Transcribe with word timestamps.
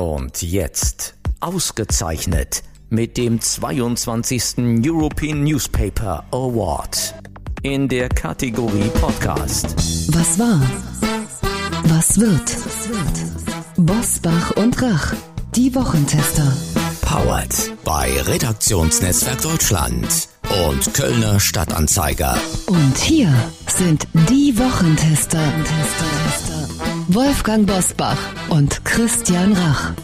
Und 0.00 0.40
jetzt 0.40 1.14
ausgezeichnet 1.40 2.62
mit 2.88 3.18
dem 3.18 3.38
22. 3.38 4.82
European 4.82 5.44
Newspaper 5.44 6.24
Award 6.30 7.14
in 7.60 7.86
der 7.86 8.08
Kategorie 8.08 8.88
Podcast. 8.98 9.76
Was 10.16 10.38
war? 10.38 10.62
Was 11.84 12.18
wird? 12.18 12.56
Bosbach 13.76 14.52
und 14.52 14.80
Rach, 14.80 15.12
die 15.54 15.74
Wochentester. 15.74 16.50
Powered 17.02 17.70
bei 17.84 18.22
Redaktionsnetzwerk 18.22 19.42
Deutschland 19.42 20.30
und 20.66 20.94
Kölner 20.94 21.38
Stadtanzeiger. 21.38 22.38
Und 22.68 22.96
hier 22.96 23.34
sind 23.66 24.08
die 24.30 24.58
Wochentester. 24.58 25.42
Wolfgang 27.12 27.66
Bosbach 27.66 28.18
und 28.50 28.84
Christian 28.84 29.52
Rach. 29.52 29.94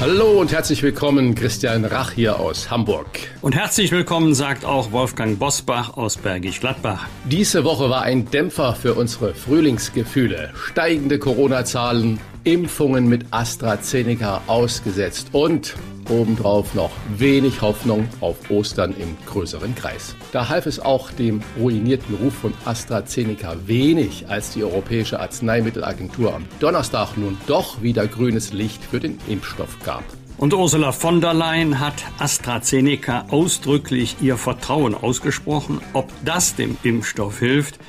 Hallo 0.00 0.40
und 0.40 0.50
herzlich 0.50 0.82
willkommen, 0.82 1.36
Christian 1.36 1.84
Rach 1.84 2.10
hier 2.10 2.40
aus 2.40 2.68
Hamburg. 2.68 3.06
Und 3.40 3.54
herzlich 3.54 3.92
willkommen, 3.92 4.34
sagt 4.34 4.64
auch 4.64 4.90
Wolfgang 4.90 5.38
Bosbach 5.38 5.96
aus 5.96 6.16
Bergisch 6.16 6.58
Gladbach. 6.58 7.06
Diese 7.26 7.62
Woche 7.62 7.88
war 7.88 8.02
ein 8.02 8.28
Dämpfer 8.28 8.74
für 8.74 8.94
unsere 8.94 9.34
Frühlingsgefühle. 9.34 10.50
Steigende 10.56 11.20
Corona-Zahlen, 11.20 12.18
Impfungen 12.42 13.08
mit 13.08 13.26
AstraZeneca 13.30 14.42
ausgesetzt 14.48 15.28
und 15.30 15.76
obendrauf 16.08 16.74
noch 16.74 16.90
wenig 17.16 17.62
Hoffnung 17.62 18.08
auf 18.20 18.50
Ostern 18.50 18.94
im 18.96 19.16
größeren 19.26 19.74
Kreis. 19.74 20.14
Da 20.32 20.48
half 20.48 20.66
es 20.66 20.80
auch 20.80 21.10
dem 21.10 21.40
ruinierten 21.58 22.14
Ruf 22.16 22.34
von 22.34 22.54
AstraZeneca 22.64 23.56
wenig, 23.66 24.28
als 24.28 24.52
die 24.52 24.64
Europäische 24.64 25.20
Arzneimittelagentur 25.20 26.34
am 26.34 26.46
Donnerstag 26.60 27.16
nun 27.16 27.36
doch 27.46 27.82
wieder 27.82 28.06
grünes 28.06 28.52
Licht 28.52 28.82
für 28.82 29.00
den 29.00 29.18
Impfstoff 29.28 29.78
gab. 29.84 30.04
Und 30.38 30.54
Ursula 30.54 30.92
von 30.92 31.20
der 31.20 31.34
Leyen 31.34 31.80
hat 31.80 32.04
AstraZeneca 32.18 33.26
ausdrücklich 33.30 34.16
ihr 34.20 34.36
Vertrauen 34.36 34.94
ausgesprochen. 34.94 35.80
Ob 35.94 36.12
das 36.24 36.54
dem 36.54 36.76
Impfstoff 36.84 37.40
hilft, 37.40 37.80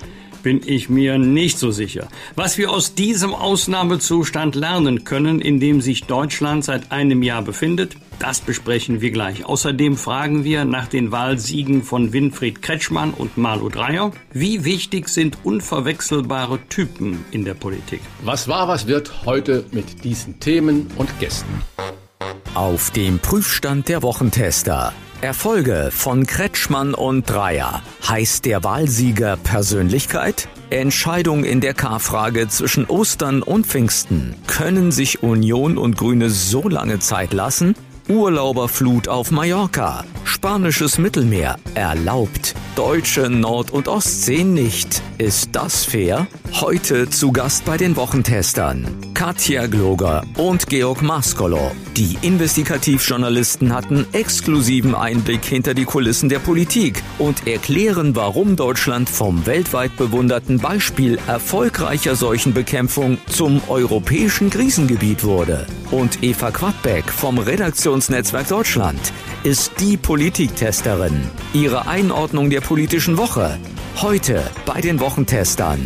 bin 0.43 0.61
ich 0.65 0.89
mir 0.89 1.17
nicht 1.17 1.59
so 1.59 1.71
sicher. 1.71 2.07
Was 2.35 2.57
wir 2.57 2.71
aus 2.71 2.95
diesem 2.95 3.33
Ausnahmezustand 3.33 4.55
lernen 4.55 5.03
können, 5.03 5.41
in 5.41 5.59
dem 5.59 5.81
sich 5.81 6.05
Deutschland 6.05 6.65
seit 6.65 6.91
einem 6.91 7.23
Jahr 7.23 7.41
befindet, 7.41 7.95
das 8.19 8.41
besprechen 8.41 8.99
wir 9.01 9.11
gleich. 9.11 9.45
Außerdem 9.45 9.95
fragen 9.95 10.43
wir 10.43 10.65
nach 10.65 10.87
den 10.87 11.11
Wahlsiegen 11.11 11.83
von 11.83 12.11
Winfried 12.11 12.61
Kretschmann 12.61 13.11
und 13.11 13.37
Malu 13.37 13.69
Dreyer. 13.69 14.11
Wie 14.33 14.65
wichtig 14.65 15.07
sind 15.07 15.37
unverwechselbare 15.43 16.59
Typen 16.67 17.23
in 17.31 17.45
der 17.45 17.53
Politik? 17.53 18.01
Was 18.23 18.47
war, 18.47 18.67
was 18.67 18.87
wird 18.87 19.25
heute 19.25 19.65
mit 19.71 20.03
diesen 20.03 20.39
Themen 20.39 20.87
und 20.97 21.17
Gästen? 21.19 21.61
Auf 22.53 22.91
dem 22.91 23.19
Prüfstand 23.19 23.87
der 23.87 24.03
Wochentester. 24.03 24.93
Erfolge 25.21 25.89
von 25.91 26.25
Kretschmann 26.25 26.93
und 26.93 27.29
Dreier. 27.29 27.81
Heißt 28.07 28.45
der 28.45 28.63
Wahlsieger 28.63 29.35
Persönlichkeit? 29.35 30.47
Entscheidung 30.69 31.43
in 31.43 31.59
der 31.59 31.73
K-Frage 31.73 32.47
zwischen 32.47 32.85
Ostern 32.85 33.41
und 33.41 33.67
Pfingsten. 33.67 34.35
Können 34.47 34.93
sich 34.93 35.21
Union 35.21 35.77
und 35.77 35.97
Grüne 35.97 36.29
so 36.29 36.69
lange 36.69 36.99
Zeit 36.99 37.33
lassen? 37.33 37.75
Urlauberflut 38.09 39.07
auf 39.07 39.29
Mallorca. 39.29 40.03
Spanisches 40.23 40.97
Mittelmeer 40.97 41.57
erlaubt. 41.75 42.55
Deutsche 42.75 43.29
Nord- 43.29 43.69
und 43.69 43.87
Ostsee 43.87 44.43
nicht. 44.43 45.03
Ist 45.19 45.49
das 45.51 45.85
fair? 45.85 46.27
Heute 46.53 47.09
zu 47.09 47.31
Gast 47.31 47.65
bei 47.65 47.77
den 47.77 47.95
Wochentestern. 47.95 48.87
Katja 49.13 49.67
Gloger 49.67 50.23
und 50.37 50.67
Georg 50.67 51.01
Maskolo. 51.01 51.71
Die 51.97 52.17
Investigativjournalisten 52.21 53.73
hatten 53.73 54.05
exklusiven 54.13 54.95
Einblick 54.95 55.43
hinter 55.43 55.73
die 55.73 55.83
Kulissen 55.83 56.29
der 56.29 56.39
Politik 56.39 57.03
und 57.17 57.45
erklären, 57.45 58.15
warum 58.15 58.55
Deutschland 58.55 59.09
vom 59.09 59.45
weltweit 59.45 59.97
bewunderten 59.97 60.59
Beispiel 60.59 61.19
erfolgreicher 61.27 62.15
Seuchenbekämpfung 62.15 63.17
zum 63.27 63.61
europäischen 63.67 64.49
Krisengebiet 64.49 65.25
wurde. 65.25 65.67
Und 65.91 66.23
Eva 66.23 66.51
Quadbeck 66.51 67.09
vom 67.09 67.39
Redaktionsnetzwerk 67.99 68.47
Deutschland 68.47 69.11
ist 69.43 69.73
die 69.81 69.97
Politiktesterin. 69.97 71.21
Ihre 71.53 71.85
Einordnung 71.87 72.49
der 72.49 72.61
politischen 72.61 73.17
Woche. 73.17 73.57
Heute 74.01 74.41
bei 74.65 74.79
den 74.79 75.01
Wochentestern. 75.01 75.79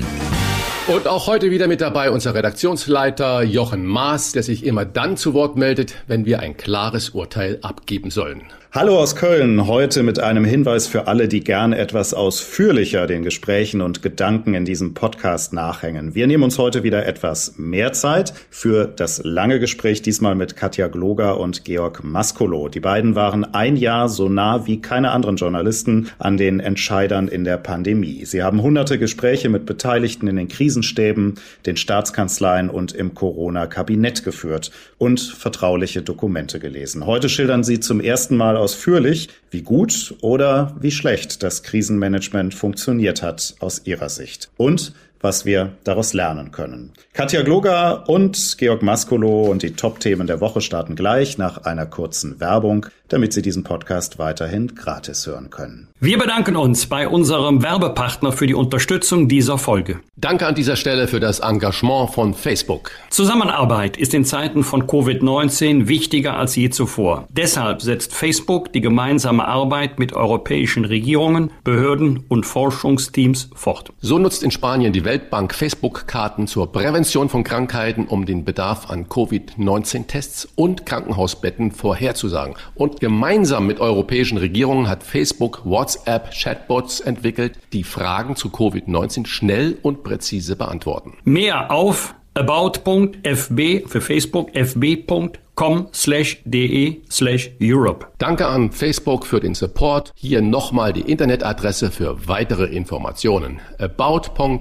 Und 0.85 1.07
auch 1.07 1.25
heute 1.25 1.49
wieder 1.49 1.67
mit 1.67 1.81
dabei 1.81 2.11
unser 2.11 2.35
Redaktionsleiter 2.35 3.41
Jochen 3.41 3.83
Maas, 3.83 4.31
der 4.31 4.43
sich 4.43 4.63
immer 4.63 4.85
dann 4.85 5.17
zu 5.17 5.33
Wort 5.33 5.55
meldet, 5.55 5.95
wenn 6.05 6.27
wir 6.27 6.39
ein 6.39 6.55
klares 6.55 7.09
Urteil 7.09 7.57
abgeben 7.63 8.11
sollen. 8.11 8.43
Hallo 8.75 8.97
aus 8.97 9.15
Köln, 9.15 9.67
heute 9.67 10.01
mit 10.01 10.17
einem 10.17 10.45
Hinweis 10.45 10.87
für 10.87 11.05
alle, 11.05 11.27
die 11.27 11.43
gerne 11.43 11.77
etwas 11.77 12.15
ausführlicher 12.15 13.05
den 13.05 13.21
Gesprächen 13.21 13.81
und 13.81 14.01
Gedanken 14.01 14.55
in 14.55 14.65
diesem 14.65 14.95
Podcast 14.95 15.53
nachhängen. 15.53 16.15
Wir 16.15 16.25
nehmen 16.25 16.41
uns 16.41 16.57
heute 16.57 16.81
wieder 16.81 17.05
etwas 17.05 17.53
mehr 17.57 17.93
Zeit 17.93 18.33
für 18.49 18.87
das 18.87 19.21
lange 19.23 19.59
Gespräch, 19.59 20.01
diesmal 20.01 20.33
mit 20.33 20.55
Katja 20.55 20.87
Gloger 20.87 21.39
und 21.39 21.65
Georg 21.65 22.03
Maskolo. 22.03 22.67
Die 22.67 22.79
beiden 22.79 23.13
waren 23.13 23.43
ein 23.53 23.75
Jahr 23.75 24.09
so 24.09 24.27
nah 24.27 24.65
wie 24.65 24.81
keine 24.81 25.11
anderen 25.11 25.35
Journalisten 25.35 26.09
an 26.17 26.37
den 26.37 26.59
Entscheidern 26.59 27.27
in 27.27 27.43
der 27.43 27.57
Pandemie. 27.57 28.25
Sie 28.25 28.41
haben 28.41 28.63
hunderte 28.63 28.97
Gespräche 28.97 29.49
mit 29.49 29.67
Beteiligten 29.67 30.25
in 30.25 30.35
den 30.35 30.47
Krisenstäben, 30.47 31.35
den 31.67 31.77
Staatskanzleien 31.77 32.71
und 32.71 32.91
im 32.91 33.13
Corona-Kabinett 33.13 34.23
geführt 34.23 34.71
und 34.97 35.21
vertrauliche 35.21 36.01
Dokumente 36.01 36.59
gelesen. 36.59 37.05
Heute 37.05 37.29
schildern 37.29 37.63
sie 37.63 37.79
zum 37.79 37.99
ersten 37.99 38.35
Mal 38.35 38.62
ausführlich, 38.63 39.29
wie 39.51 39.61
gut 39.61 40.15
oder 40.21 40.75
wie 40.79 40.91
schlecht 40.91 41.43
das 41.43 41.63
Krisenmanagement 41.63 42.53
funktioniert 42.55 43.21
hat 43.21 43.55
aus 43.59 43.81
ihrer 43.85 44.09
Sicht 44.09 44.49
und 44.57 44.93
was 45.19 45.45
wir 45.45 45.71
daraus 45.85 46.13
lernen 46.13 46.51
können. 46.51 46.91
Katja 47.13 47.43
Gloger 47.43 48.09
und 48.09 48.57
Georg 48.57 48.81
Maskolo 48.81 49.43
und 49.43 49.63
die 49.63 49.73
Top-Themen 49.73 50.27
der 50.27 50.41
Woche 50.41 50.59
starten 50.59 50.95
gleich 50.95 51.37
nach 51.37 51.59
einer 51.59 51.85
kurzen 51.85 52.39
Werbung, 52.41 52.87
damit 53.09 53.33
Sie 53.33 53.41
diesen 53.41 53.63
Podcast 53.63 54.17
weiterhin 54.17 54.75
gratis 54.75 55.27
hören 55.27 55.49
können. 55.49 55.89
Wir 55.99 56.17
bedanken 56.17 56.55
uns 56.55 56.87
bei 56.87 57.07
unserem 57.07 57.61
Werbepartner 57.61 58.31
für 58.31 58.47
die 58.47 58.55
Unterstützung 58.55 59.27
dieser 59.27 59.57
Folge. 59.57 59.99
Danke 60.17 60.47
an 60.47 60.55
dieser 60.55 60.75
Stelle 60.75 61.07
für 61.07 61.19
das 61.19 61.39
Engagement 61.39 62.09
von 62.11 62.33
Facebook. 62.33 62.91
Zusammenarbeit 63.09 63.97
ist 63.97 64.13
in 64.13 64.25
Zeiten 64.25 64.63
von 64.63 64.87
Covid-19 64.87 65.87
wichtiger 65.87 66.37
als 66.37 66.55
je 66.55 66.69
zuvor. 66.69 67.27
Deshalb 67.29 67.81
setzt 67.81 68.13
Facebook 68.13 68.73
die 68.73 68.81
gemeinsame 68.81 69.47
Arbeit 69.47 69.99
mit 69.99 70.13
europäischen 70.13 70.85
Regierungen, 70.85 71.51
Behörden 71.63 72.25
und 72.29 72.45
Forschungsteams 72.45 73.49
fort. 73.53 73.93
So 74.01 74.17
nutzt 74.17 74.43
in 74.43 74.51
Spanien 74.51 74.91
die 74.91 75.05
Weltbank 75.05 75.53
Facebook-Karten 75.53 76.47
zur 76.47 76.71
Prävention 76.71 77.29
von 77.29 77.43
Krankheiten, 77.43 78.07
um 78.07 78.25
den 78.25 78.43
Bedarf 78.43 78.89
an 78.89 79.07
Covid-19-Tests 79.07 80.49
und 80.55 80.85
Krankenhausbetten 80.85 81.71
vorherzusagen. 81.71 82.55
Und 82.75 83.02
gemeinsam 83.03 83.67
mit 83.67 83.81
europäischen 83.81 84.37
Regierungen 84.37 84.87
hat 84.87 85.03
Facebook 85.03 85.65
WhatsApp-Chatbots 85.65 87.01
entwickelt, 87.01 87.59
die 87.73 87.83
Fragen 87.83 88.37
zu 88.37 88.47
Covid-19 88.47 89.25
schnell 89.27 89.77
und 89.81 90.03
präzise 90.03 90.55
beantworten. 90.55 91.17
Mehr 91.25 91.69
auf 91.69 92.15
about.fb 92.33 93.83
für 93.87 93.99
Facebook 93.99 94.55
fb.com 94.55 95.89
slash 95.93 96.41
de 96.45 97.01
slash 97.11 97.51
Europe. 97.61 98.07
Danke 98.19 98.47
an 98.47 98.71
Facebook 98.71 99.25
für 99.25 99.41
den 99.41 99.53
Support. 99.53 100.13
Hier 100.15 100.41
nochmal 100.41 100.93
die 100.93 101.01
Internetadresse 101.01 101.91
für 101.91 102.29
weitere 102.29 102.67
Informationen. 102.67 103.59
about.fb.com 103.79 104.59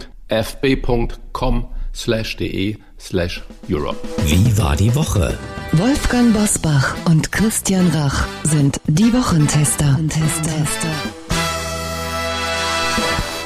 slash 1.94 2.36
de 2.38 2.76
slash 3.02 3.42
Europe. 3.68 3.96
Wie 4.26 4.56
war 4.56 4.76
die 4.76 4.94
Woche? 4.94 5.36
Wolfgang 5.72 6.32
Bosbach 6.32 6.94
und 7.06 7.32
Christian 7.32 7.88
Rach 7.88 8.26
sind 8.44 8.80
die 8.86 9.12
Wochentester. 9.12 9.98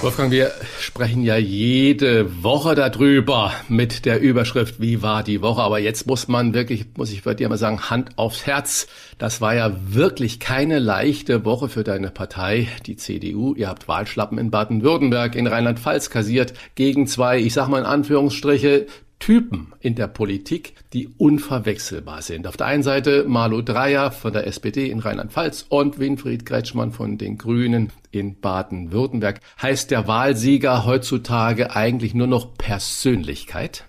Wolfgang, 0.02 0.30
wir 0.30 0.52
sprechen 0.78 1.22
ja 1.22 1.36
jede 1.36 2.42
Woche 2.42 2.74
darüber 2.74 3.52
mit 3.68 4.04
der 4.04 4.20
Überschrift 4.20 4.80
Wie 4.80 5.02
war 5.02 5.22
die 5.22 5.40
Woche? 5.40 5.62
Aber 5.62 5.78
jetzt 5.78 6.06
muss 6.06 6.28
man 6.28 6.52
wirklich, 6.52 6.84
muss 6.96 7.10
ich 7.10 7.22
bei 7.22 7.34
dir 7.34 7.48
mal 7.48 7.56
sagen, 7.56 7.88
Hand 7.90 8.10
aufs 8.16 8.46
Herz. 8.46 8.86
Das 9.18 9.40
war 9.40 9.54
ja 9.54 9.72
wirklich 9.88 10.38
keine 10.38 10.78
leichte 10.78 11.44
Woche 11.44 11.68
für 11.68 11.82
deine 11.82 12.10
Partei, 12.10 12.68
die 12.84 12.96
CDU. 12.96 13.54
Ihr 13.54 13.68
habt 13.68 13.88
Wahlschlappen 13.88 14.38
in 14.38 14.50
Baden-Württemberg, 14.50 15.34
in 15.34 15.46
Rheinland-Pfalz 15.46 16.10
kassiert 16.10 16.52
gegen 16.74 17.06
zwei, 17.06 17.38
ich 17.38 17.54
sag 17.54 17.68
mal 17.68 17.78
in 17.78 17.86
Anführungsstriche, 17.86 18.86
Typen 19.18 19.72
in 19.80 19.94
der 19.94 20.06
Politik, 20.06 20.74
die 20.92 21.08
unverwechselbar 21.18 22.22
sind. 22.22 22.46
Auf 22.46 22.56
der 22.56 22.66
einen 22.66 22.82
Seite 22.82 23.24
Malu 23.26 23.62
Dreyer 23.62 24.10
von 24.10 24.32
der 24.32 24.46
SPD 24.46 24.90
in 24.90 25.00
Rheinland-Pfalz 25.00 25.66
und 25.68 25.98
Winfried 25.98 26.46
Kretschmann 26.46 26.92
von 26.92 27.18
den 27.18 27.38
Grünen 27.38 27.90
in 28.10 28.40
Baden-Württemberg. 28.40 29.40
Heißt 29.60 29.90
der 29.90 30.06
Wahlsieger 30.06 30.84
heutzutage 30.84 31.74
eigentlich 31.74 32.14
nur 32.14 32.26
noch 32.26 32.54
Persönlichkeit? 32.54 33.84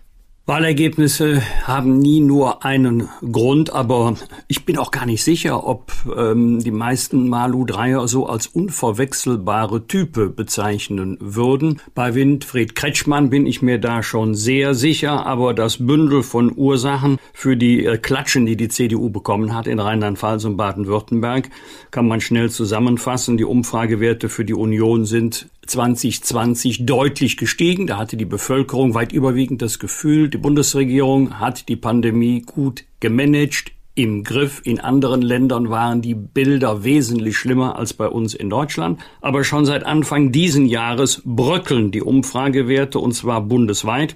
Wahlergebnisse 0.48 1.42
haben 1.64 1.98
nie 1.98 2.22
nur 2.22 2.64
einen 2.64 3.10
Grund, 3.34 3.74
aber 3.74 4.16
ich 4.48 4.64
bin 4.64 4.78
auch 4.78 4.92
gar 4.92 5.06
nicht 5.06 5.22
sicher, 5.22 5.68
ob 5.68 5.92
ähm, 6.18 6.60
die 6.64 6.72
meisten 6.72 7.28
Malu-Dreier 7.28 8.08
so 8.08 8.28
als 8.28 8.48
unverwechselbare 8.48 9.88
Type 9.88 10.30
bezeichnen 10.30 11.18
würden. 11.20 11.82
Bei 11.94 12.16
Winfried 12.16 12.76
Kretschmann 12.76 13.30
bin 13.30 13.46
ich 13.46 13.62
mir 13.62 13.78
da 13.78 14.02
schon 14.02 14.36
sehr 14.36 14.74
sicher, 14.74 15.26
aber 15.26 15.54
das 15.54 15.86
Bündel 15.86 16.24
von 16.24 16.54
Ursachen 16.56 17.18
für 17.34 17.58
die 17.58 17.86
äh, 17.86 17.98
Klatschen, 17.98 18.46
die 18.46 18.56
die 18.56 18.70
CDU 18.70 19.10
bekommen 19.10 19.54
hat 19.54 19.68
in 19.68 19.80
Rheinland-Pfalz 19.80 20.46
und 20.46 20.56
Baden-Württemberg, 20.56 21.50
kann 21.92 22.08
man 22.08 22.22
schnell 22.22 22.50
zusammenfassen. 22.50 23.36
Die 23.36 23.44
Umfragewerte 23.44 24.30
für 24.30 24.46
die 24.46 24.54
Union 24.54 25.04
sind 25.04 25.50
2020 25.68 26.86
deutlich 26.86 27.38
gestiegen. 27.38 27.88
Da 27.88 27.98
hatte 27.98 28.18
die 28.18 28.26
Bevölkerung 28.26 28.94
weit 28.94 29.12
überwiegend 29.12 29.62
das 29.62 29.80
Gefühl, 29.80 30.30
die 30.30 30.38
Bundesregierung 30.38 31.40
hat 31.40 31.68
die 31.70 31.76
Pandemie 31.76 32.42
gut 32.42 32.86
gemanagt, 33.00 33.72
im 33.98 34.24
Griff. 34.24 34.62
In 34.64 34.80
anderen 34.80 35.24
Ländern 35.24 35.70
waren 35.70 36.02
die 36.02 36.14
Bilder 36.14 36.84
wesentlich 36.84 37.36
schlimmer 37.36 37.78
als 37.78 37.94
bei 37.94 38.08
uns 38.08 38.36
in 38.36 38.50
Deutschland. 38.50 39.00
Aber 39.22 39.44
schon 39.44 39.66
seit 39.66 39.84
Anfang 39.84 40.32
diesen 40.32 40.68
Jahres 40.68 41.24
bröckeln 41.26 41.92
die 41.92 42.04
Umfragewerte 42.04 43.00
und 43.00 43.14
zwar 43.14 43.42
bundesweit. 43.42 44.16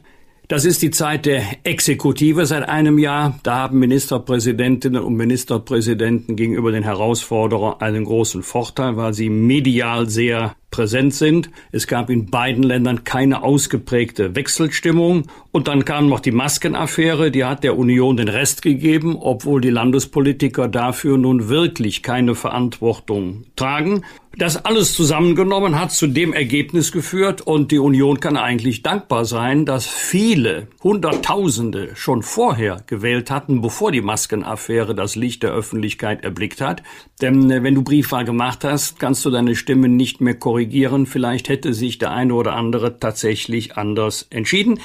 Das 0.52 0.66
ist 0.66 0.82
die 0.82 0.92
Zeit 0.92 1.28
der 1.28 1.44
Exekutive 1.64 2.46
seit 2.46 2.68
einem 2.68 3.00
Jahr. 3.00 3.40
Da 3.42 3.56
haben 3.56 3.80
Ministerpräsidentinnen 3.80 5.02
und 5.02 5.16
Ministerpräsidenten 5.16 6.36
gegenüber 6.36 6.74
den 6.74 6.84
Herausforderern 6.84 7.76
einen 7.80 8.04
großen 8.04 8.44
Vorteil, 8.44 8.98
weil 8.98 9.14
sie 9.14 9.30
medial 9.30 10.10
sehr 10.10 10.58
präsent 10.70 11.14
sind. 11.14 11.50
Es 11.72 11.88
gab 11.88 12.10
in 12.10 12.30
beiden 12.30 12.64
Ländern 12.64 13.06
keine 13.06 13.44
ausgeprägte 13.44 14.36
Wechselstimmung. 14.36 15.28
Und 15.54 15.70
dann 15.70 15.86
kam 15.86 16.10
noch 16.10 16.20
die 16.20 16.32
Maskenaffäre, 16.32 17.32
die 17.32 17.46
hat 17.46 17.64
der 17.64 17.78
Union 17.78 18.18
den 18.18 18.28
Rest 18.28 18.62
gegeben, 18.62 19.16
obwohl 19.18 19.62
die 19.62 19.70
Landespolitiker 19.70 20.68
dafür 20.68 21.18
nun 21.18 21.48
wirklich 21.48 22.04
keine 22.04 22.36
Verantwortung 22.36 23.46
tragen. 23.56 24.04
Das 24.38 24.64
alles 24.64 24.94
zusammengenommen 24.94 25.78
hat 25.78 25.92
zu 25.92 26.08
dem 26.08 26.32
Ergebnis 26.32 26.94
geführt 26.94 27.42
und 27.42 27.70
die 27.70 27.80
Union 27.80 28.22
kann 28.22 28.38
eigentlich 28.38 28.82
dankbar 28.82 29.26
sein, 29.26 29.66
dass 29.66 29.86
viele 29.86 30.68
Hunderttausende 30.82 31.92
schon 31.96 32.24
vorher 32.24 32.82
gewählt 32.88 33.30
hatten, 33.30 33.62
bevor 33.62 33.92
die 33.92 34.00
Maskenaffäre 34.00 34.96
das 34.96 35.18
Licht 35.18 35.44
der 35.44 35.52
Öffentlichkeit 35.52 36.24
erblickt 36.24 36.62
hat. 36.62 36.82
Denn 37.22 37.52
äh, 37.52 37.62
wenn 37.62 37.76
du 37.76 37.84
Briefwahl 37.84 38.24
gemacht 38.24 38.64
hast, 38.64 39.00
kannst 39.00 39.26
du 39.26 39.32
deine 39.32 39.54
Stimme 39.54 39.90
nicht 39.90 40.22
mehr 40.22 40.36
korrigieren. 40.36 41.08
Vielleicht 41.08 41.50
hätte 41.50 41.74
sich 41.74 41.98
der 41.98 42.12
eine 42.12 42.34
oder 42.34 42.54
andere 42.54 43.00
tatsächlich 43.00 43.78
anders 43.78 44.28
entschieden. 44.30 44.80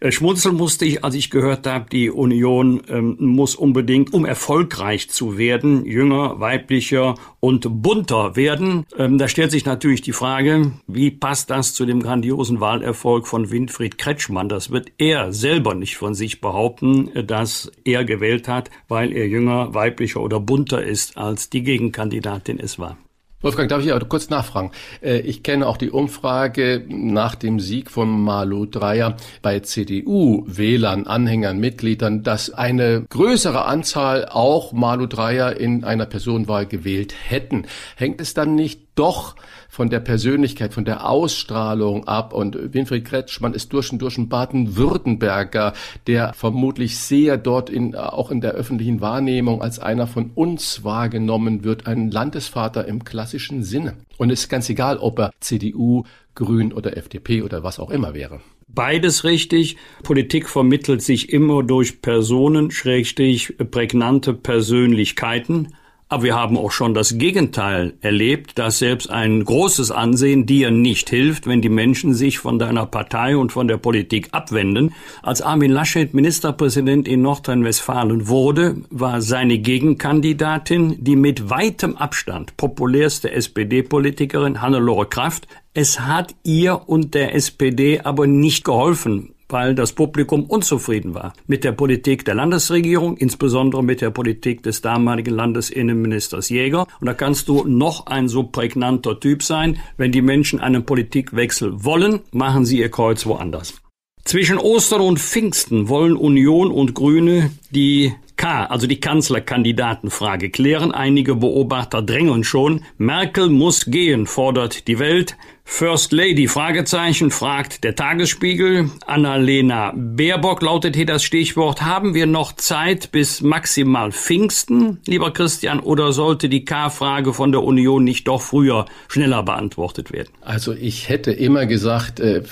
Äh, 0.00 0.12
schmunzeln 0.12 0.56
musste 0.56 0.84
ich, 0.84 1.02
als 1.04 1.14
ich 1.14 1.30
gehört 1.30 1.66
habe, 1.66 1.86
die 1.90 2.10
Union 2.10 2.82
ähm, 2.88 3.16
muss 3.18 3.56
unbedingt, 3.56 4.12
um 4.12 4.26
erfolgreich 4.26 5.08
zu 5.08 5.38
werden, 5.38 5.86
jünger, 5.86 6.38
weiblicher 6.38 7.14
und 7.40 7.82
bunter 7.82 8.36
werden. 8.36 8.86
Ähm, 8.96 9.18
da 9.18 9.26
stellt 9.28 9.50
sich 9.50 9.64
natürlich 9.64 10.02
die 10.02 10.12
Frage, 10.12 10.72
wie 10.86 11.10
passt 11.10 11.50
das 11.50 11.74
zu 11.74 11.86
dem 11.86 12.02
grandiosen 12.02 12.60
Wahlerfolg 12.60 13.26
von 13.26 13.50
Winfried 13.50 13.98
Kretschmann? 13.98 14.48
Das 14.48 14.70
wird 14.70 14.92
er 14.98 15.32
selber 15.32 15.74
nicht 15.74 15.96
von 15.96 16.14
sich 16.14 16.40
behaupten, 16.40 17.14
äh, 17.14 17.24
dass 17.24 17.72
er 17.84 18.04
gewählt 18.04 18.46
hat, 18.46 18.70
weil 18.88 19.12
er 19.12 19.26
jünger, 19.26 19.74
weiblicher 19.74 20.20
oder 20.20 20.38
bunter 20.38 20.82
ist, 20.82 21.16
als 21.16 21.50
die 21.50 21.62
Gegenkandidatin 21.62 22.60
es 22.60 22.78
war. 22.78 22.96
Wolfgang, 23.42 23.70
darf 23.70 23.82
ich 23.82 23.90
aber 23.90 24.04
kurz 24.04 24.28
nachfragen? 24.28 24.70
Äh, 25.00 25.20
ich 25.20 25.42
kenne 25.42 25.66
auch 25.66 25.78
die 25.78 25.90
Umfrage 25.90 26.84
nach 26.88 27.34
dem 27.34 27.58
Sieg 27.58 27.90
von 27.90 28.22
Malu 28.22 28.66
Dreyer 28.66 29.16
bei 29.40 29.60
CDU-Wählern, 29.60 31.06
Anhängern, 31.06 31.58
Mitgliedern, 31.58 32.22
dass 32.22 32.50
eine 32.50 33.06
größere 33.08 33.64
Anzahl 33.64 34.26
auch 34.26 34.72
Malu 34.72 35.06
Dreyer 35.06 35.56
in 35.56 35.84
einer 35.84 36.04
Personenwahl 36.04 36.66
gewählt 36.66 37.14
hätten. 37.28 37.64
Hängt 37.96 38.20
es 38.20 38.34
dann 38.34 38.54
nicht 38.56 38.89
doch 38.94 39.36
von 39.68 39.88
der 39.88 40.00
Persönlichkeit, 40.00 40.74
von 40.74 40.84
der 40.84 41.08
Ausstrahlung 41.08 42.06
ab. 42.06 42.32
Und 42.32 42.74
Winfried 42.74 43.04
Kretschmann 43.04 43.54
ist 43.54 43.72
durch 43.72 43.92
und 43.92 44.02
durch 44.02 44.18
ein 44.18 44.28
Baden-Württemberger, 44.28 45.74
der 46.06 46.32
vermutlich 46.34 46.98
sehr 46.98 47.36
dort 47.36 47.70
in, 47.70 47.94
auch 47.94 48.30
in 48.30 48.40
der 48.40 48.52
öffentlichen 48.52 49.00
Wahrnehmung 49.00 49.62
als 49.62 49.78
einer 49.78 50.06
von 50.06 50.30
uns 50.34 50.84
wahrgenommen 50.84 51.64
wird, 51.64 51.86
ein 51.86 52.10
Landesvater 52.10 52.86
im 52.86 53.04
klassischen 53.04 53.62
Sinne. 53.62 53.96
Und 54.18 54.30
es 54.30 54.40
ist 54.40 54.48
ganz 54.48 54.68
egal, 54.68 54.98
ob 54.98 55.18
er 55.18 55.32
CDU, 55.40 56.04
Grün 56.34 56.72
oder 56.72 56.96
FDP 56.96 57.42
oder 57.42 57.62
was 57.62 57.78
auch 57.78 57.90
immer 57.90 58.14
wäre. 58.14 58.40
Beides 58.68 59.24
richtig. 59.24 59.76
Politik 60.02 60.48
vermittelt 60.48 61.02
sich 61.02 61.32
immer 61.32 61.62
durch 61.62 62.02
Personen, 62.02 62.70
schrägstrich 62.70 63.56
prägnante 63.70 64.32
Persönlichkeiten. 64.32 65.74
Aber 66.12 66.24
wir 66.24 66.34
haben 66.34 66.58
auch 66.58 66.72
schon 66.72 66.92
das 66.92 67.18
Gegenteil 67.18 67.94
erlebt, 68.00 68.58
dass 68.58 68.80
selbst 68.80 69.10
ein 69.10 69.44
großes 69.44 69.92
Ansehen 69.92 70.44
dir 70.44 70.72
nicht 70.72 71.08
hilft, 71.08 71.46
wenn 71.46 71.62
die 71.62 71.68
Menschen 71.68 72.14
sich 72.14 72.40
von 72.40 72.58
deiner 72.58 72.84
Partei 72.84 73.36
und 73.36 73.52
von 73.52 73.68
der 73.68 73.76
Politik 73.76 74.30
abwenden. 74.32 74.92
Als 75.22 75.40
Armin 75.40 75.70
Laschet 75.70 76.12
Ministerpräsident 76.12 77.06
in 77.06 77.22
Nordrhein-Westfalen 77.22 78.26
wurde, 78.26 78.78
war 78.90 79.22
seine 79.22 79.58
Gegenkandidatin 79.58 80.96
die 80.98 81.14
mit 81.14 81.48
weitem 81.48 81.96
Abstand 81.96 82.56
populärste 82.56 83.30
SPD-Politikerin 83.30 84.60
Hannelore 84.60 85.06
Kraft. 85.06 85.46
Es 85.74 86.00
hat 86.00 86.34
ihr 86.42 86.88
und 86.88 87.14
der 87.14 87.36
SPD 87.36 88.00
aber 88.00 88.26
nicht 88.26 88.64
geholfen, 88.64 89.32
weil 89.52 89.74
das 89.74 89.92
Publikum 89.92 90.44
unzufrieden 90.44 91.14
war 91.14 91.32
mit 91.46 91.64
der 91.64 91.72
Politik 91.72 92.24
der 92.24 92.34
Landesregierung, 92.34 93.16
insbesondere 93.16 93.82
mit 93.82 94.00
der 94.00 94.10
Politik 94.10 94.62
des 94.62 94.80
damaligen 94.80 95.34
Landesinnenministers 95.34 96.48
Jäger. 96.48 96.86
Und 97.00 97.06
da 97.06 97.14
kannst 97.14 97.48
du 97.48 97.64
noch 97.64 98.06
ein 98.06 98.28
so 98.28 98.44
prägnanter 98.44 99.18
Typ 99.18 99.42
sein. 99.42 99.78
Wenn 99.96 100.12
die 100.12 100.22
Menschen 100.22 100.60
einen 100.60 100.84
Politikwechsel 100.84 101.84
wollen, 101.84 102.20
machen 102.32 102.64
sie 102.64 102.78
ihr 102.78 102.90
Kreuz 102.90 103.26
woanders. 103.26 103.80
Zwischen 104.24 104.58
Ostern 104.58 105.00
und 105.00 105.18
Pfingsten 105.18 105.88
wollen 105.88 106.16
Union 106.16 106.70
und 106.70 106.94
Grüne 106.94 107.50
die 107.70 108.12
K, 108.36 108.64
also 108.64 108.86
die 108.86 109.00
Kanzlerkandidatenfrage 109.00 110.50
klären. 110.50 110.92
Einige 110.92 111.34
Beobachter 111.34 112.00
drängeln 112.00 112.42
schon. 112.44 112.84
Merkel 112.96 113.50
muss 113.50 113.86
gehen, 113.86 114.26
fordert 114.26 114.88
die 114.88 114.98
Welt. 114.98 115.36
First 115.64 116.12
Lady, 116.12 116.48
Fragezeichen, 116.48 117.30
fragt 117.30 117.84
der 117.84 117.94
Tagesspiegel. 117.94 118.90
Annalena 119.06 119.92
Baerbock 119.94 120.62
lautet 120.62 120.96
hier 120.96 121.06
das 121.06 121.22
Stichwort. 121.22 121.82
Haben 121.82 122.14
wir 122.14 122.26
noch 122.26 122.52
Zeit 122.52 123.12
bis 123.12 123.40
maximal 123.40 124.12
Pfingsten, 124.12 124.98
lieber 125.06 125.32
Christian, 125.32 125.80
oder 125.80 126.12
sollte 126.12 126.48
die 126.48 126.64
K-Frage 126.64 127.32
von 127.32 127.52
der 127.52 127.62
Union 127.62 128.04
nicht 128.04 128.28
doch 128.28 128.42
früher, 128.42 128.86
schneller 129.08 129.42
beantwortet 129.42 130.12
werden? 130.12 130.28
Also 130.40 130.72
ich 130.72 131.08
hätte 131.08 131.32
immer 131.32 131.66
gesagt, 131.66 132.20
äh, 132.20 132.42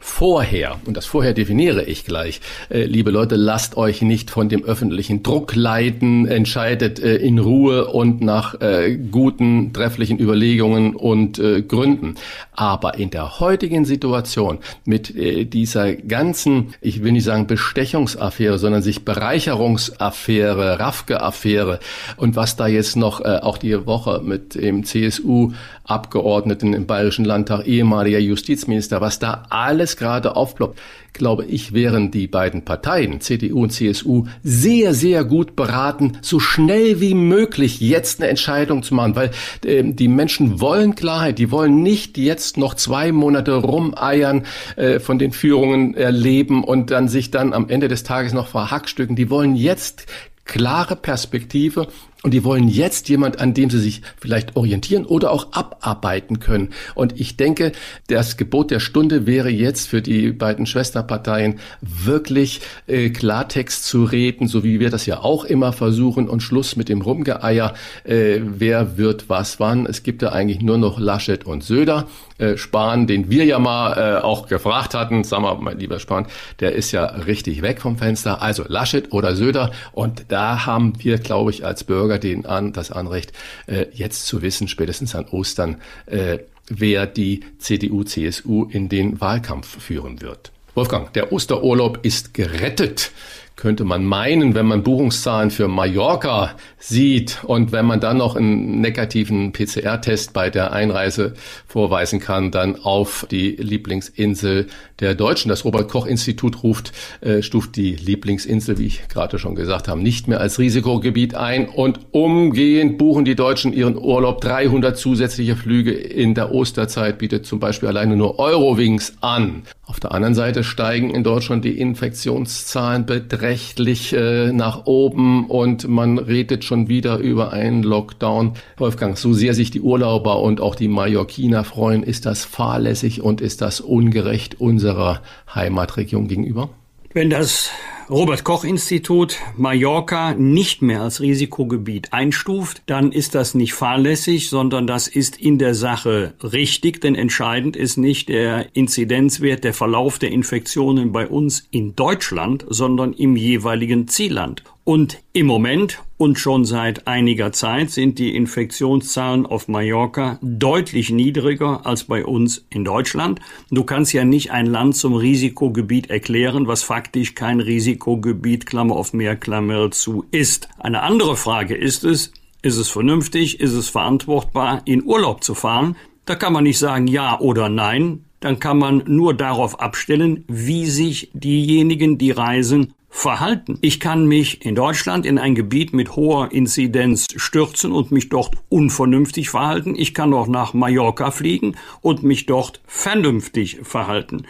vorher, 0.00 0.78
und 0.86 0.96
das 0.96 1.06
vorher 1.06 1.34
definiere 1.34 1.84
ich 1.84 2.04
gleich, 2.04 2.40
äh, 2.70 2.84
liebe 2.84 3.10
Leute, 3.10 3.36
lasst 3.36 3.76
euch 3.76 4.02
nicht 4.02 4.30
von 4.30 4.48
dem 4.48 4.64
öffentlichen 4.64 5.22
Druck 5.22 5.54
leiten, 5.54 6.26
entscheidet 6.26 6.98
äh, 6.98 7.16
in 7.16 7.38
Ruhe 7.38 7.88
und 7.88 8.20
nach 8.20 8.60
äh, 8.60 8.96
guten, 8.96 9.72
trefflichen 9.72 10.18
Überlegungen 10.18 10.96
und 10.96 11.38
äh, 11.38 11.62
Gründen. 11.62 12.14
Aber 12.52 12.67
in 12.96 13.10
der 13.10 13.40
heutigen 13.40 13.84
Situation 13.84 14.58
mit 14.84 15.14
äh, 15.14 15.44
dieser 15.44 15.94
ganzen, 15.94 16.74
ich 16.80 17.02
will 17.02 17.12
nicht 17.12 17.24
sagen 17.24 17.46
Bestechungsaffäre, 17.46 18.58
sondern 18.58 18.82
sich 18.82 19.04
Bereicherungsaffäre, 19.04 20.78
Rafke-Affäre 20.78 21.80
und 22.16 22.36
was 22.36 22.56
da 22.56 22.66
jetzt 22.66 22.96
noch 22.96 23.20
äh, 23.20 23.38
auch 23.42 23.58
die 23.58 23.86
Woche 23.86 24.20
mit 24.22 24.54
dem 24.54 24.84
CSU 24.84 25.52
Abgeordneten 25.84 26.74
im 26.74 26.86
Bayerischen 26.86 27.24
Landtag, 27.24 27.66
ehemaliger 27.66 28.18
Justizminister, 28.18 29.00
was 29.00 29.18
da 29.18 29.44
alles 29.48 29.96
gerade 29.96 30.36
aufploppt, 30.36 30.78
glaube 31.12 31.44
ich, 31.44 31.72
wären 31.72 32.10
die 32.10 32.26
beiden 32.26 32.64
Parteien, 32.64 33.20
CDU 33.20 33.64
und 33.64 33.70
CSU, 33.70 34.24
sehr, 34.42 34.94
sehr 34.94 35.24
gut 35.24 35.56
beraten, 35.56 36.18
so 36.20 36.40
schnell 36.40 37.00
wie 37.00 37.14
möglich 37.14 37.80
jetzt 37.80 38.20
eine 38.20 38.30
Entscheidung 38.30 38.82
zu 38.82 38.94
machen, 38.94 39.16
weil 39.16 39.30
äh, 39.64 39.82
die 39.84 40.08
Menschen 40.08 40.60
wollen 40.60 40.94
Klarheit, 40.94 41.38
die 41.38 41.50
wollen 41.50 41.82
nicht 41.82 42.18
jetzt 42.18 42.56
noch 42.56 42.74
zwei 42.74 43.12
Monate 43.12 43.54
rumeiern, 43.54 44.44
äh, 44.76 45.00
von 45.00 45.18
den 45.18 45.32
Führungen 45.32 45.94
erleben 45.94 46.64
und 46.64 46.90
dann 46.90 47.08
sich 47.08 47.30
dann 47.30 47.52
am 47.52 47.68
Ende 47.68 47.88
des 47.88 48.02
Tages 48.02 48.32
noch 48.32 48.48
verhackstücken. 48.48 49.16
Die 49.16 49.30
wollen 49.30 49.56
jetzt 49.56 50.06
klare 50.44 50.96
Perspektive 50.96 51.88
Und 52.24 52.34
die 52.34 52.42
wollen 52.42 52.66
jetzt 52.66 53.08
jemand, 53.08 53.38
an 53.40 53.54
dem 53.54 53.70
sie 53.70 53.78
sich 53.78 54.02
vielleicht 54.20 54.56
orientieren 54.56 55.06
oder 55.06 55.30
auch 55.30 55.52
abarbeiten 55.52 56.40
können. 56.40 56.70
Und 56.96 57.20
ich 57.20 57.36
denke, 57.36 57.70
das 58.08 58.36
Gebot 58.36 58.72
der 58.72 58.80
Stunde 58.80 59.24
wäre 59.24 59.50
jetzt 59.50 59.88
für 59.88 60.02
die 60.02 60.32
beiden 60.32 60.66
Schwesterparteien 60.66 61.60
wirklich 61.80 62.60
äh, 62.88 63.10
Klartext 63.10 63.84
zu 63.84 64.02
reden, 64.02 64.48
so 64.48 64.64
wie 64.64 64.80
wir 64.80 64.90
das 64.90 65.06
ja 65.06 65.20
auch 65.20 65.44
immer 65.44 65.72
versuchen 65.72 66.28
und 66.28 66.42
Schluss 66.42 66.74
mit 66.74 66.88
dem 66.88 67.02
Rumgeeier. 67.02 67.74
Äh, 68.02 68.40
wer 68.42 68.98
wird 68.98 69.28
was 69.28 69.60
wann? 69.60 69.86
Es 69.86 70.02
gibt 70.02 70.20
ja 70.22 70.32
eigentlich 70.32 70.60
nur 70.60 70.78
noch 70.78 70.98
Laschet 70.98 71.46
und 71.46 71.62
Söder. 71.62 72.08
Äh, 72.38 72.56
Spahn, 72.56 73.08
den 73.08 73.30
wir 73.30 73.44
ja 73.44 73.58
mal 73.58 74.18
äh, 74.18 74.22
auch 74.22 74.46
gefragt 74.46 74.94
hatten, 74.94 75.24
sag 75.24 75.40
mal, 75.40 75.56
mein 75.56 75.78
lieber 75.78 75.98
Spahn, 75.98 76.26
der 76.60 76.72
ist 76.72 76.92
ja 76.92 77.04
richtig 77.04 77.62
weg 77.62 77.80
vom 77.80 77.98
Fenster. 77.98 78.40
Also 78.42 78.64
Laschet 78.68 79.12
oder 79.12 79.34
Söder. 79.34 79.72
Und 79.92 80.26
da 80.28 80.64
haben 80.64 80.92
wir, 81.02 81.18
glaube 81.18 81.50
ich, 81.50 81.64
als 81.64 81.82
Bürger 81.82 82.18
den 82.18 82.46
an, 82.46 82.72
das 82.72 82.92
Anrecht, 82.92 83.32
äh, 83.66 83.86
jetzt 83.92 84.26
zu 84.26 84.40
wissen, 84.40 84.68
spätestens 84.68 85.16
an 85.16 85.26
Ostern, 85.30 85.78
äh, 86.06 86.38
wer 86.68 87.06
die 87.06 87.40
CDU, 87.58 88.04
CSU 88.04 88.68
in 88.70 88.88
den 88.88 89.20
Wahlkampf 89.20 89.82
führen 89.82 90.20
wird. 90.20 90.52
Wolfgang, 90.74 91.12
der 91.14 91.32
Osterurlaub 91.32 91.98
ist 92.04 92.34
gerettet 92.34 93.10
könnte 93.58 93.84
man 93.84 94.04
meinen, 94.04 94.54
wenn 94.54 94.66
man 94.66 94.84
Buchungszahlen 94.84 95.50
für 95.50 95.66
Mallorca 95.66 96.54
sieht 96.78 97.42
und 97.42 97.72
wenn 97.72 97.86
man 97.86 97.98
dann 97.98 98.16
noch 98.16 98.36
einen 98.36 98.80
negativen 98.80 99.52
PCR-Test 99.52 100.32
bei 100.32 100.48
der 100.48 100.72
Einreise 100.72 101.34
vorweisen 101.66 102.20
kann, 102.20 102.52
dann 102.52 102.76
auf 102.76 103.26
die 103.28 103.56
Lieblingsinsel 103.56 104.68
der 105.00 105.16
Deutschen. 105.16 105.48
Das 105.48 105.64
Robert-Koch-Institut 105.64 106.62
ruft, 106.62 106.92
äh, 107.20 107.42
stuft 107.42 107.74
die 107.74 107.96
Lieblingsinsel, 107.96 108.78
wie 108.78 108.86
ich 108.86 109.08
gerade 109.08 109.40
schon 109.40 109.56
gesagt 109.56 109.88
habe, 109.88 110.00
nicht 110.00 110.28
mehr 110.28 110.40
als 110.40 110.60
Risikogebiet 110.60 111.34
ein 111.34 111.68
und 111.68 111.98
umgehend 112.12 112.96
buchen 112.96 113.24
die 113.24 113.34
Deutschen 113.34 113.72
ihren 113.72 113.98
Urlaub. 113.98 114.40
300 114.40 114.96
zusätzliche 114.96 115.56
Flüge 115.56 115.90
in 115.90 116.34
der 116.34 116.54
Osterzeit 116.54 117.18
bietet 117.18 117.44
zum 117.44 117.58
Beispiel 117.58 117.88
alleine 117.88 118.14
nur 118.14 118.38
Eurowings 118.38 119.14
an. 119.20 119.64
Auf 119.88 120.00
der 120.00 120.12
anderen 120.12 120.34
Seite 120.34 120.64
steigen 120.64 121.08
in 121.08 121.24
Deutschland 121.24 121.64
die 121.64 121.78
Infektionszahlen 121.78 123.06
beträchtlich 123.06 124.12
äh, 124.12 124.52
nach 124.52 124.84
oben 124.84 125.46
und 125.46 125.88
man 125.88 126.18
redet 126.18 126.62
schon 126.62 126.88
wieder 126.88 127.16
über 127.16 127.54
einen 127.54 127.82
Lockdown. 127.82 128.52
Wolfgang, 128.76 129.16
so 129.16 129.32
sehr 129.32 129.54
sich 129.54 129.70
die 129.70 129.80
Urlauber 129.80 130.42
und 130.42 130.60
auch 130.60 130.74
die 130.74 130.88
Mallorquiner 130.88 131.64
freuen, 131.64 132.02
ist 132.02 132.26
das 132.26 132.44
fahrlässig 132.44 133.22
und 133.22 133.40
ist 133.40 133.62
das 133.62 133.80
ungerecht 133.80 134.60
unserer 134.60 135.22
Heimatregion 135.54 136.28
gegenüber? 136.28 136.68
Wenn 137.14 137.30
das 137.30 137.70
Robert 138.10 138.44
Koch 138.44 138.64
Institut 138.64 139.36
Mallorca 139.56 140.34
nicht 140.34 140.82
mehr 140.82 141.00
als 141.00 141.22
Risikogebiet 141.22 142.12
einstuft, 142.12 142.82
dann 142.84 143.12
ist 143.12 143.34
das 143.34 143.54
nicht 143.54 143.72
fahrlässig, 143.72 144.50
sondern 144.50 144.86
das 144.86 145.08
ist 145.08 145.40
in 145.40 145.58
der 145.58 145.74
Sache 145.74 146.34
richtig, 146.42 147.00
denn 147.00 147.14
entscheidend 147.14 147.76
ist 147.76 147.96
nicht 147.96 148.28
der 148.28 148.74
Inzidenzwert, 148.76 149.64
der 149.64 149.72
Verlauf 149.72 150.18
der 150.18 150.30
Infektionen 150.32 151.12
bei 151.12 151.26
uns 151.26 151.66
in 151.70 151.96
Deutschland, 151.96 152.66
sondern 152.68 153.14
im 153.14 153.36
jeweiligen 153.36 154.06
Zielland. 154.06 154.62
Und 154.88 155.18
im 155.34 155.44
Moment 155.44 156.02
und 156.16 156.38
schon 156.38 156.64
seit 156.64 157.06
einiger 157.06 157.52
Zeit 157.52 157.90
sind 157.90 158.18
die 158.18 158.34
Infektionszahlen 158.34 159.44
auf 159.44 159.68
Mallorca 159.68 160.38
deutlich 160.40 161.10
niedriger 161.10 161.84
als 161.84 162.04
bei 162.04 162.24
uns 162.24 162.64
in 162.70 162.86
Deutschland. 162.86 163.38
Du 163.70 163.84
kannst 163.84 164.14
ja 164.14 164.24
nicht 164.24 164.50
ein 164.50 164.64
Land 164.64 164.96
zum 164.96 165.12
Risikogebiet 165.12 166.08
erklären, 166.08 166.68
was 166.68 166.84
faktisch 166.84 167.34
kein 167.34 167.60
Risikogebiet, 167.60 168.64
Klammer 168.64 168.96
auf 168.96 169.12
mehr, 169.12 169.36
Klammer 169.36 169.90
zu 169.90 170.24
ist. 170.30 170.70
Eine 170.78 171.02
andere 171.02 171.36
Frage 171.36 171.74
ist 171.74 172.04
es, 172.04 172.32
ist 172.62 172.78
es 172.78 172.88
vernünftig, 172.88 173.60
ist 173.60 173.74
es 173.74 173.90
verantwortbar, 173.90 174.80
in 174.86 175.04
Urlaub 175.04 175.44
zu 175.44 175.54
fahren? 175.54 175.96
Da 176.24 176.34
kann 176.34 176.54
man 176.54 176.64
nicht 176.64 176.78
sagen 176.78 177.08
ja 177.08 177.38
oder 177.40 177.68
nein, 177.68 178.24
dann 178.40 178.58
kann 178.58 178.78
man 178.78 179.02
nur 179.06 179.34
darauf 179.34 179.80
abstellen, 179.80 180.44
wie 180.48 180.86
sich 180.86 181.30
diejenigen, 181.34 182.16
die 182.16 182.30
reisen, 182.30 182.94
verhalten. 183.10 183.78
Ich 183.80 184.00
kann 184.00 184.26
mich 184.26 184.64
in 184.64 184.74
Deutschland 184.74 185.26
in 185.26 185.38
ein 185.38 185.54
Gebiet 185.54 185.92
mit 185.92 186.14
hoher 186.14 186.52
Inzidenz 186.52 187.26
stürzen 187.36 187.90
und 187.92 188.12
mich 188.12 188.28
dort 188.28 188.54
unvernünftig 188.68 189.50
verhalten. 189.50 189.94
Ich 189.96 190.14
kann 190.14 190.32
auch 190.34 190.46
nach 190.46 190.74
Mallorca 190.74 191.30
fliegen 191.30 191.76
und 192.00 192.22
mich 192.22 192.46
dort 192.46 192.80
vernünftig 192.86 193.80
verhalten. 193.82 194.44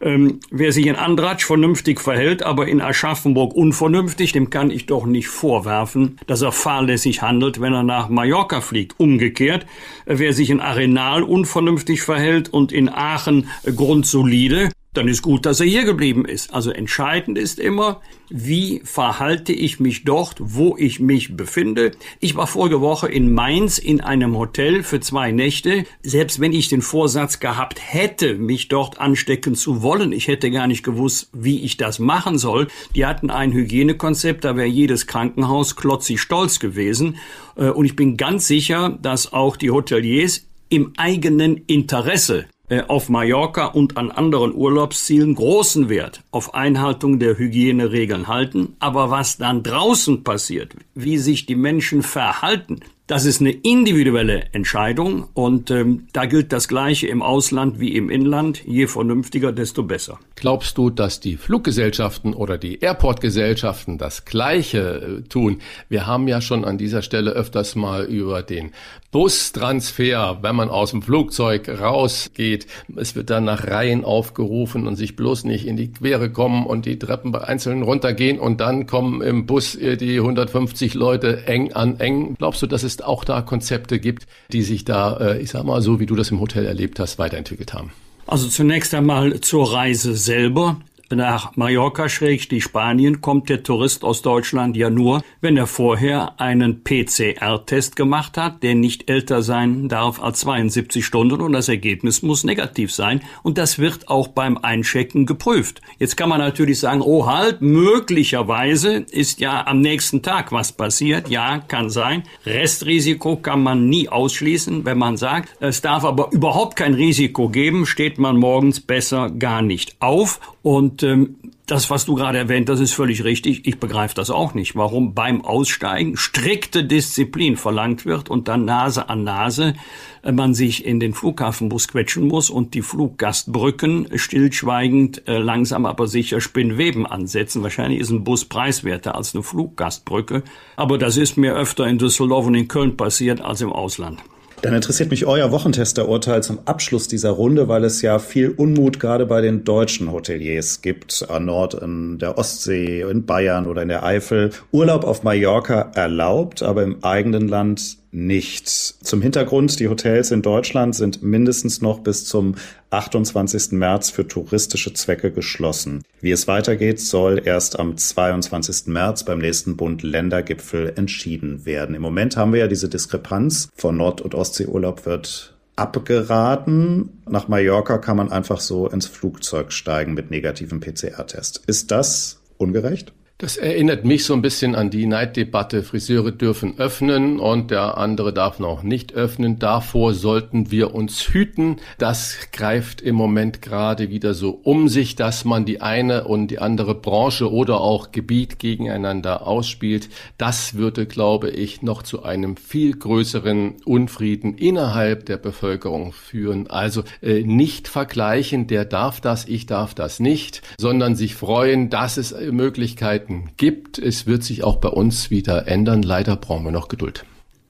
Ähm, 0.00 0.40
wer 0.50 0.72
sich 0.72 0.86
in 0.86 0.96
Andratsch 0.96 1.44
vernünftig 1.44 2.00
verhält, 2.00 2.42
aber 2.42 2.68
in 2.68 2.80
Aschaffenburg 2.80 3.54
unvernünftig, 3.54 4.32
dem 4.32 4.50
kann 4.50 4.70
ich 4.70 4.86
doch 4.86 5.06
nicht 5.06 5.28
vorwerfen, 5.28 6.18
dass 6.26 6.42
er 6.42 6.52
fahrlässig 6.52 7.22
handelt, 7.22 7.60
wenn 7.60 7.72
er 7.72 7.82
nach 7.82 8.08
Mallorca 8.08 8.60
fliegt. 8.60 9.00
Umgekehrt, 9.00 9.66
wer 10.06 10.32
sich 10.32 10.50
in 10.50 10.60
Arenal 10.60 11.22
unvernünftig 11.22 12.02
verhält 12.02 12.50
und 12.50 12.72
in 12.72 12.88
Aachen 12.88 13.48
grundsolide, 13.74 14.70
dann 14.94 15.08
ist 15.08 15.22
gut, 15.22 15.46
dass 15.46 15.60
er 15.60 15.66
hier 15.66 15.84
geblieben 15.84 16.26
ist. 16.26 16.52
Also 16.52 16.70
entscheidend 16.70 17.38
ist 17.38 17.58
immer, 17.58 18.02
wie 18.28 18.82
verhalte 18.84 19.52
ich 19.52 19.80
mich 19.80 20.04
dort, 20.04 20.36
wo 20.38 20.76
ich 20.76 21.00
mich 21.00 21.34
befinde. 21.34 21.92
Ich 22.20 22.36
war 22.36 22.46
vorige 22.46 22.80
Woche 22.82 23.08
in 23.08 23.32
Mainz 23.32 23.78
in 23.78 24.02
einem 24.02 24.36
Hotel 24.36 24.82
für 24.82 25.00
zwei 25.00 25.32
Nächte. 25.32 25.84
Selbst 26.02 26.40
wenn 26.40 26.52
ich 26.52 26.68
den 26.68 26.82
Vorsatz 26.82 27.40
gehabt 27.40 27.80
hätte, 27.80 28.34
mich 28.34 28.68
dort 28.68 29.00
anstecken 29.00 29.54
zu 29.54 29.82
wollen, 29.82 30.12
ich 30.12 30.28
hätte 30.28 30.50
gar 30.50 30.66
nicht 30.66 30.82
gewusst, 30.82 31.30
wie 31.32 31.62
ich 31.62 31.78
das 31.78 31.98
machen 31.98 32.36
soll. 32.36 32.68
Die 32.94 33.06
hatten 33.06 33.30
ein 33.30 33.52
Hygienekonzept, 33.52 34.44
da 34.44 34.56
wäre 34.56 34.68
jedes 34.68 35.06
Krankenhaus 35.06 35.74
klotzig 35.74 36.20
stolz 36.20 36.58
gewesen. 36.58 37.16
Äh, 37.56 37.70
und 37.70 37.86
ich 37.86 37.96
bin 37.96 38.18
ganz 38.18 38.46
sicher, 38.46 38.98
dass 39.00 39.32
auch 39.32 39.56
die 39.56 39.70
Hoteliers 39.70 40.46
im 40.68 40.92
eigenen 40.96 41.58
Interesse 41.66 42.46
auf 42.80 43.08
Mallorca 43.08 43.66
und 43.66 43.96
an 43.96 44.10
anderen 44.10 44.54
Urlaubszielen 44.54 45.34
großen 45.34 45.88
Wert 45.88 46.22
auf 46.30 46.54
Einhaltung 46.54 47.18
der 47.18 47.38
Hygieneregeln 47.38 48.28
halten. 48.28 48.76
Aber 48.78 49.10
was 49.10 49.36
dann 49.36 49.62
draußen 49.62 50.24
passiert, 50.24 50.74
wie 50.94 51.18
sich 51.18 51.46
die 51.46 51.56
Menschen 51.56 52.02
verhalten, 52.02 52.80
das 53.12 53.26
ist 53.26 53.40
eine 53.40 53.50
individuelle 53.50 54.46
Entscheidung 54.52 55.28
und 55.34 55.70
ähm, 55.70 56.06
da 56.12 56.24
gilt 56.24 56.50
das 56.50 56.66
Gleiche 56.66 57.08
im 57.08 57.20
Ausland 57.20 57.78
wie 57.78 57.94
im 57.94 58.08
Inland. 58.08 58.64
Je 58.64 58.86
vernünftiger, 58.86 59.52
desto 59.52 59.82
besser. 59.82 60.18
Glaubst 60.36 60.78
du, 60.78 60.88
dass 60.88 61.20
die 61.20 61.36
Fluggesellschaften 61.36 62.32
oder 62.32 62.58
die 62.58 62.78
Airportgesellschaften 62.78 63.98
das 63.98 64.24
Gleiche 64.24 65.20
äh, 65.20 65.28
tun? 65.28 65.58
Wir 65.88 66.06
haben 66.06 66.26
ja 66.26 66.40
schon 66.40 66.64
an 66.64 66.78
dieser 66.78 67.02
Stelle 67.02 67.32
öfters 67.32 67.74
mal 67.74 68.04
über 68.04 68.42
den 68.42 68.70
Bustransfer, 69.12 70.38
wenn 70.40 70.56
man 70.56 70.70
aus 70.70 70.90
dem 70.90 71.02
Flugzeug 71.02 71.68
rausgeht. 71.68 72.66
Es 72.96 73.14
wird 73.14 73.28
dann 73.28 73.44
nach 73.44 73.66
Reihen 73.66 74.06
aufgerufen 74.06 74.86
und 74.86 74.96
sich 74.96 75.16
bloß 75.16 75.44
nicht 75.44 75.66
in 75.66 75.76
die 75.76 75.92
Quere 75.92 76.30
kommen 76.30 76.66
und 76.66 76.86
die 76.86 76.98
Treppen 76.98 77.30
bei 77.30 77.42
Einzelnen 77.42 77.82
runtergehen 77.82 78.40
und 78.40 78.60
dann 78.62 78.86
kommen 78.86 79.20
im 79.20 79.44
Bus 79.44 79.74
äh, 79.74 79.98
die 79.98 80.16
150 80.16 80.94
Leute 80.94 81.46
eng 81.46 81.74
an 81.74 82.00
eng. 82.00 82.36
Glaubst 82.38 82.62
du, 82.62 82.66
dass 82.66 82.82
es 82.82 83.02
auch 83.02 83.24
da 83.24 83.42
Konzepte 83.42 84.00
gibt, 84.00 84.26
die 84.50 84.62
sich 84.62 84.86
da, 84.86 85.18
äh, 85.18 85.42
ich 85.42 85.50
sag 85.50 85.64
mal, 85.64 85.82
so 85.82 86.00
wie 86.00 86.06
du 86.06 86.16
das 86.16 86.30
im 86.30 86.40
Hotel 86.40 86.64
erlebt 86.64 86.98
hast, 86.98 87.18
weiterentwickelt 87.18 87.74
haben? 87.74 87.92
Also 88.26 88.48
zunächst 88.48 88.94
einmal 88.94 89.40
zur 89.40 89.74
Reise 89.74 90.16
selber. 90.16 90.80
Nach 91.14 91.56
Mallorca 91.56 92.08
schrägstrich 92.08 92.64
Spanien 92.64 93.20
kommt 93.20 93.50
der 93.50 93.62
Tourist 93.62 94.02
aus 94.02 94.22
Deutschland 94.22 94.78
ja 94.78 94.88
nur, 94.88 95.22
wenn 95.42 95.58
er 95.58 95.66
vorher 95.66 96.40
einen 96.40 96.84
PCR-Test 96.84 97.96
gemacht 97.96 98.38
hat, 98.38 98.62
der 98.62 98.74
nicht 98.74 99.10
älter 99.10 99.42
sein 99.42 99.90
darf 99.90 100.22
als 100.22 100.40
72 100.40 101.04
Stunden 101.04 101.42
und 101.42 101.52
das 101.52 101.68
Ergebnis 101.68 102.22
muss 102.22 102.44
negativ 102.44 102.92
sein 102.92 103.20
und 103.42 103.58
das 103.58 103.78
wird 103.78 104.08
auch 104.08 104.28
beim 104.28 104.56
Einchecken 104.56 105.26
geprüft. 105.26 105.82
Jetzt 105.98 106.16
kann 106.16 106.30
man 106.30 106.38
natürlich 106.38 106.80
sagen, 106.80 107.02
oh 107.02 107.26
halt, 107.26 107.60
möglicherweise 107.60 109.04
ist 109.10 109.38
ja 109.38 109.66
am 109.66 109.82
nächsten 109.82 110.22
Tag 110.22 110.50
was 110.50 110.72
passiert. 110.72 111.28
Ja, 111.28 111.58
kann 111.58 111.90
sein. 111.90 112.22
Restrisiko 112.46 113.36
kann 113.36 113.62
man 113.62 113.86
nie 113.86 114.08
ausschließen, 114.08 114.86
wenn 114.86 114.96
man 114.96 115.18
sagt, 115.18 115.50
es 115.60 115.82
darf 115.82 116.04
aber 116.04 116.32
überhaupt 116.32 116.76
kein 116.76 116.94
Risiko 116.94 117.50
geben, 117.50 117.84
steht 117.84 118.18
man 118.18 118.38
morgens 118.38 118.80
besser 118.80 119.28
gar 119.28 119.60
nicht 119.60 119.96
auf 120.00 120.40
und 120.62 121.02
ähm, 121.02 121.36
das, 121.66 121.90
was 121.90 122.04
du 122.04 122.14
gerade 122.14 122.38
erwähnt, 122.38 122.68
das 122.68 122.80
ist 122.80 122.92
völlig 122.92 123.24
richtig. 123.24 123.66
Ich 123.66 123.80
begreife 123.80 124.14
das 124.14 124.30
auch 124.30 124.54
nicht, 124.54 124.76
warum 124.76 125.14
beim 125.14 125.44
Aussteigen 125.44 126.16
strikte 126.16 126.84
Disziplin 126.84 127.56
verlangt 127.56 128.04
wird 128.04 128.28
und 128.28 128.46
dann 128.48 128.64
Nase 128.64 129.08
an 129.08 129.24
Nase 129.24 129.74
äh, 130.22 130.32
man 130.32 130.54
sich 130.54 130.84
in 130.84 131.00
den 131.00 131.14
Flughafenbus 131.14 131.88
quetschen 131.88 132.28
muss 132.28 132.50
und 132.50 132.74
die 132.74 132.82
Fluggastbrücken 132.82 134.16
stillschweigend, 134.16 135.26
äh, 135.26 135.38
langsam 135.38 135.86
aber 135.86 136.06
sicher 136.06 136.40
Spinnweben 136.40 137.06
ansetzen. 137.06 137.62
Wahrscheinlich 137.62 138.00
ist 138.00 138.10
ein 138.10 138.22
Bus 138.22 138.44
preiswerter 138.44 139.16
als 139.16 139.34
eine 139.34 139.42
Fluggastbrücke. 139.42 140.42
Aber 140.76 140.98
das 140.98 141.16
ist 141.16 141.36
mir 141.36 141.54
öfter 141.54 141.86
in 141.86 141.98
Düsseldorf 141.98 142.46
und 142.46 142.54
in 142.54 142.68
Köln 142.68 142.96
passiert 142.96 143.40
als 143.40 143.60
im 143.60 143.72
Ausland. 143.72 144.20
Dann 144.62 144.74
interessiert 144.74 145.10
mich 145.10 145.26
euer 145.26 145.50
Wochentesterurteil 145.50 146.40
zum 146.44 146.60
Abschluss 146.66 147.08
dieser 147.08 147.30
Runde, 147.30 147.66
weil 147.66 147.82
es 147.82 148.00
ja 148.00 148.20
viel 148.20 148.50
Unmut 148.50 149.00
gerade 149.00 149.26
bei 149.26 149.40
den 149.40 149.64
deutschen 149.64 150.12
Hoteliers 150.12 150.82
gibt, 150.82 151.26
an 151.28 151.46
Nord, 151.46 151.74
in 151.74 152.18
der 152.18 152.38
Ostsee, 152.38 153.00
in 153.00 153.26
Bayern 153.26 153.66
oder 153.66 153.82
in 153.82 153.88
der 153.88 154.04
Eifel. 154.04 154.52
Urlaub 154.70 155.02
auf 155.02 155.24
Mallorca 155.24 155.90
erlaubt, 155.96 156.62
aber 156.62 156.84
im 156.84 157.02
eigenen 157.02 157.48
Land 157.48 157.98
nicht. 158.12 158.68
Zum 158.68 159.22
Hintergrund, 159.22 159.80
die 159.80 159.88
Hotels 159.88 160.30
in 160.30 160.42
Deutschland 160.42 160.94
sind 160.94 161.22
mindestens 161.22 161.80
noch 161.80 162.00
bis 162.00 162.26
zum 162.26 162.54
28. 162.90 163.72
März 163.72 164.10
für 164.10 164.28
touristische 164.28 164.92
Zwecke 164.92 165.32
geschlossen. 165.32 166.02
Wie 166.20 166.30
es 166.30 166.46
weitergeht, 166.46 167.00
soll 167.00 167.40
erst 167.42 167.80
am 167.80 167.96
22. 167.96 168.88
März 168.88 169.24
beim 169.24 169.38
nächsten 169.38 169.76
Bund-Länder-Gipfel 169.76 170.92
entschieden 170.96 171.64
werden. 171.64 171.94
Im 171.94 172.02
Moment 172.02 172.36
haben 172.36 172.52
wir 172.52 172.60
ja 172.60 172.68
diese 172.68 172.90
Diskrepanz. 172.90 173.70
Von 173.74 173.96
Nord- 173.96 174.20
und 174.20 174.34
Ostseeurlaub 174.34 175.06
wird 175.06 175.54
abgeraten. 175.76 177.22
Nach 177.26 177.48
Mallorca 177.48 177.96
kann 177.96 178.18
man 178.18 178.30
einfach 178.30 178.60
so 178.60 178.88
ins 178.88 179.06
Flugzeug 179.06 179.72
steigen 179.72 180.12
mit 180.12 180.30
negativem 180.30 180.80
PCR-Test. 180.80 181.62
Ist 181.66 181.90
das 181.90 182.40
ungerecht? 182.58 183.14
Das 183.42 183.56
erinnert 183.56 184.04
mich 184.04 184.24
so 184.24 184.34
ein 184.34 184.40
bisschen 184.40 184.76
an 184.76 184.90
die 184.90 185.04
Neiddebatte. 185.04 185.82
Friseure 185.82 186.30
dürfen 186.30 186.78
öffnen 186.78 187.40
und 187.40 187.72
der 187.72 187.98
andere 187.98 188.32
darf 188.32 188.60
noch 188.60 188.84
nicht 188.84 189.14
öffnen. 189.14 189.58
Davor 189.58 190.14
sollten 190.14 190.70
wir 190.70 190.94
uns 190.94 191.26
hüten. 191.26 191.78
Das 191.98 192.36
greift 192.52 193.00
im 193.00 193.16
Moment 193.16 193.60
gerade 193.60 194.10
wieder 194.10 194.34
so 194.34 194.60
um 194.62 194.88
sich, 194.88 195.16
dass 195.16 195.44
man 195.44 195.64
die 195.64 195.80
eine 195.80 196.22
und 196.28 196.52
die 196.52 196.60
andere 196.60 196.94
Branche 196.94 197.50
oder 197.50 197.80
auch 197.80 198.12
Gebiet 198.12 198.60
gegeneinander 198.60 199.44
ausspielt. 199.44 200.08
Das 200.38 200.74
würde, 200.74 201.06
glaube 201.06 201.50
ich, 201.50 201.82
noch 201.82 202.04
zu 202.04 202.22
einem 202.22 202.56
viel 202.56 202.96
größeren 202.96 203.74
Unfrieden 203.84 204.54
innerhalb 204.54 205.26
der 205.26 205.38
Bevölkerung 205.38 206.12
führen. 206.12 206.70
Also 206.70 207.02
äh, 207.22 207.42
nicht 207.42 207.88
vergleichen, 207.88 208.68
der 208.68 208.84
darf 208.84 209.20
das, 209.20 209.46
ich 209.46 209.66
darf 209.66 209.94
das 209.96 210.20
nicht, 210.20 210.62
sondern 210.78 211.16
sich 211.16 211.34
freuen, 211.34 211.90
dass 211.90 212.18
es 212.18 212.32
Möglichkeiten 212.52 213.31
Möglichkeiten 213.32 213.50
gibt. 213.56 213.98
Es 213.98 214.26
wird 214.26 214.42
sich 214.42 214.64
auch 214.64 214.76
bei 214.76 214.88
uns 214.88 215.30
wieder 215.30 215.68
ändern. 215.68 216.02
Leider 216.02 216.36
brauchen 216.36 216.64
wir 216.64 216.72
noch 216.72 216.88
Geduld. 216.88 217.24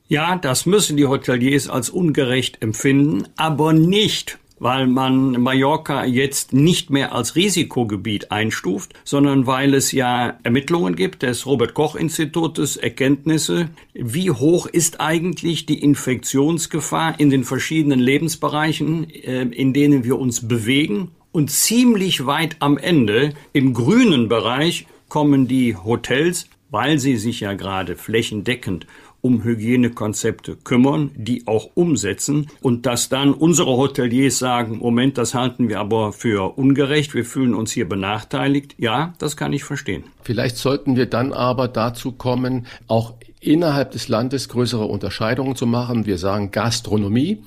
Ja, 0.08 0.36
das 0.36 0.66
müssen 0.66 0.96
die 0.96 1.06
Hoteliers 1.06 1.68
als 1.68 1.88
ungerecht 1.88 2.60
empfinden, 2.60 3.24
aber 3.36 3.72
nicht, 3.72 4.38
weil 4.58 4.86
man 4.86 5.40
Mallorca 5.40 6.04
jetzt 6.04 6.52
nicht 6.52 6.90
mehr 6.90 7.14
als 7.14 7.34
Risikogebiet 7.34 8.30
einstuft, 8.30 8.92
sondern 9.04 9.46
weil 9.46 9.72
es 9.72 9.90
ja 9.90 10.38
Ermittlungen 10.42 10.96
gibt 10.96 11.22
des 11.22 11.46
Robert 11.46 11.72
Koch 11.72 11.96
Institutes, 11.96 12.76
Erkenntnisse, 12.76 13.70
wie 13.94 14.30
hoch 14.30 14.66
ist 14.66 15.00
eigentlich 15.00 15.64
die 15.64 15.80
Infektionsgefahr 15.82 17.18
in 17.18 17.30
den 17.30 17.44
verschiedenen 17.44 18.00
Lebensbereichen, 18.00 19.08
äh, 19.08 19.42
in 19.44 19.72
denen 19.72 20.04
wir 20.04 20.18
uns 20.18 20.46
bewegen. 20.46 21.12
Und 21.32 21.50
ziemlich 21.50 22.26
weit 22.26 22.56
am 22.58 22.76
Ende 22.76 23.32
im 23.54 23.72
grünen 23.72 24.28
Bereich 24.28 24.86
kommen 25.12 25.46
die 25.46 25.76
Hotels, 25.76 26.46
weil 26.70 26.98
sie 26.98 27.18
sich 27.18 27.40
ja 27.40 27.52
gerade 27.52 27.96
flächendeckend 27.96 28.86
um 29.20 29.44
Hygienekonzepte 29.44 30.56
kümmern, 30.56 31.10
die 31.14 31.46
auch 31.46 31.68
umsetzen 31.74 32.46
und 32.62 32.86
dass 32.86 33.10
dann 33.10 33.34
unsere 33.34 33.76
Hoteliers 33.76 34.38
sagen, 34.38 34.78
Moment, 34.78 35.18
das 35.18 35.34
halten 35.34 35.68
wir 35.68 35.80
aber 35.80 36.14
für 36.14 36.56
ungerecht, 36.56 37.14
wir 37.14 37.26
fühlen 37.26 37.52
uns 37.52 37.72
hier 37.72 37.86
benachteiligt. 37.86 38.74
Ja, 38.78 39.12
das 39.18 39.36
kann 39.36 39.52
ich 39.52 39.64
verstehen. 39.64 40.04
Vielleicht 40.22 40.56
sollten 40.56 40.96
wir 40.96 41.04
dann 41.04 41.34
aber 41.34 41.68
dazu 41.68 42.12
kommen, 42.12 42.66
auch 42.88 43.12
innerhalb 43.42 43.90
des 43.90 44.08
Landes 44.08 44.48
größere 44.48 44.84
Unterscheidungen 44.84 45.56
zu 45.56 45.66
machen. 45.66 46.06
Wir 46.06 46.16
sagen 46.16 46.52
Gastronomie 46.52 47.42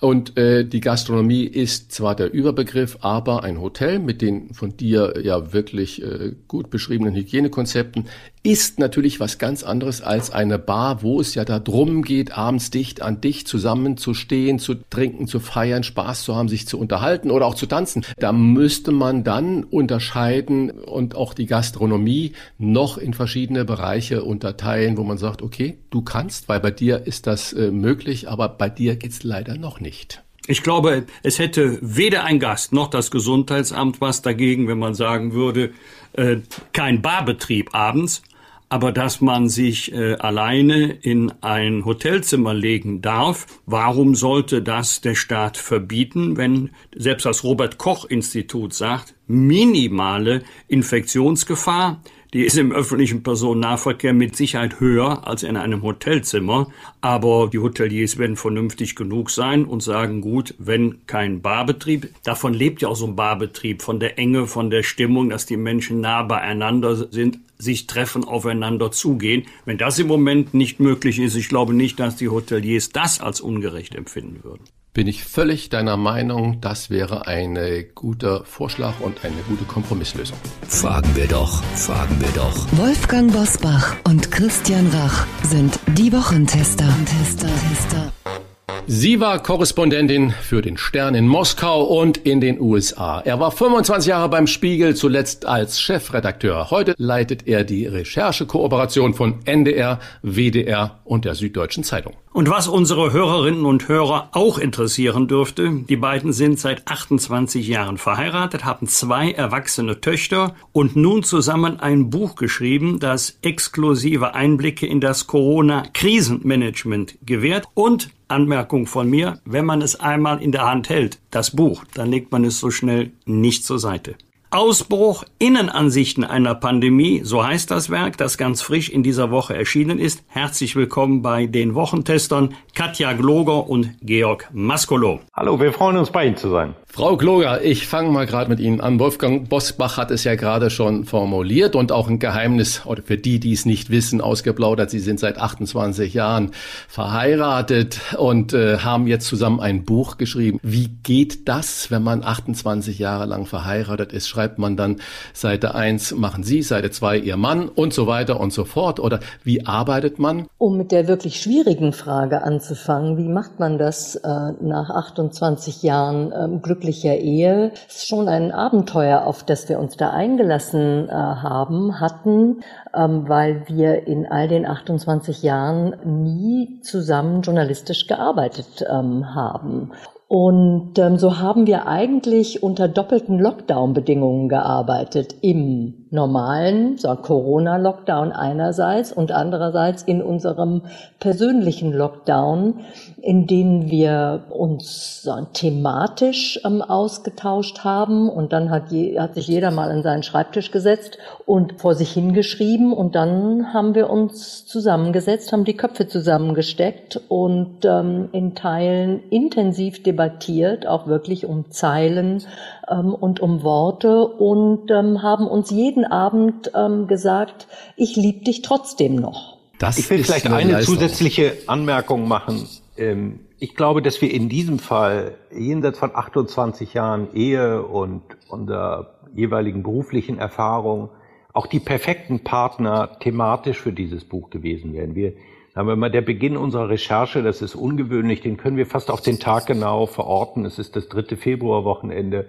und 0.00 0.36
äh, 0.36 0.64
die 0.64 0.80
Gastronomie 0.80 1.44
ist 1.44 1.90
zwar 1.90 2.14
der 2.14 2.32
Überbegriff, 2.32 2.98
aber 3.00 3.44
ein 3.44 3.60
Hotel 3.60 3.98
mit 3.98 4.20
den 4.20 4.52
von 4.52 4.76
dir 4.76 5.14
ja 5.22 5.52
wirklich 5.52 6.02
äh, 6.02 6.32
gut 6.46 6.68
beschriebenen 6.68 7.14
Hygienekonzepten 7.14 8.06
ist 8.48 8.78
natürlich 8.78 9.20
was 9.20 9.36
ganz 9.36 9.62
anderes 9.62 10.00
als 10.00 10.30
eine 10.30 10.58
Bar, 10.58 11.02
wo 11.02 11.20
es 11.20 11.34
ja 11.34 11.44
darum 11.44 12.00
geht, 12.00 12.32
abends 12.32 12.70
dicht 12.70 13.02
an 13.02 13.20
dich 13.20 13.46
zusammenzustehen, 13.46 14.58
zu 14.58 14.76
trinken, 14.88 15.26
zu 15.26 15.38
feiern, 15.38 15.82
Spaß 15.82 16.22
zu 16.22 16.34
haben, 16.34 16.48
sich 16.48 16.66
zu 16.66 16.78
unterhalten 16.78 17.30
oder 17.30 17.44
auch 17.44 17.54
zu 17.54 17.66
tanzen. 17.66 18.06
Da 18.16 18.32
müsste 18.32 18.90
man 18.90 19.22
dann 19.22 19.64
unterscheiden 19.64 20.70
und 20.70 21.14
auch 21.14 21.34
die 21.34 21.44
Gastronomie 21.44 22.32
noch 22.56 22.96
in 22.96 23.12
verschiedene 23.12 23.66
Bereiche 23.66 24.24
unterteilen, 24.24 24.96
wo 24.96 25.04
man 25.04 25.18
sagt, 25.18 25.42
okay, 25.42 25.76
du 25.90 26.00
kannst, 26.00 26.48
weil 26.48 26.60
bei 26.60 26.70
dir 26.70 27.06
ist 27.06 27.26
das 27.26 27.52
äh, 27.52 27.70
möglich, 27.70 28.30
aber 28.30 28.48
bei 28.48 28.70
dir 28.70 28.96
geht's 28.96 29.24
leider 29.24 29.58
noch 29.58 29.78
nicht. 29.78 30.22
Ich 30.50 30.62
glaube, 30.62 31.04
es 31.22 31.38
hätte 31.38 31.78
weder 31.82 32.24
ein 32.24 32.38
Gast 32.38 32.72
noch 32.72 32.88
das 32.88 33.10
Gesundheitsamt 33.10 34.00
was 34.00 34.22
dagegen, 34.22 34.66
wenn 34.66 34.78
man 34.78 34.94
sagen 34.94 35.34
würde, 35.34 35.72
äh, 36.14 36.38
kein 36.72 37.02
Barbetrieb 37.02 37.74
abends, 37.74 38.22
aber 38.68 38.92
dass 38.92 39.20
man 39.20 39.48
sich 39.48 39.92
äh, 39.92 40.14
alleine 40.14 40.90
in 40.92 41.32
ein 41.40 41.84
Hotelzimmer 41.84 42.54
legen 42.54 43.00
darf, 43.00 43.46
warum 43.66 44.14
sollte 44.14 44.62
das 44.62 45.00
der 45.00 45.14
Staat 45.14 45.56
verbieten, 45.56 46.36
wenn 46.36 46.70
selbst 46.94 47.24
das 47.24 47.44
Robert 47.44 47.78
Koch 47.78 48.04
Institut 48.04 48.74
sagt, 48.74 49.14
minimale 49.26 50.42
Infektionsgefahr, 50.66 52.02
die 52.32 52.44
ist 52.44 52.58
im 52.58 52.72
öffentlichen 52.72 53.22
Personennahverkehr 53.22 54.12
mit 54.12 54.36
Sicherheit 54.36 54.80
höher 54.80 55.26
als 55.26 55.42
in 55.42 55.56
einem 55.56 55.82
Hotelzimmer. 55.82 56.70
Aber 57.00 57.48
die 57.50 57.58
Hoteliers 57.58 58.18
werden 58.18 58.36
vernünftig 58.36 58.94
genug 58.96 59.30
sein 59.30 59.64
und 59.64 59.82
sagen, 59.82 60.20
gut, 60.20 60.54
wenn 60.58 61.06
kein 61.06 61.40
Barbetrieb, 61.40 62.10
davon 62.24 62.52
lebt 62.52 62.82
ja 62.82 62.88
auch 62.88 62.96
so 62.96 63.06
ein 63.06 63.16
Barbetrieb, 63.16 63.82
von 63.82 64.00
der 64.00 64.18
Enge, 64.18 64.46
von 64.46 64.70
der 64.70 64.82
Stimmung, 64.82 65.30
dass 65.30 65.46
die 65.46 65.56
Menschen 65.56 66.00
nah 66.00 66.22
beieinander 66.22 66.96
sind, 66.96 67.38
sich 67.56 67.86
treffen, 67.86 68.24
aufeinander 68.24 68.92
zugehen. 68.92 69.44
Wenn 69.64 69.78
das 69.78 69.98
im 69.98 70.06
Moment 70.06 70.54
nicht 70.54 70.80
möglich 70.80 71.18
ist, 71.18 71.34
ich 71.34 71.48
glaube 71.48 71.74
nicht, 71.74 71.98
dass 71.98 72.16
die 72.16 72.28
Hoteliers 72.28 72.90
das 72.90 73.20
als 73.20 73.40
ungerecht 73.40 73.94
empfinden 73.94 74.44
würden 74.44 74.64
bin 74.94 75.06
ich 75.06 75.24
völlig 75.24 75.68
deiner 75.68 75.96
Meinung, 75.96 76.60
das 76.60 76.90
wäre 76.90 77.26
ein 77.26 77.58
guter 77.94 78.44
Vorschlag 78.44 79.00
und 79.00 79.24
eine 79.24 79.42
gute 79.48 79.64
Kompromisslösung. 79.64 80.38
Fragen 80.66 81.14
wir 81.14 81.28
doch, 81.28 81.62
fragen 81.74 82.20
wir 82.20 82.30
doch. 82.34 82.66
Wolfgang 82.72 83.32
Bosbach 83.32 83.96
und 84.04 84.30
Christian 84.30 84.88
Rach 84.88 85.26
sind 85.44 85.78
die 85.96 86.12
Wochentester. 86.12 86.88
Tester, 87.04 87.48
Tester. 87.48 88.47
Sie 88.90 89.20
war 89.20 89.42
Korrespondentin 89.42 90.30
für 90.30 90.62
den 90.62 90.78
Stern 90.78 91.14
in 91.14 91.28
Moskau 91.28 91.84
und 91.84 92.16
in 92.16 92.40
den 92.40 92.58
USA. 92.58 93.20
Er 93.20 93.38
war 93.38 93.50
25 93.50 94.08
Jahre 94.08 94.30
beim 94.30 94.46
Spiegel, 94.46 94.96
zuletzt 94.96 95.44
als 95.44 95.78
Chefredakteur. 95.78 96.70
Heute 96.70 96.94
leitet 96.96 97.46
er 97.46 97.64
die 97.64 97.86
Recherchekooperation 97.86 99.12
von 99.12 99.40
NDR, 99.44 100.00
WDR 100.22 101.00
und 101.04 101.26
der 101.26 101.34
Süddeutschen 101.34 101.84
Zeitung. 101.84 102.14
Und 102.32 102.48
was 102.48 102.66
unsere 102.66 103.12
Hörerinnen 103.12 103.66
und 103.66 103.88
Hörer 103.88 104.30
auch 104.32 104.58
interessieren 104.58 105.28
dürfte, 105.28 105.70
die 105.88 105.96
beiden 105.96 106.32
sind 106.32 106.58
seit 106.58 106.88
28 106.88 107.68
Jahren 107.68 107.98
verheiratet, 107.98 108.64
haben 108.64 108.86
zwei 108.86 109.32
erwachsene 109.32 110.00
Töchter 110.00 110.54
und 110.72 110.96
nun 110.96 111.24
zusammen 111.24 111.80
ein 111.80 112.08
Buch 112.08 112.36
geschrieben, 112.36 113.00
das 113.00 113.38
exklusive 113.42 114.34
Einblicke 114.34 114.86
in 114.86 115.00
das 115.00 115.26
Corona-Krisenmanagement 115.26 117.18
gewährt 117.26 117.66
und 117.74 118.08
Anmerkung 118.28 118.86
von 118.86 119.08
mir, 119.08 119.40
wenn 119.44 119.64
man 119.64 119.82
es 119.82 119.98
einmal 119.98 120.42
in 120.42 120.52
der 120.52 120.66
Hand 120.66 120.88
hält, 120.88 121.18
das 121.30 121.50
Buch, 121.50 121.84
dann 121.94 122.10
legt 122.10 122.30
man 122.30 122.44
es 122.44 122.60
so 122.60 122.70
schnell 122.70 123.10
nicht 123.24 123.64
zur 123.64 123.78
Seite. 123.78 124.14
Ausbruch 124.50 125.24
Innenansichten 125.38 126.24
einer 126.24 126.54
Pandemie, 126.54 127.20
so 127.22 127.44
heißt 127.44 127.70
das 127.70 127.90
Werk, 127.90 128.16
das 128.16 128.38
ganz 128.38 128.62
frisch 128.62 128.88
in 128.88 129.02
dieser 129.02 129.30
Woche 129.30 129.54
erschienen 129.54 129.98
ist. 129.98 130.24
Herzlich 130.26 130.74
willkommen 130.74 131.20
bei 131.20 131.44
den 131.46 131.74
Wochentestern 131.74 132.54
Katja 132.74 133.12
Gloger 133.12 133.68
und 133.68 133.90
Georg 134.00 134.48
Maskolo. 134.54 135.20
Hallo, 135.34 135.60
wir 135.60 135.70
freuen 135.74 135.98
uns 135.98 136.10
bei 136.10 136.26
Ihnen 136.26 136.38
zu 136.38 136.48
sein. 136.48 136.74
Frau 136.98 137.16
Gloger, 137.16 137.62
ich 137.62 137.86
fange 137.86 138.10
mal 138.10 138.26
gerade 138.26 138.50
mit 138.50 138.58
Ihnen 138.58 138.80
an. 138.80 138.98
Wolfgang 138.98 139.48
Bosbach 139.48 139.98
hat 139.98 140.10
es 140.10 140.24
ja 140.24 140.34
gerade 140.34 140.68
schon 140.68 141.04
formuliert 141.04 141.76
und 141.76 141.92
auch 141.92 142.08
ein 142.08 142.18
Geheimnis, 142.18 142.86
oder 142.86 143.02
für 143.04 143.16
die, 143.16 143.38
die 143.38 143.52
es 143.52 143.66
nicht 143.66 143.90
wissen, 143.90 144.20
ausgeplaudert. 144.20 144.90
Sie 144.90 144.98
sind 144.98 145.20
seit 145.20 145.38
28 145.38 146.12
Jahren 146.12 146.50
verheiratet 146.88 148.00
und 148.18 148.52
äh, 148.52 148.78
haben 148.78 149.06
jetzt 149.06 149.28
zusammen 149.28 149.60
ein 149.60 149.84
Buch 149.84 150.16
geschrieben. 150.16 150.58
Wie 150.64 150.88
geht 151.04 151.48
das, 151.48 151.92
wenn 151.92 152.02
man 152.02 152.24
28 152.24 152.98
Jahre 152.98 153.26
lang 153.26 153.46
verheiratet 153.46 154.12
ist? 154.12 154.26
Schreibt 154.26 154.58
man 154.58 154.76
dann 154.76 154.96
Seite 155.32 155.76
1 155.76 156.16
machen 156.16 156.42
Sie, 156.42 156.62
Seite 156.62 156.90
2 156.90 157.18
Ihr 157.18 157.36
Mann 157.36 157.68
und 157.68 157.94
so 157.94 158.08
weiter 158.08 158.40
und 158.40 158.52
so 158.52 158.64
fort? 158.64 158.98
Oder 158.98 159.20
wie 159.44 159.64
arbeitet 159.64 160.18
man? 160.18 160.48
Um 160.58 160.76
mit 160.76 160.90
der 160.90 161.06
wirklich 161.06 161.40
schwierigen 161.40 161.92
Frage 161.92 162.42
anzufangen, 162.42 163.18
wie 163.18 163.28
macht 163.28 163.60
man 163.60 163.78
das 163.78 164.16
äh, 164.16 164.28
nach 164.60 164.90
28 164.90 165.84
Jahren 165.84 166.32
ähm, 166.36 166.60
glücklich 166.60 166.87
glücklicher 166.88 167.16
Ehe. 167.16 167.72
Schon 167.88 168.28
ein 168.28 168.50
Abenteuer, 168.50 169.26
auf 169.26 169.44
das 169.44 169.68
wir 169.68 169.78
uns 169.78 169.96
da 169.96 170.10
eingelassen 170.10 171.08
äh, 171.08 171.12
haben, 171.12 172.00
hatten, 172.00 172.60
ähm, 172.94 173.28
weil 173.28 173.68
wir 173.68 174.06
in 174.06 174.26
all 174.26 174.48
den 174.48 174.66
28 174.66 175.42
Jahren 175.42 176.24
nie 176.24 176.80
zusammen 176.80 177.42
journalistisch 177.42 178.06
gearbeitet 178.06 178.84
ähm, 178.90 179.34
haben. 179.34 179.92
Und 180.28 180.98
ähm, 180.98 181.16
so 181.16 181.38
haben 181.38 181.66
wir 181.66 181.86
eigentlich 181.86 182.62
unter 182.62 182.86
doppelten 182.86 183.38
Lockdown-Bedingungen 183.38 184.50
gearbeitet. 184.50 185.36
Im 185.40 186.06
normalen 186.10 186.98
so 186.98 187.14
Corona-Lockdown 187.14 188.32
einerseits 188.32 189.10
und 189.10 189.32
andererseits 189.32 190.02
in 190.02 190.20
unserem 190.22 190.82
persönlichen 191.18 191.94
Lockdown, 191.94 192.80
in 193.22 193.46
denen 193.46 193.90
wir 193.90 194.44
uns 194.50 195.22
so, 195.22 195.34
thematisch 195.54 196.60
ähm, 196.62 196.82
ausgetauscht 196.82 197.84
haben. 197.84 198.28
Und 198.28 198.52
dann 198.52 198.68
hat, 198.68 198.92
je, 198.92 199.18
hat 199.18 199.34
sich 199.34 199.48
jeder 199.48 199.70
mal 199.70 199.90
an 199.90 200.02
seinen 200.02 200.24
Schreibtisch 200.24 200.70
gesetzt 200.70 201.16
und 201.46 201.80
vor 201.80 201.94
sich 201.94 202.12
hingeschrieben. 202.12 202.92
Und 202.92 203.14
dann 203.14 203.72
haben 203.72 203.94
wir 203.94 204.10
uns 204.10 204.66
zusammengesetzt, 204.66 205.52
haben 205.52 205.64
die 205.64 205.76
Köpfe 205.76 206.06
zusammengesteckt 206.06 207.18
und 207.28 207.86
ähm, 207.86 208.28
in 208.32 208.54
Teilen 208.54 209.22
intensiv 209.30 210.02
debattiert 210.02 210.17
debattiert, 210.18 210.86
auch 210.86 211.06
wirklich 211.06 211.46
um 211.46 211.70
Zeilen 211.70 212.42
ähm, 212.90 213.14
und 213.14 213.40
um 213.40 213.62
Worte 213.62 214.26
und 214.26 214.90
ähm, 214.90 215.22
haben 215.22 215.46
uns 215.46 215.70
jeden 215.70 216.04
Abend 216.04 216.72
ähm, 216.74 217.06
gesagt, 217.06 217.68
ich 217.96 218.16
liebe 218.16 218.44
dich 218.44 218.62
trotzdem 218.62 219.14
noch. 219.14 219.58
Das 219.78 219.98
ich 219.98 220.10
will 220.10 220.24
vielleicht 220.24 220.46
eine 220.46 220.72
Leistung. 220.72 220.96
zusätzliche 220.96 221.56
Anmerkung 221.66 222.26
machen. 222.26 222.66
Ähm, 222.96 223.40
ich 223.60 223.74
glaube, 223.76 224.02
dass 224.02 224.20
wir 224.20 224.32
in 224.32 224.48
diesem 224.48 224.78
Fall 224.78 225.34
jenseits 225.56 225.98
von 225.98 226.14
28 226.14 226.94
Jahren 226.94 227.32
Ehe 227.34 227.82
und 227.82 228.22
unserer 228.48 229.14
jeweiligen 229.34 229.82
beruflichen 229.82 230.38
Erfahrung 230.38 231.10
auch 231.52 231.66
die 231.66 231.80
perfekten 231.80 232.40
Partner 232.44 233.18
thematisch 233.20 233.78
für 233.80 233.92
dieses 233.92 234.24
Buch 234.24 234.50
gewesen 234.50 234.92
wären. 234.92 235.14
Wir 235.14 235.32
haben 235.74 235.88
wir 235.88 235.96
mal 235.96 236.10
der 236.10 236.22
Beginn 236.22 236.56
unserer 236.56 236.88
Recherche, 236.88 237.42
das 237.42 237.62
ist 237.62 237.74
ungewöhnlich, 237.74 238.40
den 238.40 238.56
können 238.56 238.76
wir 238.76 238.86
fast 238.86 239.10
auf 239.10 239.20
den 239.20 239.38
Tag 239.38 239.66
genau 239.66 240.06
verorten. 240.06 240.64
Es 240.64 240.78
ist 240.78 240.96
das 240.96 241.08
dritte 241.08 241.36
Februarwochenende. 241.36 242.48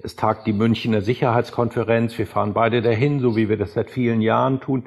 Es 0.00 0.14
tagt 0.14 0.46
die 0.46 0.52
Münchner 0.52 1.00
Sicherheitskonferenz. 1.00 2.16
Wir 2.18 2.26
fahren 2.26 2.54
beide 2.54 2.82
dahin, 2.82 3.18
so 3.18 3.36
wie 3.36 3.48
wir 3.48 3.56
das 3.56 3.72
seit 3.72 3.90
vielen 3.90 4.20
Jahren 4.20 4.60
tun. 4.60 4.84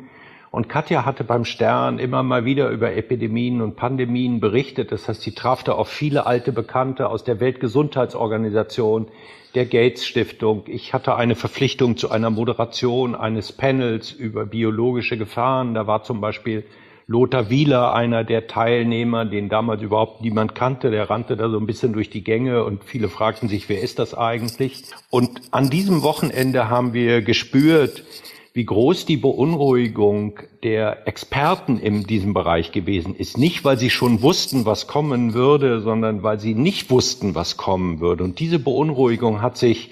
Und 0.52 0.68
Katja 0.70 1.06
hatte 1.06 1.24
beim 1.24 1.46
Stern 1.46 1.98
immer 1.98 2.24
mal 2.24 2.46
wieder 2.46 2.70
über 2.70 2.94
Epidemien 2.94 3.62
und 3.62 3.76
Pandemien 3.78 4.40
berichtet. 4.40 4.92
Das 4.92 5.08
heißt, 5.08 5.22
sie 5.22 5.34
traf 5.34 5.64
da 5.64 5.74
auf 5.74 5.88
viele 5.88 6.26
alte 6.26 6.52
Bekannte 6.52 7.10
aus 7.10 7.24
der 7.24 7.40
Weltgesundheitsorganisation, 7.40 9.08
der 9.56 9.66
Gates 9.66 10.06
Stiftung. 10.06 10.64
Ich 10.68 10.94
hatte 10.94 11.16
eine 11.16 11.36
Verpflichtung 11.36 11.98
zu 11.98 12.10
einer 12.10 12.30
Moderation 12.30 13.16
eines 13.16 13.52
Panels 13.52 14.12
über 14.12 14.46
biologische 14.46 15.18
Gefahren. 15.18 15.74
Da 15.74 15.88
war 15.88 16.04
zum 16.04 16.22
Beispiel 16.22 16.66
Lothar 17.12 17.50
Wieler, 17.50 17.94
einer 17.94 18.24
der 18.24 18.48
Teilnehmer, 18.48 19.26
den 19.26 19.50
damals 19.50 19.82
überhaupt 19.82 20.22
niemand 20.22 20.56
kannte, 20.56 20.92
der 20.92 21.10
rannte 21.10 21.36
da 21.36 21.50
so 21.50 21.58
ein 21.58 21.66
bisschen 21.66 21.92
durch 21.92 22.10
die 22.10 22.24
Gänge 22.24 22.64
und 22.64 22.86
viele 22.86 23.10
fragten 23.10 23.50
sich, 23.50 23.68
wer 23.68 23.82
ist 23.82 24.00
das 24.00 24.14
eigentlich? 24.14 24.84
Und 25.10 25.42
an 25.52 25.70
diesem 25.70 26.04
Wochenende 26.04 26.70
haben 26.70 26.94
wir 26.94 27.22
gespürt, 27.22 28.06
wie 28.54 28.64
groß 28.64 29.06
die 29.06 29.18
Beunruhigung 29.18 30.40
der 30.64 31.06
Experten 31.06 31.78
in 31.78 32.06
diesem 32.06 32.34
Bereich 32.34 32.72
gewesen 32.72 33.14
ist. 33.14 33.38
Nicht, 33.38 33.66
weil 33.66 33.78
sie 33.78 33.90
schon 33.90 34.22
wussten, 34.22 34.66
was 34.66 34.88
kommen 34.88 35.34
würde, 35.34 35.82
sondern 35.82 36.24
weil 36.24 36.40
sie 36.40 36.54
nicht 36.54 36.90
wussten, 36.90 37.36
was 37.36 37.58
kommen 37.58 38.00
würde. 38.00 38.24
Und 38.24 38.40
diese 38.40 38.60
Beunruhigung 38.60 39.42
hat 39.42 39.58
sich 39.58 39.92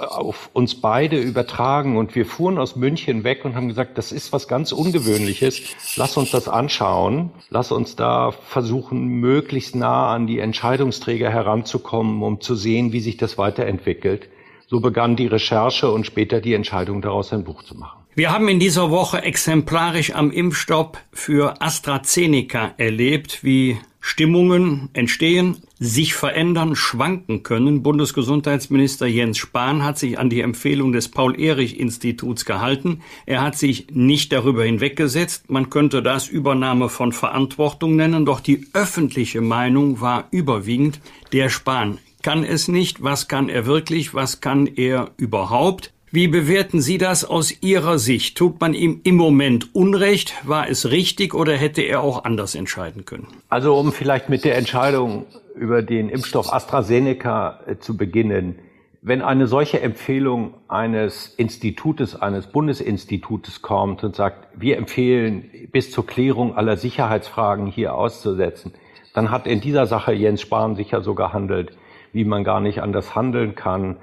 auf 0.00 0.50
uns 0.52 0.74
beide 0.80 1.18
übertragen 1.18 1.96
und 1.96 2.14
wir 2.14 2.26
fuhren 2.26 2.58
aus 2.58 2.76
München 2.76 3.24
weg 3.24 3.44
und 3.44 3.54
haben 3.54 3.68
gesagt, 3.68 3.98
das 3.98 4.12
ist 4.12 4.32
was 4.32 4.48
ganz 4.48 4.72
Ungewöhnliches. 4.72 5.62
Lass 5.96 6.16
uns 6.16 6.30
das 6.30 6.48
anschauen. 6.48 7.30
Lass 7.50 7.72
uns 7.72 7.96
da 7.96 8.32
versuchen, 8.32 9.06
möglichst 9.20 9.76
nah 9.76 10.12
an 10.12 10.26
die 10.26 10.38
Entscheidungsträger 10.38 11.30
heranzukommen, 11.30 12.22
um 12.22 12.40
zu 12.40 12.54
sehen, 12.54 12.92
wie 12.92 13.00
sich 13.00 13.16
das 13.16 13.38
weiterentwickelt. 13.38 14.28
So 14.66 14.80
begann 14.80 15.16
die 15.16 15.26
Recherche 15.26 15.90
und 15.90 16.06
später 16.06 16.40
die 16.40 16.54
Entscheidung 16.54 17.02
daraus 17.02 17.32
ein 17.32 17.44
Buch 17.44 17.62
zu 17.62 17.76
machen. 17.76 18.00
Wir 18.14 18.32
haben 18.32 18.48
in 18.48 18.58
dieser 18.58 18.90
Woche 18.90 19.22
exemplarisch 19.22 20.14
am 20.14 20.30
Impfstoff 20.30 20.92
für 21.12 21.60
AstraZeneca 21.62 22.74
erlebt, 22.76 23.44
wie 23.44 23.78
Stimmungen 24.00 24.88
entstehen, 24.92 25.58
sich 25.78 26.14
verändern, 26.14 26.74
schwanken 26.74 27.42
können. 27.42 27.82
Bundesgesundheitsminister 27.82 29.06
Jens 29.06 29.38
Spahn 29.38 29.84
hat 29.84 29.98
sich 29.98 30.18
an 30.18 30.30
die 30.30 30.40
Empfehlung 30.40 30.92
des 30.92 31.08
Paul-Ehrich-Instituts 31.08 32.44
gehalten. 32.44 33.00
Er 33.26 33.42
hat 33.42 33.56
sich 33.56 33.88
nicht 33.92 34.32
darüber 34.32 34.64
hinweggesetzt. 34.64 35.50
Man 35.50 35.70
könnte 35.70 36.02
das 36.02 36.28
Übernahme 36.28 36.88
von 36.88 37.12
Verantwortung 37.12 37.96
nennen, 37.96 38.24
doch 38.24 38.40
die 38.40 38.66
öffentliche 38.72 39.40
Meinung 39.40 40.00
war 40.00 40.28
überwiegend, 40.30 41.00
der 41.32 41.48
Spahn 41.48 41.98
kann 42.22 42.44
es 42.44 42.68
nicht, 42.68 43.02
was 43.02 43.28
kann 43.28 43.48
er 43.48 43.66
wirklich, 43.66 44.14
was 44.14 44.40
kann 44.40 44.66
er 44.66 45.10
überhaupt. 45.16 45.92
Wie 46.12 46.26
bewerten 46.26 46.80
Sie 46.80 46.98
das 46.98 47.24
aus 47.24 47.62
Ihrer 47.62 48.00
Sicht? 48.00 48.36
Tut 48.36 48.60
man 48.60 48.74
ihm 48.74 49.00
im 49.04 49.14
Moment 49.14 49.76
Unrecht? 49.76 50.34
War 50.42 50.68
es 50.68 50.90
richtig 50.90 51.34
oder 51.34 51.56
hätte 51.56 51.82
er 51.82 52.02
auch 52.02 52.24
anders 52.24 52.56
entscheiden 52.56 53.04
können? 53.04 53.28
Also 53.48 53.76
um 53.76 53.92
vielleicht 53.92 54.28
mit 54.28 54.44
der 54.44 54.58
Entscheidung 54.58 55.26
über 55.54 55.82
den 55.82 56.08
Impfstoff 56.08 56.52
AstraZeneca 56.52 57.60
äh, 57.64 57.76
zu 57.78 57.96
beginnen. 57.96 58.58
Wenn 59.02 59.22
eine 59.22 59.46
solche 59.46 59.82
Empfehlung 59.82 60.54
eines 60.66 61.28
Institutes, 61.28 62.20
eines 62.20 62.48
Bundesinstitutes 62.48 63.62
kommt 63.62 64.02
und 64.02 64.16
sagt, 64.16 64.48
wir 64.56 64.78
empfehlen 64.78 65.48
bis 65.70 65.92
zur 65.92 66.06
Klärung 66.06 66.56
aller 66.56 66.76
Sicherheitsfragen 66.76 67.68
hier 67.68 67.94
auszusetzen, 67.94 68.72
dann 69.14 69.30
hat 69.30 69.46
in 69.46 69.60
dieser 69.60 69.86
Sache 69.86 70.12
Jens 70.12 70.40
Spahn 70.40 70.74
sicher 70.74 71.02
so 71.02 71.14
gehandelt, 71.14 71.70
wie 72.12 72.24
man 72.24 72.42
gar 72.42 72.58
nicht 72.58 72.82
anders 72.82 73.14
handeln 73.14 73.54
kann. 73.54 73.98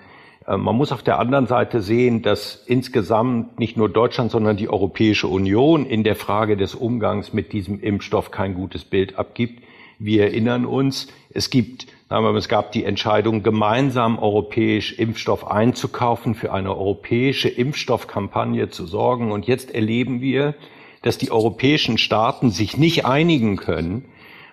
Äh, 0.47 0.57
man 0.57 0.75
muss 0.75 0.91
auf 0.91 1.03
der 1.03 1.19
anderen 1.19 1.45
Seite 1.45 1.81
sehen, 1.81 2.21
dass 2.21 2.63
insgesamt 2.65 3.59
nicht 3.59 3.77
nur 3.77 3.89
Deutschland, 3.89 4.31
sondern 4.31 4.57
die 4.57 4.69
Europäische 4.69 5.27
Union 5.27 5.85
in 5.85 6.03
der 6.03 6.15
Frage 6.15 6.57
des 6.57 6.73
Umgangs 6.73 7.33
mit 7.33 7.53
diesem 7.53 7.79
Impfstoff 7.79 8.31
kein 8.31 8.55
gutes 8.55 8.85
Bild 8.85 9.19
abgibt. 9.19 9.63
Wir 9.99 10.23
erinnern 10.23 10.65
uns, 10.65 11.07
es 11.31 11.49
gibt, 11.49 11.87
es 12.09 12.49
gab 12.49 12.71
die 12.71 12.83
Entscheidung, 12.83 13.41
gemeinsam 13.41 14.19
europäisch 14.19 14.93
Impfstoff 14.93 15.47
einzukaufen, 15.47 16.35
für 16.35 16.53
eine 16.53 16.69
europäische 16.77 17.49
Impfstoffkampagne 17.49 18.69
zu 18.69 18.85
sorgen. 18.85 19.31
Und 19.31 19.47
jetzt 19.47 19.73
erleben 19.73 20.21
wir, 20.21 20.53
dass 21.01 21.17
die 21.17 21.31
europäischen 21.31 21.97
Staaten 21.97 22.51
sich 22.51 22.77
nicht 22.77 23.05
einigen 23.05 23.57
können, 23.57 24.05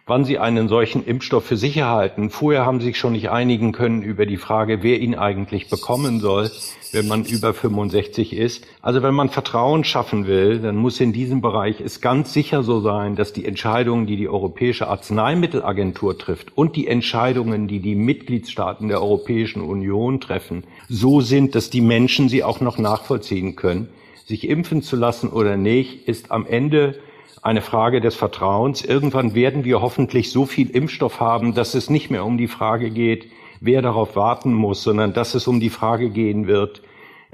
wann 0.06 0.26
sie 0.26 0.38
einen 0.38 0.68
solchen 0.68 1.04
Impfstoff 1.04 1.46
für 1.46 1.56
sicher 1.56 1.88
halten. 1.88 2.28
Vorher 2.28 2.66
haben 2.66 2.80
sie 2.80 2.86
sich 2.86 2.98
schon 2.98 3.12
nicht 3.12 3.30
einigen 3.30 3.72
können 3.72 4.02
über 4.02 4.26
die 4.26 4.36
Frage, 4.36 4.82
wer 4.82 5.00
ihn 5.00 5.14
eigentlich 5.14 5.70
bekommen 5.70 6.20
soll, 6.20 6.50
wenn 6.92 7.08
man 7.08 7.24
über 7.24 7.54
65 7.54 8.34
ist. 8.34 8.66
Also 8.82 9.02
wenn 9.02 9.14
man 9.14 9.30
Vertrauen 9.30 9.82
schaffen 9.82 10.26
will, 10.26 10.58
dann 10.58 10.76
muss 10.76 11.00
in 11.00 11.14
diesem 11.14 11.40
Bereich 11.40 11.80
es 11.80 12.02
ganz 12.02 12.34
sicher 12.34 12.62
so 12.62 12.80
sein, 12.80 13.16
dass 13.16 13.32
die 13.32 13.46
Entscheidungen, 13.46 14.06
die 14.06 14.16
die 14.16 14.28
Europäische 14.28 14.88
Arzneimittelagentur 14.88 16.18
trifft 16.18 16.56
und 16.56 16.76
die 16.76 16.86
Entscheidungen, 16.86 17.66
die 17.66 17.80
die 17.80 17.94
Mitgliedstaaten 17.94 18.88
der 18.88 19.00
Europäischen 19.00 19.62
Union 19.62 20.20
treffen, 20.20 20.64
so 20.86 21.22
sind, 21.22 21.54
dass 21.54 21.70
die 21.70 21.80
Menschen 21.80 22.28
sie 22.28 22.44
auch 22.44 22.60
noch 22.60 22.76
nachvollziehen 22.76 23.56
können. 23.56 23.88
Sich 24.26 24.48
impfen 24.48 24.82
zu 24.82 24.96
lassen 24.96 25.30
oder 25.30 25.56
nicht, 25.56 26.08
ist 26.08 26.30
am 26.30 26.46
Ende 26.46 26.96
eine 27.44 27.60
Frage 27.60 28.00
des 28.00 28.14
Vertrauens. 28.14 28.82
Irgendwann 28.82 29.34
werden 29.34 29.64
wir 29.64 29.82
hoffentlich 29.82 30.32
so 30.32 30.46
viel 30.46 30.70
Impfstoff 30.70 31.20
haben, 31.20 31.54
dass 31.54 31.74
es 31.74 31.90
nicht 31.90 32.10
mehr 32.10 32.24
um 32.24 32.38
die 32.38 32.48
Frage 32.48 32.90
geht, 32.90 33.30
wer 33.60 33.82
darauf 33.82 34.16
warten 34.16 34.54
muss, 34.54 34.82
sondern 34.82 35.12
dass 35.12 35.34
es 35.34 35.46
um 35.46 35.60
die 35.60 35.70
Frage 35.70 36.08
gehen 36.08 36.46
wird, 36.46 36.80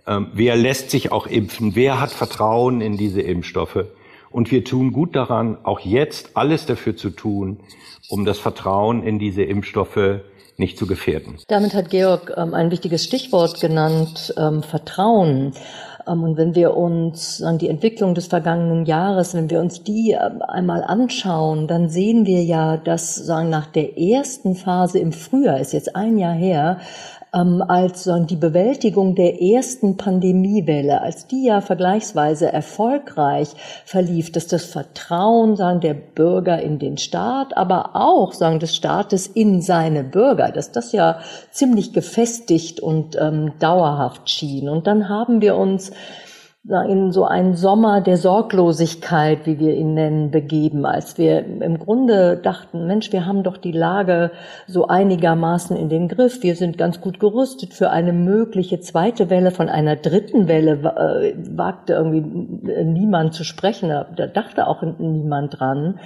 ähm, 0.09 0.27
wer 0.35 0.57
lässt 0.57 0.91
sich 0.91 1.13
auch 1.13 1.29
impfen, 1.29 1.77
wer 1.77 2.01
hat 2.01 2.11
Vertrauen 2.11 2.81
in 2.81 2.97
diese 2.97 3.21
Impfstoffe. 3.21 3.85
Und 4.31 4.51
wir 4.51 4.65
tun 4.65 4.93
gut 4.93 5.15
daran, 5.15 5.59
auch 5.63 5.81
jetzt 5.81 6.37
alles 6.37 6.67
dafür 6.67 6.97
zu 6.97 7.11
tun, 7.11 7.61
um 8.09 8.25
das 8.25 8.39
Vertrauen 8.39 9.05
in 9.05 9.21
diese 9.21 9.45
Impfstoffe 9.45 10.23
nicht 10.57 10.77
zu 10.77 10.87
gefährden. 10.87 11.39
Damit 11.47 11.75
hat 11.75 11.91
Georg 11.91 12.33
ähm, 12.37 12.53
ein 12.55 12.71
wichtiges 12.71 13.05
Stichwort 13.05 13.61
genannt, 13.61 14.35
ähm, 14.37 14.63
Vertrauen. 14.63 15.55
Ähm, 16.11 16.25
und 16.25 16.37
wenn 16.37 16.55
wir 16.55 16.77
uns 16.77 17.43
die 17.61 17.69
Entwicklung 17.69 18.15
des 18.15 18.27
vergangenen 18.27 18.85
Jahres, 18.85 19.35
wenn 19.35 19.51
wir 19.51 19.61
uns 19.61 19.83
die 19.83 20.13
ähm, 20.13 20.43
einmal 20.43 20.83
anschauen, 20.83 21.67
dann 21.67 21.89
sehen 21.89 22.27
wir 22.27 22.43
ja, 22.43 22.77
dass 22.77 23.15
sagen 23.15 23.51
nach 23.51 23.67
der 23.67 23.99
ersten 23.99 24.55
Phase 24.55 24.99
im 24.99 25.13
Frühjahr 25.13 25.61
ist 25.61 25.73
jetzt 25.73 25.95
ein 25.95 26.19
Jahr 26.19 26.35
her, 26.35 26.79
ähm, 27.35 27.63
als 27.67 28.05
so 28.05 28.19
die 28.19 28.37
Bewältigung 28.37 29.15
der 29.15 29.41
ersten 29.41 29.97
Pandemiewelle, 29.97 31.01
als 31.01 31.27
die 31.27 31.45
ja 31.47 31.61
vergleichsweise 31.61 32.53
erfolgreich 32.53 33.51
verlief, 33.85 34.33
dass 34.33 34.47
das 34.47 34.65
Vertrauen 34.65 35.57
sagen 35.57 35.81
der 35.81 35.95
Bürger 35.95 36.61
in 36.61 36.79
den 36.79 36.99
Staat, 36.99 37.57
aber 37.57 37.91
auch 37.95 38.33
sagen 38.33 38.59
des 38.59 38.75
Staates 38.75 39.27
in 39.27 39.63
seine 39.63 40.05
Bürger, 40.05 40.51
dass 40.51 40.73
das 40.73 40.93
ja 40.93 41.21
ziemlich 41.51 41.93
gefestigt 41.93 42.81
und 42.81 43.17
ähm, 43.21 43.53
dauerhaft 43.59 44.29
schien. 44.29 44.69
Und 44.69 44.87
dann 44.87 45.09
haben 45.09 45.41
wir 45.41 45.57
uns 45.57 45.93
in 46.69 47.11
so 47.11 47.25
einen 47.25 47.55
Sommer 47.55 48.03
der 48.03 48.19
Sorglosigkeit, 48.19 49.47
wie 49.47 49.59
wir 49.59 49.75
ihn 49.75 49.95
nennen, 49.95 50.31
begeben, 50.31 50.85
als 50.85 51.17
wir 51.17 51.39
im 51.39 51.79
Grunde 51.79 52.37
dachten, 52.37 52.87
Mensch, 52.87 53.13
wir 53.13 53.25
haben 53.25 53.43
doch 53.43 53.57
die 53.57 53.73
Lage 53.73 54.31
so 54.67 54.87
einigermaßen 54.87 55.75
in 55.75 55.89
den 55.89 56.09
Griff. 56.09 56.43
Wir 56.43 56.55
sind 56.57 56.77
ganz 56.77 57.01
gut 57.01 57.19
gerüstet 57.19 57.73
für 57.73 57.89
eine 57.89 58.13
mögliche 58.13 58.79
zweite 58.81 59.31
Welle. 59.31 59.53
Von 59.53 59.71
einer 59.71 59.97
dritten 59.97 60.49
Welle 60.49 60.73
äh, 60.73 61.35
wagte 61.57 61.95
irgendwie 61.95 62.21
niemand 62.85 63.33
zu 63.33 63.43
sprechen. 63.45 63.89
Da 63.89 64.27
dachte 64.27 64.67
auch 64.67 64.83
niemand 64.83 65.59
dran. 65.59 65.99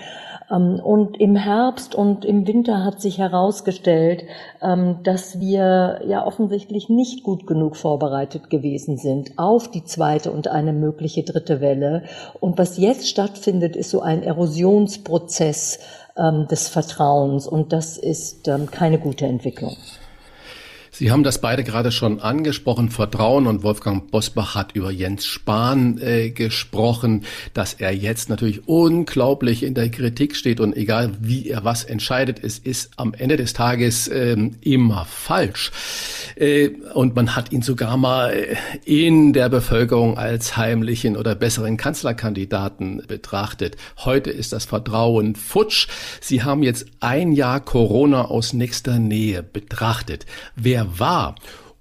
Ähm, 0.50 0.80
und 0.82 1.20
im 1.20 1.36
Herbst 1.36 1.94
und 1.94 2.24
im 2.24 2.46
Winter 2.46 2.84
hat 2.84 3.00
sich 3.00 3.18
herausgestellt, 3.18 4.24
ähm, 4.62 4.98
dass 5.02 5.40
wir 5.40 6.00
ja 6.06 6.26
offensichtlich 6.26 6.88
nicht 6.88 7.22
gut 7.22 7.46
genug 7.46 7.76
vorbereitet 7.76 8.50
gewesen 8.50 8.96
sind 8.96 9.38
auf 9.38 9.70
die 9.70 9.84
zweite 9.84 10.32
und 10.32 10.48
eine 10.48 10.72
mögliche 10.72 11.22
dritte 11.22 11.60
Welle. 11.60 12.04
Und 12.40 12.58
was 12.58 12.78
jetzt 12.78 13.08
stattfindet, 13.08 13.76
ist 13.76 13.90
so 13.90 14.00
ein 14.00 14.22
Erosionsprozess 14.22 15.80
ähm, 16.16 16.46
des 16.48 16.68
Vertrauens. 16.68 17.46
Und 17.46 17.72
das 17.72 17.96
ist 17.98 18.48
keine 18.70 18.98
gute 18.98 19.26
Entwicklung. 19.26 19.76
Sie 20.96 21.10
haben 21.10 21.24
das 21.24 21.40
beide 21.40 21.64
gerade 21.64 21.90
schon 21.90 22.20
angesprochen, 22.20 22.88
Vertrauen 22.88 23.48
und 23.48 23.64
Wolfgang 23.64 24.12
Bosbach 24.12 24.54
hat 24.54 24.76
über 24.76 24.92
Jens 24.92 25.26
Spahn 25.26 25.98
äh, 25.98 26.30
gesprochen, 26.30 27.24
dass 27.52 27.74
er 27.74 27.90
jetzt 27.90 28.28
natürlich 28.28 28.68
unglaublich 28.68 29.64
in 29.64 29.74
der 29.74 29.88
Kritik 29.88 30.36
steht 30.36 30.60
und 30.60 30.76
egal 30.76 31.10
wie 31.20 31.48
er 31.48 31.64
was 31.64 31.82
entscheidet, 31.82 32.38
es 32.44 32.60
ist 32.60 32.92
am 32.94 33.12
Ende 33.12 33.36
des 33.36 33.54
Tages 33.54 34.06
äh, 34.06 34.36
immer 34.60 35.04
falsch. 35.04 35.72
Äh, 36.36 36.68
und 36.94 37.16
man 37.16 37.34
hat 37.34 37.50
ihn 37.50 37.62
sogar 37.62 37.96
mal 37.96 38.56
in 38.84 39.32
der 39.32 39.48
Bevölkerung 39.48 40.16
als 40.16 40.56
heimlichen 40.56 41.16
oder 41.16 41.34
besseren 41.34 41.76
Kanzlerkandidaten 41.76 43.02
betrachtet. 43.08 43.76
Heute 44.04 44.30
ist 44.30 44.52
das 44.52 44.64
Vertrauen 44.64 45.34
futsch. 45.34 45.88
Sie 46.20 46.44
haben 46.44 46.62
jetzt 46.62 46.86
ein 47.00 47.32
Jahr 47.32 47.58
Corona 47.58 48.26
aus 48.26 48.52
nächster 48.52 49.00
Nähe 49.00 49.42
betrachtet. 49.42 50.24
Wer 50.54 50.83
wer 50.84 51.00
war 51.00 51.34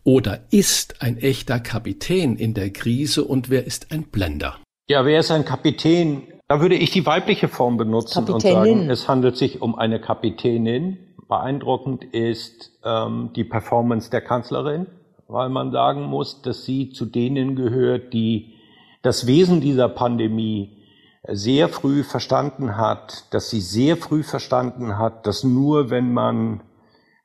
oder 0.03 0.41
ist 0.51 1.01
ein 1.01 1.17
echter 1.17 1.59
Kapitän 1.59 2.35
in 2.35 2.53
der 2.53 2.71
Krise 2.71 3.23
und 3.23 3.49
wer 3.49 3.65
ist 3.65 3.91
ein 3.91 4.03
Blender? 4.03 4.57
Ja, 4.89 5.05
wer 5.05 5.19
ist 5.19 5.31
ein 5.31 5.45
Kapitän? 5.45 6.23
Da 6.47 6.59
würde 6.59 6.75
ich 6.75 6.91
die 6.91 7.05
weibliche 7.05 7.47
Form 7.47 7.77
benutzen 7.77 8.25
und 8.25 8.41
sagen, 8.41 8.89
es 8.89 9.07
handelt 9.07 9.37
sich 9.37 9.61
um 9.61 9.75
eine 9.75 10.01
Kapitänin. 10.01 10.97
Beeindruckend 11.29 12.03
ist 12.03 12.71
ähm, 12.83 13.31
die 13.35 13.45
Performance 13.45 14.11
der 14.11 14.21
Kanzlerin, 14.21 14.87
weil 15.27 15.49
man 15.49 15.71
sagen 15.71 16.03
muss, 16.03 16.41
dass 16.41 16.65
sie 16.65 16.91
zu 16.91 17.05
denen 17.05 17.55
gehört, 17.55 18.13
die 18.13 18.55
das 19.01 19.25
Wesen 19.25 19.61
dieser 19.61 19.87
Pandemie 19.87 20.83
sehr 21.27 21.69
früh 21.69 22.03
verstanden 22.03 22.75
hat, 22.75 23.33
dass 23.33 23.49
sie 23.49 23.61
sehr 23.61 23.95
früh 23.95 24.23
verstanden 24.23 24.97
hat, 24.97 25.25
dass 25.25 25.45
nur 25.45 25.89
wenn 25.89 26.13
man 26.13 26.61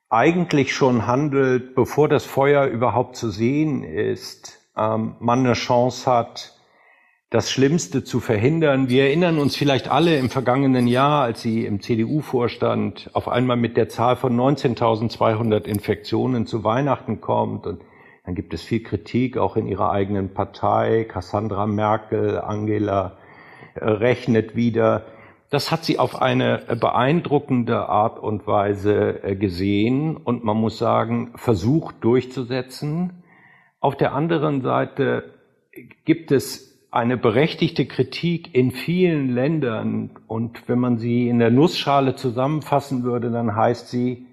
eigentlich 0.09 0.73
schon 0.73 1.05
handelt, 1.05 1.75
bevor 1.75 2.09
das 2.09 2.25
Feuer 2.25 2.65
überhaupt 2.65 3.15
zu 3.15 3.29
sehen 3.29 3.83
ist, 3.83 4.59
ähm, 4.75 5.15
man 5.19 5.39
eine 5.39 5.53
Chance 5.53 6.09
hat, 6.11 6.55
das 7.29 7.51
Schlimmste 7.51 8.03
zu 8.03 8.19
verhindern. 8.19 8.89
Wir 8.89 9.03
erinnern 9.03 9.37
uns 9.37 9.55
vielleicht 9.55 9.87
alle 9.87 10.17
im 10.17 10.31
vergangenen 10.31 10.87
Jahr, 10.87 11.21
als 11.21 11.43
Sie 11.43 11.63
im 11.63 11.79
CDU-Vorstand 11.79 13.11
auf 13.13 13.27
einmal 13.27 13.55
mit 13.55 13.77
der 13.77 13.87
Zahl 13.87 14.15
von 14.15 14.35
19.200 14.35 15.65
Infektionen 15.65 16.47
zu 16.47 16.63
Weihnachten 16.63 17.21
kommt. 17.21 17.67
Und 17.67 17.81
dann 18.25 18.33
gibt 18.33 18.55
es 18.55 18.63
viel 18.63 18.81
Kritik, 18.81 19.37
auch 19.37 19.57
in 19.57 19.67
Ihrer 19.67 19.91
eigenen 19.91 20.33
Partei. 20.33 21.03
Cassandra 21.03 21.67
Merkel, 21.67 22.39
Angela 22.39 23.19
äh, 23.75 23.85
rechnet 23.85 24.55
wieder. 24.55 25.05
Das 25.49 25.71
hat 25.71 25.83
sie 25.83 25.97
auf 25.97 26.21
eine 26.21 26.61
beeindruckende 26.79 27.89
Art 27.89 28.19
und 28.19 28.45
Weise 28.45 29.23
äh, 29.23 29.35
gesehen 29.35 30.15
und 30.15 30.43
man 30.43 30.57
muss 30.57 30.77
sagen, 30.77 31.31
versucht 31.35 31.95
durchzusetzen. 32.01 33.23
Auf 33.79 33.97
der 33.97 34.13
anderen 34.13 34.61
Seite 34.61 35.33
gibt 36.05 36.31
es 36.31 36.87
eine 36.91 37.17
berechtigte 37.17 37.85
Kritik 37.85 38.53
in 38.53 38.71
vielen 38.71 39.33
Ländern 39.33 40.11
und 40.27 40.67
wenn 40.67 40.79
man 40.79 40.97
sie 40.97 41.29
in 41.29 41.39
der 41.39 41.51
Nussschale 41.51 42.15
zusammenfassen 42.15 43.03
würde, 43.03 43.31
dann 43.31 43.55
heißt 43.55 43.89
sie, 43.89 44.27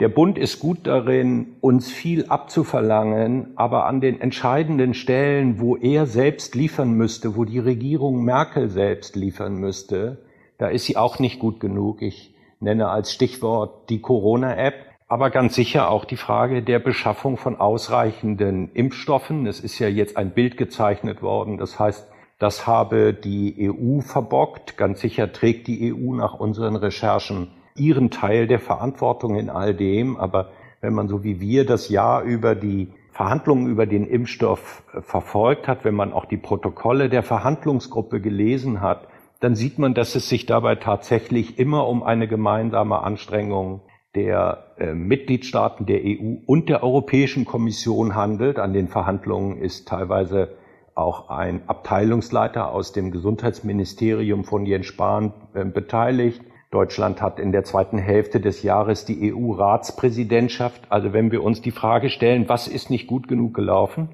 der 0.00 0.08
Bund 0.08 0.36
ist 0.38 0.58
gut 0.58 0.86
darin, 0.86 1.56
uns 1.60 1.90
viel 1.90 2.26
abzuverlangen, 2.26 3.52
aber 3.56 3.86
an 3.86 4.00
den 4.00 4.20
entscheidenden 4.20 4.94
Stellen, 4.94 5.60
wo 5.60 5.76
er 5.76 6.06
selbst 6.06 6.54
liefern 6.54 6.92
müsste, 6.92 7.36
wo 7.36 7.44
die 7.44 7.58
Regierung 7.58 8.24
Merkel 8.24 8.68
selbst 8.68 9.16
liefern 9.16 9.54
müsste, 9.54 10.18
da 10.62 10.68
ist 10.68 10.84
sie 10.84 10.96
auch 10.96 11.18
nicht 11.18 11.40
gut 11.40 11.58
genug. 11.58 12.02
Ich 12.02 12.36
nenne 12.60 12.88
als 12.88 13.12
Stichwort 13.12 13.90
die 13.90 14.00
Corona-App, 14.00 14.74
aber 15.08 15.30
ganz 15.30 15.56
sicher 15.56 15.90
auch 15.90 16.04
die 16.04 16.16
Frage 16.16 16.62
der 16.62 16.78
Beschaffung 16.78 17.36
von 17.36 17.56
ausreichenden 17.56 18.70
Impfstoffen. 18.72 19.48
Es 19.48 19.58
ist 19.58 19.80
ja 19.80 19.88
jetzt 19.88 20.16
ein 20.16 20.30
Bild 20.30 20.56
gezeichnet 20.56 21.20
worden. 21.20 21.58
Das 21.58 21.80
heißt, 21.80 22.06
das 22.38 22.68
habe 22.68 23.12
die 23.12 23.72
EU 23.72 24.02
verbockt. 24.02 24.76
Ganz 24.76 25.00
sicher 25.00 25.32
trägt 25.32 25.66
die 25.66 25.92
EU 25.92 26.14
nach 26.14 26.34
unseren 26.34 26.76
Recherchen 26.76 27.48
ihren 27.74 28.12
Teil 28.12 28.46
der 28.46 28.60
Verantwortung 28.60 29.34
in 29.34 29.50
all 29.50 29.74
dem. 29.74 30.16
Aber 30.16 30.52
wenn 30.80 30.94
man 30.94 31.08
so 31.08 31.24
wie 31.24 31.40
wir 31.40 31.66
das 31.66 31.88
Jahr 31.88 32.22
über 32.22 32.54
die 32.54 32.92
Verhandlungen 33.10 33.66
über 33.66 33.86
den 33.86 34.06
Impfstoff 34.06 34.84
verfolgt 35.00 35.66
hat, 35.66 35.84
wenn 35.84 35.96
man 35.96 36.12
auch 36.12 36.26
die 36.26 36.36
Protokolle 36.36 37.08
der 37.08 37.24
Verhandlungsgruppe 37.24 38.20
gelesen 38.20 38.80
hat, 38.80 39.08
dann 39.42 39.56
sieht 39.56 39.76
man, 39.76 39.92
dass 39.92 40.14
es 40.14 40.28
sich 40.28 40.46
dabei 40.46 40.76
tatsächlich 40.76 41.58
immer 41.58 41.88
um 41.88 42.04
eine 42.04 42.28
gemeinsame 42.28 43.02
Anstrengung 43.02 43.80
der 44.14 44.74
äh, 44.78 44.94
Mitgliedstaaten 44.94 45.84
der 45.84 46.02
EU 46.04 46.36
und 46.46 46.68
der 46.68 46.84
Europäischen 46.84 47.44
Kommission 47.44 48.14
handelt. 48.14 48.60
An 48.60 48.72
den 48.72 48.86
Verhandlungen 48.86 49.58
ist 49.58 49.88
teilweise 49.88 50.50
auch 50.94 51.28
ein 51.28 51.62
Abteilungsleiter 51.66 52.70
aus 52.70 52.92
dem 52.92 53.10
Gesundheitsministerium 53.10 54.44
von 54.44 54.64
Jens 54.64 54.86
Spahn 54.86 55.32
äh, 55.54 55.64
beteiligt. 55.64 56.40
Deutschland 56.70 57.20
hat 57.20 57.40
in 57.40 57.50
der 57.50 57.64
zweiten 57.64 57.98
Hälfte 57.98 58.38
des 58.38 58.62
Jahres 58.62 59.06
die 59.06 59.34
EU-Ratspräsidentschaft. 59.34 60.82
Also 60.88 61.12
wenn 61.12 61.32
wir 61.32 61.42
uns 61.42 61.62
die 61.62 61.72
Frage 61.72 62.10
stellen, 62.10 62.48
was 62.48 62.68
ist 62.68 62.90
nicht 62.90 63.08
gut 63.08 63.26
genug 63.26 63.54
gelaufen, 63.54 64.08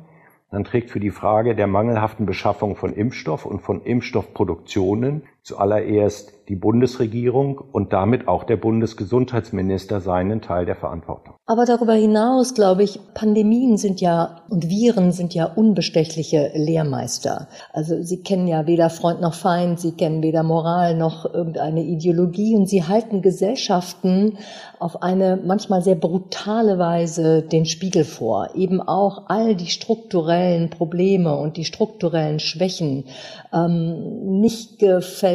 dann 0.51 0.65
trägt 0.65 0.91
für 0.91 1.01
die 1.01 1.11
Frage 1.11 1.55
der 1.55 1.67
mangelhaften 1.67 2.27
Beschaffung 2.27 2.77
von 2.77 2.93
Impfstoff 2.93 3.45
und 3.45 3.61
von 3.61 3.83
Impfstoffproduktionen 3.83 5.23
zuallererst 5.43 6.39
die 6.49 6.57
Bundesregierung 6.57 7.61
und 7.73 7.93
damit 7.93 8.27
auch 8.27 8.45
der 8.45 8.57
Bundesgesundheitsminister 8.57 10.01
seinen 10.01 10.41
Teil 10.41 10.65
der 10.65 10.77
Verantwortung. 10.77 11.35
Aber 11.47 11.65
darüber 11.65 11.93
hinaus, 11.93 12.55
glaube 12.55 12.83
ich, 12.83 13.01
Pandemien 13.15 13.77
sind 13.77 14.01
ja 14.01 14.43
und 14.49 14.69
Viren 14.69 15.13
sind 15.13 15.35
ja 15.35 15.45
unbestechliche 15.45 16.53
Lehrmeister. 16.55 17.49
Also 17.73 18.03
sie 18.03 18.23
kennen 18.23 18.47
ja 18.47 18.67
weder 18.67 18.91
Freund 18.91 19.21
noch 19.21 19.35
Feind, 19.35 19.81
sie 19.81 19.93
kennen 19.93 20.23
weder 20.23 20.43
Moral 20.43 20.97
noch 20.97 21.33
irgendeine 21.33 21.83
Ideologie 21.83 22.57
und 22.57 22.69
sie 22.69 22.85
halten 22.85 23.23
Gesellschaften 23.23 24.39
auf 24.79 25.03
eine 25.03 25.39
manchmal 25.45 25.83
sehr 25.83 25.97
brutale 25.97 26.79
Weise 26.79 27.43
den 27.43 27.67
Spiegel 27.67 28.05
vor. 28.05 28.51
Eben 28.55 28.81
auch 28.81 29.25
all 29.29 29.55
die 29.55 29.67
strukturellen 29.67 30.71
Probleme 30.71 31.37
und 31.37 31.57
die 31.57 31.65
strukturellen 31.65 32.41
Schwächen, 32.41 33.05
ähm, 33.53 34.41
nicht 34.41 34.79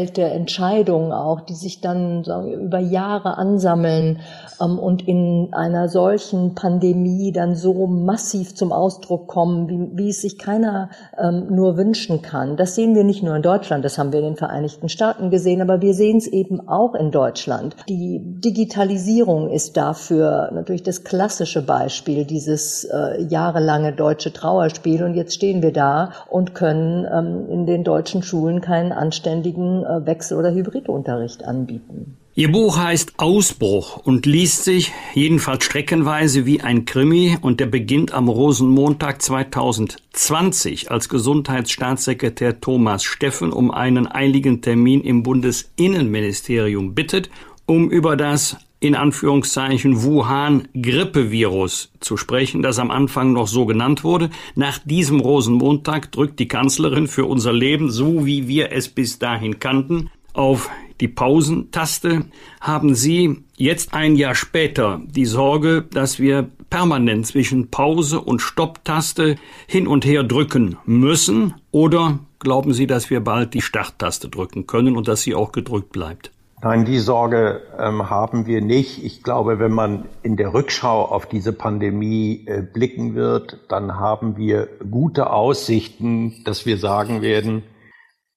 gefällte 0.03 0.23
Entscheidungen, 0.23 1.03
Erfahrungen 1.03 1.11
auch, 1.11 1.41
die 1.41 1.53
sich 1.53 1.81
dann 1.81 2.23
wir, 2.23 2.53
über 2.53 2.79
Jahre 2.79 3.37
ansammeln 3.37 4.19
ähm, 4.61 4.79
und 4.79 5.07
in 5.07 5.49
einer 5.51 5.89
solchen 5.89 6.55
Pandemie 6.55 7.31
dann 7.31 7.55
so 7.55 7.87
massiv 7.87 8.55
zum 8.55 8.71
Ausdruck 8.71 9.27
kommen, 9.27 9.67
wie, 9.69 9.97
wie 9.97 10.09
es 10.09 10.21
sich 10.21 10.37
keiner 10.37 10.89
ähm, 11.17 11.47
nur 11.49 11.77
wünschen 11.77 12.21
kann. 12.21 12.57
Das 12.57 12.75
sehen 12.75 12.95
wir 12.95 13.03
nicht 13.03 13.23
nur 13.23 13.35
in 13.35 13.41
Deutschland, 13.41 13.83
das 13.85 13.97
haben 13.97 14.11
wir 14.11 14.19
in 14.19 14.25
den 14.25 14.35
Vereinigten 14.35 14.89
Staaten 14.89 15.29
gesehen, 15.29 15.61
aber 15.61 15.81
wir 15.81 15.93
sehen 15.93 16.17
es 16.17 16.27
eben 16.27 16.67
auch 16.67 16.95
in 16.95 17.11
Deutschland. 17.11 17.75
Die 17.89 18.21
Digitalisierung 18.23 19.49
ist 19.49 19.77
dafür 19.77 20.51
natürlich 20.53 20.83
das 20.83 21.03
klassische 21.03 21.61
Beispiel, 21.61 22.25
dieses 22.25 22.85
äh, 22.85 23.21
jahrelange 23.23 23.93
deutsche 23.93 24.33
Trauerspiel. 24.33 25.03
Und 25.03 25.15
jetzt 25.15 25.33
stehen 25.35 25.61
wir 25.61 25.73
da 25.73 26.11
und 26.29 26.53
können 26.55 27.05
ähm, 27.11 27.49
in 27.49 27.65
den 27.65 27.83
deutschen 27.83 28.23
Schulen 28.23 28.61
keinen 28.61 28.91
anständigen 28.91 29.82
äh, 29.83 30.05
Wechsel- 30.05 30.37
oder 30.37 30.53
Hybrid 30.53 30.89
Unterricht 30.89 31.43
anbieten. 31.43 32.17
Ihr 32.35 32.51
Buch 32.51 32.77
heißt 32.79 33.13
Ausbruch 33.17 33.97
und 33.97 34.25
liest 34.25 34.63
sich 34.63 34.91
jedenfalls 35.13 35.65
streckenweise 35.65 36.47
wie 36.47 36.61
ein 36.61 36.85
Krimi 36.85 37.37
und 37.39 37.59
der 37.59 37.67
beginnt 37.67 38.11
am 38.11 38.27
Rosenmontag 38.27 39.21
2020, 39.21 40.89
als 40.89 41.09
Gesundheitsstaatssekretär 41.09 42.59
Thomas 42.59 43.03
Steffen 43.03 43.53
um 43.53 43.69
einen 43.69 44.07
eiligen 44.07 44.61
Termin 44.63 45.01
im 45.01 45.21
Bundesinnenministerium 45.21 46.95
bittet, 46.95 47.29
um 47.67 47.91
über 47.91 48.17
das 48.17 48.57
in 48.83 48.95
Anführungszeichen 48.95 50.03
Wuhan-Grippevirus 50.03 51.93
zu 52.01 52.17
sprechen, 52.17 52.61
das 52.61 52.79
am 52.79 52.91
Anfang 52.91 53.31
noch 53.31 53.47
so 53.47 53.65
genannt 53.65 54.03
wurde. 54.03 54.29
Nach 54.55 54.77
diesem 54.77 55.21
Rosenmontag 55.21 56.11
drückt 56.11 56.37
die 56.39 56.49
Kanzlerin 56.49 57.07
für 57.07 57.23
unser 57.23 57.53
Leben, 57.53 57.89
so 57.89 58.25
wie 58.25 58.49
wir 58.49 58.73
es 58.73 58.89
bis 58.89 59.19
dahin 59.19 59.59
kannten, 59.59 60.09
auf 60.33 60.69
die 60.99 61.07
Pausentaste, 61.07 62.25
haben 62.59 62.93
Sie 62.93 63.43
jetzt 63.55 63.93
ein 63.93 64.17
Jahr 64.17 64.35
später 64.35 65.01
die 65.05 65.25
Sorge, 65.25 65.85
dass 65.89 66.19
wir 66.19 66.49
permanent 66.69 67.25
zwischen 67.25 67.69
Pause 67.69 68.19
und 68.19 68.41
Stopptaste 68.41 69.37
hin 69.65 69.87
und 69.87 70.03
her 70.03 70.23
drücken 70.23 70.75
müssen? 70.85 71.53
Oder 71.71 72.19
glauben 72.39 72.73
Sie, 72.73 72.85
dass 72.85 73.09
wir 73.09 73.21
bald 73.21 73.53
die 73.53 73.61
Starttaste 73.61 74.27
drücken 74.27 74.67
können 74.67 74.97
und 74.97 75.07
dass 75.07 75.21
sie 75.21 75.35
auch 75.35 75.53
gedrückt 75.53 75.93
bleibt? 75.93 76.31
Nein, 76.63 76.85
die 76.85 76.99
Sorge 76.99 77.61
ähm, 77.77 78.09
haben 78.09 78.45
wir 78.45 78.61
nicht. 78.61 79.03
Ich 79.03 79.21
glaube, 79.21 79.59
wenn 79.59 79.73
man 79.73 80.05
in 80.21 80.37
der 80.37 80.53
Rückschau 80.53 81.03
auf 81.03 81.25
diese 81.25 81.51
Pandemie 81.51 82.45
äh, 82.47 82.61
blicken 82.61 83.15
wird, 83.15 83.59
dann 83.67 83.99
haben 83.99 84.37
wir 84.37 84.69
gute 84.89 85.29
Aussichten, 85.29 86.41
dass 86.45 86.65
wir 86.65 86.77
sagen 86.77 87.21
werden, 87.21 87.63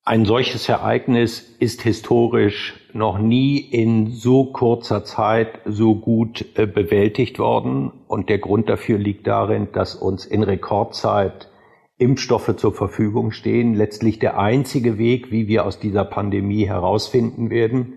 ein 0.05 0.25
solches 0.25 0.69
Ereignis 0.69 1.57
ist 1.61 1.83
historisch 1.83 2.75
noch 2.93 3.19
nie 3.19 3.59
in 3.59 4.11
so 4.11 4.47
kurzer 4.47 5.05
Zeit 5.05 5.61
so 5.65 5.95
gut 5.95 6.45
äh, 6.57 6.67
bewältigt 6.67 7.39
worden. 7.39 7.93
Und 8.09 8.29
der 8.29 8.39
Grund 8.39 8.69
dafür 8.69 8.99
liegt 8.99 9.29
darin, 9.29 9.69
dass 9.73 9.95
uns 9.95 10.27
in 10.27 10.43
Rekordzeit 10.43 11.49
Impfstoffe 11.97 12.57
zur 12.57 12.73
Verfügung 12.73 13.31
stehen. 13.31 13.75
Letztlich 13.75 14.19
der 14.19 14.37
einzige 14.37 14.99
Weg, 14.99 15.31
wie 15.31 15.47
wir 15.47 15.65
aus 15.65 15.79
dieser 15.79 16.05
Pandemie 16.05 16.67
herausfinden 16.67 17.51
werden. 17.51 17.95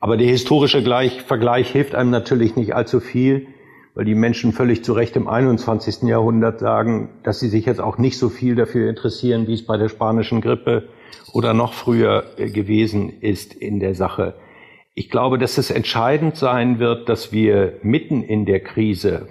Aber 0.00 0.16
der 0.16 0.28
historische 0.28 0.82
Vergleich 1.26 1.70
hilft 1.70 1.94
einem 1.94 2.10
natürlich 2.10 2.56
nicht 2.56 2.74
allzu 2.74 3.00
viel, 3.00 3.46
weil 3.94 4.06
die 4.06 4.14
Menschen 4.14 4.52
völlig 4.52 4.82
zu 4.82 4.94
Recht 4.94 5.14
im 5.14 5.28
21. 5.28 6.04
Jahrhundert 6.08 6.58
sagen, 6.58 7.10
dass 7.22 7.38
sie 7.38 7.48
sich 7.48 7.66
jetzt 7.66 7.80
auch 7.80 7.98
nicht 7.98 8.18
so 8.18 8.30
viel 8.30 8.54
dafür 8.54 8.88
interessieren, 8.88 9.46
wie 9.46 9.54
es 9.54 9.66
bei 9.66 9.76
der 9.76 9.90
spanischen 9.90 10.40
Grippe 10.40 10.88
oder 11.32 11.52
noch 11.52 11.74
früher 11.74 12.24
äh, 12.38 12.48
gewesen 12.48 13.20
ist 13.20 13.52
in 13.52 13.78
der 13.78 13.94
Sache. 13.94 14.34
Ich 14.94 15.10
glaube, 15.10 15.38
dass 15.38 15.58
es 15.58 15.70
entscheidend 15.70 16.36
sein 16.36 16.78
wird, 16.78 17.08
dass 17.08 17.30
wir 17.32 17.74
mitten 17.82 18.22
in 18.22 18.46
der 18.46 18.60
Krise 18.60 19.28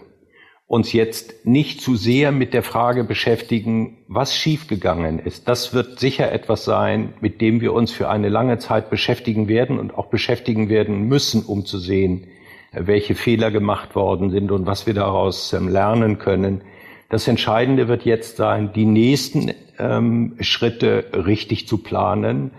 uns 0.69 0.93
jetzt 0.93 1.47
nicht 1.47 1.81
zu 1.81 1.95
sehr 1.95 2.31
mit 2.31 2.53
der 2.53 2.61
Frage 2.61 3.03
beschäftigen, 3.03 3.97
was 4.07 4.37
schiefgegangen 4.37 5.17
ist. 5.17 5.47
Das 5.47 5.73
wird 5.73 5.99
sicher 5.99 6.31
etwas 6.31 6.63
sein, 6.63 7.15
mit 7.21 7.41
dem 7.41 7.59
wir 7.59 7.73
uns 7.73 7.91
für 7.91 8.07
eine 8.07 8.29
lange 8.29 8.59
Zeit 8.59 8.91
beschäftigen 8.91 9.47
werden 9.47 9.79
und 9.79 9.97
auch 9.97 10.05
beschäftigen 10.05 10.69
werden 10.69 11.07
müssen, 11.07 11.43
um 11.43 11.65
zu 11.65 11.79
sehen, 11.79 12.27
welche 12.71 13.15
Fehler 13.15 13.49
gemacht 13.49 13.95
worden 13.95 14.29
sind 14.29 14.51
und 14.51 14.67
was 14.67 14.85
wir 14.85 14.93
daraus 14.93 15.53
ähm, 15.53 15.69
lernen 15.69 16.19
können. 16.19 16.61
Das 17.09 17.27
Entscheidende 17.27 17.87
wird 17.87 18.05
jetzt 18.05 18.37
sein, 18.37 18.71
die 18.71 18.85
nächsten 18.85 19.51
ähm, 19.79 20.35
Schritte 20.39 21.05
richtig 21.13 21.67
zu 21.67 21.79
planen. 21.79 22.51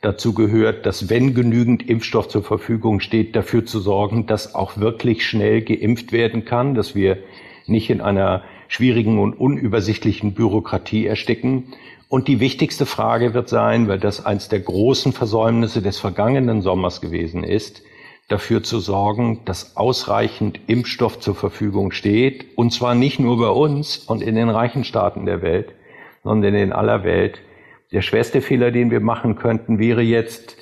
Dazu 0.00 0.32
gehört, 0.32 0.86
dass 0.86 1.10
wenn 1.10 1.34
genügend 1.34 1.86
Impfstoff 1.86 2.28
zur 2.28 2.42
Verfügung 2.42 3.00
steht, 3.00 3.36
dafür 3.36 3.66
zu 3.66 3.78
sorgen, 3.78 4.24
dass 4.24 4.54
auch 4.54 4.78
wirklich 4.78 5.26
schnell 5.26 5.60
geimpft 5.60 6.12
werden 6.12 6.46
kann, 6.46 6.74
dass 6.74 6.94
wir 6.94 7.18
nicht 7.68 7.90
in 7.90 8.00
einer 8.00 8.42
schwierigen 8.68 9.18
und 9.18 9.34
unübersichtlichen 9.34 10.34
Bürokratie 10.34 11.06
ersticken. 11.06 11.74
Und 12.08 12.28
die 12.28 12.40
wichtigste 12.40 12.86
Frage 12.86 13.34
wird 13.34 13.48
sein, 13.48 13.88
weil 13.88 13.98
das 13.98 14.24
eines 14.24 14.48
der 14.48 14.60
großen 14.60 15.12
Versäumnisse 15.12 15.82
des 15.82 15.98
vergangenen 15.98 16.62
Sommers 16.62 17.00
gewesen 17.00 17.44
ist, 17.44 17.82
dafür 18.28 18.62
zu 18.62 18.78
sorgen, 18.78 19.40
dass 19.44 19.76
ausreichend 19.76 20.60
Impfstoff 20.66 21.18
zur 21.18 21.34
Verfügung 21.34 21.92
steht, 21.92 22.46
und 22.56 22.72
zwar 22.72 22.94
nicht 22.94 23.18
nur 23.18 23.38
bei 23.38 23.48
uns 23.48 23.98
und 23.98 24.22
in 24.22 24.34
den 24.34 24.50
reichen 24.50 24.84
Staaten 24.84 25.26
der 25.26 25.42
Welt, 25.42 25.72
sondern 26.24 26.54
in 26.54 26.72
aller 26.72 27.04
Welt. 27.04 27.40
Der 27.90 28.02
schwerste 28.02 28.42
Fehler, 28.42 28.70
den 28.70 28.90
wir 28.90 29.00
machen 29.00 29.36
könnten, 29.36 29.78
wäre 29.78 30.02
jetzt 30.02 30.56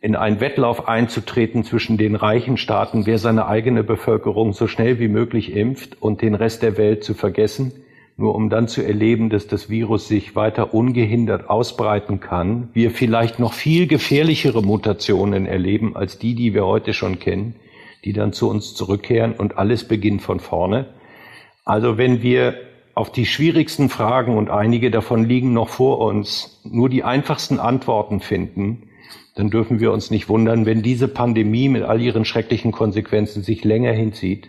in 0.00 0.16
einen 0.16 0.40
Wettlauf 0.40 0.88
einzutreten 0.88 1.64
zwischen 1.64 1.96
den 1.96 2.14
reichen 2.14 2.56
Staaten, 2.56 3.06
wer 3.06 3.18
seine 3.18 3.46
eigene 3.46 3.82
Bevölkerung 3.82 4.52
so 4.52 4.66
schnell 4.66 4.98
wie 4.98 5.08
möglich 5.08 5.54
impft 5.54 6.00
und 6.00 6.22
den 6.22 6.34
Rest 6.34 6.62
der 6.62 6.76
Welt 6.76 7.04
zu 7.04 7.14
vergessen, 7.14 7.72
nur 8.16 8.34
um 8.34 8.48
dann 8.48 8.68
zu 8.68 8.82
erleben, 8.82 9.30
dass 9.30 9.46
das 9.46 9.68
Virus 9.68 10.08
sich 10.08 10.34
weiter 10.34 10.74
ungehindert 10.74 11.50
ausbreiten 11.50 12.20
kann, 12.20 12.70
wir 12.72 12.90
vielleicht 12.90 13.38
noch 13.38 13.52
viel 13.52 13.86
gefährlichere 13.86 14.62
Mutationen 14.62 15.46
erleben 15.46 15.96
als 15.96 16.18
die, 16.18 16.34
die 16.34 16.54
wir 16.54 16.66
heute 16.66 16.94
schon 16.94 17.18
kennen, 17.18 17.54
die 18.04 18.12
dann 18.12 18.32
zu 18.32 18.48
uns 18.48 18.74
zurückkehren 18.74 19.32
und 19.32 19.58
alles 19.58 19.84
beginnt 19.84 20.22
von 20.22 20.40
vorne. 20.40 20.86
Also 21.64 21.98
wenn 21.98 22.22
wir 22.22 22.54
auf 22.94 23.12
die 23.12 23.26
schwierigsten 23.26 23.90
Fragen, 23.90 24.38
und 24.38 24.48
einige 24.48 24.90
davon 24.90 25.28
liegen 25.28 25.52
noch 25.52 25.68
vor 25.68 25.98
uns, 25.98 26.62
nur 26.64 26.88
die 26.88 27.04
einfachsten 27.04 27.58
Antworten 27.58 28.20
finden, 28.20 28.88
dann 29.36 29.50
dürfen 29.50 29.78
wir 29.80 29.92
uns 29.92 30.10
nicht 30.10 30.28
wundern, 30.28 30.66
wenn 30.66 30.82
diese 30.82 31.08
Pandemie 31.08 31.68
mit 31.68 31.84
all 31.84 32.00
ihren 32.00 32.24
schrecklichen 32.24 32.72
Konsequenzen 32.72 33.42
sich 33.42 33.64
länger 33.64 33.92
hinzieht, 33.92 34.48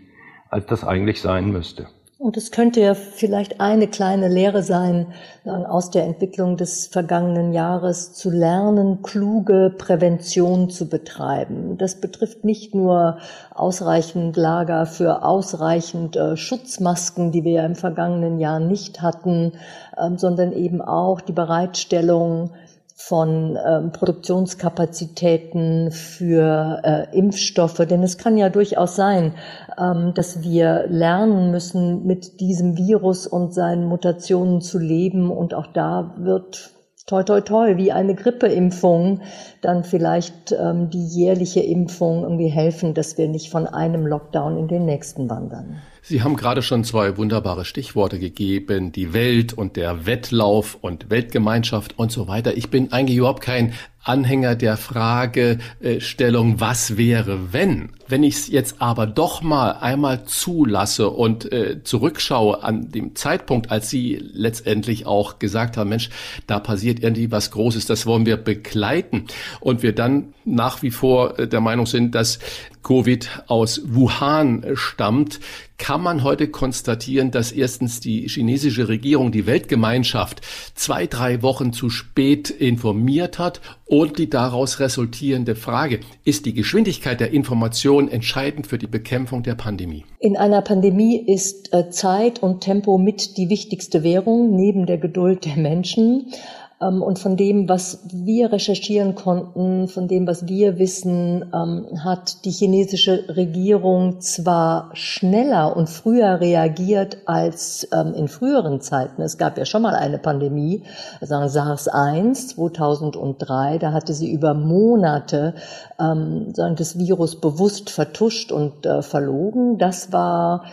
als 0.49 0.65
das 0.65 0.83
eigentlich 0.83 1.21
sein 1.21 1.51
müsste. 1.51 1.87
Und 2.19 2.35
es 2.35 2.49
könnte 2.49 2.81
ja 2.81 2.95
vielleicht 2.95 3.61
eine 3.61 3.87
kleine 3.87 4.27
Lehre 4.27 4.63
sein, 4.63 5.07
aus 5.45 5.91
der 5.91 6.03
Entwicklung 6.05 6.57
des 6.57 6.87
vergangenen 6.87 7.53
Jahres 7.53 8.13
zu 8.13 8.31
lernen, 8.31 9.03
kluge 9.03 9.71
Prävention 9.77 10.71
zu 10.71 10.89
betreiben. 10.89 11.77
Das 11.77 12.01
betrifft 12.01 12.43
nicht 12.43 12.73
nur 12.73 13.19
ausreichend 13.53 14.35
Lager 14.35 14.87
für 14.87 15.23
ausreichend 15.23 16.15
äh, 16.15 16.35
Schutzmasken, 16.37 17.31
die 17.31 17.43
wir 17.43 17.51
ja 17.51 17.65
im 17.65 17.75
vergangenen 17.75 18.39
Jahr 18.39 18.59
nicht 18.59 19.03
hatten, 19.03 19.51
ähm, 19.95 20.17
sondern 20.17 20.53
eben 20.53 20.81
auch 20.81 21.21
die 21.21 21.33
Bereitstellung 21.33 22.49
von 22.99 23.59
ähm, 23.63 23.91
Produktionskapazitäten 23.91 25.91
für 25.91 26.81
äh, 26.83 27.15
Impfstoffe. 27.15 27.85
Denn 27.87 28.01
es 28.01 28.17
kann 28.17 28.37
ja 28.37 28.49
durchaus 28.49 28.95
sein, 28.95 29.35
ähm, 29.79 30.15
dass 30.15 30.41
wir 30.41 30.87
lernen 30.87 31.51
müssen, 31.51 32.07
mit 32.07 32.39
diesem 32.39 32.75
Virus 32.75 33.27
und 33.27 33.53
seinen 33.53 33.85
Mutationen 33.85 34.61
zu 34.61 34.79
leben. 34.79 35.29
Und 35.29 35.53
auch 35.53 35.67
da 35.67 36.15
wird 36.17 36.71
toi 37.05 37.21
toi 37.21 37.41
toi, 37.41 37.77
wie 37.77 37.91
eine 37.91 38.15
Grippeimpfung, 38.15 39.21
dann 39.61 39.83
vielleicht 39.83 40.51
ähm, 40.51 40.89
die 40.89 41.05
jährliche 41.05 41.61
Impfung 41.61 42.23
irgendwie 42.23 42.49
helfen, 42.49 42.95
dass 42.95 43.15
wir 43.19 43.27
nicht 43.27 43.51
von 43.51 43.67
einem 43.67 44.07
Lockdown 44.07 44.57
in 44.57 44.67
den 44.67 44.85
nächsten 44.85 45.29
wandern. 45.29 45.83
Sie 46.09 46.23
haben 46.23 46.37
gerade 46.37 46.61
schon 46.61 46.85
zwei 46.85 47.17
wunderbare 47.17 47.65
Stichworte 47.65 48.17
gegeben, 48.17 48.93
die 48.93 49.11
Welt 49.11 49.51
und 49.51 49.75
der 49.75 50.05
Wettlauf 50.05 50.77
und 50.79 51.09
Weltgemeinschaft 51.09 51.99
und 51.99 52.13
so 52.13 52.29
weiter. 52.29 52.55
Ich 52.55 52.69
bin 52.69 52.93
eigentlich 52.93 53.17
überhaupt 53.17 53.43
kein 53.43 53.73
Anhänger 54.07 54.55
der 54.55 54.77
Fragestellung, 54.77 56.61
was 56.61 56.95
wäre, 56.95 57.51
wenn? 57.51 57.89
Wenn 58.07 58.23
ich 58.23 58.35
es 58.35 58.47
jetzt 58.47 58.81
aber 58.81 59.05
doch 59.05 59.41
mal 59.41 59.71
einmal 59.71 60.23
zulasse 60.23 61.09
und 61.09 61.51
äh, 61.51 61.83
zurückschaue 61.83 62.63
an 62.63 62.89
dem 62.89 63.15
Zeitpunkt, 63.15 63.69
als 63.69 63.89
Sie 63.89 64.15
letztendlich 64.31 65.05
auch 65.05 65.39
gesagt 65.39 65.75
haben, 65.75 65.89
Mensch, 65.89 66.09
da 66.47 66.61
passiert 66.61 67.01
irgendwie 67.01 67.31
was 67.31 67.51
Großes, 67.51 67.85
das 67.85 68.05
wollen 68.05 68.25
wir 68.25 68.37
begleiten 68.37 69.25
und 69.59 69.83
wir 69.83 69.93
dann 69.93 70.33
nach 70.45 70.81
wie 70.83 70.91
vor 70.91 71.37
äh, 71.37 71.49
der 71.49 71.59
Meinung 71.59 71.85
sind, 71.85 72.15
dass 72.15 72.39
Covid 72.87 73.43
aus 73.47 73.81
Wuhan 73.85 74.63
stammt, 74.75 75.41
kann 75.77 76.01
man 76.01 76.23
heute 76.23 76.47
konstatieren, 76.47 77.31
dass 77.31 77.51
erstens 77.51 77.99
die 77.99 78.29
chinesische 78.29 78.87
Regierung 78.87 79.33
die 79.33 79.45
Weltgemeinschaft 79.45 80.41
zwei, 80.73 81.05
drei 81.05 81.41
Wochen 81.41 81.73
zu 81.73 81.89
spät 81.89 82.49
informiert 82.49 83.39
hat 83.39 83.59
und 83.85 84.17
die 84.17 84.29
daraus 84.29 84.79
resultierende 84.79 85.55
Frage, 85.55 85.99
ist 86.23 86.45
die 86.45 86.53
Geschwindigkeit 86.53 87.19
der 87.19 87.31
Information 87.31 88.07
entscheidend 88.07 88.67
für 88.67 88.77
die 88.77 88.87
Bekämpfung 88.87 89.43
der 89.43 89.55
Pandemie? 89.55 90.05
In 90.19 90.37
einer 90.37 90.61
Pandemie 90.61 91.17
ist 91.17 91.73
äh, 91.73 91.89
Zeit 91.89 92.41
und 92.41 92.61
Tempo 92.61 92.97
mit 92.97 93.35
die 93.35 93.49
wichtigste 93.49 94.01
Währung 94.03 94.55
neben 94.55 94.85
der 94.85 94.97
Geduld 94.97 95.43
der 95.43 95.57
Menschen. 95.57 96.31
Ähm, 96.81 97.01
und 97.01 97.19
von 97.19 97.37
dem, 97.37 97.67
was 97.67 97.99
wir 98.11 98.51
recherchieren 98.51 99.15
konnten, 99.15 99.87
von 99.87 100.07
dem, 100.07 100.27
was 100.27 100.47
wir 100.47 100.77
wissen, 100.77 101.45
ähm, 101.53 102.03
hat 102.03 102.45
die 102.45 102.51
chinesische 102.51 103.25
Regierung 103.29 104.21
zwar 104.21 104.91
schneller 104.93 105.75
und 105.75 105.89
früher 105.89 106.39
reagiert 106.39 107.17
als 107.25 107.87
ähm, 107.93 108.13
in 108.13 108.27
früheren 108.27 108.81
Zeiten. 108.81 109.21
Es 109.21 109.37
gab 109.37 109.57
ja 109.57 109.65
schon 109.65 109.81
mal 109.81 109.95
eine 109.95 110.19
Pandemie, 110.19 110.83
sagen 111.21 111.47
SARS-1 111.49 112.49
2003, 112.55 113.79
da 113.79 113.91
hatte 113.91 114.13
sie 114.13 114.31
über 114.31 114.53
Monate 114.53 115.55
sagen, 115.97 116.75
das 116.75 116.99
Virus 116.99 117.39
bewusst 117.39 117.89
vertuscht 117.89 118.51
und 118.51 118.85
äh, 118.85 119.01
verlogen. 119.01 119.77
Das 119.77 120.11
war 120.11 120.65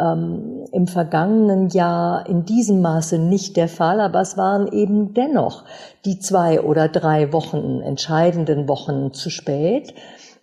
ähm, 0.00 0.64
im 0.72 0.86
vergangenen 0.86 1.68
Jahr 1.68 2.28
in 2.28 2.44
diesem 2.44 2.80
Maße 2.80 3.18
nicht 3.18 3.56
der 3.56 3.68
Fall, 3.68 4.00
aber 4.00 4.20
es 4.20 4.36
waren 4.36 4.72
eben 4.72 5.14
dennoch 5.14 5.64
die 6.04 6.18
zwei 6.18 6.60
oder 6.60 6.88
drei 6.88 7.32
Wochen, 7.32 7.80
entscheidenden 7.82 8.68
Wochen 8.68 9.12
zu 9.12 9.30
spät. 9.30 9.94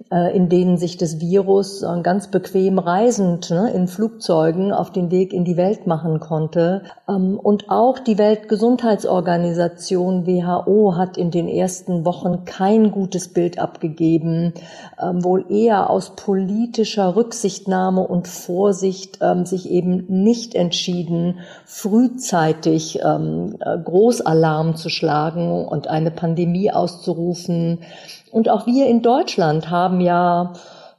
Äh, 0.10 0.38
in 0.38 0.48
denen 0.48 0.78
sich 0.78 0.96
das 0.96 1.20
Virus 1.20 1.84
ganz 2.02 2.30
bequem 2.30 2.80
reisend 2.80 3.50
ne, 3.50 3.72
in 3.72 3.90
Flugzeugen 3.90 4.72
auf 4.72 4.90
den 4.92 5.12
Weg 5.12 5.34
in 5.34 5.44
die 5.44 5.58
Welt 5.58 5.86
machen 5.86 6.22
konnte. 6.22 6.84
Ähm, 7.10 7.38
und 7.38 7.70
auch 7.70 8.00
die 8.00 8.18
Weltgesundheitsorganisation 8.18 10.26
WHO 10.26 10.96
hat 10.96 11.18
in 11.18 11.30
den 11.30 11.50
ersten 11.50 12.06
Wochen 12.06 12.46
kein 12.46 12.92
gutes 12.92 13.34
Bild 13.34 13.60
abgegeben, 13.60 14.54
ähm, 15.02 15.26
wohl 15.26 15.44
eher 15.52 15.90
aus 15.90 16.16
politischer 16.16 17.18
Rücksichtnahme 17.18 18.08
und 18.08 18.30
Vorsicht 18.30 19.20
ähm, 19.22 19.46
sich 19.46 19.70
eben 19.70 20.06
nicht 20.08 20.56
entschieden, 20.56 21.40
frühzeitig 21.66 23.02
Großalarm 23.04 24.76
zu 24.76 24.90
schlagen 24.90 25.66
und 25.66 25.88
eine 25.88 26.12
Pandemie 26.12 26.72
auszurufen. 26.72 27.80
Und 28.30 28.50
auch 28.50 28.68
wir 28.68 28.88
in 28.88 29.02
Deutschland 29.02 29.72
haben 29.72 29.87
ja 30.00 30.54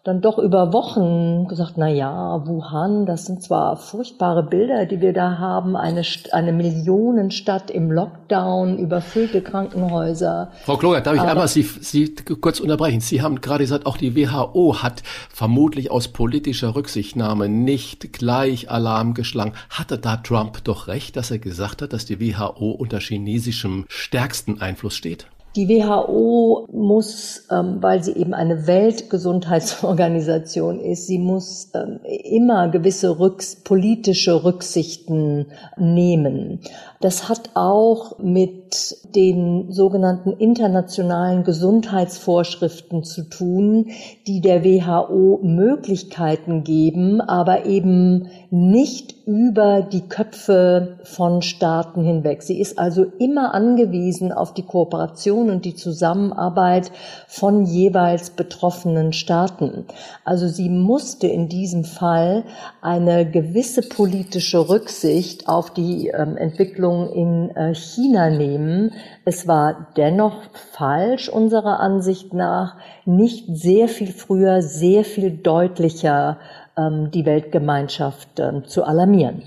dann 0.08 0.22
doch 0.22 0.38
über 0.38 0.72
Wochen 0.72 1.48
gesagt, 1.48 1.74
na 1.76 1.86
ja, 1.88 2.42
Wuhan, 2.46 3.04
das 3.04 3.26
sind 3.26 3.42
zwar 3.42 3.76
furchtbare 3.76 4.42
Bilder, 4.42 4.86
die 4.86 5.02
wir 5.02 5.12
da 5.12 5.36
haben, 5.38 5.76
eine, 5.76 6.02
eine 6.32 6.52
Millionenstadt 6.52 7.70
im 7.70 7.90
Lockdown, 7.90 8.78
überfüllte 8.78 9.42
Krankenhäuser. 9.42 10.50
Frau 10.64 10.78
Kloger, 10.78 11.02
darf 11.02 11.14
ich 11.14 11.20
Aber, 11.20 11.32
einmal 11.32 11.48
Sie, 11.48 11.62
Sie 11.62 12.14
kurz 12.40 12.58
unterbrechen? 12.58 13.00
Sie 13.00 13.20
haben 13.20 13.42
gerade 13.42 13.64
gesagt, 13.64 13.84
auch 13.84 13.98
die 13.98 14.16
WHO 14.16 14.82
hat 14.82 15.02
vermutlich 15.28 15.90
aus 15.90 16.08
politischer 16.08 16.74
Rücksichtnahme 16.74 17.50
nicht 17.50 18.12
gleich 18.14 18.70
Alarm 18.70 19.12
geschlagen. 19.12 19.52
Hatte 19.68 19.98
da 19.98 20.16
Trump 20.16 20.64
doch 20.64 20.88
recht, 20.88 21.16
dass 21.16 21.30
er 21.30 21.38
gesagt 21.38 21.82
hat, 21.82 21.92
dass 21.92 22.06
die 22.06 22.18
WHO 22.18 22.70
unter 22.70 23.00
chinesischem 23.00 23.84
stärksten 23.88 24.62
Einfluss 24.62 24.94
steht? 24.94 25.26
Die 25.58 25.68
WHO 25.68 26.66
muss, 26.70 27.46
ähm, 27.50 27.78
weil 27.80 28.04
sie 28.04 28.12
eben 28.12 28.32
eine 28.32 28.68
Weltgesundheitsorganisation 28.68 30.78
ist, 30.78 31.08
sie 31.08 31.18
muss 31.18 31.72
ähm, 31.74 31.98
immer 32.04 32.68
gewisse 32.68 33.18
Rücks 33.18 33.56
politische 33.56 34.44
Rücksichten 34.44 35.46
nehmen. 35.76 36.60
Das 37.00 37.28
hat 37.28 37.50
auch 37.54 38.18
mit 38.18 38.96
den 39.14 39.70
sogenannten 39.70 40.32
internationalen 40.32 41.44
Gesundheitsvorschriften 41.44 43.04
zu 43.04 43.22
tun, 43.22 43.90
die 44.26 44.40
der 44.40 44.64
WHO 44.64 45.38
Möglichkeiten 45.42 46.64
geben, 46.64 47.20
aber 47.20 47.66
eben 47.66 48.30
nicht 48.50 49.14
über 49.26 49.82
die 49.82 50.08
Köpfe 50.08 50.98
von 51.04 51.42
Staaten 51.42 52.02
hinweg. 52.02 52.42
Sie 52.42 52.58
ist 52.58 52.78
also 52.78 53.04
immer 53.18 53.54
angewiesen 53.54 54.32
auf 54.32 54.54
die 54.54 54.62
Kooperation 54.62 55.50
und 55.50 55.66
die 55.66 55.74
Zusammenarbeit 55.74 56.90
von 57.28 57.64
jeweils 57.64 58.30
betroffenen 58.30 59.12
Staaten. 59.12 59.84
Also 60.24 60.48
sie 60.48 60.70
musste 60.70 61.26
in 61.26 61.48
diesem 61.48 61.84
Fall 61.84 62.44
eine 62.80 63.30
gewisse 63.30 63.82
politische 63.82 64.68
Rücksicht 64.68 65.46
auf 65.46 65.70
die 65.70 66.08
ähm, 66.08 66.36
Entwicklung 66.36 66.87
in 67.12 67.50
äh, 67.56 67.74
China 67.74 68.30
nehmen. 68.30 68.92
Es 69.24 69.46
war 69.46 69.88
dennoch 69.96 70.42
falsch, 70.52 71.28
unserer 71.28 71.80
Ansicht 71.80 72.34
nach, 72.34 72.76
nicht 73.04 73.46
sehr 73.48 73.88
viel 73.88 74.12
früher, 74.12 74.62
sehr 74.62 75.04
viel 75.04 75.30
deutlicher 75.30 76.38
ähm, 76.76 77.10
die 77.10 77.26
Weltgemeinschaft 77.26 78.40
ähm, 78.40 78.64
zu 78.64 78.84
alarmieren. 78.84 79.42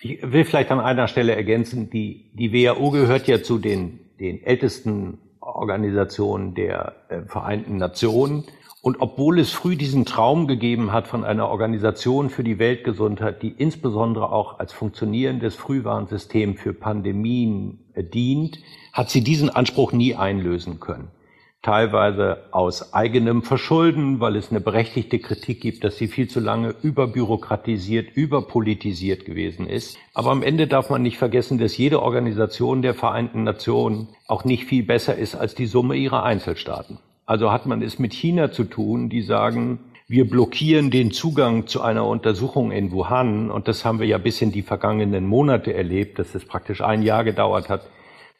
Ich 0.00 0.20
will 0.22 0.44
vielleicht 0.44 0.70
an 0.70 0.80
einer 0.80 1.06
Stelle 1.06 1.36
ergänzen, 1.36 1.90
die, 1.90 2.30
die 2.34 2.52
WHO 2.52 2.90
gehört 2.90 3.28
ja 3.28 3.42
zu 3.42 3.58
den, 3.58 4.00
den 4.18 4.42
ältesten 4.42 5.18
Organisationen 5.40 6.54
der 6.54 6.94
äh, 7.08 7.22
Vereinten 7.22 7.76
Nationen. 7.76 8.44
Und 8.82 9.00
obwohl 9.00 9.38
es 9.38 9.52
früh 9.52 9.76
diesen 9.76 10.04
Traum 10.04 10.46
gegeben 10.46 10.92
hat 10.92 11.06
von 11.06 11.24
einer 11.24 11.48
Organisation 11.48 12.28
für 12.28 12.44
die 12.44 12.58
Weltgesundheit, 12.58 13.40
die 13.42 13.54
insbesondere 13.56 14.32
auch 14.32 14.58
als 14.58 14.72
funktionierendes 14.72 15.54
Frühwarnsystem 15.54 16.56
für 16.56 16.74
Pandemien 16.74 17.78
dient, 17.96 18.58
hat 18.92 19.08
sie 19.08 19.22
diesen 19.22 19.48
Anspruch 19.48 19.92
nie 19.92 20.16
einlösen 20.16 20.80
können 20.80 21.08
teilweise 21.62 22.42
aus 22.50 22.92
eigenem 22.92 23.42
Verschulden, 23.42 24.18
weil 24.18 24.36
es 24.36 24.50
eine 24.50 24.60
berechtigte 24.60 25.20
Kritik 25.20 25.60
gibt, 25.60 25.84
dass 25.84 25.96
sie 25.96 26.08
viel 26.08 26.28
zu 26.28 26.40
lange 26.40 26.74
überbürokratisiert, 26.82 28.16
überpolitisiert 28.16 29.24
gewesen 29.24 29.68
ist. 29.68 29.96
Aber 30.12 30.32
am 30.32 30.42
Ende 30.42 30.66
darf 30.66 30.90
man 30.90 31.02
nicht 31.02 31.18
vergessen, 31.18 31.58
dass 31.58 31.76
jede 31.76 32.02
Organisation 32.02 32.82
der 32.82 32.94
Vereinten 32.94 33.44
Nationen 33.44 34.08
auch 34.26 34.44
nicht 34.44 34.64
viel 34.64 34.82
besser 34.82 35.16
ist 35.16 35.36
als 35.36 35.54
die 35.54 35.66
Summe 35.66 35.94
ihrer 35.94 36.24
Einzelstaaten. 36.24 36.98
Also 37.26 37.52
hat 37.52 37.66
man 37.66 37.82
es 37.82 37.98
mit 37.98 38.12
China 38.12 38.50
zu 38.50 38.64
tun, 38.64 39.08
die 39.08 39.22
sagen, 39.22 39.78
wir 40.08 40.28
blockieren 40.28 40.90
den 40.90 41.10
Zugang 41.10 41.66
zu 41.66 41.80
einer 41.80 42.06
Untersuchung 42.06 42.70
in 42.70 42.92
Wuhan. 42.92 43.50
Und 43.50 43.68
das 43.68 43.84
haben 43.84 43.98
wir 43.98 44.06
ja 44.06 44.18
bis 44.18 44.42
in 44.42 44.52
die 44.52 44.62
vergangenen 44.62 45.26
Monate 45.26 45.72
erlebt, 45.72 46.18
dass 46.18 46.34
es 46.34 46.44
praktisch 46.44 46.82
ein 46.82 47.02
Jahr 47.02 47.24
gedauert 47.24 47.68
hat, 47.68 47.88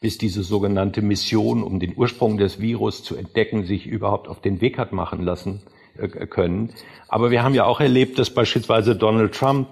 bis 0.00 0.18
diese 0.18 0.42
sogenannte 0.42 1.00
Mission, 1.00 1.62
um 1.62 1.80
den 1.80 1.94
Ursprung 1.96 2.36
des 2.36 2.60
Virus 2.60 3.04
zu 3.04 3.16
entdecken, 3.16 3.64
sich 3.64 3.86
überhaupt 3.86 4.28
auf 4.28 4.40
den 4.40 4.60
Weg 4.60 4.76
hat 4.76 4.92
machen 4.92 5.22
lassen 5.22 5.62
äh, 5.96 6.08
können. 6.26 6.74
Aber 7.08 7.30
wir 7.30 7.42
haben 7.42 7.54
ja 7.54 7.64
auch 7.64 7.80
erlebt, 7.80 8.18
dass 8.18 8.30
beispielsweise 8.30 8.96
Donald 8.96 9.34
Trump, 9.34 9.68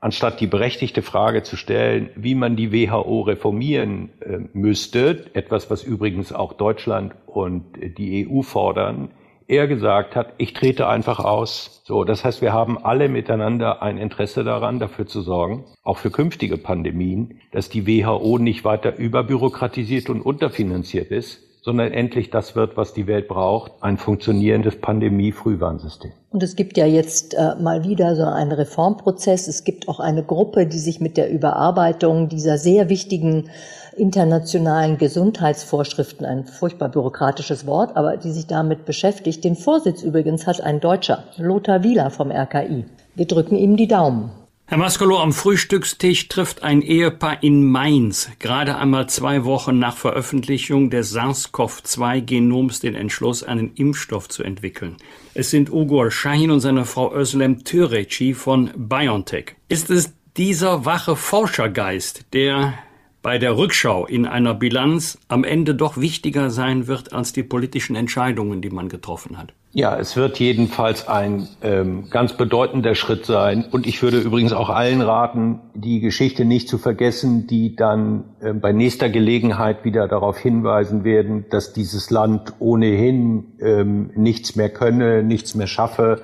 anstatt 0.00 0.40
die 0.40 0.46
berechtigte 0.46 1.02
Frage 1.02 1.42
zu 1.42 1.56
stellen, 1.56 2.10
wie 2.14 2.34
man 2.34 2.56
die 2.56 2.72
WHO 2.72 3.22
reformieren 3.22 4.10
äh, 4.20 4.38
müsste, 4.52 5.26
etwas, 5.34 5.70
was 5.70 5.82
übrigens 5.82 6.32
auch 6.32 6.52
Deutschland 6.52 7.14
und 7.26 7.64
die 7.98 8.28
EU 8.28 8.42
fordern, 8.42 9.10
er 9.48 9.66
gesagt 9.66 10.14
hat, 10.14 10.34
ich 10.36 10.52
trete 10.52 10.86
einfach 10.88 11.20
aus. 11.20 11.80
So, 11.84 12.04
das 12.04 12.22
heißt, 12.22 12.42
wir 12.42 12.52
haben 12.52 12.76
alle 12.84 13.08
miteinander 13.08 13.82
ein 13.82 13.96
Interesse 13.96 14.44
daran, 14.44 14.78
dafür 14.78 15.06
zu 15.06 15.22
sorgen, 15.22 15.64
auch 15.82 15.96
für 15.96 16.10
künftige 16.10 16.58
Pandemien, 16.58 17.40
dass 17.50 17.70
die 17.70 17.86
WHO 17.86 18.38
nicht 18.38 18.64
weiter 18.64 18.98
überbürokratisiert 18.98 20.10
und 20.10 20.20
unterfinanziert 20.20 21.10
ist, 21.10 21.47
sondern 21.62 21.92
endlich 21.92 22.30
das 22.30 22.56
wird, 22.56 22.76
was 22.76 22.92
die 22.92 23.06
Welt 23.06 23.28
braucht, 23.28 23.72
ein 23.80 23.98
funktionierendes 23.98 24.80
Pandemie-Frühwarnsystem. 24.80 26.12
Und 26.30 26.42
es 26.42 26.56
gibt 26.56 26.76
ja 26.76 26.86
jetzt 26.86 27.34
äh, 27.34 27.54
mal 27.60 27.84
wieder 27.84 28.16
so 28.16 28.24
einen 28.24 28.52
Reformprozess. 28.52 29.48
Es 29.48 29.64
gibt 29.64 29.88
auch 29.88 30.00
eine 30.00 30.22
Gruppe, 30.22 30.66
die 30.66 30.78
sich 30.78 31.00
mit 31.00 31.16
der 31.16 31.30
Überarbeitung 31.30 32.28
dieser 32.28 32.58
sehr 32.58 32.88
wichtigen 32.88 33.50
internationalen 33.96 34.96
Gesundheitsvorschriften, 34.98 36.24
ein 36.24 36.44
furchtbar 36.46 36.88
bürokratisches 36.88 37.66
Wort, 37.66 37.96
aber 37.96 38.16
die 38.16 38.30
sich 38.30 38.46
damit 38.46 38.84
beschäftigt. 38.84 39.44
Den 39.44 39.56
Vorsitz 39.56 40.02
übrigens 40.02 40.46
hat 40.46 40.60
ein 40.60 40.80
Deutscher, 40.80 41.24
Lothar 41.36 41.82
Wieler 41.82 42.10
vom 42.10 42.30
RKI. 42.30 42.84
Wir 43.14 43.26
drücken 43.26 43.56
ihm 43.56 43.76
die 43.76 43.88
Daumen. 43.88 44.30
Herr 44.70 44.76
Maskolo, 44.76 45.18
am 45.18 45.32
Frühstückstisch 45.32 46.28
trifft 46.28 46.62
ein 46.62 46.82
Ehepaar 46.82 47.42
in 47.42 47.70
Mainz 47.70 48.28
gerade 48.38 48.76
einmal 48.76 49.08
zwei 49.08 49.46
Wochen 49.46 49.78
nach 49.78 49.96
Veröffentlichung 49.96 50.90
des 50.90 51.10
SARS-CoV-2-Genoms 51.16 52.80
den 52.80 52.94
Entschluss, 52.94 53.42
einen 53.42 53.72
Impfstoff 53.76 54.28
zu 54.28 54.42
entwickeln. 54.42 54.98
Es 55.32 55.48
sind 55.48 55.72
Ugur 55.72 56.10
Shahin 56.10 56.50
und 56.50 56.60
seine 56.60 56.84
Frau 56.84 57.14
Özlem 57.14 57.64
Türeci 57.64 58.34
von 58.34 58.70
BioNTech. 58.76 59.54
Ist 59.70 59.88
es 59.88 60.12
dieser 60.36 60.84
wache 60.84 61.16
Forschergeist, 61.16 62.26
der 62.34 62.74
bei 63.22 63.38
der 63.38 63.56
Rückschau 63.56 64.04
in 64.04 64.26
einer 64.26 64.52
Bilanz 64.52 65.18
am 65.28 65.44
Ende 65.44 65.74
doch 65.74 65.96
wichtiger 65.96 66.50
sein 66.50 66.86
wird 66.86 67.14
als 67.14 67.32
die 67.32 67.42
politischen 67.42 67.96
Entscheidungen, 67.96 68.60
die 68.60 68.68
man 68.68 68.90
getroffen 68.90 69.38
hat. 69.38 69.54
Ja, 69.72 69.98
es 69.98 70.16
wird 70.16 70.38
jedenfalls 70.38 71.08
ein 71.08 71.46
ähm, 71.60 72.08
ganz 72.08 72.32
bedeutender 72.32 72.94
Schritt 72.94 73.26
sein. 73.26 73.66
Und 73.70 73.86
ich 73.86 74.02
würde 74.02 74.18
übrigens 74.18 74.54
auch 74.54 74.70
allen 74.70 75.02
raten, 75.02 75.60
die 75.74 76.00
Geschichte 76.00 76.46
nicht 76.46 76.70
zu 76.70 76.78
vergessen, 76.78 77.46
die 77.46 77.76
dann 77.76 78.24
äh, 78.40 78.54
bei 78.54 78.72
nächster 78.72 79.10
Gelegenheit 79.10 79.84
wieder 79.84 80.08
darauf 80.08 80.38
hinweisen 80.38 81.04
werden, 81.04 81.44
dass 81.50 81.74
dieses 81.74 82.10
Land 82.10 82.54
ohnehin 82.60 83.58
ähm, 83.60 84.10
nichts 84.16 84.56
mehr 84.56 84.70
könne, 84.70 85.22
nichts 85.22 85.54
mehr 85.54 85.66
schaffe 85.66 86.22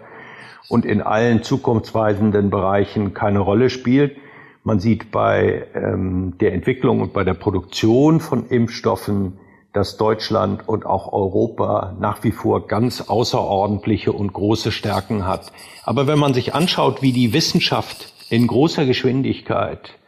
und 0.70 0.86
in 0.86 1.03
allen 1.03 1.42
zukunftsweisenden 1.42 2.49
Bereichen 2.49 3.12
keine 3.12 3.40
Rolle 3.40 3.68
spielt. 3.68 4.16
Man 4.62 4.80
sieht 4.80 5.11
bei 5.11 5.66
ähm, 5.74 6.38
der 6.40 6.55
Entwicklung 6.55 7.03
und 7.03 7.12
bei 7.12 7.24
der 7.24 7.34
Produktion 7.34 8.20
von 8.20 8.47
Impfstoffen, 8.49 9.34
dass 9.75 9.97
Deutschland 9.97 10.66
und 10.68 10.87
auch 10.87 11.12
Europa 11.12 11.97
nach 11.99 12.22
wie 12.22 12.31
vor 12.31 12.68
ganz 12.68 13.03
außerordentliche 13.03 14.12
und 14.12 14.33
große 14.33 14.70
Stärken 14.70 15.27
hat. 15.27 15.53
Aber 15.83 16.07
wenn 16.07 16.18
man 16.18 16.33
sich 16.33 16.55
anschaut, 16.55 17.03
wie 17.03 17.12
die 17.12 17.33
Wissenschaft 17.35 18.14
in 18.31 18.47
großer 18.47 18.87
Geschwindigkeit 18.87 19.99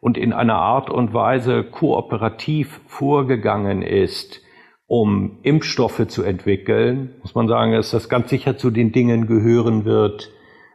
und 0.00 0.16
in 0.16 0.32
einer 0.32 0.56
Art 0.56 0.88
und 0.88 1.12
Weise 1.12 1.64
kooperativ 1.64 2.80
vorgegangen 2.86 3.82
ist, 3.82 4.40
um 4.86 5.38
Impfstoffe 5.42 6.08
zu 6.08 6.22
entwickeln, 6.22 7.14
muss 7.20 7.34
man 7.34 7.46
sagen, 7.46 7.72
dass 7.72 7.90
das 7.90 8.08
ganz 8.08 8.30
sicher 8.30 8.56
zu 8.56 8.70
den 8.70 8.90
Dingen 8.90 9.26
gehören 9.26 9.84
wird, 9.84 10.30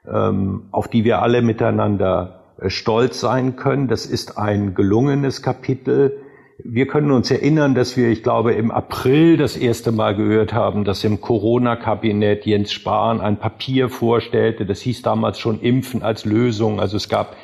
ähm, 0.08 0.68
auf 0.72 0.88
die 0.88 1.04
wir 1.04 1.24
alle 1.24 1.42
miteinander 1.42 2.54
äh, 2.60 2.70
stolz 2.70 3.20
sein 3.20 3.56
können. 3.56 3.88
Das 3.88 4.06
ist 4.06 4.38
ein 4.38 4.76
gelungenes 4.76 5.42
Kapitel. 5.42 6.22
Wir 6.68 6.88
können 6.88 7.12
uns 7.12 7.30
erinnern, 7.30 7.76
dass 7.76 7.96
wir, 7.96 8.10
ich 8.10 8.24
glaube, 8.24 8.54
im 8.54 8.72
April 8.72 9.38
das 9.38 9.56
erste 9.56 9.92
Mal 9.92 10.16
gehört 10.16 10.52
haben, 10.52 10.84
dass 10.84 11.04
im 11.04 11.22
Corona-Kabinett 11.22 12.48
Jens 12.48 12.72
Spahn 12.72 13.22
ein 13.22 13.38
Papier 13.38 13.88
vorstellte. 13.88 14.66
Das 14.66 14.82
hieß 14.82 15.04
damals 15.04 15.38
schon 15.38 15.62
Impfen 15.62 16.02
als 16.02 16.26
Lösung. 16.26 16.80
Also 16.80 16.98
es 16.98 17.08
gab 17.08 17.36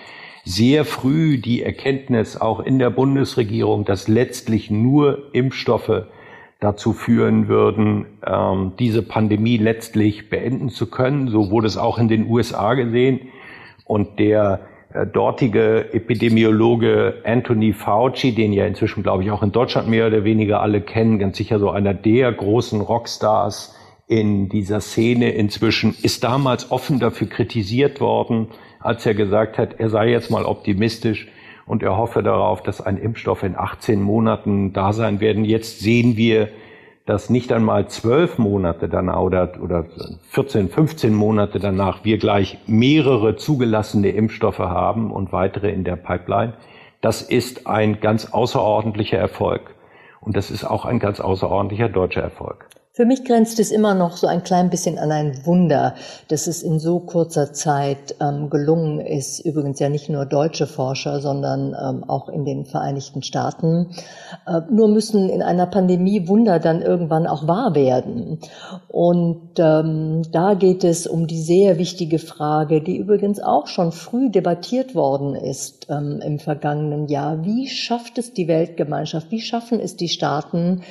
sehr 0.44 0.86
früh 0.86 1.38
die 1.38 1.62
Erkenntnis 1.62 2.36
auch 2.36 2.62
in 2.62 2.80
der 2.80 2.90
Bundesregierung, 2.90 3.86
dass 3.86 4.08
letztlich 4.08 4.72
nur 4.72 5.30
Impfstoffe 5.34 6.08
dazu 6.60 6.92
führen 6.92 7.48
würden, 7.48 8.08
ähm, 8.26 8.72
diese 8.80 9.04
Pandemie 9.04 9.58
letztlich 9.58 10.32
beenden 10.32 10.70
zu 10.70 10.90
können. 10.90 11.28
So 11.28 11.52
wurde 11.52 11.68
es 11.68 11.78
auch 11.78 12.00
in 12.00 12.08
den 12.08 12.28
USA 12.28 12.74
gesehen. 12.74 13.20
Und 13.86 14.18
der 14.18 14.62
dortige 15.14 15.94
Epidemiologe 15.94 17.22
Anthony 17.24 17.74
Fauci, 17.74 18.34
den 18.34 18.54
ja 18.54 18.66
inzwischen, 18.66 19.04
glaube 19.04 19.24
ich, 19.24 19.32
auch 19.32 19.44
in 19.44 19.52
Deutschland 19.52 19.88
mehr 19.88 20.08
oder 20.08 20.24
weniger 20.24 20.62
alle 20.62 20.82
kennen, 20.82 21.20
ganz 21.20 21.38
sicher 21.38 21.60
so 21.60 21.70
einer 21.70 21.94
der 21.94 22.32
großen 22.32 22.82
Rockstars 22.82 23.76
in 24.08 24.50
dieser 24.50 24.82
Szene 24.82 25.32
inzwischen, 25.32 25.96
ist 26.02 26.24
damals 26.24 26.72
offen 26.72 27.00
dafür 27.00 27.28
kritisiert 27.28 28.02
worden, 28.02 28.48
als 28.80 29.06
er 29.06 29.14
gesagt 29.14 29.58
hat, 29.58 29.80
er 29.80 29.90
sei 29.90 30.10
jetzt 30.10 30.30
mal 30.30 30.44
optimistisch 30.44 31.28
und 31.66 31.84
er 31.84 31.96
hoffe 31.96 32.22
darauf, 32.22 32.62
dass 32.62 32.82
ein 32.82 32.98
Impfstoff 32.98 33.44
in 33.44 33.56
18 33.56 34.02
Monaten 34.02 34.74
da 34.74 34.92
sein 34.92 35.22
werden. 35.22 35.46
Jetzt 35.46 35.80
sehen 35.80 36.18
wir, 36.18 36.50
dass 37.06 37.30
nicht 37.30 37.52
einmal 37.52 37.88
zwölf 37.88 38.38
Monate 38.38 38.88
danach 38.88 39.20
oder, 39.20 39.52
oder 39.62 39.86
14, 40.30 40.70
15 40.70 41.14
Monate 41.14 41.60
danach 41.60 42.04
wir 42.06 42.18
gleich 42.18 42.60
mehrere 42.68 43.36
zugelassene 43.36 44.10
Impfstoffe 44.10 44.60
haben 44.60 45.12
und 45.12 45.32
weitere 45.32 45.72
in 45.72 45.84
der 45.84 45.96
Pipeline. 45.96 46.54
Das 47.02 47.22
ist 47.22 47.68
ein 47.68 48.00
ganz 48.00 48.32
außerordentlicher 48.32 49.18
Erfolg. 49.18 49.76
Und 50.20 50.38
das 50.38 50.52
ist 50.52 50.64
auch 50.64 50.86
ein 50.86 51.00
ganz 51.00 51.20
außerordentlicher 51.20 51.90
deutscher 51.90 52.22
Erfolg. 52.22 52.68
Für 52.94 53.06
mich 53.06 53.24
grenzt 53.24 53.58
es 53.62 53.72
immer 53.72 53.94
noch 53.94 54.18
so 54.18 54.28
ein 54.28 54.44
klein 54.44 54.70
bisschen 54.70 55.00
an 55.00 55.14
ein 55.14 55.46
Wunder, 55.46 55.96
dass 56.28 56.48
es 56.48 56.62
in 56.62 56.78
so 56.78 57.00
kurzer 57.00 57.54
Zeit 57.54 58.16
ähm, 58.20 58.50
gelungen 58.50 59.00
ist, 59.00 59.40
übrigens 59.40 59.80
ja 59.80 59.88
nicht 59.88 60.10
nur 60.10 60.26
deutsche 60.26 60.68
Forscher, 60.68 61.22
sondern 61.22 61.74
ähm, 61.74 62.04
auch 62.04 62.28
in 62.28 62.44
den 62.44 62.66
Vereinigten 62.66 63.24
Staaten. 63.24 63.92
Äh, 64.46 64.64
nur 64.70 64.90
müssen 64.90 65.30
in 65.30 65.42
einer 65.42 65.68
Pandemie 65.68 66.28
Wunder 66.28 66.60
dann 66.60 66.82
irgendwann 66.82 67.28
auch 67.28 67.48
wahr 67.48 67.76
werden. 67.76 68.40
Und 68.90 69.52
ähm, 69.58 70.24
da 70.30 70.54
geht 70.56 70.84
es 70.84 71.08
um 71.08 71.28
die 71.28 71.42
sehr 71.42 71.78
wichtige 71.78 72.20
Frage, 72.20 72.82
die 72.82 72.98
übrigens 72.98 73.40
auch 73.40 73.68
schon 73.68 73.94
früh 73.94 74.30
debattiert 74.30 74.96
worden 74.96 75.36
ist 75.36 75.88
ähm, 75.90 76.20
im 76.22 76.40
vergangenen 76.40 77.08
Jahr. 77.08 77.46
Wie 77.46 77.70
schafft 77.70 78.18
es 78.18 78.34
die 78.34 78.50
Weltgemeinschaft, 78.50 79.32
wie 79.32 79.40
schaffen 79.40 79.80
es 79.80 79.96
die 79.96 80.10
Staaten, 80.10 80.82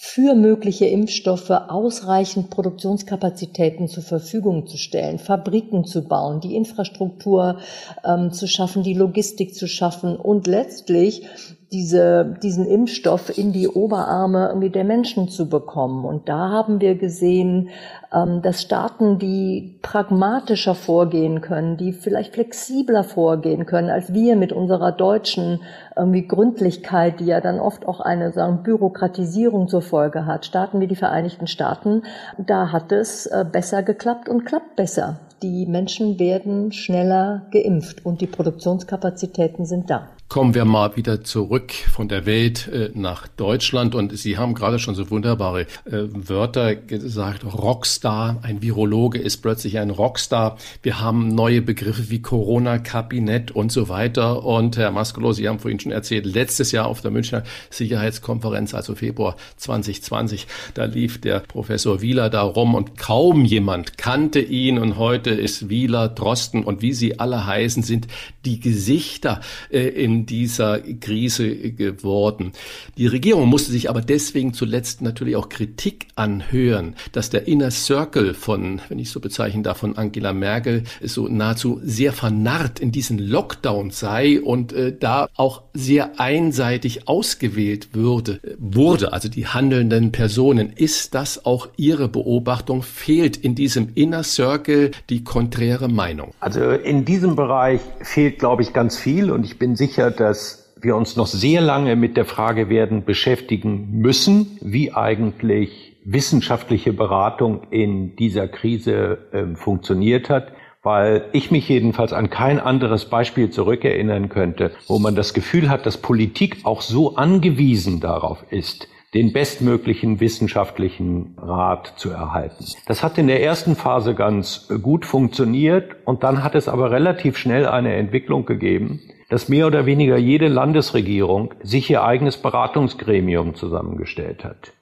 für 0.00 0.36
mögliche 0.36 0.86
Impfstoffe 0.86 1.50
ausreichend 1.50 2.50
Produktionskapazitäten 2.50 3.88
zur 3.88 4.04
Verfügung 4.04 4.68
zu 4.68 4.76
stellen, 4.76 5.18
Fabriken 5.18 5.84
zu 5.84 6.02
bauen, 6.02 6.40
die 6.40 6.54
Infrastruktur 6.54 7.58
ähm, 8.04 8.30
zu 8.30 8.46
schaffen, 8.46 8.84
die 8.84 8.94
Logistik 8.94 9.56
zu 9.56 9.66
schaffen 9.66 10.16
und 10.16 10.46
letztlich 10.46 11.26
diese, 11.70 12.36
diesen 12.42 12.66
Impfstoff 12.66 13.36
in 13.36 13.52
die 13.52 13.68
Oberarme 13.68 14.48
irgendwie 14.48 14.70
der 14.70 14.84
Menschen 14.84 15.28
zu 15.28 15.50
bekommen. 15.50 16.06
Und 16.06 16.28
da 16.28 16.48
haben 16.48 16.80
wir 16.80 16.94
gesehen, 16.94 17.68
ähm, 18.12 18.40
dass 18.40 18.62
Staaten, 18.62 19.18
die 19.18 19.78
pragmatischer 19.82 20.74
vorgehen 20.74 21.42
können, 21.42 21.76
die 21.76 21.92
vielleicht 21.92 22.34
flexibler 22.34 23.04
vorgehen 23.04 23.66
können, 23.66 23.90
als 23.90 24.14
wir 24.14 24.36
mit 24.36 24.52
unserer 24.52 24.92
deutschen 24.92 25.60
irgendwie 25.94 26.26
Gründlichkeit, 26.26 27.20
die 27.20 27.26
ja 27.26 27.42
dann 27.42 27.60
oft 27.60 27.86
auch 27.86 28.00
eine 28.00 28.32
sagen, 28.32 28.62
Bürokratisierung 28.62 29.68
zur 29.68 29.82
Folge 29.82 30.24
hat. 30.24 30.46
Staaten 30.46 30.80
wie 30.80 30.86
die 30.86 30.96
Vereinigten 30.96 31.46
Staaten, 31.46 32.02
da 32.38 32.72
hat 32.72 32.92
es 32.92 33.26
äh, 33.26 33.44
besser 33.50 33.82
geklappt 33.82 34.28
und 34.30 34.46
klappt 34.46 34.76
besser. 34.76 35.20
Die 35.42 35.66
Menschen 35.66 36.18
werden 36.18 36.72
schneller 36.72 37.42
geimpft 37.52 38.06
und 38.06 38.22
die 38.22 38.26
Produktionskapazitäten 38.26 39.66
sind 39.66 39.90
da. 39.90 40.08
Kommen 40.28 40.54
wir 40.54 40.66
mal 40.66 40.94
wieder 40.94 41.24
zurück 41.24 41.72
von 41.72 42.06
der 42.06 42.26
Welt 42.26 42.68
äh, 42.68 42.90
nach 42.92 43.28
Deutschland 43.28 43.94
und 43.94 44.14
Sie 44.14 44.36
haben 44.36 44.52
gerade 44.52 44.78
schon 44.78 44.94
so 44.94 45.08
wunderbare 45.08 45.62
äh, 45.86 46.04
Wörter 46.12 46.74
gesagt. 46.74 47.46
Rockstar, 47.46 48.36
ein 48.42 48.60
Virologe 48.60 49.18
ist 49.18 49.38
plötzlich 49.38 49.78
ein 49.78 49.88
Rockstar. 49.88 50.58
Wir 50.82 51.00
haben 51.00 51.28
neue 51.28 51.62
Begriffe 51.62 52.10
wie 52.10 52.20
Corona-Kabinett 52.20 53.52
und 53.52 53.72
so 53.72 53.88
weiter. 53.88 54.44
Und 54.44 54.76
Herr 54.76 54.90
Maskolo, 54.90 55.32
Sie 55.32 55.48
haben 55.48 55.60
vorhin 55.60 55.80
schon 55.80 55.92
erzählt, 55.92 56.26
letztes 56.26 56.72
Jahr 56.72 56.88
auf 56.88 57.00
der 57.00 57.10
Münchner 57.10 57.42
Sicherheitskonferenz, 57.70 58.74
also 58.74 58.94
Februar 58.94 59.34
2020, 59.56 60.46
da 60.74 60.84
lief 60.84 61.22
der 61.22 61.40
Professor 61.40 62.02
Wieler 62.02 62.28
da 62.28 62.42
rum 62.42 62.74
und 62.74 62.98
kaum 62.98 63.46
jemand 63.46 63.96
kannte 63.96 64.40
ihn. 64.40 64.78
Und 64.78 64.98
heute 64.98 65.30
ist 65.30 65.70
Wieler, 65.70 66.10
Drosten 66.10 66.64
und 66.64 66.82
wie 66.82 66.92
sie 66.92 67.18
alle 67.18 67.46
heißen, 67.46 67.82
sind 67.82 68.08
die 68.44 68.60
Gesichter 68.60 69.40
äh, 69.70 69.88
in 69.88 70.17
dieser 70.26 70.80
Krise 70.80 71.54
geworden. 71.72 72.52
Die 72.96 73.06
Regierung 73.06 73.48
musste 73.48 73.72
sich 73.72 73.90
aber 73.90 74.00
deswegen 74.00 74.54
zuletzt 74.54 75.02
natürlich 75.02 75.36
auch 75.36 75.48
Kritik 75.48 76.08
anhören, 76.14 76.94
dass 77.12 77.30
der 77.30 77.46
Inner 77.46 77.70
Circle 77.70 78.34
von, 78.34 78.80
wenn 78.88 78.98
ich 78.98 79.10
so 79.10 79.20
bezeichnen 79.20 79.62
darf, 79.62 79.78
von 79.78 79.96
Angela 79.96 80.32
Merkel 80.32 80.84
so 81.02 81.28
nahezu 81.28 81.80
sehr 81.82 82.12
vernarrt 82.12 82.80
in 82.80 82.92
diesen 82.92 83.18
Lockdown 83.18 83.90
sei 83.90 84.40
und 84.40 84.72
äh, 84.72 84.96
da 84.98 85.28
auch 85.36 85.62
sehr 85.74 86.20
einseitig 86.20 87.08
ausgewählt 87.08 87.90
würde, 87.92 88.40
wurde, 88.58 89.12
also 89.12 89.28
die 89.28 89.46
handelnden 89.46 90.12
Personen. 90.12 90.72
Ist 90.74 91.14
das 91.14 91.44
auch 91.44 91.68
Ihre 91.76 92.08
Beobachtung? 92.08 92.82
Fehlt 92.82 93.36
in 93.36 93.54
diesem 93.54 93.90
Inner 93.94 94.22
Circle 94.22 94.90
die 95.08 95.24
konträre 95.24 95.88
Meinung? 95.88 96.32
Also 96.40 96.70
in 96.70 97.04
diesem 97.04 97.36
Bereich 97.36 97.80
fehlt, 98.00 98.38
glaube 98.38 98.62
ich, 98.62 98.72
ganz 98.72 98.96
viel 98.96 99.30
und 99.30 99.44
ich 99.44 99.58
bin 99.58 99.76
sicher, 99.76 100.07
dass 100.10 100.74
wir 100.80 100.96
uns 100.96 101.16
noch 101.16 101.26
sehr 101.26 101.60
lange 101.60 101.96
mit 101.96 102.16
der 102.16 102.24
Frage 102.24 102.68
werden 102.68 103.04
beschäftigen 103.04 103.98
müssen, 103.98 104.58
wie 104.60 104.92
eigentlich 104.92 105.96
wissenschaftliche 106.04 106.92
Beratung 106.92 107.62
in 107.70 108.16
dieser 108.16 108.48
Krise 108.48 109.18
äh, 109.32 109.56
funktioniert 109.56 110.30
hat, 110.30 110.52
weil 110.82 111.26
ich 111.32 111.50
mich 111.50 111.68
jedenfalls 111.68 112.12
an 112.12 112.30
kein 112.30 112.60
anderes 112.60 113.06
Beispiel 113.06 113.50
zurückerinnern 113.50 114.28
könnte, 114.28 114.70
wo 114.86 114.98
man 114.98 115.14
das 115.14 115.34
Gefühl 115.34 115.68
hat, 115.68 115.84
dass 115.84 115.98
Politik 115.98 116.58
auch 116.64 116.80
so 116.80 117.16
angewiesen 117.16 118.00
darauf 118.00 118.44
ist, 118.50 118.88
den 119.14 119.32
bestmöglichen 119.32 120.20
wissenschaftlichen 120.20 121.36
Rat 121.38 121.94
zu 121.96 122.10
erhalten. 122.10 122.64
Das 122.86 123.02
hat 123.02 123.18
in 123.18 123.26
der 123.26 123.42
ersten 123.42 123.74
Phase 123.74 124.14
ganz 124.14 124.68
gut 124.82 125.04
funktioniert 125.04 125.96
und 126.04 126.22
dann 126.22 126.44
hat 126.44 126.54
es 126.54 126.68
aber 126.68 126.90
relativ 126.90 127.36
schnell 127.36 127.66
eine 127.66 127.94
Entwicklung 127.94 128.46
gegeben, 128.46 129.00
dass 129.28 129.48
mehr 129.48 129.66
oder 129.66 129.86
weniger 129.86 130.16
jede 130.16 130.48
Landesregierung 130.48 131.54
sich 131.62 131.90
ihr 131.90 132.02
eigenes 132.02 132.38
Beratungsgremium 132.38 133.54
zusammengestellt 133.54 134.44
hat. 134.44 134.72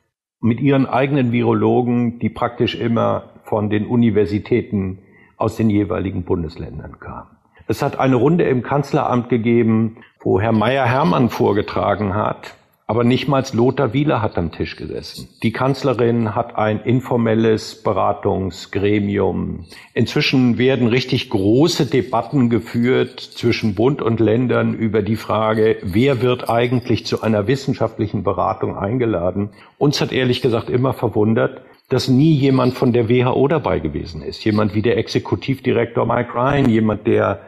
Mit 0.41 0.61
ihren 0.61 0.87
eigenen 0.87 1.33
Virologen, 1.33 2.19
die 2.19 2.29
praktisch 2.29 2.75
immer 2.75 3.31
von 3.45 3.71
den 3.71 3.87
Universitäten 3.87 5.01
aus 5.37 5.57
den 5.57 5.71
jeweiligen 5.71 6.23
Bundesländern 6.23 6.99
kamen. 7.01 7.31
Es 7.69 7.83
hat 7.83 7.99
eine 7.99 8.17
Runde 8.17 8.45
im 8.45 8.63
Kanzleramt 8.63 9.29
gegeben, 9.29 9.97
wo 10.21 10.41
Herr 10.41 10.53
Meyer-Hermann 10.53 11.31
vorgetragen 11.31 12.15
hat, 12.15 12.55
aber 12.89 13.03
nicht 13.03 13.27
mal 13.27 13.45
Lothar 13.53 13.93
Wieler 13.93 14.23
hat 14.23 14.39
am 14.39 14.53
Tisch 14.53 14.77
gesessen. 14.77 15.29
Die 15.43 15.53
Kanzlerin 15.53 16.37
hat 16.37 16.57
ein 16.57 16.81
informelles 16.81 17.83
Beratungsgremium. 17.83 19.65
Inzwischen 19.93 20.57
werden 20.57 20.87
richtig 20.87 21.31
große 21.31 21.87
Debatten 21.87 22.49
geführt 22.49 23.21
zwischen 23.21 23.75
Bund 23.75 24.03
und 24.03 24.21
Ländern 24.21 24.75
über 24.75 25.03
die 25.03 25.17
Frage, 25.17 25.79
wer 25.83 26.23
wird 26.23 26.49
eigentlich 26.49 27.05
zu 27.07 27.23
einer 27.23 27.49
wissenschaftlichen 27.49 28.23
Beratung 28.23 28.77
eingeladen. 28.77 29.51
Uns 29.79 30.01
hat 30.01 30.13
ehrlich 30.13 30.41
gesagt 30.41 30.71
immer 30.71 30.93
verwundert, 30.93 31.63
dass 31.89 32.09
nie 32.09 32.35
jemand 32.35 32.75
von 32.75 32.93
der 32.93 33.09
WHO 33.09 33.49
dabei 33.49 33.81
gewesen 33.81 34.23
ist. 34.23 34.45
Jemand 34.45 34.75
wie 34.75 34.83
der 34.83 34.97
Exekutivdirektor 34.97 36.07
Mike 36.07 36.35
Ryan, 36.35 36.69
jemand, 36.69 37.07
der 37.07 37.41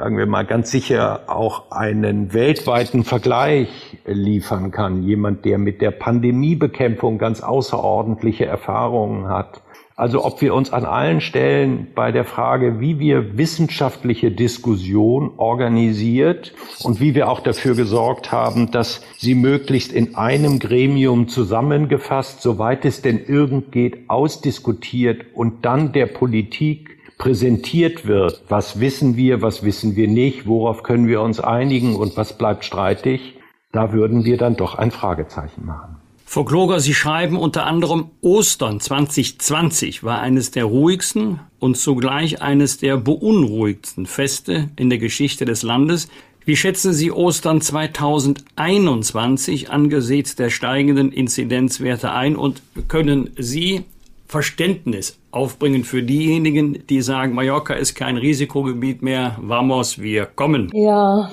sagen 0.00 0.16
wir 0.16 0.24
mal, 0.24 0.46
ganz 0.46 0.70
sicher 0.70 1.24
auch 1.26 1.70
einen 1.72 2.32
weltweiten 2.32 3.04
Vergleich 3.04 3.98
liefern 4.06 4.70
kann. 4.70 5.02
Jemand, 5.02 5.44
der 5.44 5.58
mit 5.58 5.82
der 5.82 5.90
Pandemiebekämpfung 5.90 7.18
ganz 7.18 7.42
außerordentliche 7.42 8.46
Erfahrungen 8.46 9.28
hat. 9.28 9.60
Also 9.96 10.24
ob 10.24 10.40
wir 10.40 10.54
uns 10.54 10.72
an 10.72 10.86
allen 10.86 11.20
Stellen 11.20 11.88
bei 11.94 12.12
der 12.12 12.24
Frage, 12.24 12.80
wie 12.80 12.98
wir 12.98 13.36
wissenschaftliche 13.36 14.30
Diskussion 14.30 15.32
organisiert 15.36 16.54
und 16.82 16.98
wie 17.02 17.14
wir 17.14 17.28
auch 17.28 17.40
dafür 17.40 17.74
gesorgt 17.74 18.32
haben, 18.32 18.70
dass 18.70 19.02
sie 19.18 19.34
möglichst 19.34 19.92
in 19.92 20.14
einem 20.14 20.60
Gremium 20.60 21.28
zusammengefasst, 21.28 22.40
soweit 22.40 22.86
es 22.86 23.02
denn 23.02 23.22
irgend 23.22 23.70
geht, 23.72 24.08
ausdiskutiert 24.08 25.26
und 25.34 25.66
dann 25.66 25.92
der 25.92 26.06
Politik 26.06 26.89
präsentiert 27.20 28.06
wird, 28.06 28.42
was 28.48 28.80
wissen 28.80 29.16
wir, 29.16 29.42
was 29.42 29.62
wissen 29.62 29.94
wir 29.94 30.08
nicht, 30.08 30.46
worauf 30.46 30.82
können 30.82 31.06
wir 31.06 31.20
uns 31.20 31.38
einigen? 31.38 31.94
Und 31.94 32.16
was 32.16 32.36
bleibt 32.36 32.64
streitig, 32.64 33.34
da 33.72 33.92
würden 33.92 34.24
wir 34.24 34.38
dann 34.38 34.56
doch 34.56 34.74
ein 34.74 34.90
Fragezeichen 34.90 35.66
machen. 35.66 35.96
Frau 36.24 36.44
Kloger, 36.44 36.80
Sie 36.80 36.94
schreiben 36.94 37.36
unter 37.36 37.66
anderem, 37.66 38.06
Ostern 38.22 38.80
2020 38.80 40.02
war 40.02 40.20
eines 40.20 40.50
der 40.50 40.64
ruhigsten 40.64 41.40
und 41.58 41.76
zugleich 41.76 42.40
eines 42.40 42.78
der 42.78 42.96
beunruhigsten 42.96 44.06
Feste 44.06 44.70
in 44.76 44.88
der 44.88 44.98
Geschichte 44.98 45.44
des 45.44 45.62
Landes. 45.62 46.08
Wie 46.46 46.56
schätzen 46.56 46.94
Sie 46.94 47.12
Ostern 47.12 47.60
2021 47.60 49.70
angesichts 49.70 50.36
der 50.36 50.48
steigenden 50.48 51.12
Inzidenzwerte 51.12 52.12
ein? 52.12 52.36
Und 52.36 52.62
können 52.88 53.28
Sie 53.36 53.84
Verständnis 54.26 55.19
aufbringen 55.32 55.84
für 55.84 56.02
diejenigen, 56.02 56.86
die 56.88 57.02
sagen, 57.02 57.34
Mallorca 57.34 57.74
ist 57.74 57.94
kein 57.94 58.16
Risikogebiet 58.16 59.02
mehr, 59.02 59.36
vamos, 59.40 60.00
wir 60.00 60.26
kommen. 60.26 60.70
Ja, 60.74 61.30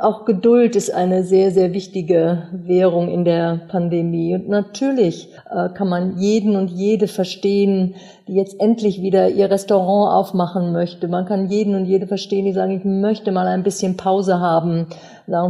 auch 0.00 0.24
Geduld 0.24 0.74
ist 0.74 0.90
eine 0.90 1.22
sehr, 1.22 1.50
sehr 1.50 1.74
wichtige 1.74 2.48
Währung 2.50 3.08
in 3.08 3.26
der 3.26 3.60
Pandemie. 3.68 4.34
Und 4.34 4.48
natürlich 4.48 5.28
äh, 5.50 5.68
kann 5.68 5.88
man 5.88 6.16
jeden 6.16 6.56
und 6.56 6.70
jede 6.70 7.08
verstehen, 7.08 7.94
die 8.26 8.34
jetzt 8.34 8.58
endlich 8.58 9.02
wieder 9.02 9.28
ihr 9.28 9.50
Restaurant 9.50 10.14
aufmachen 10.14 10.72
möchte. 10.72 11.08
Man 11.08 11.26
kann 11.26 11.48
jeden 11.50 11.74
und 11.74 11.84
jede 11.84 12.06
verstehen, 12.06 12.46
die 12.46 12.52
sagen, 12.52 12.72
ich 12.72 12.84
möchte 12.84 13.32
mal 13.32 13.46
ein 13.46 13.62
bisschen 13.62 13.98
Pause 13.98 14.40
haben 14.40 14.86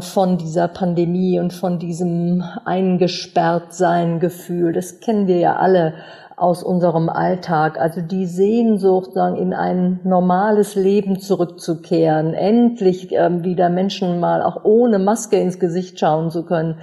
von 0.01 0.39
dieser 0.39 0.69
Pandemie 0.69 1.39
und 1.39 1.53
von 1.53 1.79
diesem 1.79 2.43
eingesperrt 2.65 3.75
Gefühl. 4.19 4.73
Das 4.73 5.01
kennen 5.01 5.29
wir 5.29 5.39
ja 5.39 5.57
alle 5.57 5.95
aus 6.37 6.63
unserem 6.63 7.09
Alltag. 7.09 7.81
Also 7.81 8.03
die 8.03 8.27
Sehnsucht, 8.27 9.13
sagen, 9.15 9.37
in 9.37 9.55
ein 9.55 10.01
normales 10.05 10.75
Leben 10.75 11.19
zurückzukehren, 11.19 12.35
endlich 12.35 13.13
ähm, 13.13 13.43
wieder 13.43 13.71
Menschen 13.71 14.21
mal 14.21 14.43
auch 14.43 14.65
ohne 14.65 14.99
Maske 14.99 15.39
ins 15.39 15.59
Gesicht 15.59 15.99
schauen 15.99 16.31
zu 16.31 16.45
können. 16.45 16.77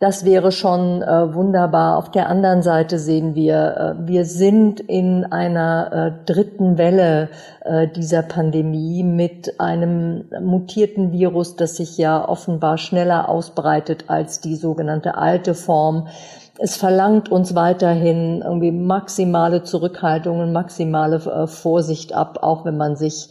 Das 0.00 0.24
wäre 0.24 0.50
schon 0.50 1.02
äh, 1.02 1.34
wunderbar. 1.34 1.98
Auf 1.98 2.10
der 2.10 2.30
anderen 2.30 2.62
Seite 2.62 2.98
sehen 2.98 3.34
wir, 3.34 3.96
äh, 3.98 4.08
wir 4.08 4.24
sind 4.24 4.80
in 4.80 5.26
einer 5.26 5.92
äh, 5.92 6.24
dritten 6.24 6.78
Welle 6.78 7.28
äh, 7.60 7.86
dieser 7.86 8.22
Pandemie 8.22 9.02
mit 9.02 9.60
einem 9.60 10.24
mutierten 10.40 11.12
Virus, 11.12 11.56
das 11.56 11.76
sich 11.76 11.98
ja 11.98 12.26
offenbar 12.26 12.78
schneller 12.78 13.28
ausbreitet 13.28 14.04
als 14.06 14.40
die 14.40 14.56
sogenannte 14.56 15.18
alte 15.18 15.52
Form 15.52 16.08
es 16.62 16.76
verlangt 16.76 17.30
uns 17.30 17.54
weiterhin 17.54 18.42
irgendwie 18.44 18.70
maximale 18.70 19.62
Zurückhaltung 19.62 20.40
und 20.40 20.52
maximale 20.52 21.16
äh, 21.16 21.46
Vorsicht 21.46 22.14
ab, 22.14 22.40
auch 22.42 22.66
wenn 22.66 22.76
man 22.76 22.96
sich 22.96 23.30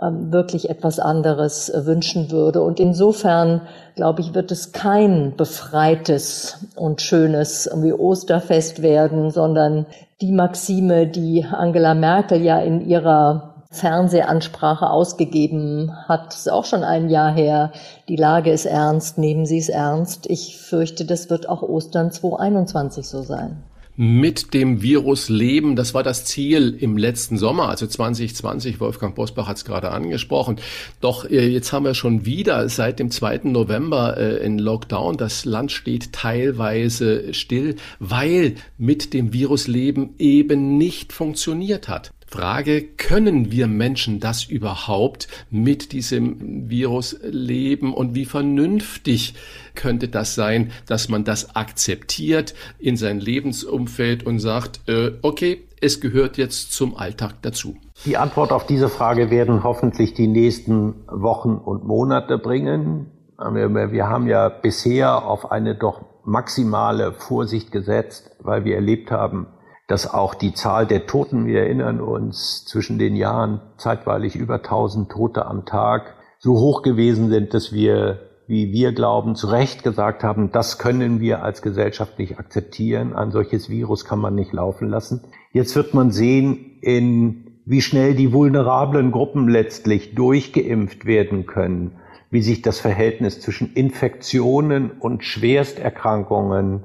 ähm, 0.00 0.32
wirklich 0.32 0.70
etwas 0.70 0.98
anderes 0.98 1.68
äh, 1.68 1.84
wünschen 1.84 2.30
würde. 2.30 2.62
Und 2.62 2.80
insofern, 2.80 3.62
glaube 3.94 4.22
ich, 4.22 4.34
wird 4.34 4.50
es 4.50 4.72
kein 4.72 5.34
befreites 5.36 6.66
und 6.74 7.02
schönes 7.02 7.66
irgendwie 7.66 7.92
Osterfest 7.92 8.80
werden, 8.80 9.30
sondern 9.30 9.84
die 10.22 10.32
Maxime, 10.32 11.06
die 11.06 11.44
Angela 11.44 11.94
Merkel 11.94 12.40
ja 12.40 12.58
in 12.58 12.80
ihrer 12.80 13.51
Fernsehansprache 13.72 14.88
ausgegeben 14.88 15.92
hat. 16.06 16.34
ist 16.34 16.50
auch 16.50 16.64
schon 16.64 16.84
ein 16.84 17.08
Jahr 17.08 17.32
her. 17.32 17.72
Die 18.08 18.16
Lage 18.16 18.52
ist 18.52 18.66
ernst, 18.66 19.18
nehmen 19.18 19.46
Sie 19.46 19.58
es 19.58 19.68
ernst. 19.68 20.26
Ich 20.30 20.58
fürchte, 20.58 21.04
das 21.04 21.30
wird 21.30 21.48
auch 21.48 21.62
Ostern 21.62 22.12
2021 22.12 23.06
so 23.06 23.22
sein 23.22 23.64
mit 23.96 24.54
dem 24.54 24.80
Virus 24.82 25.28
leben. 25.28 25.76
Das 25.76 25.92
war 25.92 26.02
das 26.02 26.24
Ziel 26.24 26.76
im 26.78 26.96
letzten 26.96 27.36
Sommer, 27.36 27.68
also 27.68 27.86
2020. 27.86 28.80
Wolfgang 28.80 29.14
Bosbach 29.14 29.46
hat 29.46 29.58
es 29.58 29.64
gerade 29.64 29.90
angesprochen. 29.90 30.56
Doch 31.00 31.28
äh, 31.28 31.46
jetzt 31.48 31.72
haben 31.72 31.84
wir 31.84 31.94
schon 31.94 32.24
wieder 32.24 32.68
seit 32.68 32.98
dem 32.98 33.10
2. 33.10 33.40
November 33.44 34.16
äh, 34.16 34.44
in 34.44 34.58
Lockdown. 34.58 35.16
Das 35.18 35.44
Land 35.44 35.72
steht 35.72 36.12
teilweise 36.12 37.34
still, 37.34 37.76
weil 37.98 38.54
mit 38.78 39.12
dem 39.12 39.32
Virus 39.32 39.68
leben 39.68 40.14
eben 40.18 40.78
nicht 40.78 41.12
funktioniert 41.12 41.88
hat. 41.88 42.12
Frage, 42.32 42.80
können 42.82 43.52
wir 43.52 43.66
Menschen 43.66 44.18
das 44.18 44.44
überhaupt 44.44 45.28
mit 45.50 45.92
diesem 45.92 46.70
Virus 46.70 47.14
leben 47.22 47.92
und 47.92 48.14
wie 48.14 48.24
vernünftig 48.24 49.34
könnte 49.74 50.08
das 50.08 50.34
sein, 50.34 50.70
dass 50.86 51.10
man 51.10 51.24
das 51.24 51.54
akzeptiert 51.54 52.54
in 52.78 52.96
sein 52.96 53.20
Lebensumfeld 53.20 54.24
und 54.24 54.38
sagt, 54.38 54.80
äh, 54.88 55.12
okay, 55.20 55.64
es 55.82 56.00
gehört 56.00 56.38
jetzt 56.38 56.72
zum 56.72 56.96
Alltag 56.96 57.34
dazu? 57.42 57.76
Die 58.06 58.16
Antwort 58.16 58.50
auf 58.50 58.66
diese 58.66 58.88
Frage 58.88 59.30
werden 59.30 59.62
hoffentlich 59.62 60.14
die 60.14 60.26
nächsten 60.26 60.94
Wochen 61.08 61.56
und 61.56 61.84
Monate 61.84 62.38
bringen. 62.38 63.10
Wir 63.36 64.08
haben 64.08 64.26
ja 64.26 64.48
bisher 64.48 65.26
auf 65.26 65.52
eine 65.52 65.74
doch 65.74 66.00
maximale 66.24 67.12
Vorsicht 67.12 67.72
gesetzt, 67.72 68.30
weil 68.40 68.64
wir 68.64 68.76
erlebt 68.76 69.10
haben, 69.10 69.48
dass 69.88 70.12
auch 70.12 70.34
die 70.34 70.54
Zahl 70.54 70.86
der 70.86 71.06
Toten, 71.06 71.46
wir 71.46 71.60
erinnern 71.60 72.00
uns, 72.00 72.64
zwischen 72.64 72.98
den 72.98 73.16
Jahren 73.16 73.60
zeitweilig 73.76 74.36
über 74.36 74.56
1000 74.56 75.10
Tote 75.10 75.46
am 75.46 75.64
Tag 75.64 76.16
so 76.38 76.54
hoch 76.54 76.82
gewesen 76.82 77.30
sind, 77.30 77.54
dass 77.54 77.72
wir, 77.72 78.20
wie 78.46 78.72
wir 78.72 78.92
glauben, 78.92 79.36
zu 79.36 79.48
Recht 79.48 79.84
gesagt 79.84 80.24
haben, 80.24 80.50
das 80.50 80.78
können 80.78 81.20
wir 81.20 81.42
als 81.42 81.62
Gesellschaft 81.62 82.18
nicht 82.18 82.38
akzeptieren. 82.38 83.14
Ein 83.14 83.30
solches 83.30 83.70
Virus 83.70 84.04
kann 84.04 84.18
man 84.18 84.34
nicht 84.34 84.52
laufen 84.52 84.88
lassen. 84.88 85.22
Jetzt 85.52 85.76
wird 85.76 85.94
man 85.94 86.10
sehen, 86.10 86.78
in 86.80 87.52
wie 87.64 87.80
schnell 87.80 88.14
die 88.14 88.32
vulnerablen 88.32 89.12
Gruppen 89.12 89.48
letztlich 89.48 90.14
durchgeimpft 90.14 91.06
werden 91.06 91.46
können, 91.46 91.92
wie 92.30 92.42
sich 92.42 92.62
das 92.62 92.80
Verhältnis 92.80 93.40
zwischen 93.40 93.72
Infektionen 93.74 94.90
und 94.90 95.22
Schwersterkrankungen 95.24 96.82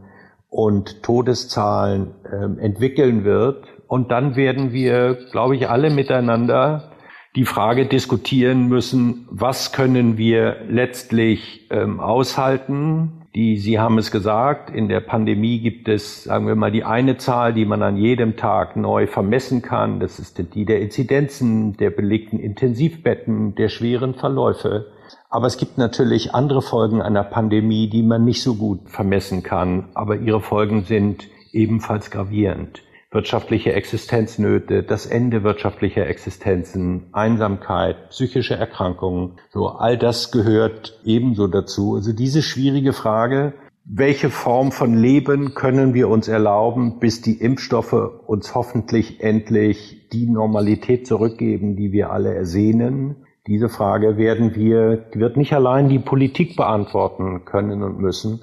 und 0.50 1.04
Todeszahlen 1.04 2.14
äh, 2.24 2.64
entwickeln 2.64 3.24
wird. 3.24 3.66
Und 3.88 4.12
dann 4.12 4.36
werden 4.36 4.74
wir, 4.74 5.18
glaube 5.32 5.56
ich, 5.56 5.70
alle 5.70 5.90
miteinander 5.90 6.92
die 7.36 7.46
Frage 7.46 7.86
diskutieren 7.86 8.68
müssen, 8.68 9.28
was 9.30 9.72
können 9.72 10.18
wir 10.18 10.58
letztlich 10.68 11.68
ähm, 11.70 12.00
aushalten. 12.00 13.28
Die, 13.36 13.58
Sie 13.58 13.78
haben 13.78 14.00
es 14.00 14.10
gesagt, 14.10 14.72
in 14.72 14.90
der 14.90 15.02
Pandemie 15.02 15.60
gibt 15.60 15.88
es, 15.88 16.24
sagen 16.24 16.48
wir 16.48 16.56
mal, 16.56 16.72
die 16.72 16.84
eine 16.84 17.18
Zahl, 17.18 17.54
die 17.54 17.66
man 17.66 17.84
an 17.84 17.96
jedem 17.96 18.38
Tag 18.38 18.76
neu 18.76 19.06
vermessen 19.06 19.62
kann. 19.62 20.00
Das 20.00 20.18
ist 20.18 20.44
die 20.56 20.66
der 20.66 20.82
Inzidenzen, 20.82 21.78
der 21.78 21.92
belegten 21.92 22.40
Intensivbetten, 22.40 23.54
der 23.54 23.70
schweren 23.70 24.16
Verläufe. 24.16 24.88
Aber 25.30 25.48
es 25.48 25.58
gibt 25.58 25.78
natürlich 25.78 26.34
andere 26.34 26.62
Folgen 26.62 27.02
einer 27.02 27.24
Pandemie, 27.24 27.90
die 27.90 28.04
man 28.04 28.24
nicht 28.24 28.42
so 28.42 28.56
gut 28.56 28.90
vermessen 28.90 29.44
kann, 29.44 29.90
aber 29.94 30.18
ihre 30.18 30.40
Folgen 30.40 30.84
sind 30.84 31.28
ebenfalls 31.52 32.12
gravierend. 32.12 32.82
Wirtschaftliche 33.12 33.74
Existenznöte, 33.74 34.84
das 34.84 35.06
Ende 35.06 35.44
wirtschaftlicher 35.44 36.08
Existenzen, 36.08 37.08
Einsamkeit, 37.14 38.10
psychische 38.10 38.56
Erkrankungen, 38.56 39.40
so 39.50 39.68
all 39.68 39.98
das 39.98 40.32
gehört 40.32 41.00
ebenso 41.04 41.48
dazu. 41.48 41.96
Also 41.96 42.14
diese 42.14 42.42
schwierige 42.42 42.94
Frage, 42.94 43.54
welche 43.84 44.30
Form 44.30 44.74
von 44.74 44.94
Leben 44.94 45.54
können 45.54 45.94
wir 45.94 46.10
uns 46.10 46.28
erlauben, 46.28 47.00
bis 47.00 47.22
die 47.22 47.40
Impfstoffe 47.40 47.94
uns 47.94 48.54
hoffentlich 48.56 49.22
endlich 49.22 50.10
die 50.12 50.30
Normalität 50.30 51.08
zurückgeben, 51.08 51.76
die 51.78 51.94
wir 51.94 52.12
alle 52.12 52.34
ersehnen? 52.34 53.27
Diese 53.48 53.70
Frage 53.70 54.18
werden 54.18 54.56
wir, 54.56 55.06
wird 55.14 55.38
nicht 55.38 55.54
allein 55.54 55.88
die 55.88 56.00
Politik 56.00 56.56
beantworten 56.58 57.46
können 57.46 57.82
und 57.82 58.00
müssen, 58.00 58.42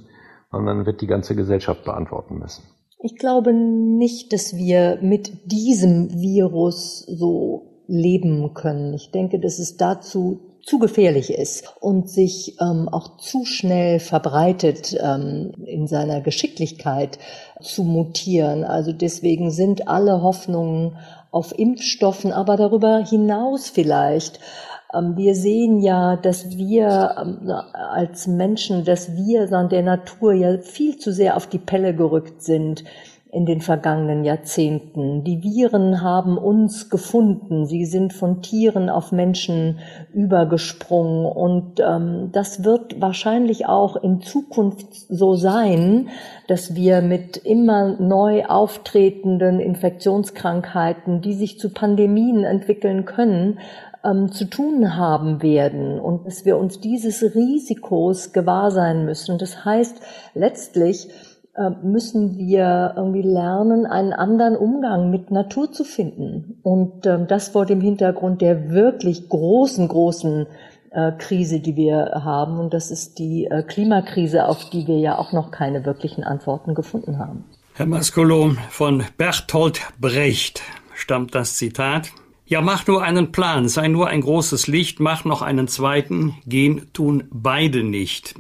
sondern 0.51 0.87
wird 0.87 1.03
die 1.03 1.07
ganze 1.07 1.37
Gesellschaft 1.37 1.85
beantworten 1.85 2.39
müssen. 2.39 2.65
Ich 2.99 3.17
glaube 3.17 3.53
nicht, 3.53 4.33
dass 4.33 4.57
wir 4.57 4.99
mit 5.03 5.53
diesem 5.53 6.11
Virus 6.11 7.01
so 7.01 7.83
leben 7.87 8.55
können. 8.55 8.95
Ich 8.95 9.11
denke, 9.11 9.39
dass 9.39 9.59
es 9.59 9.77
dazu 9.77 10.41
zu 10.63 10.79
gefährlich 10.79 11.31
ist 11.31 11.75
und 11.81 12.09
sich 12.09 12.57
ähm, 12.59 12.89
auch 12.89 13.19
zu 13.19 13.45
schnell 13.45 14.01
verbreitet 14.01 14.97
ähm, 14.99 15.53
in 15.67 15.87
seiner 15.87 16.23
Geschicklichkeit 16.23 17.19
zu 17.61 17.85
mutieren. 17.85 18.65
Also 18.65 18.93
deswegen 18.93 19.51
sind 19.51 19.87
alle 19.89 20.23
Hoffnungen 20.23 20.97
auf 21.31 21.53
Impfstoffen, 21.59 22.33
aber 22.33 22.57
darüber 22.57 23.05
hinaus 23.05 23.69
vielleicht 23.69 24.41
wir 25.17 25.35
sehen 25.35 25.81
ja, 25.81 26.17
dass 26.17 26.57
wir 26.57 27.17
ähm, 27.21 27.51
als 27.73 28.27
Menschen, 28.27 28.85
dass 28.85 29.17
wir 29.17 29.47
der 29.69 29.83
Natur 29.83 30.33
ja 30.33 30.59
viel 30.59 30.97
zu 30.99 31.13
sehr 31.13 31.37
auf 31.37 31.47
die 31.47 31.59
Pelle 31.59 31.95
gerückt 31.95 32.43
sind 32.43 32.85
in 33.35 33.47
den 33.47 33.61
vergangenen 33.61 34.25
Jahrzehnten. 34.25 35.25
Die 35.25 35.43
Viren 35.43 36.03
haben 36.03 36.39
uns 36.39 36.89
gefunden. 36.89 37.67
Sie 37.67 37.85
sind 37.85 38.13
von 38.13 38.43
Tieren 38.43 38.89
auf 38.89 39.11
Menschen 39.11 39.81
übergesprungen. 40.13 41.27
Und 41.27 41.81
ähm, 41.81 42.31
das 42.33 42.63
wird 42.63 43.01
wahrscheinlich 43.01 43.67
auch 43.67 43.97
in 43.97 44.21
Zukunft 44.21 44.87
so 45.09 45.35
sein, 45.35 46.11
dass 46.47 46.77
wir 46.77 47.03
mit 47.03 47.37
immer 47.37 48.01
neu 48.01 48.45
auftretenden 48.45 49.59
Infektionskrankheiten, 49.59 51.21
die 51.21 51.35
sich 51.35 51.59
zu 51.59 51.73
Pandemien 51.73 52.45
entwickeln 52.45 53.05
können, 53.05 53.59
ähm, 54.05 54.31
zu 54.31 54.45
tun 54.45 54.97
haben 54.97 55.43
werden 55.43 55.99
und 55.99 56.27
dass 56.27 56.45
wir 56.45 56.57
uns 56.57 56.79
dieses 56.79 57.35
Risikos 57.35 58.33
gewahr 58.33 58.71
sein 58.71 59.05
müssen. 59.05 59.39
Das 59.39 59.65
heißt 59.65 60.01
letztlich, 60.35 61.09
müssen 61.83 62.37
wir 62.37 62.95
irgendwie 62.97 63.23
lernen, 63.23 63.87
einen 63.87 64.13
anderen 64.13 64.57
Umgang 64.57 65.11
mit 65.11 65.31
Natur 65.31 65.71
zu 65.71 65.85
finden. 65.85 66.59
Und 66.63 67.07
ähm, 67.07 67.27
das 67.29 67.49
vor 67.49 67.65
dem 67.65 67.81
Hintergrund 67.81 68.41
der 68.41 68.71
wirklich 68.71 69.29
großen, 69.29 69.87
großen 69.87 70.47
äh, 70.91 71.13
Krise, 71.13 71.61
die 71.61 71.77
wir 71.77 72.23
haben. 72.25 72.59
Und 72.59 72.75
das 72.75 72.91
ist 72.91 73.19
die 73.19 73.47
äh, 73.47 73.63
Klimakrise, 73.63 74.47
auf 74.49 74.69
die 74.71 74.87
wir 74.89 74.99
ja 74.99 75.17
auch 75.17 75.33
noch 75.33 75.53
keine 75.53 75.85
wirklichen 75.85 76.25
Antworten 76.25 76.75
gefunden 76.75 77.19
haben. 77.19 77.45
Herr 77.75 77.87
Mascolo, 77.87 78.55
von 78.71 79.05
Bertolt 79.17 79.81
Brecht 80.01 80.63
stammt 80.95 81.35
das 81.35 81.57
Zitat. 81.57 82.11
Ja, 82.47 82.61
mach 82.61 82.87
nur 82.87 83.03
einen 83.03 83.33
Plan, 83.33 83.69
sei 83.69 83.89
nur 83.89 84.09
ein 84.09 84.21
großes 84.21 84.67
Licht, 84.67 85.01
mach 85.01 85.25
noch 85.25 85.41
einen 85.41 85.67
zweiten, 85.67 86.35
gehen 86.47 86.93
tun 86.93 87.25
beide 87.31 87.85
nicht 87.85 88.35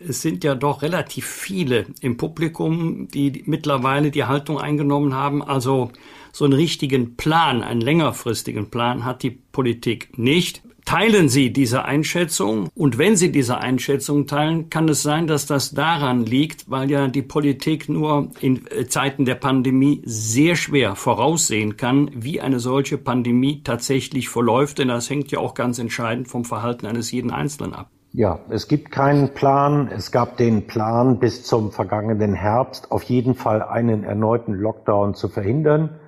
es 0.00 0.22
sind 0.22 0.44
ja 0.44 0.54
doch 0.54 0.82
relativ 0.82 1.26
viele 1.26 1.86
im 2.00 2.16
Publikum, 2.16 3.08
die 3.08 3.42
mittlerweile 3.46 4.10
die 4.10 4.24
Haltung 4.24 4.58
eingenommen 4.58 5.14
haben. 5.14 5.42
Also 5.42 5.90
so 6.32 6.44
einen 6.44 6.54
richtigen 6.54 7.16
Plan, 7.16 7.62
einen 7.62 7.80
längerfristigen 7.80 8.70
Plan 8.70 9.04
hat 9.04 9.22
die 9.22 9.30
Politik 9.30 10.18
nicht. 10.18 10.62
Teilen 10.84 11.28
Sie 11.28 11.52
diese 11.52 11.84
Einschätzung? 11.84 12.68
Und 12.76 12.96
wenn 12.96 13.16
Sie 13.16 13.32
diese 13.32 13.58
Einschätzung 13.58 14.28
teilen, 14.28 14.70
kann 14.70 14.88
es 14.88 15.02
sein, 15.02 15.26
dass 15.26 15.44
das 15.44 15.72
daran 15.72 16.24
liegt, 16.24 16.70
weil 16.70 16.88
ja 16.88 17.08
die 17.08 17.22
Politik 17.22 17.88
nur 17.88 18.30
in 18.40 18.60
Zeiten 18.88 19.24
der 19.24 19.34
Pandemie 19.34 20.00
sehr 20.04 20.54
schwer 20.54 20.94
voraussehen 20.94 21.76
kann, 21.76 22.10
wie 22.14 22.40
eine 22.40 22.60
solche 22.60 22.98
Pandemie 22.98 23.62
tatsächlich 23.64 24.28
verläuft. 24.28 24.78
Denn 24.78 24.88
das 24.88 25.10
hängt 25.10 25.32
ja 25.32 25.40
auch 25.40 25.54
ganz 25.54 25.80
entscheidend 25.80 26.28
vom 26.28 26.44
Verhalten 26.44 26.86
eines 26.86 27.10
jeden 27.10 27.32
Einzelnen 27.32 27.72
ab. 27.72 27.90
Ja, 28.12 28.38
es 28.48 28.68
gibt 28.68 28.90
keinen 28.90 29.34
Plan. 29.34 29.88
Es 29.88 30.10
gab 30.10 30.36
den 30.36 30.66
Plan, 30.66 31.18
bis 31.18 31.44
zum 31.44 31.70
vergangenen 31.70 32.34
Herbst 32.34 32.90
auf 32.90 33.02
jeden 33.02 33.34
Fall 33.34 33.62
einen 33.62 34.04
erneuten 34.04 34.54
Lockdown 34.54 35.14
zu 35.14 35.28
verhindern. 35.28 36.00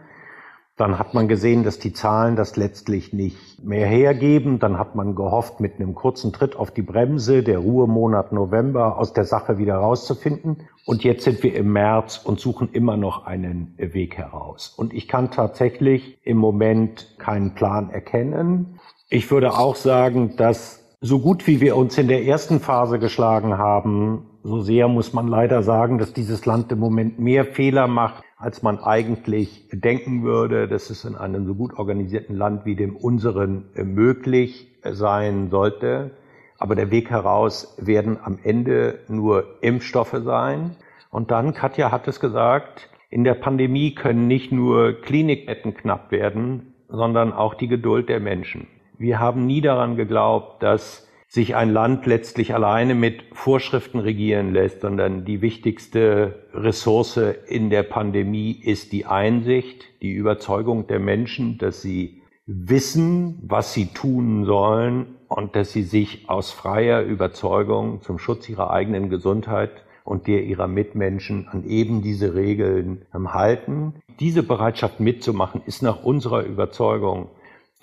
Dann 0.78 0.96
hat 0.96 1.12
man 1.12 1.26
gesehen, 1.26 1.64
dass 1.64 1.80
die 1.80 1.92
Zahlen 1.92 2.36
das 2.36 2.56
letztlich 2.56 3.12
nicht 3.12 3.64
mehr 3.64 3.88
hergeben. 3.88 4.60
Dann 4.60 4.78
hat 4.78 4.94
man 4.94 5.16
gehofft, 5.16 5.58
mit 5.58 5.74
einem 5.74 5.96
kurzen 5.96 6.32
Tritt 6.32 6.54
auf 6.54 6.70
die 6.70 6.82
Bremse 6.82 7.42
der 7.42 7.58
Ruhemonat 7.58 8.30
November 8.32 8.96
aus 8.96 9.12
der 9.12 9.24
Sache 9.24 9.58
wieder 9.58 9.74
rauszufinden. 9.74 10.68
Und 10.86 11.02
jetzt 11.02 11.24
sind 11.24 11.42
wir 11.42 11.56
im 11.56 11.72
März 11.72 12.20
und 12.24 12.38
suchen 12.38 12.70
immer 12.72 12.96
noch 12.96 13.26
einen 13.26 13.74
Weg 13.76 14.16
heraus. 14.16 14.68
Und 14.68 14.94
ich 14.94 15.08
kann 15.08 15.32
tatsächlich 15.32 16.20
im 16.24 16.36
Moment 16.36 17.16
keinen 17.18 17.54
Plan 17.54 17.90
erkennen. 17.90 18.78
Ich 19.10 19.32
würde 19.32 19.58
auch 19.58 19.74
sagen, 19.74 20.36
dass 20.36 20.77
so 21.00 21.20
gut 21.20 21.46
wie 21.46 21.60
wir 21.60 21.76
uns 21.76 21.96
in 21.96 22.08
der 22.08 22.24
ersten 22.24 22.58
Phase 22.58 22.98
geschlagen 22.98 23.56
haben, 23.56 24.26
so 24.42 24.60
sehr 24.60 24.88
muss 24.88 25.12
man 25.12 25.28
leider 25.28 25.62
sagen, 25.62 25.98
dass 25.98 26.12
dieses 26.12 26.44
Land 26.44 26.72
im 26.72 26.80
Moment 26.80 27.20
mehr 27.20 27.44
Fehler 27.44 27.86
macht, 27.86 28.24
als 28.36 28.62
man 28.62 28.80
eigentlich 28.80 29.68
denken 29.72 30.24
würde, 30.24 30.66
dass 30.66 30.90
es 30.90 31.04
in 31.04 31.14
einem 31.14 31.46
so 31.46 31.54
gut 31.54 31.78
organisierten 31.78 32.34
Land 32.34 32.64
wie 32.64 32.74
dem 32.74 32.96
unseren 32.96 33.70
möglich 33.74 34.68
sein 34.82 35.50
sollte. 35.50 36.12
Aber 36.58 36.74
der 36.74 36.90
Weg 36.90 37.10
heraus 37.10 37.76
werden 37.78 38.18
am 38.20 38.38
Ende 38.42 39.00
nur 39.06 39.44
Impfstoffe 39.60 40.20
sein. 40.24 40.74
Und 41.10 41.30
dann, 41.30 41.54
Katja 41.54 41.92
hat 41.92 42.08
es 42.08 42.18
gesagt, 42.18 42.88
in 43.08 43.22
der 43.22 43.34
Pandemie 43.34 43.94
können 43.94 44.26
nicht 44.26 44.50
nur 44.50 45.00
Klinikbetten 45.00 45.74
knapp 45.74 46.10
werden, 46.10 46.74
sondern 46.88 47.32
auch 47.32 47.54
die 47.54 47.68
Geduld 47.68 48.08
der 48.08 48.18
Menschen. 48.18 48.66
Wir 48.98 49.20
haben 49.20 49.46
nie 49.46 49.60
daran 49.60 49.94
geglaubt, 49.94 50.62
dass 50.62 51.06
sich 51.28 51.54
ein 51.54 51.70
Land 51.70 52.06
letztlich 52.06 52.52
alleine 52.52 52.96
mit 52.96 53.22
Vorschriften 53.32 54.00
regieren 54.00 54.52
lässt, 54.52 54.80
sondern 54.80 55.24
die 55.24 55.40
wichtigste 55.40 56.46
Ressource 56.52 57.20
in 57.46 57.70
der 57.70 57.84
Pandemie 57.84 58.50
ist 58.52 58.92
die 58.92 59.06
Einsicht, 59.06 59.84
die 60.02 60.12
Überzeugung 60.12 60.88
der 60.88 60.98
Menschen, 60.98 61.58
dass 61.58 61.80
sie 61.80 62.22
wissen, 62.46 63.38
was 63.42 63.72
sie 63.72 63.86
tun 63.86 64.46
sollen 64.46 65.14
und 65.28 65.54
dass 65.54 65.70
sie 65.70 65.82
sich 65.82 66.28
aus 66.28 66.50
freier 66.50 67.02
Überzeugung 67.02 68.02
zum 68.02 68.18
Schutz 68.18 68.48
ihrer 68.48 68.70
eigenen 68.70 69.10
Gesundheit 69.10 69.70
und 70.02 70.26
der 70.26 70.42
ihrer 70.42 70.66
Mitmenschen 70.66 71.46
an 71.46 71.68
eben 71.68 72.02
diese 72.02 72.34
Regeln 72.34 73.02
halten. 73.12 73.94
Diese 74.18 74.42
Bereitschaft 74.42 74.98
mitzumachen 74.98 75.60
ist 75.66 75.82
nach 75.82 76.02
unserer 76.02 76.42
Überzeugung 76.42 77.28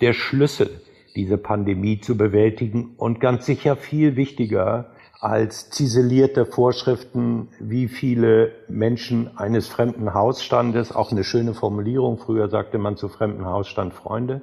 der 0.00 0.12
Schlüssel 0.12 0.80
diese 1.16 1.38
Pandemie 1.38 2.00
zu 2.00 2.16
bewältigen 2.16 2.94
und 2.98 3.20
ganz 3.20 3.46
sicher 3.46 3.74
viel 3.76 4.16
wichtiger 4.16 4.90
als 5.18 5.70
ziselierte 5.70 6.44
Vorschriften, 6.44 7.48
wie 7.58 7.88
viele 7.88 8.52
Menschen 8.68 9.36
eines 9.36 9.66
fremden 9.66 10.12
Hausstandes, 10.12 10.94
auch 10.94 11.10
eine 11.10 11.24
schöne 11.24 11.54
Formulierung, 11.54 12.18
früher 12.18 12.48
sagte 12.48 12.78
man 12.78 12.96
zu 12.96 13.08
fremden 13.08 13.46
Hausstand 13.46 13.94
Freunde, 13.94 14.42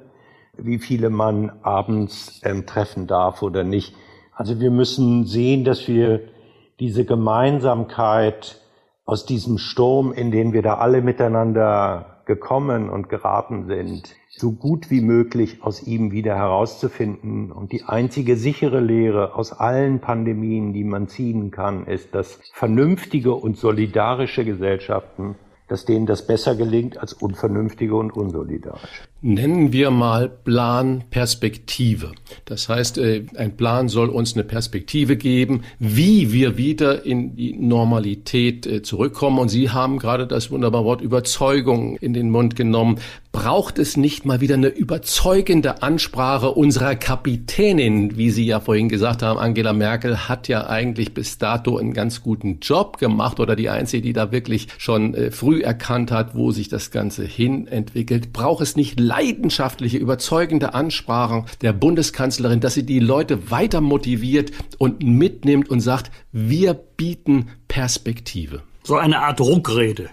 wie 0.56 0.78
viele 0.78 1.10
man 1.10 1.52
abends 1.62 2.40
ähm, 2.44 2.66
treffen 2.66 3.06
darf 3.06 3.42
oder 3.42 3.62
nicht. 3.62 3.94
Also 4.34 4.60
wir 4.60 4.70
müssen 4.70 5.26
sehen, 5.26 5.64
dass 5.64 5.86
wir 5.86 6.22
diese 6.80 7.04
Gemeinsamkeit 7.04 8.60
aus 9.04 9.26
diesem 9.26 9.58
Sturm, 9.58 10.12
in 10.12 10.32
den 10.32 10.52
wir 10.52 10.62
da 10.62 10.78
alle 10.78 11.02
miteinander 11.02 12.13
gekommen 12.26 12.88
und 12.88 13.08
geraten 13.08 13.66
sind, 13.66 14.16
so 14.28 14.52
gut 14.52 14.90
wie 14.90 15.00
möglich 15.00 15.58
aus 15.62 15.82
ihm 15.82 16.12
wieder 16.12 16.36
herauszufinden. 16.36 17.52
Und 17.52 17.72
die 17.72 17.84
einzige 17.84 18.36
sichere 18.36 18.80
Lehre 18.80 19.34
aus 19.34 19.52
allen 19.52 20.00
Pandemien, 20.00 20.72
die 20.72 20.84
man 20.84 21.08
ziehen 21.08 21.50
kann, 21.50 21.86
ist, 21.86 22.14
dass 22.14 22.40
vernünftige 22.52 23.34
und 23.34 23.56
solidarische 23.56 24.44
Gesellschaften 24.44 25.36
dass 25.68 25.84
denen 25.86 26.06
das 26.06 26.26
besser 26.26 26.54
gelingt 26.54 26.98
als 26.98 27.14
unvernünftige 27.14 27.94
und 27.94 28.12
unsolidarisch. 28.12 29.08
Nennen 29.22 29.72
wir 29.72 29.90
mal 29.90 30.28
Plan 30.28 31.04
Perspektive. 31.08 32.12
Das 32.44 32.68
heißt, 32.68 32.98
äh, 32.98 33.24
ein 33.36 33.56
Plan 33.56 33.88
soll 33.88 34.10
uns 34.10 34.34
eine 34.34 34.44
Perspektive 34.44 35.16
geben, 35.16 35.62
wie 35.78 36.32
wir 36.32 36.58
wieder 36.58 37.06
in 37.06 37.34
die 37.34 37.54
Normalität 37.54 38.66
äh, 38.66 38.82
zurückkommen. 38.82 39.38
Und 39.38 39.48
Sie 39.48 39.70
haben 39.70 39.98
gerade 39.98 40.26
das 40.26 40.50
wunderbare 40.50 40.84
Wort 40.84 41.00
Überzeugung 41.00 41.96
in 41.96 42.12
den 42.12 42.28
Mund 42.30 42.56
genommen. 42.56 43.00
Braucht 43.34 43.80
es 43.80 43.96
nicht 43.96 44.24
mal 44.24 44.40
wieder 44.40 44.54
eine 44.54 44.68
überzeugende 44.68 45.82
Ansprache 45.82 46.52
unserer 46.52 46.94
Kapitänin, 46.94 48.16
wie 48.16 48.30
Sie 48.30 48.46
ja 48.46 48.60
vorhin 48.60 48.88
gesagt 48.88 49.24
haben, 49.24 49.40
Angela 49.40 49.72
Merkel 49.72 50.28
hat 50.28 50.46
ja 50.46 50.68
eigentlich 50.68 51.14
bis 51.14 51.36
dato 51.36 51.76
einen 51.76 51.94
ganz 51.94 52.22
guten 52.22 52.60
Job 52.60 52.98
gemacht 52.98 53.40
oder 53.40 53.56
die 53.56 53.70
einzige, 53.70 54.02
die 54.02 54.12
da 54.12 54.30
wirklich 54.30 54.68
schon 54.78 55.14
äh, 55.14 55.32
früh 55.32 55.62
erkannt 55.62 56.12
hat, 56.12 56.36
wo 56.36 56.52
sich 56.52 56.68
das 56.68 56.92
Ganze 56.92 57.24
hin 57.24 57.66
entwickelt, 57.66 58.32
braucht 58.32 58.62
es 58.62 58.76
nicht 58.76 59.00
leidenschaftliche, 59.00 59.98
überzeugende 59.98 60.72
Ansprachen 60.72 61.46
der 61.60 61.72
Bundeskanzlerin, 61.72 62.60
dass 62.60 62.74
sie 62.74 62.86
die 62.86 63.00
Leute 63.00 63.50
weiter 63.50 63.80
motiviert 63.80 64.52
und 64.78 65.02
mitnimmt 65.02 65.68
und 65.68 65.80
sagt, 65.80 66.12
wir 66.30 66.74
bieten 66.74 67.48
Perspektive. 67.66 68.62
So 68.84 68.94
eine 68.94 69.18
Art 69.18 69.40
Druckrede. 69.40 70.08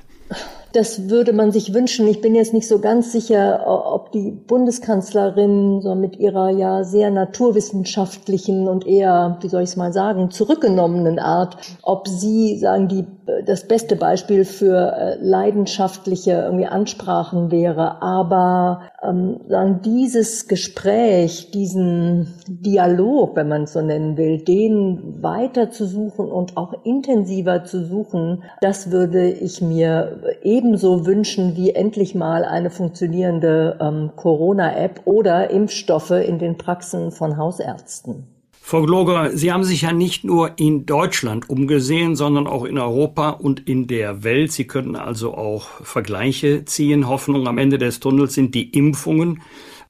Das 0.74 1.10
würde 1.10 1.34
man 1.34 1.52
sich 1.52 1.74
wünschen. 1.74 2.08
Ich 2.08 2.22
bin 2.22 2.34
jetzt 2.34 2.54
nicht 2.54 2.68
so 2.68 2.80
ganz 2.80 3.12
sicher, 3.12 3.64
ob 3.68 4.12
die 4.14 4.32
Bundeskanzlerin 4.32 5.82
so 5.82 5.96
mit 5.96 6.18
ihrer 6.18 6.50
ja 6.50 6.86
sehr 6.86 7.12
naturwissenschaftlichen 7.12 8.70
und 8.70 8.88
eher, 8.88 9.38
wie 9.42 9.50
soll 9.50 9.64
ich 9.64 9.72
es 9.72 9.76
mal 9.76 9.92
sagen, 9.92 10.32
zurückgenommenen 10.32 11.20
Art, 11.20 11.58
ob 11.82 12.08
sie 12.08 12.58
sagen 12.58 12.88
die 12.88 13.06
das 13.46 13.68
beste 13.68 13.96
Beispiel 13.96 14.46
für 14.46 14.94
äh, 14.94 15.18
leidenschaftliche 15.20 16.32
irgendwie 16.32 16.68
Ansprachen 16.68 17.52
wäre. 17.52 18.02
Aber 18.02 18.84
ähm, 19.04 19.42
sagen, 19.48 19.82
dieses 19.84 20.48
Gespräch, 20.48 21.52
diesen 21.52 22.34
Dialog, 22.48 23.36
wenn 23.36 23.48
man 23.48 23.64
es 23.64 23.74
so 23.74 23.82
nennen 23.82 24.18
will, 24.18 24.44
den 24.44 25.22
weiter 25.22 25.72
zu 25.72 25.86
suchen 25.86 26.30
und 26.30 26.58
auch 26.58 26.74
intensiver 26.84 27.64
zu 27.64 27.86
suchen, 27.86 28.44
das 28.62 28.92
würde 28.92 29.30
ich 29.30 29.62
mir 29.62 30.38
ebenso 30.44 31.06
wünschen 31.06 31.56
wie 31.56 31.72
endlich 31.72 32.16
mal 32.16 32.44
eine 32.46 32.70
funktionierende 32.70 33.78
ähm, 33.82 34.12
Corona-App 34.16 35.02
oder 35.06 35.50
Impfstoffe 35.50 36.12
in 36.12 36.40
den 36.40 36.58
Praxen 36.58 37.12
von 37.12 37.38
Hausärzten. 37.38 38.41
Frau 38.72 38.84
Gloger, 38.84 39.36
Sie 39.36 39.52
haben 39.52 39.66
sich 39.66 39.82
ja 39.82 39.92
nicht 39.92 40.24
nur 40.24 40.52
in 40.56 40.86
Deutschland 40.86 41.50
umgesehen, 41.50 42.16
sondern 42.16 42.48
auch 42.48 42.64
in 42.64 42.78
Europa 42.78 43.32
und 43.32 43.68
in 43.68 43.86
der 43.86 44.24
Welt. 44.24 44.54
Sie 44.54 44.66
könnten 44.66 44.96
also 44.96 45.34
auch 45.34 45.68
Vergleiche 45.84 46.64
ziehen. 46.64 47.10
Hoffnung 47.10 47.50
am 47.50 47.58
Ende 47.58 47.78
des 47.78 48.00
Tunnels 48.00 48.34
sind 48.34 48.56
die 48.56 48.70
Impfungen. 48.70 49.42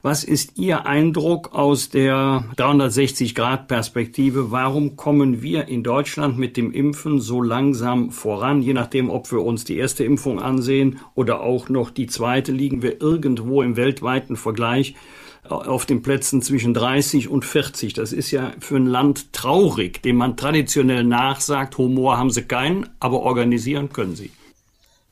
Was 0.02 0.24
ist 0.24 0.58
Ihr 0.58 0.84
Eindruck 0.84 1.54
aus 1.54 1.90
der 1.90 2.42
360-Grad-Perspektive? 2.56 4.50
Warum 4.50 4.96
kommen 4.96 5.42
wir 5.42 5.68
in 5.68 5.84
Deutschland 5.84 6.36
mit 6.36 6.56
dem 6.56 6.72
Impfen 6.72 7.20
so 7.20 7.40
langsam 7.40 8.10
voran? 8.10 8.62
Je 8.62 8.72
nachdem, 8.72 9.10
ob 9.10 9.30
wir 9.30 9.42
uns 9.42 9.62
die 9.62 9.76
erste 9.76 10.02
Impfung 10.02 10.40
ansehen 10.40 10.98
oder 11.14 11.42
auch 11.42 11.68
noch 11.68 11.90
die 11.90 12.08
zweite, 12.08 12.50
liegen 12.50 12.82
wir 12.82 13.00
irgendwo 13.00 13.62
im 13.62 13.76
weltweiten 13.76 14.34
Vergleich 14.34 14.96
auf 15.54 15.86
den 15.86 16.02
Plätzen 16.02 16.42
zwischen 16.42 16.74
30 16.74 17.28
und 17.28 17.44
40. 17.44 17.94
Das 17.94 18.12
ist 18.12 18.30
ja 18.30 18.52
für 18.58 18.76
ein 18.76 18.86
Land 18.86 19.32
traurig, 19.32 20.02
dem 20.02 20.16
man 20.16 20.36
traditionell 20.36 21.04
nachsagt, 21.04 21.78
Humor 21.78 22.18
haben 22.18 22.30
sie 22.30 22.42
keinen, 22.42 22.88
aber 23.00 23.20
organisieren 23.20 23.92
können 23.92 24.16
sie. 24.16 24.30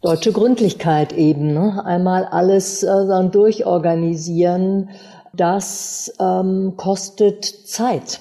Deutsche 0.02 0.32
Gründlichkeit 0.32 1.12
eben, 1.12 1.52
ne? 1.52 1.84
einmal 1.84 2.24
alles 2.24 2.82
äh, 2.82 3.28
durchorganisieren, 3.30 4.88
das 5.34 6.12
ähm, 6.18 6.74
kostet 6.76 7.44
Zeit. 7.44 8.20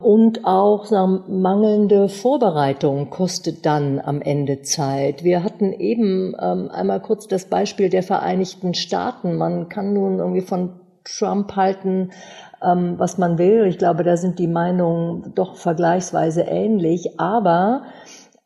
Und 0.00 0.44
auch 0.44 0.84
sagen, 0.86 1.22
mangelnde 1.28 2.08
Vorbereitung 2.08 3.08
kostet 3.10 3.64
dann 3.64 4.00
am 4.00 4.20
Ende 4.20 4.62
Zeit. 4.62 5.22
Wir 5.22 5.44
hatten 5.44 5.72
eben 5.72 6.34
ähm, 6.40 6.68
einmal 6.72 7.00
kurz 7.00 7.28
das 7.28 7.44
Beispiel 7.44 7.88
der 7.88 8.02
Vereinigten 8.02 8.74
Staaten. 8.74 9.36
Man 9.36 9.68
kann 9.68 9.92
nun 9.92 10.18
irgendwie 10.18 10.40
von 10.40 10.70
Trump 11.04 11.56
halten, 11.56 12.10
ähm, 12.62 12.98
was 12.98 13.18
man 13.18 13.38
will. 13.38 13.66
Ich 13.66 13.78
glaube, 13.78 14.04
da 14.04 14.16
sind 14.16 14.38
die 14.38 14.48
Meinungen 14.48 15.32
doch 15.34 15.56
vergleichsweise 15.56 16.42
ähnlich. 16.42 17.20
Aber 17.20 17.82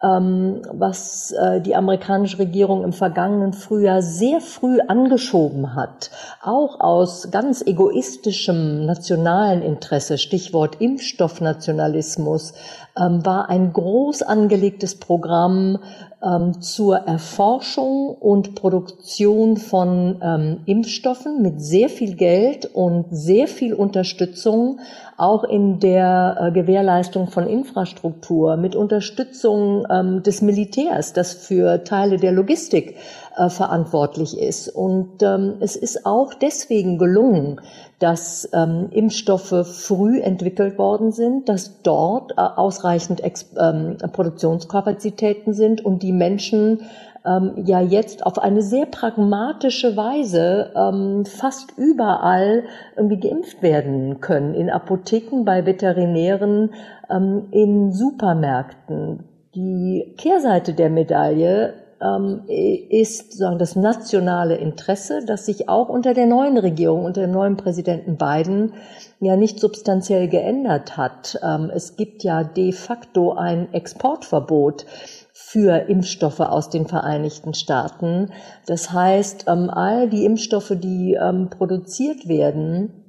ähm, 0.02 0.60
was 0.72 1.32
äh, 1.32 1.60
die 1.62 1.74
amerikanische 1.74 2.38
Regierung 2.38 2.84
im 2.84 2.92
vergangenen 2.92 3.54
Frühjahr 3.54 4.02
sehr 4.02 4.40
früh 4.40 4.78
angeschoben 4.80 5.74
hat, 5.74 6.10
auch 6.42 6.80
aus 6.80 7.30
ganz 7.30 7.62
egoistischem 7.66 8.84
nationalen 8.84 9.62
Interesse, 9.62 10.18
Stichwort 10.18 10.80
Impfstoffnationalismus, 10.80 12.52
ähm, 12.98 13.24
war 13.24 13.48
ein 13.48 13.72
groß 13.72 14.22
angelegtes 14.22 14.96
Programm 14.96 15.78
ähm, 16.22 16.60
zur 16.62 16.96
Erforschung 16.96 18.08
und 18.08 18.54
Produktion 18.54 19.56
von 19.56 20.20
ähm, 20.22 20.60
Impfstoffen 20.66 21.42
mit 21.42 21.60
sehr 21.60 21.88
viel 21.88 22.14
Geld 22.14 22.66
und 22.66 23.06
sehr 23.10 23.48
viel 23.48 23.74
Unterstützung, 23.74 24.80
auch 25.18 25.44
in 25.44 25.78
der 25.80 26.36
äh, 26.40 26.52
Gewährleistung 26.52 27.28
von 27.28 27.46
Infrastruktur, 27.46 28.56
mit 28.56 28.74
Unterstützung 28.74 29.86
ähm, 29.90 30.22
des 30.22 30.42
Militärs, 30.42 31.12
das 31.12 31.34
für 31.34 31.84
Teile 31.84 32.16
der 32.16 32.32
Logistik 32.32 32.96
äh, 33.36 33.48
verantwortlich 33.50 34.38
ist. 34.38 34.68
Und 34.68 35.22
ähm, 35.22 35.56
es 35.60 35.76
ist 35.76 36.06
auch 36.06 36.34
deswegen 36.34 36.98
gelungen, 36.98 37.60
dass 37.98 38.48
ähm, 38.52 38.88
Impfstoffe 38.90 39.66
früh 39.66 40.20
entwickelt 40.20 40.78
worden 40.78 41.12
sind, 41.12 41.48
dass 41.48 41.82
dort 41.82 42.32
äh, 42.32 42.40
ausreichend 42.40 43.22
Ex 43.22 43.54
ähm, 43.58 43.98
Produktionskapazitäten 44.12 45.54
sind 45.54 45.84
und 45.84 46.02
die 46.02 46.12
Menschen 46.12 46.80
ähm, 47.26 47.52
ja 47.64 47.80
jetzt 47.80 48.24
auf 48.24 48.38
eine 48.38 48.62
sehr 48.62 48.86
pragmatische 48.86 49.96
Weise 49.96 50.72
ähm, 50.76 51.24
fast 51.24 51.76
überall 51.76 52.64
irgendwie 52.96 53.20
geimpft 53.20 53.62
werden 53.62 54.20
können. 54.20 54.54
In 54.54 54.70
Apotheken, 54.70 55.44
bei 55.44 55.66
Veterinären, 55.66 56.70
ähm, 57.10 57.48
in 57.50 57.92
Supermärkten. 57.92 59.24
Die 59.54 60.14
Kehrseite 60.16 60.74
der 60.74 60.90
Medaille 60.90 61.85
ist 61.98 63.32
sagen, 63.32 63.58
das 63.58 63.74
nationale 63.74 64.56
Interesse, 64.56 65.24
das 65.24 65.46
sich 65.46 65.68
auch 65.68 65.88
unter 65.88 66.12
der 66.12 66.26
neuen 66.26 66.58
Regierung, 66.58 67.04
unter 67.04 67.22
dem 67.22 67.30
neuen 67.30 67.56
Präsidenten 67.56 68.18
Biden 68.18 68.74
ja 69.20 69.36
nicht 69.36 69.60
substanziell 69.60 70.28
geändert 70.28 70.96
hat. 70.96 71.38
Ähm, 71.42 71.70
es 71.74 71.96
gibt 71.96 72.22
ja 72.22 72.44
de 72.44 72.72
facto 72.72 73.32
ein 73.32 73.72
Exportverbot 73.72 74.84
für 75.32 75.88
Impfstoffe 75.88 76.40
aus 76.40 76.68
den 76.68 76.86
Vereinigten 76.86 77.54
Staaten. 77.54 78.30
Das 78.66 78.92
heißt, 78.92 79.46
ähm, 79.48 79.70
all 79.70 80.10
die 80.10 80.24
Impfstoffe, 80.24 80.72
die 80.74 81.14
ähm, 81.14 81.48
produziert 81.48 82.28
werden, 82.28 83.05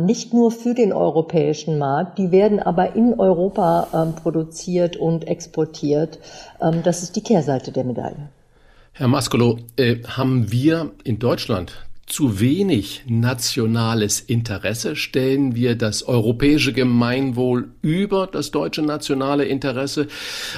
nicht 0.00 0.32
nur 0.32 0.52
für 0.52 0.74
den 0.74 0.92
europäischen 0.92 1.78
Markt, 1.78 2.18
die 2.18 2.30
werden 2.30 2.60
aber 2.60 2.94
in 2.94 3.18
Europa 3.18 3.88
ähm, 3.92 4.14
produziert 4.14 4.96
und 4.96 5.26
exportiert. 5.26 6.20
Ähm, 6.60 6.82
das 6.84 7.02
ist 7.02 7.16
die 7.16 7.22
Kehrseite 7.22 7.72
der 7.72 7.84
Medaille. 7.84 8.28
Herr 8.92 9.08
Maskolo, 9.08 9.58
äh, 9.76 10.02
haben 10.04 10.50
wir 10.50 10.92
in 11.04 11.18
Deutschland 11.18 11.85
zu 12.06 12.38
wenig 12.40 13.02
nationales 13.06 14.20
Interesse? 14.20 14.94
Stellen 14.94 15.56
wir 15.56 15.74
das 15.74 16.04
europäische 16.04 16.72
Gemeinwohl 16.72 17.68
über 17.82 18.28
das 18.28 18.52
deutsche 18.52 18.82
nationale 18.82 19.44
Interesse? 19.44 20.06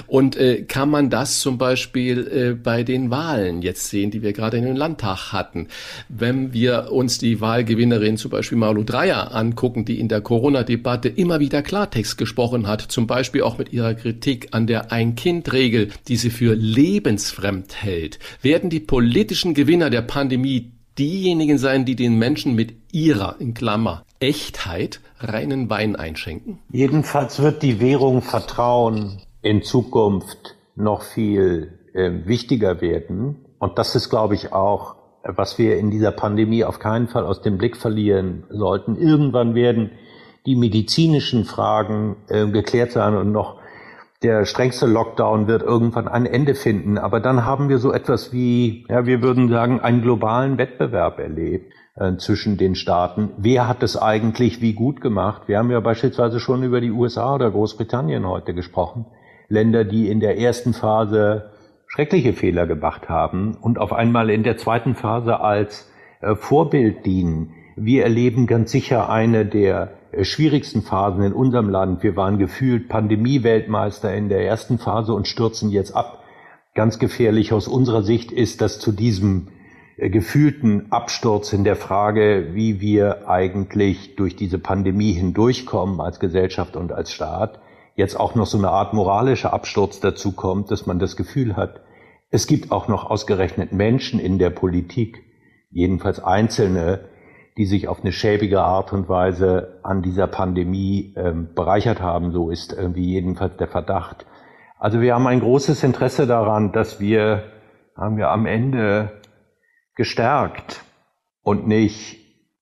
Und 0.07 0.37
äh, 0.37 0.63
kann 0.63 0.91
man 0.91 1.09
das 1.09 1.41
zum 1.41 1.57
Beispiel 1.57 2.27
äh, 2.29 2.55
bei 2.55 2.83
den 2.83 3.11
Wahlen 3.11 3.63
jetzt 3.63 3.89
sehen, 3.89 4.11
die 4.11 4.23
wir 4.23 4.35
gerade 4.35 4.59
in 4.59 4.65
den 4.65 4.77
Landtag 4.77 5.33
hatten? 5.33 5.69
Wenn 6.11 6.53
wir 6.53 6.93
uns 6.93 7.17
die 7.17 7.41
Wahlgewinnerin 7.41 8.19
zum 8.19 8.31
Beispiel 8.31 8.59
Malu 8.59 8.85
Dreyer 8.85 9.35
angucken, 9.35 9.87
die 9.87 9.99
in 9.99 10.09
der 10.09 10.21
Corona-Debatte 10.21 11.09
immer 11.09 11.41
wieder 11.41 11.63
Klartext 11.63 12.19
gesprochen 12.19 12.67
hat, 12.67 12.83
zum 12.83 13.07
Beispiel 13.07 13.43
auch 13.43 13.57
mit 13.57 13.73
ihrer 13.73 13.95
Kritik 13.95 14.49
an 14.51 14.67
der 14.67 14.93
Ein-Kind-Regel, 14.93 15.89
die 16.09 16.17
sie 16.17 16.31
für 16.31 16.55
lebensfremd 16.55 17.83
hält, 17.83 18.19
werden 18.43 18.69
die 18.69 18.81
politischen 18.81 19.55
Gewinner 19.55 19.89
der 19.89 20.03
Pandemie 20.03 20.73
diejenigen 20.99 21.59
sein, 21.59 21.85
die 21.85 21.97
den 21.97 22.19
Menschen 22.19 22.55
mit 22.55 22.75
ihrer, 22.93 23.37
in 23.39 23.55
Klammer, 23.55 24.05
Echtheit 24.21 25.01
reinen 25.21 25.71
Wein 25.71 25.97
einschenken? 25.97 26.59
Jedenfalls 26.71 27.41
wird 27.41 27.63
die 27.63 27.81
Währung 27.81 28.23
Vertrauen 28.23 29.23
in 29.43 29.63
Zukunft 29.63 30.57
noch 30.75 31.03
viel 31.03 31.79
äh, 31.95 32.27
wichtiger 32.27 32.81
werden. 32.81 33.37
Und 33.59 33.79
das 33.79 33.95
ist, 33.95 34.09
glaube 34.11 34.35
ich, 34.35 34.53
auch, 34.53 34.97
was 35.23 35.59
wir 35.59 35.79
in 35.79 35.91
dieser 35.91 36.13
Pandemie 36.13 36.65
auf 36.65 36.79
keinen 36.79 37.09
Fall 37.09 37.25
aus 37.25 37.43
dem 37.43 37.59
Blick 37.59 37.77
verlieren 37.77 38.45
sollten. 38.51 38.97
Irgendwann 38.97 39.55
werden 39.55 39.91
die 40.47 40.57
medizinischen 40.57 41.45
Fragen 41.45 42.17
äh, 42.29 42.47
geklärt 42.47 42.93
sein 42.93 43.17
und 43.17 43.33
noch 43.33 43.58
der 44.23 44.47
strengste 44.47 44.87
Lockdown 44.87 45.47
wird 45.47 45.63
irgendwann 45.63 46.09
ein 46.09 46.27
Ende 46.27 46.55
finden. 46.55 46.99
Aber 46.99 47.21
dann 47.21 47.45
haben 47.45 47.69
wir 47.69 47.79
so 47.79 47.93
etwas 47.93 48.33
wie, 48.33 48.85
ja, 48.89 49.07
wir 49.07 49.23
würden 49.23 49.49
sagen, 49.49 49.81
einen 49.81 50.03
globalen 50.03 50.59
Wettbewerb 50.59 51.19
erlebt 51.21 51.73
äh, 51.95 52.17
zwischen 52.17 52.57
den 52.57 52.75
Staaten. 52.75 53.31
Wer 53.39 53.69
hat 53.69 53.83
es 53.83 53.97
eigentlich 53.97 54.61
wie 54.61 54.73
gut 54.73 55.01
gemacht? 55.01 55.43
Wir 55.47 55.59
haben 55.59 55.71
ja 55.71 55.81
beispielsweise 55.81 56.41
schon 56.41 56.65
über 56.65 56.81
die 56.81 56.91
USA 56.91 57.37
oder 57.37 57.51
Großbritannien 57.51 58.27
heute 58.27 58.55
gesprochen. 58.55 59.07
Länder, 59.49 59.85
die 59.85 60.09
in 60.09 60.21
der 60.21 60.39
ersten 60.39 60.75
Phase 60.75 61.51
schreckliche 61.87 62.33
Fehler 62.33 62.67
gemacht 62.67 63.09
haben 63.09 63.57
und 63.61 63.79
auf 63.79 63.93
einmal 63.93 64.31
in 64.31 64.43
der 64.43 64.57
zweiten 64.57 64.95
Phase 64.95 65.41
als 65.41 65.91
äh, 66.21 66.35
Vorbild 66.35 67.07
dienen. 67.07 67.55
Wir 67.77 68.03
erleben 68.03 68.49
ganz 68.49 68.73
sicher 68.73 69.09
eine 69.09 69.47
der 69.47 69.93
schwierigsten 70.23 70.83
Phasen 70.83 71.23
in 71.23 71.33
unserem 71.33 71.69
Land. 71.69 72.03
Wir 72.03 72.17
waren 72.17 72.39
gefühlt 72.39 72.89
Pandemie-Weltmeister 72.89 74.15
in 74.15 74.29
der 74.29 74.45
ersten 74.45 74.79
Phase 74.79 75.13
und 75.13 75.29
stürzen 75.29 75.71
jetzt 75.71 75.95
ab. 75.95 76.25
Ganz 76.75 76.99
gefährlich 76.99 77.53
aus 77.53 77.69
unserer 77.69 78.03
Sicht 78.03 78.33
ist, 78.33 78.61
dass 78.61 78.79
zu 78.79 78.93
diesem 78.93 79.49
äh, 79.97 80.11
gefühlten 80.11 80.91
Absturz 80.93 81.53
in 81.53 81.65
der 81.65 81.77
Frage, 81.77 82.51
wie 82.53 82.81
wir 82.81 83.29
eigentlich 83.29 84.17
durch 84.17 84.37
diese 84.37 84.59
Pandemie 84.59 85.13
hindurchkommen 85.13 86.01
als 86.01 86.21
Gesellschaft 86.21 86.77
und 86.77 86.93
als 86.93 87.13
Staat, 87.13 87.61
jetzt 87.97 88.19
auch 88.19 88.35
noch 88.35 88.47
so 88.47 88.59
eine 88.59 88.71
Art 88.71 88.95
moralischer 88.95 89.53
Absturz 89.53 90.01
dazu 90.01 90.33
kommt, 90.33 90.71
dass 90.71 90.87
man 90.87 90.99
das 90.99 91.17
Gefühl 91.17 91.57
hat, 91.57 91.81
es 92.31 92.47
gibt 92.47 92.71
auch 92.71 92.89
noch 92.89 93.11
ausgerechnet 93.11 93.73
Menschen 93.73 94.21
in 94.21 94.39
der 94.39 94.51
Politik, 94.51 95.25
jedenfalls 95.71 96.21
Einzelne, 96.21 97.01
die 97.59 97.67
sich 97.67 97.89
auf 97.89 98.01
eine 98.01 98.13
schäbige 98.13 98.61
Art 98.61 98.93
und 98.93 99.09
Weise 99.09 99.81
an 99.83 100.01
dieser 100.01 100.29
Pandemie 100.29 101.13
ähm, 101.17 101.49
bereichert 101.55 102.01
haben. 102.01 102.31
So 102.31 102.51
ist 102.51 102.73
irgendwie 102.73 103.05
jedenfalls 103.05 103.57
der 103.57 103.67
Verdacht. 103.67 104.27
Also 104.79 105.01
wir 105.01 105.15
haben 105.15 105.27
ein 105.27 105.41
großes 105.41 105.83
Interesse 105.83 106.29
daran, 106.29 106.71
dass 106.71 107.01
wir, 107.01 107.43
haben 107.97 108.17
wir 108.17 108.31
am 108.31 108.47
Ende 108.47 109.21
gestärkt 109.97 110.85
und 111.43 111.67
nicht 111.67 112.19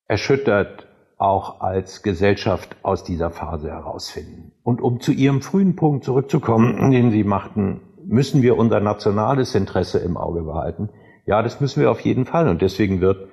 erschüttert 0.09 0.87
auch 1.19 1.61
als 1.61 2.03
Gesellschaft 2.03 2.77
aus 2.83 3.05
dieser 3.05 3.31
Phase 3.31 3.69
herausfinden. 3.69 4.53
Und 4.63 4.81
um 4.81 5.01
zu 5.01 5.13
Ihrem 5.13 5.43
frühen 5.43 5.77
Punkt 5.77 6.05
zurückzukommen, 6.05 6.91
den 6.91 7.11
Sie 7.11 7.25
machten, 7.25 7.83
müssen 8.03 8.41
wir 8.41 8.57
unser 8.57 8.81
nationales 8.81 9.55
Interesse 9.55 9.99
im 9.99 10.17
Auge 10.17 10.43
behalten. 10.43 10.89
Ja, 11.27 11.43
das 11.43 11.61
müssen 11.61 11.83
wir 11.83 11.91
auf 11.91 12.01
jeden 12.01 12.25
Fall. 12.25 12.49
Und 12.49 12.63
deswegen 12.63 13.03
wird 13.03 13.29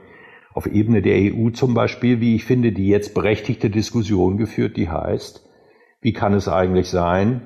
auf 0.53 0.67
Ebene 0.67 1.01
der 1.01 1.33
EU 1.33 1.49
zum 1.49 1.73
Beispiel, 1.73 2.21
wie 2.21 2.35
ich 2.35 2.45
finde, 2.45 2.71
die 2.71 2.87
jetzt 2.87 3.13
berechtigte 3.13 3.69
Diskussion 3.69 4.37
geführt, 4.37 4.77
die 4.77 4.89
heißt, 4.89 5.47
wie 6.01 6.13
kann 6.13 6.33
es 6.33 6.47
eigentlich 6.47 6.89
sein, 6.89 7.41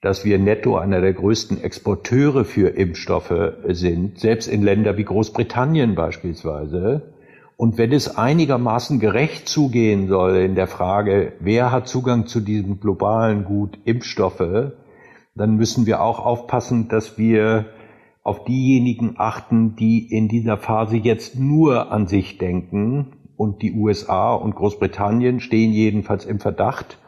dass 0.00 0.24
wir 0.24 0.38
netto 0.38 0.76
einer 0.76 1.00
der 1.00 1.12
größten 1.12 1.62
Exporteure 1.62 2.44
für 2.44 2.68
Impfstoffe 2.68 3.52
sind, 3.68 4.18
selbst 4.18 4.48
in 4.48 4.62
Länder 4.62 4.96
wie 4.96 5.04
Großbritannien 5.04 5.94
beispielsweise. 5.94 7.14
Und 7.56 7.78
wenn 7.78 7.92
es 7.92 8.16
einigermaßen 8.16 8.98
gerecht 8.98 9.48
zugehen 9.48 10.08
soll 10.08 10.36
in 10.38 10.56
der 10.56 10.66
Frage, 10.66 11.34
wer 11.38 11.70
hat 11.70 11.86
Zugang 11.86 12.26
zu 12.26 12.40
diesem 12.40 12.80
globalen 12.80 13.44
Gut 13.44 13.78
Impfstoffe, 13.84 14.72
dann 15.36 15.56
müssen 15.56 15.86
wir 15.86 16.02
auch 16.02 16.18
aufpassen, 16.18 16.88
dass 16.88 17.16
wir 17.16 17.66
auf 18.22 18.44
diejenigen 18.44 19.14
achten, 19.18 19.74
die 19.76 20.10
in 20.10 20.28
dieser 20.28 20.56
Phase 20.56 20.96
jetzt 20.96 21.38
nur 21.38 21.90
an 21.90 22.06
sich 22.06 22.38
denken. 22.38 23.16
Und 23.36 23.62
die 23.62 23.72
USA 23.72 24.34
und 24.34 24.54
Großbritannien 24.54 25.40
stehen 25.40 25.72
jedenfalls 25.72 26.24
im 26.24 26.38
Verdacht, 26.38 26.98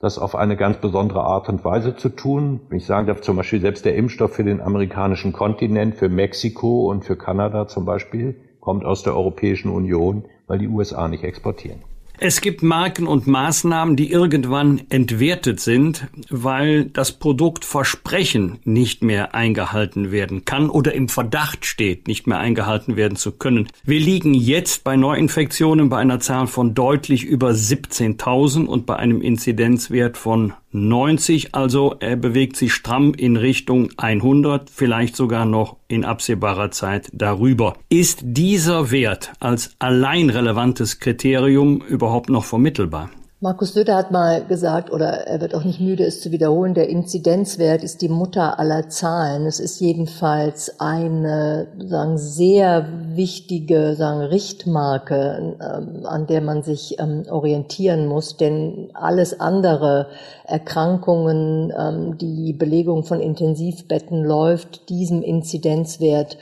das 0.00 0.18
auf 0.18 0.34
eine 0.34 0.56
ganz 0.56 0.78
besondere 0.78 1.22
Art 1.22 1.48
und 1.48 1.64
Weise 1.64 1.94
zu 1.94 2.08
tun. 2.08 2.60
Ich 2.70 2.84
sagen 2.84 3.06
darf 3.06 3.20
zum 3.20 3.36
Beispiel 3.36 3.60
selbst 3.60 3.84
der 3.84 3.94
Impfstoff 3.94 4.34
für 4.34 4.44
den 4.44 4.60
amerikanischen 4.60 5.32
Kontinent, 5.32 5.94
für 5.94 6.08
Mexiko 6.08 6.90
und 6.90 7.04
für 7.04 7.16
Kanada 7.16 7.68
zum 7.68 7.84
Beispiel, 7.84 8.40
kommt 8.60 8.84
aus 8.84 9.02
der 9.02 9.14
Europäischen 9.14 9.70
Union, 9.70 10.24
weil 10.46 10.58
die 10.58 10.68
USA 10.68 11.06
nicht 11.06 11.22
exportieren. 11.22 11.82
Es 12.18 12.40
gibt 12.40 12.62
Marken 12.62 13.08
und 13.08 13.26
Maßnahmen, 13.26 13.96
die 13.96 14.10
irgendwann 14.10 14.82
entwertet 14.88 15.58
sind, 15.58 16.06
weil 16.30 16.84
das 16.84 17.12
Produktversprechen 17.12 18.60
nicht 18.64 19.02
mehr 19.02 19.34
eingehalten 19.34 20.12
werden 20.12 20.44
kann 20.44 20.70
oder 20.70 20.94
im 20.94 21.08
Verdacht 21.08 21.66
steht, 21.66 22.06
nicht 22.06 22.28
mehr 22.28 22.38
eingehalten 22.38 22.96
werden 22.96 23.16
zu 23.16 23.32
können. 23.32 23.68
Wir 23.82 23.98
liegen 23.98 24.32
jetzt 24.32 24.84
bei 24.84 24.96
Neuinfektionen 24.96 25.88
bei 25.88 25.98
einer 25.98 26.20
Zahl 26.20 26.46
von 26.46 26.74
deutlich 26.74 27.24
über 27.24 27.50
17.000 27.50 28.66
und 28.66 28.86
bei 28.86 28.96
einem 28.96 29.20
Inzidenzwert 29.20 30.16
von 30.16 30.52
90, 30.74 31.54
also 31.54 31.94
er 32.00 32.16
bewegt 32.16 32.56
sich 32.56 32.72
stramm 32.72 33.14
in 33.14 33.36
Richtung 33.36 33.90
100, 33.96 34.68
vielleicht 34.68 35.14
sogar 35.14 35.46
noch 35.46 35.76
in 35.86 36.04
absehbarer 36.04 36.72
Zeit 36.72 37.08
darüber. 37.12 37.74
Ist 37.88 38.20
dieser 38.22 38.90
Wert 38.90 39.32
als 39.38 39.76
allein 39.78 40.30
relevantes 40.30 40.98
Kriterium 40.98 41.80
überhaupt 41.80 42.28
noch 42.28 42.44
vermittelbar? 42.44 43.10
Markus 43.44 43.74
Söder 43.74 43.96
hat 43.96 44.10
mal 44.10 44.42
gesagt, 44.46 44.90
oder 44.90 45.26
er 45.26 45.42
wird 45.42 45.54
auch 45.54 45.64
nicht 45.64 45.78
müde, 45.78 46.02
es 46.02 46.22
zu 46.22 46.32
wiederholen, 46.32 46.72
der 46.72 46.88
Inzidenzwert 46.88 47.84
ist 47.84 48.00
die 48.00 48.08
Mutter 48.08 48.58
aller 48.58 48.88
Zahlen. 48.88 49.44
Es 49.44 49.60
ist 49.60 49.80
jedenfalls 49.80 50.80
eine 50.80 51.66
sagen, 51.76 52.16
sehr 52.16 52.88
wichtige 53.14 53.96
sagen, 53.96 54.22
Richtmarke, 54.22 55.58
ähm, 55.60 56.06
an 56.06 56.26
der 56.26 56.40
man 56.40 56.62
sich 56.62 56.98
ähm, 56.98 57.24
orientieren 57.28 58.06
muss, 58.06 58.38
denn 58.38 58.88
alles 58.94 59.38
andere, 59.38 60.06
Erkrankungen, 60.46 61.70
ähm, 61.78 62.16
die 62.16 62.54
Belegung 62.54 63.04
von 63.04 63.20
Intensivbetten 63.20 64.24
läuft 64.24 64.88
diesem 64.88 65.22
Inzidenzwert 65.22 66.38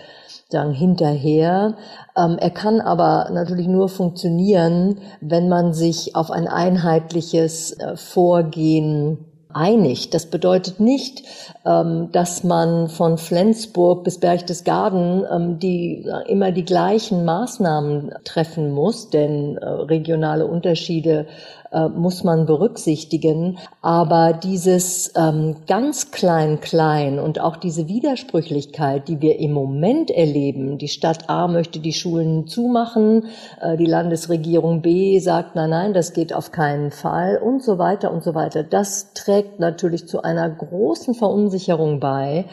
sagen, 0.53 0.73
hinterher. 0.73 1.75
Ähm, 2.17 2.39
er 2.39 2.51
kann 2.51 2.81
aber 2.81 3.31
natürlich 3.33 3.67
nur 3.67 3.89
funktionieren, 3.89 5.01
wenn 5.21 5.49
man 5.49 5.73
sich 5.73 6.15
auf 6.15 6.31
ein 6.31 6.47
einheitliches 6.47 7.73
äh, 7.73 7.97
Vorgehen 7.97 9.32
einigt. 9.55 10.15
Das 10.15 10.27
bedeutet 10.27 10.81
nicht, 10.81 11.23
ähm, 11.65 12.11
dass 12.13 12.45
man 12.45 12.89
von 12.89 13.19
Flensburg 13.19 14.05
bis 14.05 14.19
Berchtesgaden 14.19 15.25
ähm, 15.31 15.59
die 15.59 16.07
immer 16.27 16.53
die 16.53 16.65
gleichen 16.65 17.25
Maßnahmen 17.25 18.13
treffen 18.25 18.73
muss, 18.73 19.11
denn 19.11 19.57
äh, 19.57 19.67
regionale 19.67 20.47
Unterschiede 20.47 21.27
äh, 21.73 21.89
muss 21.89 22.23
man 22.23 22.45
berücksichtigen. 22.47 23.59
Aber 23.81 24.35
dieses 24.35 25.13
ähm, 25.17 25.57
ganz 25.67 26.11
klein 26.11 26.61
klein 26.61 27.19
und 27.19 27.41
auch 27.41 27.57
diese 27.57 27.89
Widersprüchlichkeit, 27.89 29.09
die 29.09 29.23
wir 29.23 29.39
im 29.39 29.53
Moment 29.53 30.11
erleben, 30.11 30.77
die 30.77 30.89
Stadt 30.89 31.31
A 31.31 31.49
möchte 31.49 31.81
die 31.81 31.95
Schulen 31.95 32.47
zumachen, 32.47 33.27
äh, 33.61 33.77
die 33.79 33.87
Landesregierung 33.87 34.83
B 34.83 35.19
sagt, 35.19 35.57
nein, 35.57 35.71
nein, 35.71 35.95
das 35.95 36.13
geht 36.13 36.35
auf 36.35 36.53
keinen 36.53 36.91
Fall 36.91 37.39
und 37.43 37.63
so 37.63 37.79
weiter 37.79 38.13
und 38.13 38.23
so 38.23 38.35
weiter. 38.35 38.63
Das 38.63 39.15
trägt 39.15 39.42
natürlich 39.59 40.09
zu 40.09 40.23
einer 40.23 40.49
großen 40.49 41.15
Verunsicherung 41.15 42.01
bei 42.01 42.47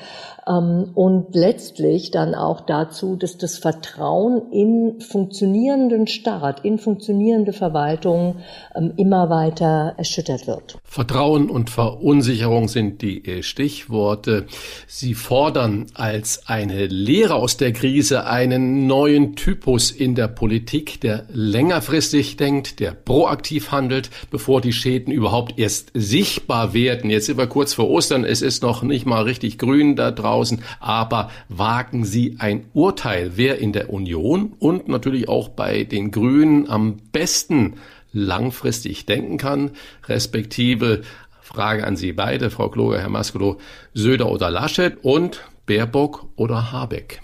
und 0.56 1.36
letztlich 1.36 2.10
dann 2.10 2.34
auch 2.34 2.62
dazu, 2.62 3.16
dass 3.16 3.38
das 3.38 3.60
Vertrauen 3.60 4.52
in 4.52 5.00
funktionierenden 5.00 6.08
Staat, 6.08 6.66
in 6.66 6.80
funktionierende 6.80 7.54
Verwaltung 7.54 8.38
ähm, 8.76 8.94
immer 8.98 9.30
weiter 9.30 9.94
erschüttert 9.98 10.48
wird. 10.48 10.80
Vertrauen 10.84 11.52
und 11.52 11.70
Verunsicherung 11.70 12.68
sind 12.68 13.04
die 13.04 13.24
äh, 13.26 13.44
Stichworte. 13.44 14.48
Sie 14.88 15.14
fordern 15.14 15.86
als 15.94 16.48
eine 16.48 16.88
Lehre 16.88 17.36
aus 17.36 17.58
der 17.58 17.72
Krise 17.72 18.26
einen 18.26 18.88
neuen 18.88 19.36
Typus 19.36 19.92
in 19.92 20.16
der 20.16 20.30
Politik, 20.30 21.00
der 21.02 21.26
längerfristig 21.32 22.38
denkt, 22.38 22.80
der 22.80 22.94
proaktiv 22.94 23.72
handelt, 23.72 24.10
bevor 24.32 24.62
die 24.62 24.74
Schäden 24.74 25.14
überhaupt 25.14 25.60
erst 25.60 25.92
sichtbar 25.94 26.74
werden. 26.74 27.12
Jetzt 27.12 27.28
sind 27.28 27.38
wir 27.38 27.46
kurz 27.46 27.76
vor 27.76 27.88
Ostern, 27.88 28.24
es 28.24 28.42
ist 28.42 28.64
noch 28.64 28.82
nicht 28.82 29.06
mal 29.06 29.22
richtig 29.22 29.60
grün 29.60 29.96
da 29.96 30.10
draußen, 30.10 30.39
aber 30.80 31.30
wagen 31.48 32.06
Sie 32.06 32.38
ein 32.40 32.66
Urteil, 32.74 33.34
wer 33.36 33.60
in 33.60 33.74
der 33.74 33.92
Union 33.92 34.54
und 34.60 34.88
natürlich 34.88 35.28
auch 35.30 35.50
bei 35.50 35.84
den 35.84 36.12
Grünen 36.12 36.70
am 36.70 36.98
besten 37.12 37.76
langfristig 38.12 39.06
denken 39.06 39.38
kann, 39.38 39.72
respektive 40.08 41.02
Frage 41.42 41.86
an 41.86 41.96
Sie 41.96 42.14
beide, 42.14 42.50
Frau 42.52 42.70
Kloger, 42.70 43.00
Herr 43.00 43.10
Maskolo, 43.10 43.58
Söder 43.94 44.30
oder 44.30 44.52
Laschet 44.52 44.98
und 45.04 45.44
Baerbock 45.66 46.28
oder 46.36 46.72
Habeck? 46.72 47.22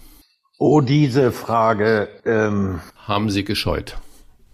Oh, 0.57 0.81
diese 0.81 1.31
Frage 1.31 2.07
ähm, 2.25 2.79
haben 2.97 3.29
Sie 3.29 3.43
gescheut. 3.43 3.97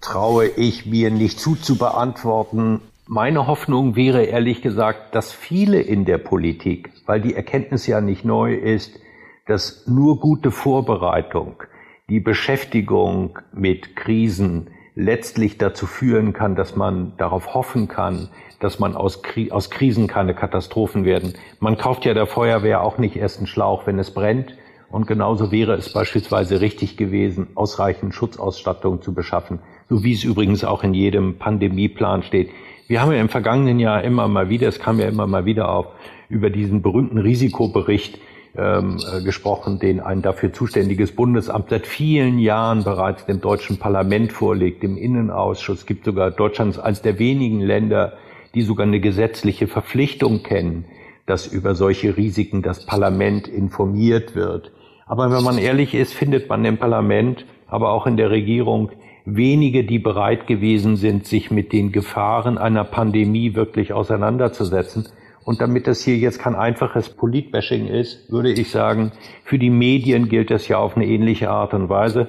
Traue 0.02 0.48
ich 0.48 0.86
mir 0.86 1.12
nicht 1.12 1.40
zu 1.40 1.56
zu 1.56 1.78
beantworten. 1.78 2.82
Meine 3.14 3.46
Hoffnung 3.46 3.98
wäre 3.98 4.24
ehrlich 4.24 4.62
gesagt, 4.62 5.16
dass 5.16 5.34
viele 5.34 5.82
in 5.82 6.06
der 6.06 6.18
Politik, 6.18 6.92
weil 7.06 7.20
die 7.20 7.36
Erkenntnis 7.36 7.86
ja 7.86 8.00
nicht 8.00 8.24
neu 8.24 8.54
ist, 8.54 9.02
dass 9.46 9.86
nur 9.86 10.22
gute 10.22 10.50
Vorbereitung, 10.50 11.62
die 12.08 12.22
Beschäftigung 12.22 13.38
mit 13.52 13.98
Krisen, 13.98 14.70
letztlich 14.96 15.58
dazu 15.58 15.88
führen 15.88 16.32
kann, 16.32 16.56
dass 16.56 16.78
man 16.78 17.12
darauf 17.18 17.54
hoffen 17.54 17.90
kann, 17.90 18.30
dass 18.62 18.80
man 18.80 18.96
aus, 18.96 19.22
Kri 19.22 19.52
aus 19.52 19.70
Krisen 19.70 20.08
keine 20.08 20.34
Katastrophen 20.34 21.04
werden. 21.04 21.34
Man 21.60 21.78
kauft 21.78 22.06
ja 22.06 22.14
der 22.14 22.28
Feuerwehr 22.28 22.82
auch 22.82 22.98
nicht 22.98 23.18
erst 23.18 23.40
einen 23.40 23.48
Schlauch, 23.48 23.88
wenn 23.88 24.00
es 24.00 24.14
brennt. 24.14 24.56
Und 24.90 25.08
genauso 25.08 25.52
wäre 25.52 25.74
es 25.74 25.92
beispielsweise 25.92 26.62
richtig 26.62 26.96
gewesen, 26.96 27.48
ausreichend 27.56 28.14
Schutzausstattung 28.14 29.02
zu 29.02 29.14
beschaffen, 29.14 29.60
so 29.90 30.04
wie 30.04 30.14
es 30.14 30.24
übrigens 30.24 30.64
auch 30.64 30.84
in 30.84 30.94
jedem 30.94 31.38
Pandemieplan 31.38 32.24
steht. 32.24 32.52
Wir 32.92 33.02
haben 33.02 33.14
ja 33.14 33.22
im 33.22 33.30
vergangenen 33.30 33.80
Jahr 33.80 34.04
immer 34.04 34.28
mal 34.28 34.50
wieder, 34.50 34.68
es 34.68 34.78
kam 34.78 35.00
ja 35.00 35.08
immer 35.08 35.26
mal 35.26 35.46
wieder 35.46 35.74
auf, 35.74 35.88
über 36.28 36.50
diesen 36.50 36.82
berühmten 36.82 37.20
Risikobericht 37.20 38.20
ähm, 38.58 38.98
äh, 38.98 39.24
gesprochen, 39.24 39.80
den 39.80 40.02
ein 40.02 40.22
dafür 40.22 40.52
zuständiges 40.52 41.16
Bundesamt 41.16 41.70
seit 41.70 41.88
vielen 41.88 42.38
Jahren 42.38 42.84
bereits 42.84 43.26
dem 43.26 43.40
deutschen 43.40 43.78
Parlament 43.78 44.34
vorlegt, 44.34 44.84
im 44.84 44.98
Innenausschuss. 44.98 45.78
Es 45.78 45.86
gibt 45.86 46.04
sogar 46.04 46.32
Deutschland 46.32 46.84
als 46.84 47.02
der 47.02 47.18
wenigen 47.18 47.62
Länder, 47.62 48.18
die 48.56 48.62
sogar 48.62 48.86
eine 48.86 49.00
gesetzliche 49.00 49.68
Verpflichtung 49.68 50.44
kennen, 50.44 50.84
dass 51.26 51.48
über 51.48 51.76
solche 51.76 52.18
Risiken 52.18 52.62
das 52.62 52.86
Parlament 52.86 53.48
informiert 53.48 54.36
wird. 54.36 54.74
Aber 55.06 55.32
wenn 55.32 55.46
man 55.46 55.58
ehrlich 55.58 55.96
ist, 55.96 56.14
findet 56.14 56.50
man 56.50 56.66
im 56.66 56.78
Parlament, 56.78 57.46
aber 57.68 57.94
auch 57.94 58.06
in 58.06 58.18
der 58.18 58.32
Regierung 58.32 58.92
wenige, 59.26 59.84
die 59.84 60.00
bereit 60.00 60.48
gewesen 60.48 60.96
sind, 60.96 61.26
sich 61.26 61.52
mit 61.52 61.74
den 61.74 61.92
Gefahren 61.92 62.58
einer 62.58 62.84
Pandemie 62.84 63.56
wirklich 63.56 63.94
auseinanderzusetzen. 63.94 65.08
Und 65.44 65.62
damit 65.62 65.88
das 65.88 66.02
hier 66.02 66.18
jetzt 66.18 66.40
kein 66.40 66.56
einfaches 66.56 67.10
Politbashing 67.10 67.88
ist, 67.88 68.32
würde 68.32 68.52
ich 68.52 68.70
sagen, 68.70 69.12
für 69.44 69.58
die 69.58 69.72
Medien 69.72 70.30
gilt 70.30 70.52
das 70.52 70.68
ja 70.68 70.78
auf 70.78 70.96
eine 70.96 71.08
ähnliche 71.08 71.50
Art 71.50 71.74
und 71.74 71.90
Weise. 71.90 72.28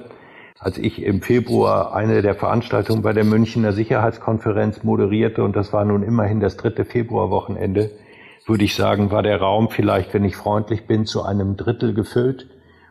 Als 0.59 0.77
ich 0.77 1.03
im 1.03 1.21
Februar 1.21 1.93
eine 1.93 2.21
der 2.21 2.35
Veranstaltungen 2.35 3.01
bei 3.01 3.13
der 3.13 3.25
Münchner 3.25 3.73
Sicherheitskonferenz 3.73 4.83
moderierte, 4.83 5.43
und 5.43 5.55
das 5.55 5.73
war 5.73 5.85
nun 5.85 6.03
immerhin 6.03 6.39
das 6.39 6.57
dritte 6.57 6.85
Februarwochenende, 6.85 7.91
würde 8.45 8.63
ich 8.63 8.75
sagen, 8.75 9.11
war 9.11 9.23
der 9.23 9.39
Raum 9.39 9.69
vielleicht, 9.69 10.13
wenn 10.13 10.23
ich 10.23 10.35
freundlich 10.35 10.85
bin, 10.85 11.05
zu 11.05 11.23
einem 11.23 11.55
Drittel 11.55 11.93
gefüllt, 11.93 12.47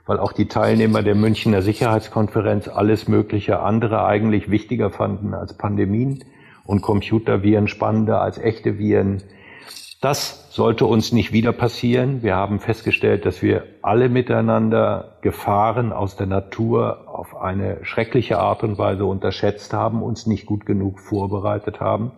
weil 0.07 0.19
auch 0.19 0.33
die 0.33 0.49
Teilnehmer 0.49 1.03
der 1.03 1.15
Münchner 1.15 1.63
Sicherheitskonferenz 1.63 2.69
alles 2.69 3.09
mögliche 3.09 3.61
andere 3.61 4.05
eigentlich 4.05 4.51
wichtiger 4.51 4.91
fanden 4.91 5.35
als 5.35 5.57
Pandemien 5.57 6.25
und 6.65 6.83
Computerviren 6.83 7.69
spannender 7.69 8.21
als 8.21 8.39
echte 8.39 8.79
Viren. 8.79 9.23
Das 10.01 10.53
sollte 10.53 10.85
uns 10.85 11.13
nicht 11.13 11.33
wieder 11.33 11.53
passieren. 11.53 12.25
Wir 12.25 12.35
haben 12.35 12.59
festgestellt, 12.59 13.25
dass 13.25 13.41
wir 13.41 13.65
alle 13.83 14.09
miteinander 14.09 15.17
Gefahren 15.23 15.93
aus 15.93 16.17
der 16.17 16.27
Natur 16.27 17.07
auf 17.07 17.37
eine 17.37 17.85
schreckliche 17.85 18.41
Art 18.41 18.65
und 18.65 18.79
Weise 18.79 19.05
unterschätzt 19.05 19.73
haben, 19.73 20.03
uns 20.03 20.27
nicht 20.27 20.45
gut 20.45 20.67
genug 20.67 20.99
vorbereitet 20.99 21.81
haben. 21.81 22.11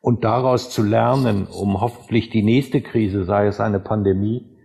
Und 0.00 0.24
daraus 0.24 0.70
zu 0.70 0.82
lernen, 0.82 1.46
um 1.46 1.80
hoffentlich 1.82 2.30
die 2.30 2.42
nächste 2.42 2.80
Krise, 2.80 3.24
sei 3.24 3.46
es 3.46 3.60
eine 3.60 3.80
Pandemie, 3.80 4.57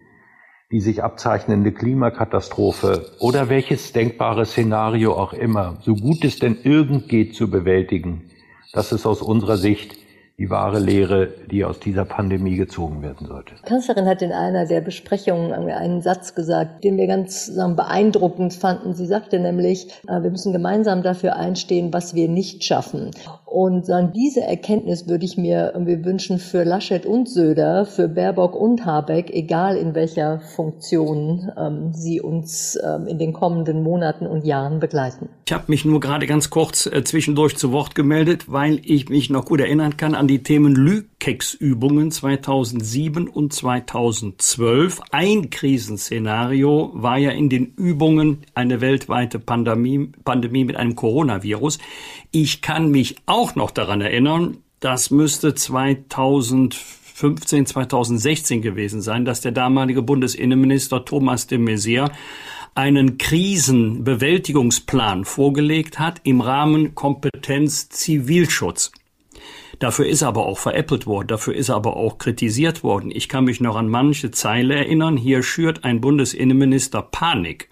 die 0.73 0.81
sich 0.81 1.03
abzeichnende 1.03 1.71
Klimakatastrophe 1.71 3.05
oder 3.19 3.47
welches 3.47 3.93
denkbare 3.93 4.43
Szenario 4.47 5.13
auch 5.13 5.31
immer, 5.31 5.77
so 5.81 5.93
gut 5.93 6.25
es 6.25 6.39
denn 6.39 6.57
irgend 6.63 7.07
geht 7.07 7.35
zu 7.35 7.47
bewältigen, 7.47 8.31
das 8.73 8.91
ist 8.91 9.05
aus 9.05 9.21
unserer 9.21 9.57
Sicht 9.57 9.95
die 10.39 10.49
wahre 10.49 10.79
Lehre, 10.79 11.29
die 11.51 11.63
aus 11.63 11.79
dieser 11.79 12.05
Pandemie 12.05 12.55
gezogen 12.55 13.03
werden 13.03 13.27
sollte. 13.27 13.53
Die 13.63 13.69
Kanzlerin 13.69 14.07
hat 14.07 14.23
in 14.23 14.31
einer 14.31 14.65
der 14.65 14.81
Besprechungen 14.81 15.53
einen 15.53 16.01
Satz 16.01 16.33
gesagt, 16.33 16.83
den 16.83 16.97
wir 16.97 17.05
ganz 17.05 17.51
beeindruckend 17.55 18.55
fanden. 18.55 18.95
Sie 18.95 19.05
sagte 19.05 19.39
nämlich, 19.39 19.87
äh, 20.07 20.23
wir 20.23 20.31
müssen 20.31 20.51
gemeinsam 20.51 21.03
dafür 21.03 21.35
einstehen, 21.35 21.93
was 21.93 22.15
wir 22.15 22.27
nicht 22.29 22.63
schaffen. 22.63 23.11
Und 23.53 23.85
sagen, 23.85 24.13
diese 24.15 24.41
Erkenntnis 24.41 25.07
würde 25.07 25.25
ich 25.25 25.37
mir 25.37 25.73
irgendwie 25.75 26.03
wünschen 26.03 26.39
für 26.39 26.63
Laschet 26.63 27.05
und 27.05 27.29
Söder, 27.29 27.85
für 27.85 28.07
Baerbock 28.07 28.55
und 28.55 28.83
Habeck, 28.83 29.29
egal 29.29 29.77
in 29.77 29.93
welcher 29.93 30.39
Funktion 30.39 31.51
ähm, 31.55 31.93
sie 31.93 32.19
uns 32.19 32.79
ähm, 32.83 33.05
in 33.05 33.19
den 33.19 33.31
kommenden 33.31 33.83
Monaten 33.83 34.25
und 34.25 34.43
Jahren 34.43 34.79
begleiten. 34.79 35.29
Ich 35.45 35.53
habe 35.53 35.65
mich 35.67 35.85
nur 35.85 35.99
gerade 35.99 36.25
ganz 36.25 36.49
kurz 36.49 36.87
äh, 36.87 37.03
zwischendurch 37.03 37.55
zu 37.55 37.71
Wort 37.71 37.93
gemeldet, 37.93 38.51
weil 38.51 38.81
ich 38.83 39.09
mich 39.09 39.29
noch 39.29 39.45
gut 39.45 39.59
erinnern 39.59 39.97
kann 39.97 40.15
an 40.15 40.27
die 40.27 40.41
Themen 40.41 40.73
Lükex-Übungen 41.23 42.11
2007 42.11 43.29
und 43.29 43.53
2012. 43.53 44.99
Ein 45.11 45.49
Krisenszenario 45.49 46.91
war 46.95 47.17
ja 47.17 47.31
in 47.31 47.47
den 47.47 47.67
Übungen 47.77 48.39
eine 48.55 48.81
weltweite 48.81 49.39
Pandemie, 49.39 50.09
Pandemie 50.25 50.65
mit 50.65 50.75
einem 50.75 50.97
Coronavirus. 50.97 51.79
Ich 52.31 52.61
kann 52.61 52.91
mich 52.91 53.15
auch 53.25 53.55
noch 53.55 53.71
daran 53.71 54.01
erinnern, 54.01 54.57
das 54.81 55.11
müsste 55.11 55.55
2015, 55.55 57.67
2016 57.67 58.61
gewesen 58.61 59.01
sein, 59.01 59.23
dass 59.23 59.39
der 59.39 59.53
damalige 59.53 60.01
Bundesinnenminister 60.01 61.05
Thomas 61.05 61.47
de 61.47 61.57
Maizière 61.57 62.11
einen 62.75 63.17
Krisenbewältigungsplan 63.17 65.23
vorgelegt 65.23 65.99
hat 65.99 66.19
im 66.25 66.41
Rahmen 66.41 66.95
Kompetenz 66.95 67.87
Zivilschutz. 67.87 68.91
Dafür 69.79 70.07
ist 70.07 70.21
er 70.21 70.29
aber 70.29 70.45
auch 70.45 70.57
veräppelt 70.57 71.07
worden, 71.07 71.27
dafür 71.27 71.55
ist 71.55 71.69
er 71.69 71.75
aber 71.75 71.97
auch 71.97 72.17
kritisiert 72.17 72.83
worden. 72.83 73.11
Ich 73.11 73.27
kann 73.27 73.45
mich 73.45 73.59
noch 73.59 73.75
an 73.75 73.89
manche 73.89 74.31
Zeile 74.31 74.75
erinnern, 74.75 75.17
hier 75.17 75.43
schürt 75.43 75.83
ein 75.83 76.01
Bundesinnenminister 76.01 77.01
Panik. 77.01 77.69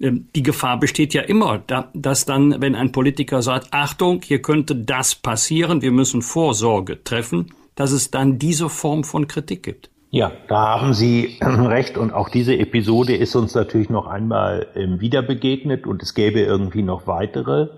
Ähm, 0.00 0.28
die 0.34 0.42
Gefahr 0.42 0.78
besteht 0.80 1.14
ja 1.14 1.22
immer, 1.22 1.62
dass 1.94 2.24
dann, 2.24 2.60
wenn 2.60 2.74
ein 2.74 2.92
Politiker 2.92 3.42
sagt, 3.42 3.68
Achtung, 3.70 4.22
hier 4.24 4.42
könnte 4.42 4.74
das 4.74 5.14
passieren, 5.14 5.82
wir 5.82 5.92
müssen 5.92 6.22
Vorsorge 6.22 7.04
treffen, 7.04 7.52
dass 7.74 7.92
es 7.92 8.10
dann 8.10 8.38
diese 8.38 8.68
Form 8.68 9.04
von 9.04 9.28
Kritik 9.28 9.62
gibt. 9.62 9.90
Ja, 10.10 10.32
da 10.48 10.80
haben 10.80 10.92
Sie 10.92 11.38
recht 11.40 11.96
und 11.96 12.12
auch 12.12 12.28
diese 12.28 12.56
Episode 12.58 13.14
ist 13.14 13.36
uns 13.36 13.54
natürlich 13.54 13.90
noch 13.90 14.06
einmal 14.06 14.66
ähm, 14.74 15.00
wieder 15.00 15.22
begegnet 15.22 15.86
und 15.86 16.02
es 16.02 16.14
gäbe 16.14 16.40
irgendwie 16.40 16.82
noch 16.82 17.06
weitere. 17.06 17.68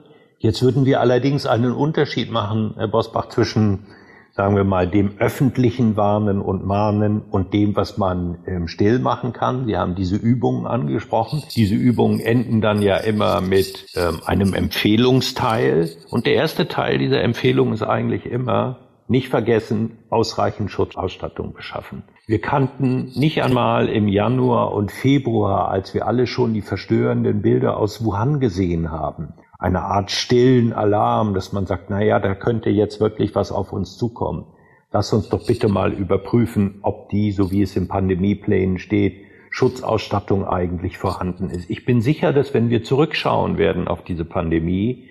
Jetzt 0.42 0.60
würden 0.60 0.86
wir 0.86 1.00
allerdings 1.00 1.46
einen 1.46 1.70
Unterschied 1.70 2.32
machen, 2.32 2.74
Herr 2.76 2.88
Bosbach, 2.88 3.28
zwischen, 3.28 3.86
sagen 4.32 4.56
wir 4.56 4.64
mal, 4.64 4.88
dem 4.88 5.12
öffentlichen 5.18 5.96
Warnen 5.96 6.42
und 6.42 6.66
Mahnen 6.66 7.22
und 7.22 7.54
dem, 7.54 7.76
was 7.76 7.96
man 7.96 8.38
ähm, 8.48 8.66
still 8.66 8.98
machen 8.98 9.32
kann. 9.32 9.66
Sie 9.66 9.76
haben 9.76 9.94
diese 9.94 10.16
Übungen 10.16 10.66
angesprochen. 10.66 11.44
Diese 11.54 11.76
Übungen 11.76 12.18
enden 12.18 12.60
dann 12.60 12.82
ja 12.82 12.96
immer 12.96 13.40
mit 13.40 13.86
ähm, 13.94 14.18
einem 14.26 14.52
Empfehlungsteil. 14.52 15.90
Und 16.10 16.26
der 16.26 16.34
erste 16.34 16.66
Teil 16.66 16.98
dieser 16.98 17.22
Empfehlung 17.22 17.72
ist 17.72 17.84
eigentlich 17.84 18.26
immer, 18.26 18.78
nicht 19.06 19.28
vergessen, 19.28 19.98
ausreichend 20.10 20.72
Schutzausstattung 20.72 21.52
beschaffen. 21.52 22.02
Wir 22.26 22.40
kannten 22.40 23.12
nicht 23.14 23.44
einmal 23.44 23.88
im 23.88 24.08
Januar 24.08 24.72
und 24.72 24.90
Februar, 24.90 25.68
als 25.68 25.94
wir 25.94 26.08
alle 26.08 26.26
schon 26.26 26.52
die 26.52 26.62
verstörenden 26.62 27.42
Bilder 27.42 27.76
aus 27.76 28.04
Wuhan 28.04 28.40
gesehen 28.40 28.90
haben, 28.90 29.34
eine 29.62 29.82
Art 29.82 30.10
stillen 30.10 30.72
Alarm, 30.72 31.34
dass 31.34 31.52
man 31.52 31.66
sagt, 31.66 31.88
na 31.88 32.02
ja, 32.02 32.18
da 32.18 32.34
könnte 32.34 32.68
jetzt 32.68 33.00
wirklich 33.00 33.36
was 33.36 33.52
auf 33.52 33.72
uns 33.72 33.96
zukommen. 33.96 34.46
Lass 34.90 35.12
uns 35.12 35.28
doch 35.28 35.46
bitte 35.46 35.68
mal 35.68 35.92
überprüfen, 35.92 36.80
ob 36.82 37.08
die, 37.10 37.30
so 37.30 37.52
wie 37.52 37.62
es 37.62 37.76
im 37.76 37.86
Pandemieplänen 37.86 38.78
steht, 38.78 39.24
Schutzausstattung 39.50 40.44
eigentlich 40.44 40.98
vorhanden 40.98 41.48
ist. 41.48 41.70
Ich 41.70 41.84
bin 41.84 42.00
sicher, 42.00 42.32
dass 42.32 42.52
wenn 42.54 42.70
wir 42.70 42.82
zurückschauen 42.82 43.56
werden 43.56 43.86
auf 43.86 44.02
diese 44.02 44.24
Pandemie, 44.24 45.08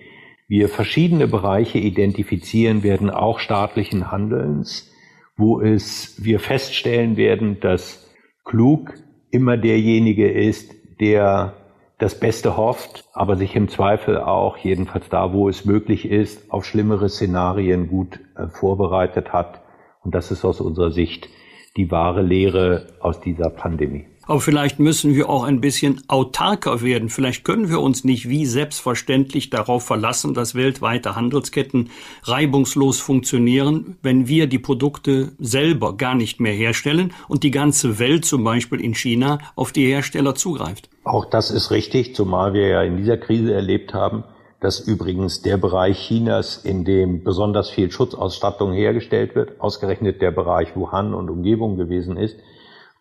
wir 0.48 0.68
verschiedene 0.68 1.28
Bereiche 1.28 1.78
identifizieren 1.78 2.82
werden, 2.82 3.08
auch 3.08 3.38
staatlichen 3.38 4.10
Handelns, 4.10 4.92
wo 5.34 5.62
es 5.62 6.22
wir 6.22 6.40
feststellen 6.40 7.16
werden, 7.16 7.58
dass 7.60 8.12
klug 8.44 8.92
immer 9.30 9.56
derjenige 9.56 10.30
ist, 10.30 10.74
der 11.00 11.54
das 12.02 12.18
Beste 12.18 12.56
hofft, 12.56 13.04
aber 13.12 13.36
sich 13.36 13.54
im 13.54 13.68
Zweifel 13.68 14.18
auch, 14.18 14.56
jedenfalls 14.56 15.08
da, 15.08 15.32
wo 15.32 15.48
es 15.48 15.64
möglich 15.64 16.04
ist, 16.04 16.50
auf 16.50 16.64
schlimmere 16.64 17.08
Szenarien 17.08 17.86
gut 17.86 18.18
äh, 18.36 18.48
vorbereitet 18.48 19.32
hat. 19.32 19.60
Und 20.02 20.12
das 20.12 20.32
ist 20.32 20.44
aus 20.44 20.60
unserer 20.60 20.90
Sicht 20.90 21.28
die 21.76 21.92
wahre 21.92 22.22
Lehre 22.22 22.88
aus 22.98 23.20
dieser 23.20 23.50
Pandemie. 23.50 24.06
Aber 24.24 24.40
vielleicht 24.40 24.80
müssen 24.80 25.14
wir 25.14 25.28
auch 25.28 25.44
ein 25.44 25.60
bisschen 25.60 26.02
autarker 26.08 26.82
werden. 26.82 27.08
Vielleicht 27.08 27.44
können 27.44 27.68
wir 27.68 27.80
uns 27.80 28.02
nicht 28.02 28.28
wie 28.28 28.46
selbstverständlich 28.46 29.50
darauf 29.50 29.84
verlassen, 29.84 30.34
dass 30.34 30.56
weltweite 30.56 31.14
Handelsketten 31.14 31.90
reibungslos 32.24 32.98
funktionieren, 32.98 33.96
wenn 34.02 34.26
wir 34.26 34.48
die 34.48 34.58
Produkte 34.58 35.32
selber 35.38 35.96
gar 35.96 36.16
nicht 36.16 36.40
mehr 36.40 36.52
herstellen 36.52 37.12
und 37.28 37.44
die 37.44 37.52
ganze 37.52 38.00
Welt 38.00 38.24
zum 38.24 38.42
Beispiel 38.42 38.80
in 38.80 38.94
China 38.94 39.38
auf 39.54 39.70
die 39.70 39.86
Hersteller 39.86 40.34
zugreift. 40.34 40.91
Auch 41.04 41.24
das 41.24 41.50
ist 41.50 41.70
richtig, 41.70 42.14
zumal 42.14 42.54
wir 42.54 42.68
ja 42.68 42.82
in 42.82 42.96
dieser 42.96 43.16
Krise 43.16 43.52
erlebt 43.52 43.92
haben, 43.92 44.24
dass 44.60 44.78
übrigens 44.78 45.42
der 45.42 45.56
Bereich 45.56 45.98
Chinas, 45.98 46.56
in 46.56 46.84
dem 46.84 47.24
besonders 47.24 47.68
viel 47.68 47.90
Schutzausstattung 47.90 48.72
hergestellt 48.72 49.34
wird, 49.34 49.60
ausgerechnet 49.60 50.22
der 50.22 50.30
Bereich 50.30 50.76
Wuhan 50.76 51.14
und 51.14 51.28
Umgebung 51.28 51.76
gewesen 51.76 52.16
ist, 52.16 52.36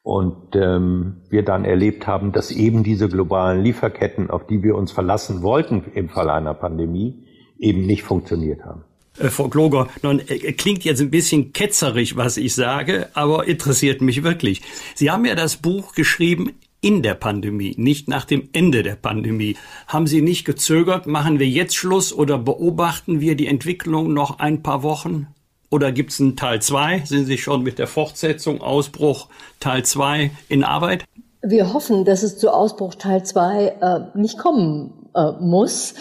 und 0.03 0.55
ähm, 0.55 1.17
wir 1.29 1.43
dann 1.43 1.63
erlebt 1.63 2.07
haben, 2.07 2.31
dass 2.31 2.49
eben 2.49 2.83
diese 2.83 3.07
globalen 3.07 3.61
Lieferketten, 3.61 4.31
auf 4.31 4.47
die 4.47 4.63
wir 4.63 4.75
uns 4.75 4.91
verlassen 4.91 5.43
wollten 5.43 5.83
im 5.93 6.09
Fall 6.09 6.29
einer 6.31 6.55
Pandemie, 6.55 7.27
eben 7.59 7.85
nicht 7.85 8.01
funktioniert 8.01 8.65
haben. 8.65 8.83
Äh, 9.19 9.29
Frau 9.29 9.47
Kloger, 9.47 9.87
nun, 10.01 10.19
äh, 10.19 10.53
klingt 10.53 10.83
jetzt 10.83 11.01
ein 11.01 11.11
bisschen 11.11 11.53
ketzerig, 11.53 12.17
was 12.17 12.37
ich 12.37 12.55
sage, 12.55 13.09
aber 13.13 13.47
interessiert 13.47 14.01
mich 14.01 14.23
wirklich. 14.23 14.63
Sie 14.95 15.11
haben 15.11 15.25
ja 15.25 15.35
das 15.35 15.57
Buch 15.57 15.93
geschrieben 15.93 16.53
in 16.81 17.03
der 17.03 17.13
Pandemie, 17.13 17.75
nicht 17.77 18.07
nach 18.09 18.25
dem 18.25 18.49
Ende 18.53 18.81
der 18.81 18.95
Pandemie. 18.95 19.55
Haben 19.87 20.07
Sie 20.07 20.21
nicht 20.21 20.45
gezögert, 20.45 21.05
machen 21.05 21.39
wir 21.39 21.47
jetzt 21.47 21.75
Schluss 21.75 22.11
oder 22.11 22.39
beobachten 22.39 23.21
wir 23.21 23.35
die 23.35 23.47
Entwicklung 23.47 24.13
noch 24.13 24.39
ein 24.39 24.63
paar 24.63 24.81
Wochen? 24.81 25.27
Oder 25.69 25.91
gibt 25.91 26.11
es 26.11 26.19
einen 26.19 26.35
Teil 26.35 26.61
2? 26.61 27.03
Sind 27.05 27.25
Sie 27.25 27.37
schon 27.37 27.63
mit 27.63 27.79
der 27.79 27.87
Fortsetzung, 27.87 28.61
Ausbruch 28.61 29.29
Teil 29.59 29.85
2 29.85 30.31
in 30.49 30.63
Arbeit? 30.63 31.05
Wir 31.43 31.71
hoffen, 31.71 32.03
dass 32.03 32.23
es 32.23 32.37
zu 32.37 32.51
Ausbruch 32.51 32.95
Teil 32.95 33.23
2 33.23 33.67
äh, 33.67 34.17
nicht 34.17 34.37
kommen 34.37 35.09
äh, 35.15 35.31
muss 35.39 35.93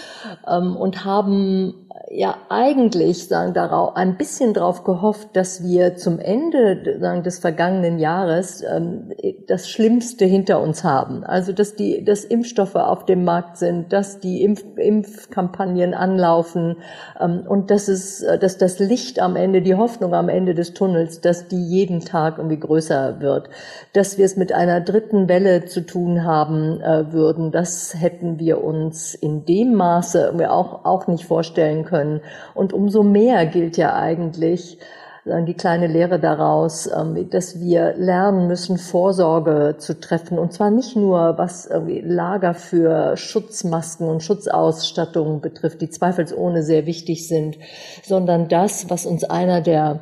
ähm, 0.46 0.76
und 0.76 1.04
haben 1.04 1.79
ja 2.12 2.38
eigentlich 2.48 3.28
sagen 3.28 3.54
darauf 3.54 3.94
ein 3.94 4.16
bisschen 4.16 4.52
darauf 4.52 4.82
gehofft, 4.82 5.28
dass 5.34 5.62
wir 5.62 5.94
zum 5.94 6.18
Ende 6.18 6.98
sagen, 6.98 7.22
des 7.22 7.38
vergangenen 7.38 8.00
Jahres 8.00 8.62
ähm, 8.62 9.12
das 9.46 9.68
Schlimmste 9.68 10.24
hinter 10.24 10.61
uns 10.61 10.82
haben. 10.82 11.22
Also 11.22 11.52
dass 11.52 11.76
die 11.76 12.04
dass 12.04 12.24
Impfstoffe 12.24 12.74
auf 12.74 13.06
dem 13.06 13.24
Markt 13.24 13.58
sind, 13.58 13.92
dass 13.92 14.18
die 14.18 14.42
Impf 14.42 14.64
Impfkampagnen 14.76 15.94
anlaufen 15.94 16.78
ähm, 17.20 17.44
und 17.48 17.70
dass 17.70 17.86
es 17.86 18.26
dass 18.40 18.58
das 18.58 18.80
Licht 18.80 19.20
am 19.20 19.36
Ende, 19.36 19.62
die 19.62 19.76
Hoffnung 19.76 20.12
am 20.12 20.28
Ende 20.28 20.54
des 20.54 20.74
Tunnels, 20.74 21.20
dass 21.20 21.46
die 21.46 21.64
jeden 21.64 22.00
Tag 22.00 22.38
irgendwie 22.38 22.58
größer 22.58 23.20
wird, 23.20 23.50
dass 23.92 24.18
wir 24.18 24.24
es 24.24 24.36
mit 24.36 24.52
einer 24.52 24.80
dritten 24.80 25.28
Welle 25.28 25.66
zu 25.66 25.86
tun 25.86 26.24
haben 26.24 26.80
äh, 26.80 27.12
würden. 27.12 27.52
Das 27.52 27.94
hätten 27.96 28.40
wir 28.40 28.64
uns 28.64 29.14
in 29.14 29.44
dem 29.44 29.74
Maße 29.74 30.34
auch 30.50 30.84
auch 30.84 31.06
nicht 31.06 31.24
vorstellen 31.24 31.84
können 31.84 31.99
können. 32.01 32.20
Und 32.55 32.72
umso 32.72 33.03
mehr 33.03 33.46
gilt 33.46 33.76
ja 33.76 33.94
eigentlich, 33.94 34.78
die 35.26 35.55
kleine 35.55 35.86
Lehre 35.86 36.18
daraus, 36.18 36.88
ähm, 36.90 37.28
dass 37.28 37.61
wir 37.61 37.94
lernen 37.96 38.48
müssen, 38.48 38.78
Vorsorge 38.78 39.76
zu 39.78 40.01
treffen. 40.01 40.38
Und 40.38 40.55
zwar 40.55 40.70
nicht 40.70 40.96
nur, 40.96 41.36
was 41.36 41.68
Lager 41.70 42.55
für 42.55 43.18
Schutzmasken 43.18 44.09
und 44.09 44.22
Schutzausstattungen 44.22 45.42
betrifft, 45.42 45.82
die 45.82 45.90
zweifelsohne 45.90 46.62
sehr 46.62 46.86
wichtig 46.86 47.28
sind, 47.28 47.59
sondern 48.03 48.48
das, 48.48 48.88
was 48.88 49.05
uns 49.05 49.24
einer 49.24 49.61
der 49.61 50.01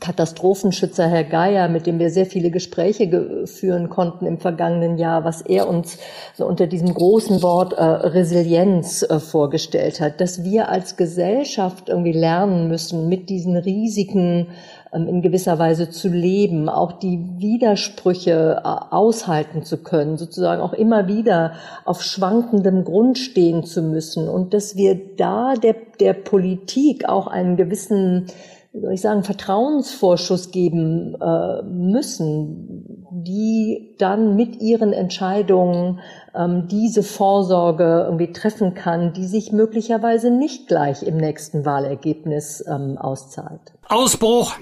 Katastrophenschützer 0.00 1.06
Herr 1.08 1.24
Geier, 1.24 1.68
mit 1.68 1.86
dem 1.86 1.98
wir 1.98 2.08
sehr 2.08 2.24
viele 2.24 2.50
Gespräche 2.50 3.44
führen 3.44 3.90
konnten 3.90 4.24
im 4.24 4.38
vergangenen 4.38 4.96
Jahr, 4.96 5.24
was 5.24 5.42
er 5.42 5.68
uns 5.68 5.98
so 6.34 6.46
unter 6.46 6.66
diesem 6.66 6.94
großen 6.94 7.42
Wort 7.42 7.74
äh, 7.74 7.82
Resilienz 7.82 9.02
äh, 9.02 9.20
vorgestellt 9.20 10.00
hat, 10.00 10.22
dass 10.22 10.42
wir 10.42 10.70
als 10.70 10.96
Gesellschaft 10.96 11.90
irgendwie 11.90 12.12
lernen 12.12 12.68
müssen, 12.68 13.10
mit 13.10 13.28
diesen 13.28 13.56
Risiken 13.58 14.48
ähm, 14.94 15.06
in 15.06 15.20
gewisser 15.20 15.58
Weise 15.58 15.90
zu 15.90 16.08
leben, 16.08 16.70
auch 16.70 16.92
die 16.92 17.18
Widersprüche 17.36 18.62
äh, 18.64 18.68
aushalten 18.90 19.64
zu 19.64 19.82
können, 19.82 20.16
sozusagen 20.16 20.62
auch 20.62 20.72
immer 20.72 21.08
wieder 21.08 21.52
auf 21.84 22.02
schwankendem 22.02 22.84
Grund 22.84 23.18
stehen 23.18 23.64
zu 23.64 23.82
müssen. 23.82 24.30
Und 24.30 24.54
dass 24.54 24.76
wir 24.76 24.98
da 25.18 25.52
der, 25.54 25.76
der 26.00 26.14
Politik 26.14 27.06
auch 27.06 27.26
einen 27.26 27.58
gewissen 27.58 28.28
wie 28.74 28.80
soll 28.80 28.92
ich 28.92 29.00
sagen, 29.00 29.22
Vertrauensvorschuss 29.22 30.50
geben 30.50 31.14
äh, 31.20 31.62
müssen, 31.62 33.06
die 33.12 33.94
dann 33.98 34.34
mit 34.34 34.60
ihren 34.60 34.92
Entscheidungen 34.92 36.00
ähm, 36.34 36.66
diese 36.66 37.04
Vorsorge 37.04 38.02
irgendwie 38.06 38.32
treffen 38.32 38.74
kann, 38.74 39.12
die 39.12 39.26
sich 39.26 39.52
möglicherweise 39.52 40.32
nicht 40.32 40.66
gleich 40.66 41.04
im 41.04 41.16
nächsten 41.16 41.64
Wahlergebnis 41.64 42.64
ähm, 42.68 42.98
auszahlt. 42.98 43.74
Ausbruch 43.88 44.54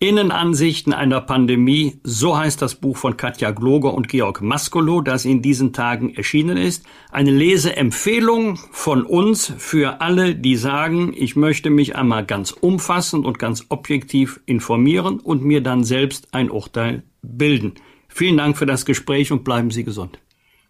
Innenansichten 0.00 0.92
einer 0.92 1.20
Pandemie, 1.20 1.98
so 2.04 2.38
heißt 2.38 2.62
das 2.62 2.76
Buch 2.76 2.96
von 2.96 3.16
Katja 3.16 3.50
Gloger 3.50 3.94
und 3.94 4.06
Georg 4.08 4.40
Maskolo, 4.40 5.00
das 5.00 5.24
in 5.24 5.42
diesen 5.42 5.72
Tagen 5.72 6.14
erschienen 6.14 6.56
ist. 6.56 6.84
Eine 7.10 7.32
Leseempfehlung 7.32 8.60
von 8.70 9.02
uns 9.02 9.52
für 9.58 10.00
alle, 10.00 10.36
die 10.36 10.54
sagen, 10.54 11.12
ich 11.16 11.34
möchte 11.34 11.70
mich 11.70 11.96
einmal 11.96 12.24
ganz 12.24 12.52
umfassend 12.52 13.26
und 13.26 13.40
ganz 13.40 13.66
objektiv 13.70 14.38
informieren 14.46 15.18
und 15.18 15.42
mir 15.42 15.64
dann 15.64 15.82
selbst 15.82 16.28
ein 16.32 16.48
Urteil 16.48 17.02
bilden. 17.22 17.74
Vielen 18.06 18.36
Dank 18.36 18.56
für 18.56 18.66
das 18.66 18.86
Gespräch 18.86 19.32
und 19.32 19.42
bleiben 19.42 19.72
Sie 19.72 19.82
gesund. 19.82 20.20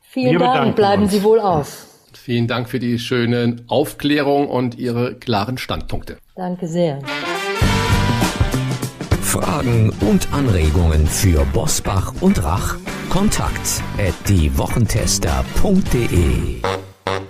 Vielen 0.00 0.32
Wir 0.32 0.38
Dank, 0.38 0.74
bleiben 0.74 1.02
uns. 1.02 1.12
Sie 1.12 1.22
wohl 1.22 1.40
auf. 1.40 1.86
Vielen 2.14 2.46
Dank 2.46 2.70
für 2.70 2.78
die 2.78 2.98
schöne 2.98 3.56
Aufklärung 3.66 4.48
und 4.48 4.78
Ihre 4.78 5.16
klaren 5.16 5.58
Standpunkte. 5.58 6.16
Danke 6.34 6.66
sehr. 6.66 7.00
Fragen 9.28 9.92
und 10.00 10.32
Anregungen 10.32 11.06
für 11.06 11.44
Bosbach 11.52 12.14
und 12.20 12.42
Rach? 12.42 12.76
Kontakt 13.10 13.82
at 13.98 14.14
diewochentester.de 14.26 16.62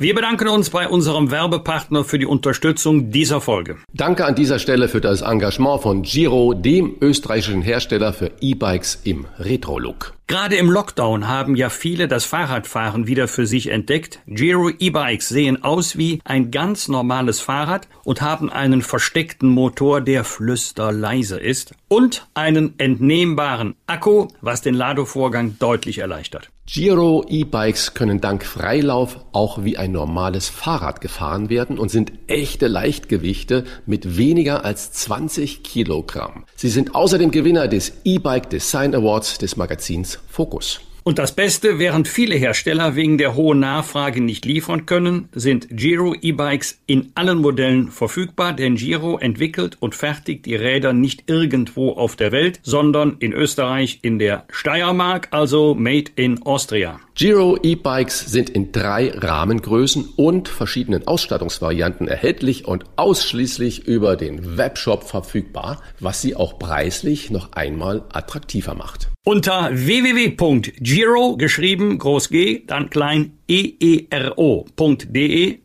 wir 0.01 0.15
bedanken 0.15 0.47
uns 0.47 0.71
bei 0.71 0.89
unserem 0.89 1.33
Werbepartner 1.33 2.05
für 2.05 2.21
die 2.21 2.27
Unterstützung 2.27 3.11
dieser 3.11 3.41
Folge. 3.41 3.79
Danke 3.93 4.27
an 4.27 4.37
dieser 4.37 4.61
Stelle 4.61 4.87
für 4.87 5.01
das 5.01 5.23
Engagement 5.23 5.83
von 5.83 6.03
Giro, 6.03 6.55
dem 6.55 6.95
österreichischen 7.01 7.63
Hersteller 7.63 8.13
für 8.13 8.31
E-Bikes 8.41 9.01
im 9.03 9.27
Retro-Look. 9.41 10.15
Gerade 10.29 10.57
im 10.57 10.71
Lockdown 10.71 11.27
haben 11.27 11.57
ja 11.57 11.71
viele 11.71 12.07
das 12.07 12.27
Fahrradfahren 12.27 13.07
wieder 13.07 13.29
für 13.29 13.47
sich 13.47 13.69
entdeckt. 13.69 14.21
Giro 14.27 14.69
E-Bikes 14.69 15.31
sehen 15.31 15.65
aus 15.65 15.97
wie 15.97 16.21
ein 16.23 16.51
ganz 16.51 16.87
normales 16.87 17.41
Fahrrad 17.41 17.89
und 18.05 18.21
haben 18.21 18.51
einen 18.51 18.83
versteckten 18.83 19.49
Motor, 19.49 20.03
der 20.03 20.25
flüsterleise 20.25 21.41
ist 21.41 21.73
und 21.89 22.27
einen 22.35 22.75
entnehmbaren 22.79 23.75
Akku, 23.87 24.29
was 24.43 24.61
den 24.61 24.75
Ladevorgang 24.75 25.57
deutlich 25.59 25.97
erleichtert. 25.97 26.51
Giro 26.67 27.25
E-Bikes 27.27 27.95
können 27.95 28.21
dank 28.21 28.45
Freilauf 28.45 29.21
auch 29.33 29.65
wie 29.65 29.79
ein 29.79 29.91
normales 29.91 30.51
Fahrrad 30.51 31.01
gefahren 31.01 31.49
werden 31.49 31.79
und 31.79 31.91
sind 31.91 32.13
echte 32.27 32.67
Leichtgewichte 32.67 33.65
mit 33.87 34.19
weniger 34.19 34.67
als 34.67 34.93
20 34.93 35.63
Kilogramm. 35.63 36.45
Sie 36.57 36.69
sind 36.69 36.95
außerdem 36.95 37.31
Gewinner 37.31 37.69
des 37.69 37.95
E-Bike 38.05 38.51
Design 38.51 38.95
Awards 38.95 39.39
des 39.39 39.57
Magazins 39.57 40.18
Focus. 40.29 40.81
Und 41.09 41.19
das 41.19 41.33
Beste, 41.33 41.79
während 41.79 42.07
viele 42.07 42.35
Hersteller 42.35 42.95
wegen 42.95 43.17
der 43.17 43.35
hohen 43.35 43.61
Nachfrage 43.61 44.21
nicht 44.21 44.45
liefern 44.45 44.85
können, 44.85 45.31
sind 45.33 45.67
Giro 45.71 46.15
E-Bikes 46.15 46.83
in 46.85 47.13
allen 47.15 47.39
Modellen 47.39 47.91
verfügbar, 47.91 48.53
denn 48.53 48.75
Giro 48.75 49.17
entwickelt 49.17 49.79
und 49.81 49.95
fertigt 49.95 50.45
die 50.45 50.55
Räder 50.55 50.93
nicht 50.93 51.25
irgendwo 51.31 51.93
auf 51.93 52.15
der 52.17 52.31
Welt, 52.31 52.61
sondern 52.63 53.17
in 53.21 53.33
Österreich 53.33 54.01
in 54.03 54.19
der 54.19 54.45
Steiermark, 54.51 55.29
also 55.31 55.75
made 55.75 56.11
in 56.17 56.43
Austria. 56.43 57.01
Giro 57.15 57.57
E-Bikes 57.63 58.31
sind 58.31 58.51
in 58.51 58.71
drei 58.71 59.11
Rahmengrößen 59.11 60.11
und 60.15 60.49
verschiedenen 60.49 61.07
Ausstattungsvarianten 61.07 62.07
erhältlich 62.07 62.69
und 62.69 62.85
ausschließlich 62.97 63.87
über 63.87 64.15
den 64.17 64.59
Webshop 64.59 65.05
verfügbar, 65.05 65.81
was 66.01 66.21
sie 66.21 66.37
auch 66.37 66.59
preislich 66.59 67.31
noch 67.31 67.53
einmal 67.53 68.05
attraktiver 68.13 68.75
macht. 68.75 69.09
Unter 69.29 69.69
www.giro 69.71 71.37
geschrieben 71.37 71.99
groß 71.99 72.31
G, 72.31 72.63
dann 72.67 72.89
klein 72.89 73.33
eero.de 73.47 74.79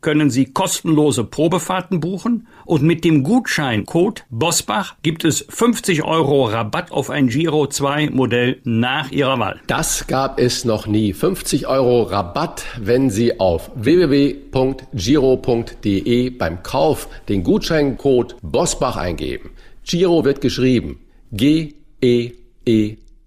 können 0.02 0.28
Sie 0.28 0.44
kostenlose 0.52 1.24
Probefahrten 1.24 1.98
buchen 1.98 2.46
und 2.66 2.82
mit 2.82 3.04
dem 3.04 3.22
Gutscheincode 3.22 4.26
Bosbach 4.28 4.96
gibt 5.02 5.24
es 5.24 5.46
50 5.48 6.04
Euro 6.04 6.44
Rabatt 6.44 6.92
auf 6.92 7.08
ein 7.08 7.28
Giro 7.28 7.66
2 7.66 8.10
Modell 8.10 8.60
nach 8.64 9.10
Ihrer 9.10 9.38
Wahl. 9.38 9.62
Das 9.66 10.06
gab 10.08 10.38
es 10.38 10.66
noch 10.66 10.86
nie. 10.86 11.14
50 11.14 11.66
Euro 11.66 12.02
Rabatt, 12.02 12.66
wenn 12.78 13.08
Sie 13.08 13.40
auf 13.40 13.70
www.giro.de 13.76 14.90
beim 16.28 16.62
Kauf 16.62 17.08
den 17.30 17.42
Gutscheincode 17.42 18.36
Bosbach 18.42 18.98
eingeben. 18.98 19.52
Giro 19.84 20.22
wird 20.26 20.42
geschrieben 20.42 20.98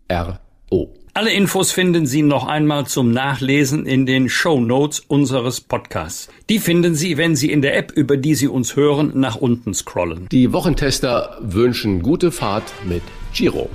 G-E-E-R-O. 0.07 0.89
Alle 1.13 1.31
Infos 1.31 1.71
finden 1.71 2.05
Sie 2.05 2.21
noch 2.21 2.45
einmal 2.45 2.85
zum 2.85 3.11
Nachlesen 3.11 3.87
in 3.87 4.05
den 4.05 4.29
Show 4.29 4.59
Notes 4.59 4.99
unseres 4.99 5.61
Podcasts. 5.61 6.29
Die 6.47 6.59
finden 6.59 6.93
Sie, 6.93 7.17
wenn 7.17 7.35
Sie 7.35 7.51
in 7.51 7.63
der 7.63 7.75
App, 7.75 7.91
über 7.91 8.17
die 8.17 8.35
Sie 8.35 8.47
uns 8.47 8.75
hören, 8.75 9.11
nach 9.15 9.35
unten 9.35 9.73
scrollen. 9.73 10.29
Die 10.29 10.53
Wochentester 10.53 11.37
wünschen 11.41 12.03
gute 12.03 12.31
Fahrt 12.31 12.71
mit 12.85 13.01
Giro. 13.33 13.67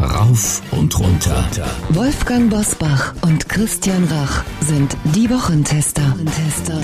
Rauf 0.00 0.62
und 0.70 0.98
runter. 0.98 1.44
Wolfgang 1.90 2.50
Bosbach 2.50 3.14
und 3.22 3.48
Christian 3.48 4.04
Rach 4.04 4.44
sind 4.60 4.96
die 5.14 5.28
Wochentester. 5.28 6.02
Wochentester. 6.02 6.80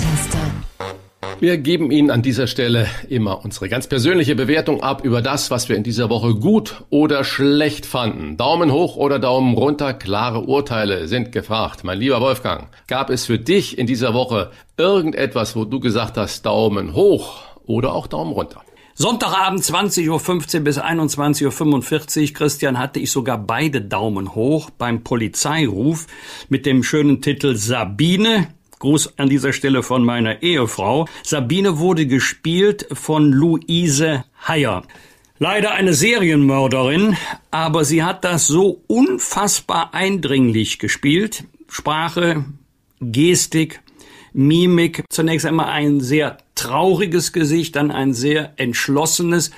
Wir 1.41 1.59
geben 1.59 1.91
Ihnen 1.91 2.11
an 2.11 2.23
dieser 2.23 2.47
Stelle 2.47 2.87
immer 3.09 3.45
unsere 3.45 3.69
ganz 3.69 3.87
persönliche 3.87 4.35
Bewertung 4.35 4.83
ab 4.83 5.05
über 5.05 5.23
das, 5.23 5.51
was 5.51 5.69
wir 5.69 5.77
in 5.77 5.83
dieser 5.83 6.11
Woche 6.11 6.35
gut 6.35 6.85
oder 6.91 7.25
schlecht 7.25 7.87
fanden. 7.87 8.37
Daumen 8.37 8.73
hoch 8.73 8.97
oder 8.97 9.19
Daumen 9.19 9.55
runter, 9.55 9.95
klare 9.95 10.41
Urteile 10.41 11.09
sind 11.09 11.33
gefragt. 11.33 11.85
Mein 11.85 11.99
lieber 11.99 12.21
Wolfgang, 12.21 12.69
gab 12.87 13.11
es 13.11 13.27
für 13.27 13.39
dich 13.39 13.79
in 13.79 13.87
dieser 13.87 14.15
Woche 14.15 14.51
irgendetwas, 14.77 15.57
wo 15.57 15.65
du 15.65 15.81
gesagt 15.81 16.17
hast, 16.17 16.47
Daumen 16.47 16.95
hoch 16.95 17.43
oder 17.67 17.95
auch 17.95 18.07
Daumen 18.07 18.33
runter? 18.33 18.63
Sonntagabend 18.97 19.61
20.15 19.61 20.59
Uhr 20.59 20.65
bis 20.65 20.79
21.45 20.79 22.29
Uhr, 22.29 22.33
Christian, 22.33 22.79
hatte 22.79 23.01
ich 23.01 23.11
sogar 23.11 23.39
beide 23.39 23.81
Daumen 23.81 24.37
hoch 24.37 24.71
beim 24.71 25.03
Polizeiruf 25.03 26.07
mit 26.49 26.65
dem 26.65 26.85
schönen 26.85 27.21
Titel 27.21 27.57
Sabine, 27.57 28.47
Gruß 28.85 29.19
an 29.19 29.31
dieser 29.31 29.55
Stelle 29.55 29.83
von 29.83 30.05
meiner 30.05 30.43
Ehefrau. 30.43 31.09
Sabine 31.23 31.79
wurde 31.79 32.07
gespielt 32.07 32.87
von 32.93 33.33
Luise 33.33 34.25
Heyer. 34.47 34.83
Leider 35.39 35.73
eine 35.73 35.95
Serienmörderin, 35.95 37.17
aber 37.51 37.87
sie 37.87 38.03
hat 38.03 38.25
das 38.25 38.47
so 38.47 38.83
unfassbar 38.87 39.95
eindringlich 39.95 40.79
gespielt. 40.79 41.45
Sprache, 41.67 42.45
Gestik, 43.01 43.81
Mimik. 44.35 45.05
Zunächst 45.09 45.47
einmal 45.47 45.71
ein 45.71 46.03
sehr 46.03 46.37
trauriges 46.55 47.33
Gesicht, 47.33 47.77
dann 47.77 47.91
ein 47.91 48.13
sehr 48.13 48.53
entschlossenes 48.57 49.51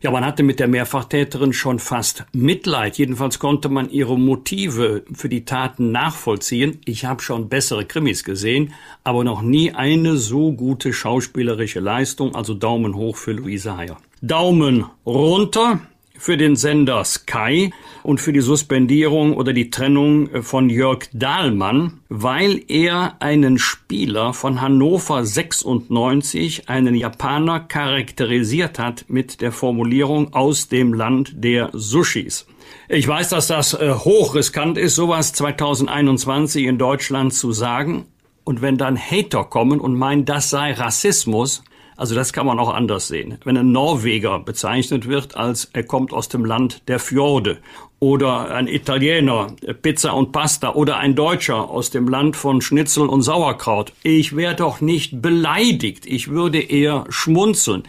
ja, 0.00 0.10
man 0.10 0.24
hatte 0.24 0.42
mit 0.42 0.60
der 0.60 0.68
Mehrfachtäterin 0.68 1.52
schon 1.52 1.78
fast 1.78 2.24
Mitleid. 2.32 2.98
Jedenfalls 2.98 3.38
konnte 3.38 3.68
man 3.68 3.90
ihre 3.90 4.18
Motive 4.18 5.04
für 5.12 5.28
die 5.28 5.44
Taten 5.44 5.90
nachvollziehen. 5.90 6.80
Ich 6.84 7.04
habe 7.04 7.22
schon 7.22 7.48
bessere 7.48 7.84
Krimis 7.84 8.24
gesehen, 8.24 8.74
aber 9.04 9.24
noch 9.24 9.42
nie 9.42 9.72
eine 9.72 10.16
so 10.16 10.52
gute 10.52 10.92
schauspielerische 10.92 11.80
Leistung. 11.80 12.34
Also 12.34 12.54
Daumen 12.54 12.94
hoch 12.94 13.16
für 13.16 13.32
Luise 13.32 13.76
Heyer. 13.76 13.96
Daumen 14.22 14.84
runter 15.04 15.80
für 16.18 16.36
den 16.36 16.56
Sender 16.56 17.04
Sky 17.04 17.72
und 18.02 18.20
für 18.20 18.32
die 18.32 18.40
Suspendierung 18.40 19.34
oder 19.34 19.52
die 19.52 19.70
Trennung 19.70 20.42
von 20.42 20.70
Jörg 20.70 21.08
Dahlmann, 21.12 22.00
weil 22.08 22.62
er 22.68 23.16
einen 23.20 23.58
Spieler 23.58 24.32
von 24.32 24.60
Hannover 24.60 25.24
96, 25.24 26.68
einen 26.68 26.94
Japaner, 26.94 27.60
charakterisiert 27.60 28.78
hat 28.78 29.06
mit 29.08 29.40
der 29.40 29.52
Formulierung 29.52 30.32
aus 30.34 30.68
dem 30.68 30.94
Land 30.94 31.32
der 31.36 31.70
Sushis. 31.72 32.46
Ich 32.88 33.06
weiß, 33.06 33.30
dass 33.30 33.48
das 33.48 33.74
äh, 33.74 33.92
hochriskant 33.92 34.78
ist, 34.78 34.94
sowas 34.94 35.32
2021 35.32 36.64
in 36.64 36.78
Deutschland 36.78 37.34
zu 37.34 37.52
sagen. 37.52 38.06
Und 38.44 38.62
wenn 38.62 38.78
dann 38.78 38.96
Hater 38.96 39.44
kommen 39.44 39.80
und 39.80 39.96
meinen, 39.96 40.24
das 40.24 40.50
sei 40.50 40.72
Rassismus, 40.72 41.64
also 41.96 42.14
das 42.14 42.32
kann 42.32 42.46
man 42.46 42.58
auch 42.58 42.72
anders 42.72 43.08
sehen. 43.08 43.38
Wenn 43.44 43.56
ein 43.56 43.72
Norweger 43.72 44.38
bezeichnet 44.38 45.08
wird 45.08 45.36
als 45.36 45.70
er 45.72 45.84
kommt 45.84 46.12
aus 46.12 46.28
dem 46.28 46.44
Land 46.44 46.82
der 46.88 46.98
Fjorde 46.98 47.58
oder 47.98 48.50
ein 48.54 48.68
Italiener 48.68 49.48
Pizza 49.82 50.14
und 50.14 50.32
Pasta 50.32 50.74
oder 50.74 50.98
ein 50.98 51.14
Deutscher 51.14 51.70
aus 51.70 51.90
dem 51.90 52.08
Land 52.08 52.36
von 52.36 52.60
Schnitzel 52.60 53.06
und 53.06 53.22
Sauerkraut, 53.22 53.92
ich 54.02 54.36
wäre 54.36 54.54
doch 54.54 54.80
nicht 54.80 55.22
beleidigt, 55.22 56.06
ich 56.06 56.28
würde 56.28 56.60
eher 56.60 57.06
schmunzeln. 57.08 57.84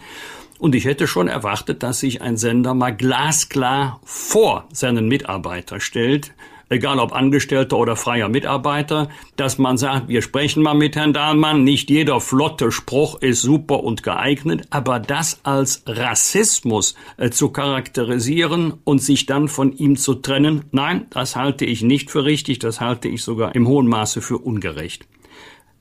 Und 0.58 0.74
ich 0.74 0.86
hätte 0.86 1.06
schon 1.06 1.28
erwartet, 1.28 1.84
dass 1.84 2.00
sich 2.00 2.20
ein 2.20 2.36
Sender 2.36 2.74
mal 2.74 2.90
glasklar 2.90 4.00
vor 4.02 4.66
seinen 4.72 5.06
Mitarbeiter 5.06 5.78
stellt, 5.78 6.32
egal 6.68 6.98
ob 6.98 7.12
Angestellter 7.12 7.78
oder 7.78 7.96
freier 7.96 8.28
Mitarbeiter, 8.28 9.08
dass 9.36 9.58
man 9.58 9.78
sagt, 9.78 10.08
wir 10.08 10.22
sprechen 10.22 10.62
mal 10.62 10.74
mit 10.74 10.96
Herrn 10.96 11.12
Dahlmann, 11.12 11.64
nicht 11.64 11.90
jeder 11.90 12.20
flotte 12.20 12.70
Spruch 12.72 13.20
ist 13.20 13.42
super 13.42 13.82
und 13.82 14.02
geeignet, 14.02 14.66
aber 14.70 15.00
das 15.00 15.40
als 15.44 15.82
Rassismus 15.86 16.94
äh, 17.16 17.30
zu 17.30 17.50
charakterisieren 17.50 18.74
und 18.84 19.02
sich 19.02 19.26
dann 19.26 19.48
von 19.48 19.72
ihm 19.76 19.96
zu 19.96 20.14
trennen, 20.14 20.64
nein, 20.72 21.06
das 21.10 21.36
halte 21.36 21.64
ich 21.64 21.82
nicht 21.82 22.10
für 22.10 22.24
richtig, 22.24 22.58
das 22.58 22.80
halte 22.80 23.08
ich 23.08 23.22
sogar 23.22 23.54
im 23.54 23.66
hohen 23.66 23.86
Maße 23.86 24.20
für 24.20 24.38
ungerecht. 24.38 25.06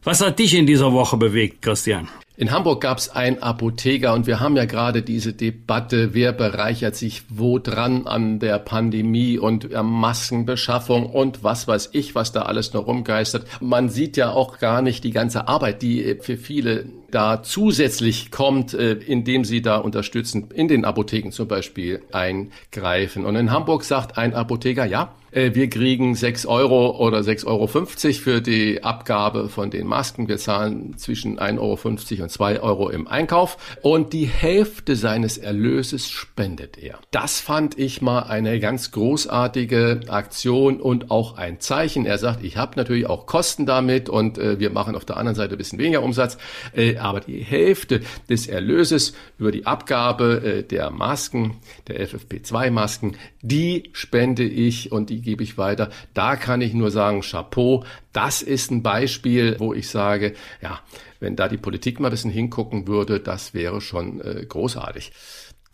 Was 0.03 0.21
hat 0.21 0.39
dich 0.39 0.53
in 0.53 0.67
dieser 0.67 0.93
Woche 0.93 1.17
bewegt, 1.17 1.61
Christian? 1.61 2.07
In 2.39 2.51
Hamburg 2.51 2.81
gab 2.81 2.99
es 2.99 3.09
einen 3.09 3.41
Apotheker 3.41 4.13
und 4.13 4.27
wir 4.27 4.39
haben 4.39 4.55
ja 4.55 4.65
gerade 4.65 5.01
diese 5.01 5.33
Debatte, 5.33 6.13
wer 6.13 6.33
bereichert 6.33 6.95
sich 6.95 7.23
wo 7.29 7.57
dran 7.57 8.05
an 8.05 8.37
der 8.37 8.59
Pandemie 8.59 9.39
und 9.39 9.73
äh, 9.73 9.81
Maskenbeschaffung 9.81 11.07
und 11.07 11.43
was 11.43 11.67
weiß 11.67 11.89
ich, 11.93 12.13
was 12.13 12.33
da 12.33 12.43
alles 12.43 12.73
noch 12.73 12.85
rumgeistert. 12.85 13.47
Man 13.59 13.89
sieht 13.89 14.17
ja 14.17 14.29
auch 14.29 14.59
gar 14.59 14.83
nicht 14.83 15.03
die 15.03 15.09
ganze 15.09 15.47
Arbeit, 15.47 15.81
die 15.81 16.05
äh, 16.05 16.21
für 16.21 16.37
viele 16.37 16.85
da 17.09 17.41
zusätzlich 17.41 18.29
kommt, 18.29 18.75
äh, 18.75 18.91
indem 18.91 19.43
sie 19.43 19.63
da 19.63 19.77
unterstützend 19.77 20.53
in 20.53 20.67
den 20.67 20.85
Apotheken 20.85 21.31
zum 21.31 21.47
Beispiel 21.47 22.03
eingreifen. 22.11 23.25
Und 23.25 23.35
in 23.35 23.49
Hamburg 23.49 23.83
sagt 23.83 24.19
ein 24.19 24.35
Apotheker, 24.35 24.85
ja, 24.85 25.15
wir 25.29 25.69
kriegen 25.69 26.15
6 26.15 26.45
Euro 26.47 26.97
oder 27.05 27.19
6,50 27.19 27.45
Euro 27.47 27.67
für 27.67 28.41
die 28.41 28.83
Abgabe 28.83 29.49
von 29.49 29.69
den 29.69 29.85
Masken. 29.85 30.29
Wir 30.29 30.37
zahlen 30.37 30.97
zwischen 30.97 31.37
1,50 31.37 31.59
Euro 31.59 31.77
und 32.23 32.26
2 32.29 32.61
Euro 32.61 32.89
im 32.89 33.07
Einkauf 33.07 33.57
und 33.81 34.13
die 34.13 34.25
Hälfte 34.25 34.95
seines 34.95 35.37
Erlöses 35.37 36.09
spendet 36.09 36.77
er. 36.77 36.99
Das 37.11 37.39
fand 37.39 37.77
ich 37.77 38.01
mal 38.01 38.23
eine 38.23 38.59
ganz 38.59 38.91
großartige 38.91 40.01
Aktion 40.07 40.79
und 40.81 41.11
auch 41.11 41.37
ein 41.37 41.59
Zeichen. 41.59 42.05
Er 42.05 42.17
sagt, 42.17 42.43
ich 42.43 42.57
habe 42.57 42.73
natürlich 42.75 43.07
auch 43.07 43.25
Kosten 43.25 43.65
damit 43.65 44.09
und 44.09 44.37
äh, 44.37 44.59
wir 44.59 44.69
machen 44.69 44.95
auf 44.95 45.05
der 45.05 45.17
anderen 45.17 45.35
Seite 45.35 45.55
ein 45.55 45.57
bisschen 45.57 45.79
weniger 45.79 46.03
Umsatz, 46.03 46.37
äh, 46.75 46.97
aber 46.97 47.19
die 47.19 47.43
Hälfte 47.43 48.01
des 48.29 48.47
Erlöses 48.47 49.13
über 49.37 49.51
die 49.51 49.65
Abgabe 49.65 50.41
äh, 50.43 50.63
der 50.63 50.89
Masken, 50.91 51.57
der 51.87 52.07
FFP2-Masken, 52.07 53.15
die 53.41 53.89
spende 53.93 54.43
ich 54.43 54.91
und 54.91 55.09
die 55.09 55.21
gebe 55.21 55.43
ich 55.43 55.57
weiter. 55.57 55.89
Da 56.13 56.35
kann 56.35 56.61
ich 56.61 56.73
nur 56.73 56.91
sagen, 56.91 57.21
Chapeau, 57.21 57.83
das 58.13 58.41
ist 58.41 58.71
ein 58.71 58.81
Beispiel, 58.81 59.55
wo 59.59 59.73
ich 59.73 59.89
sage, 59.89 60.33
ja, 60.61 60.79
wenn 61.19 61.35
da 61.35 61.47
die 61.47 61.57
Politik 61.57 61.99
mal 61.99 62.07
ein 62.07 62.11
bisschen 62.11 62.31
hingucken 62.31 62.87
würde, 62.87 63.19
das 63.19 63.53
wäre 63.53 63.81
schon 63.81 64.21
äh, 64.21 64.45
großartig. 64.47 65.11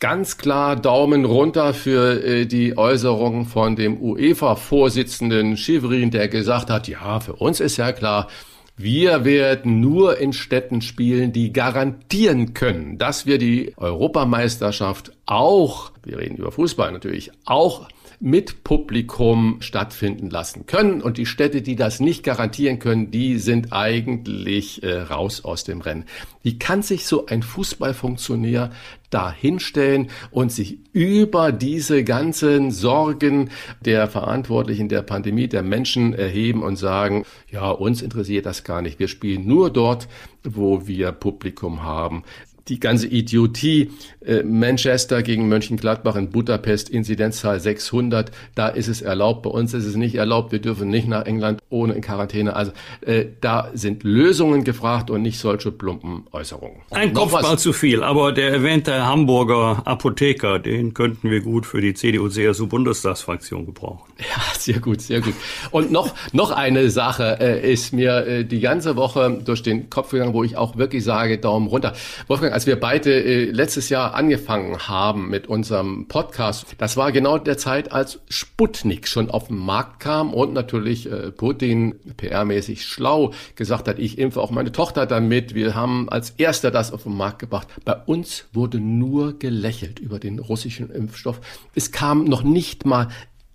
Ganz 0.00 0.36
klar 0.38 0.76
Daumen 0.76 1.24
runter 1.24 1.72
für 1.72 2.22
äh, 2.22 2.46
die 2.46 2.76
Äußerung 2.76 3.46
von 3.46 3.76
dem 3.76 4.00
UEFA-Vorsitzenden 4.00 5.56
Schivrin, 5.56 6.10
der 6.10 6.28
gesagt 6.28 6.70
hat, 6.70 6.88
ja, 6.88 7.20
für 7.20 7.34
uns 7.34 7.60
ist 7.60 7.76
ja 7.76 7.92
klar, 7.92 8.28
wir 8.76 9.24
werden 9.24 9.80
nur 9.80 10.18
in 10.18 10.32
Städten 10.32 10.82
spielen, 10.82 11.32
die 11.32 11.52
garantieren 11.52 12.54
können, 12.54 12.98
dass 12.98 13.24
wir 13.24 13.38
die 13.38 13.72
Europameisterschaft 13.76 15.12
auch, 15.26 15.92
wir 16.02 16.18
reden 16.18 16.36
über 16.36 16.50
Fußball 16.50 16.90
natürlich, 16.90 17.30
auch 17.44 17.88
mit 18.20 18.64
Publikum 18.64 19.56
stattfinden 19.60 20.30
lassen 20.30 20.66
können. 20.66 21.02
Und 21.02 21.18
die 21.18 21.26
Städte, 21.26 21.62
die 21.62 21.76
das 21.76 22.00
nicht 22.00 22.22
garantieren 22.22 22.78
können, 22.78 23.10
die 23.10 23.38
sind 23.38 23.72
eigentlich 23.72 24.82
äh, 24.82 25.00
raus 25.00 25.44
aus 25.44 25.64
dem 25.64 25.80
Rennen. 25.80 26.04
Wie 26.42 26.58
kann 26.58 26.82
sich 26.82 27.06
so 27.06 27.26
ein 27.26 27.42
Fußballfunktionär 27.42 28.70
da 29.10 29.32
hinstellen 29.32 30.10
und 30.30 30.50
sich 30.50 30.78
über 30.92 31.52
diese 31.52 32.02
ganzen 32.04 32.70
Sorgen 32.70 33.50
der 33.84 34.08
Verantwortlichen 34.08 34.88
der 34.88 35.02
Pandemie, 35.02 35.46
der 35.46 35.62
Menschen 35.62 36.14
erheben 36.14 36.62
und 36.62 36.76
sagen, 36.76 37.24
ja, 37.50 37.70
uns 37.70 38.02
interessiert 38.02 38.44
das 38.44 38.64
gar 38.64 38.82
nicht. 38.82 38.98
Wir 38.98 39.08
spielen 39.08 39.46
nur 39.46 39.70
dort, 39.70 40.08
wo 40.42 40.86
wir 40.86 41.12
Publikum 41.12 41.82
haben 41.82 42.24
die 42.68 42.80
ganze 42.80 43.06
Idiotie, 43.06 43.90
äh, 44.24 44.42
Manchester 44.42 45.22
gegen 45.22 45.48
Mönchengladbach 45.48 46.16
in 46.16 46.30
Budapest, 46.30 46.88
Inzidenzzahl 46.88 47.60
600, 47.60 48.30
da 48.54 48.68
ist 48.68 48.88
es 48.88 49.02
erlaubt, 49.02 49.42
bei 49.42 49.50
uns 49.50 49.74
ist 49.74 49.84
es 49.84 49.96
nicht 49.96 50.14
erlaubt, 50.14 50.52
wir 50.52 50.60
dürfen 50.60 50.88
nicht 50.88 51.06
nach 51.06 51.26
England 51.26 51.60
ohne 51.68 51.94
in 51.94 52.00
Quarantäne. 52.00 52.56
Also 52.56 52.72
äh, 53.02 53.26
da 53.40 53.70
sind 53.74 54.02
Lösungen 54.02 54.64
gefragt 54.64 55.10
und 55.10 55.22
nicht 55.22 55.38
solche 55.38 55.72
plumpen 55.72 56.26
Äußerungen. 56.32 56.80
Ein 56.90 57.12
Kopfball 57.12 57.58
zu 57.58 57.72
viel, 57.72 58.02
aber 58.02 58.32
der 58.32 58.50
erwähnte 58.50 59.04
Hamburger 59.04 59.82
Apotheker, 59.84 60.58
den 60.58 60.94
könnten 60.94 61.30
wir 61.30 61.40
gut 61.40 61.66
für 61.66 61.80
die 61.80 61.94
CDU-CSU-Bundestagsfraktion 61.94 63.66
gebrauchen. 63.66 64.12
Ja, 64.24 64.40
sehr 64.58 64.80
gut, 64.80 65.02
sehr 65.02 65.20
gut. 65.20 65.34
Und 65.70 65.92
noch, 65.92 66.14
noch 66.32 66.50
eine 66.50 66.88
Sache 66.90 67.36
äh, 67.40 67.72
ist 67.72 67.92
mir 67.92 68.26
äh, 68.26 68.44
die 68.44 68.60
ganze 68.60 68.96
Woche 68.96 69.40
durch 69.44 69.62
den 69.62 69.90
Kopf 69.90 70.10
gegangen, 70.10 70.32
wo 70.32 70.42
ich 70.42 70.56
auch 70.56 70.76
wirklich 70.76 71.04
sage, 71.04 71.38
Daumen 71.38 71.66
runter. 71.66 71.92
Wolfgang, 72.26 72.53
als 72.54 72.68
wir 72.68 72.78
beide 72.78 73.10
äh, 73.12 73.50
letztes 73.50 73.88
Jahr 73.88 74.14
angefangen 74.14 74.86
haben 74.86 75.28
mit 75.28 75.48
unserem 75.48 76.06
Podcast, 76.06 76.76
das 76.78 76.96
war 76.96 77.10
genau 77.10 77.36
der 77.36 77.58
Zeit, 77.58 77.90
als 77.90 78.20
Sputnik 78.28 79.08
schon 79.08 79.28
auf 79.28 79.48
den 79.48 79.56
Markt 79.56 79.98
kam 79.98 80.32
und 80.32 80.52
natürlich 80.52 81.10
äh, 81.10 81.32
Putin 81.32 81.96
PR-mäßig 82.16 82.82
schlau 82.82 83.32
gesagt 83.56 83.88
hat, 83.88 83.98
ich 83.98 84.18
impfe 84.18 84.40
auch 84.40 84.52
meine 84.52 84.70
Tochter 84.70 85.04
damit. 85.04 85.56
Wir 85.56 85.74
haben 85.74 86.08
als 86.08 86.30
erster 86.30 86.70
das 86.70 86.92
auf 86.92 87.02
den 87.02 87.16
Markt 87.16 87.40
gebracht. 87.40 87.66
Bei 87.84 87.96
uns 87.96 88.44
wurde 88.52 88.78
nur 88.78 89.36
gelächelt 89.36 89.98
über 89.98 90.20
den 90.20 90.38
russischen 90.38 90.90
Impfstoff. 90.90 91.40
Es 91.74 91.90
kam 91.90 92.22
noch 92.22 92.44
nicht 92.44 92.86
mal 92.86 93.08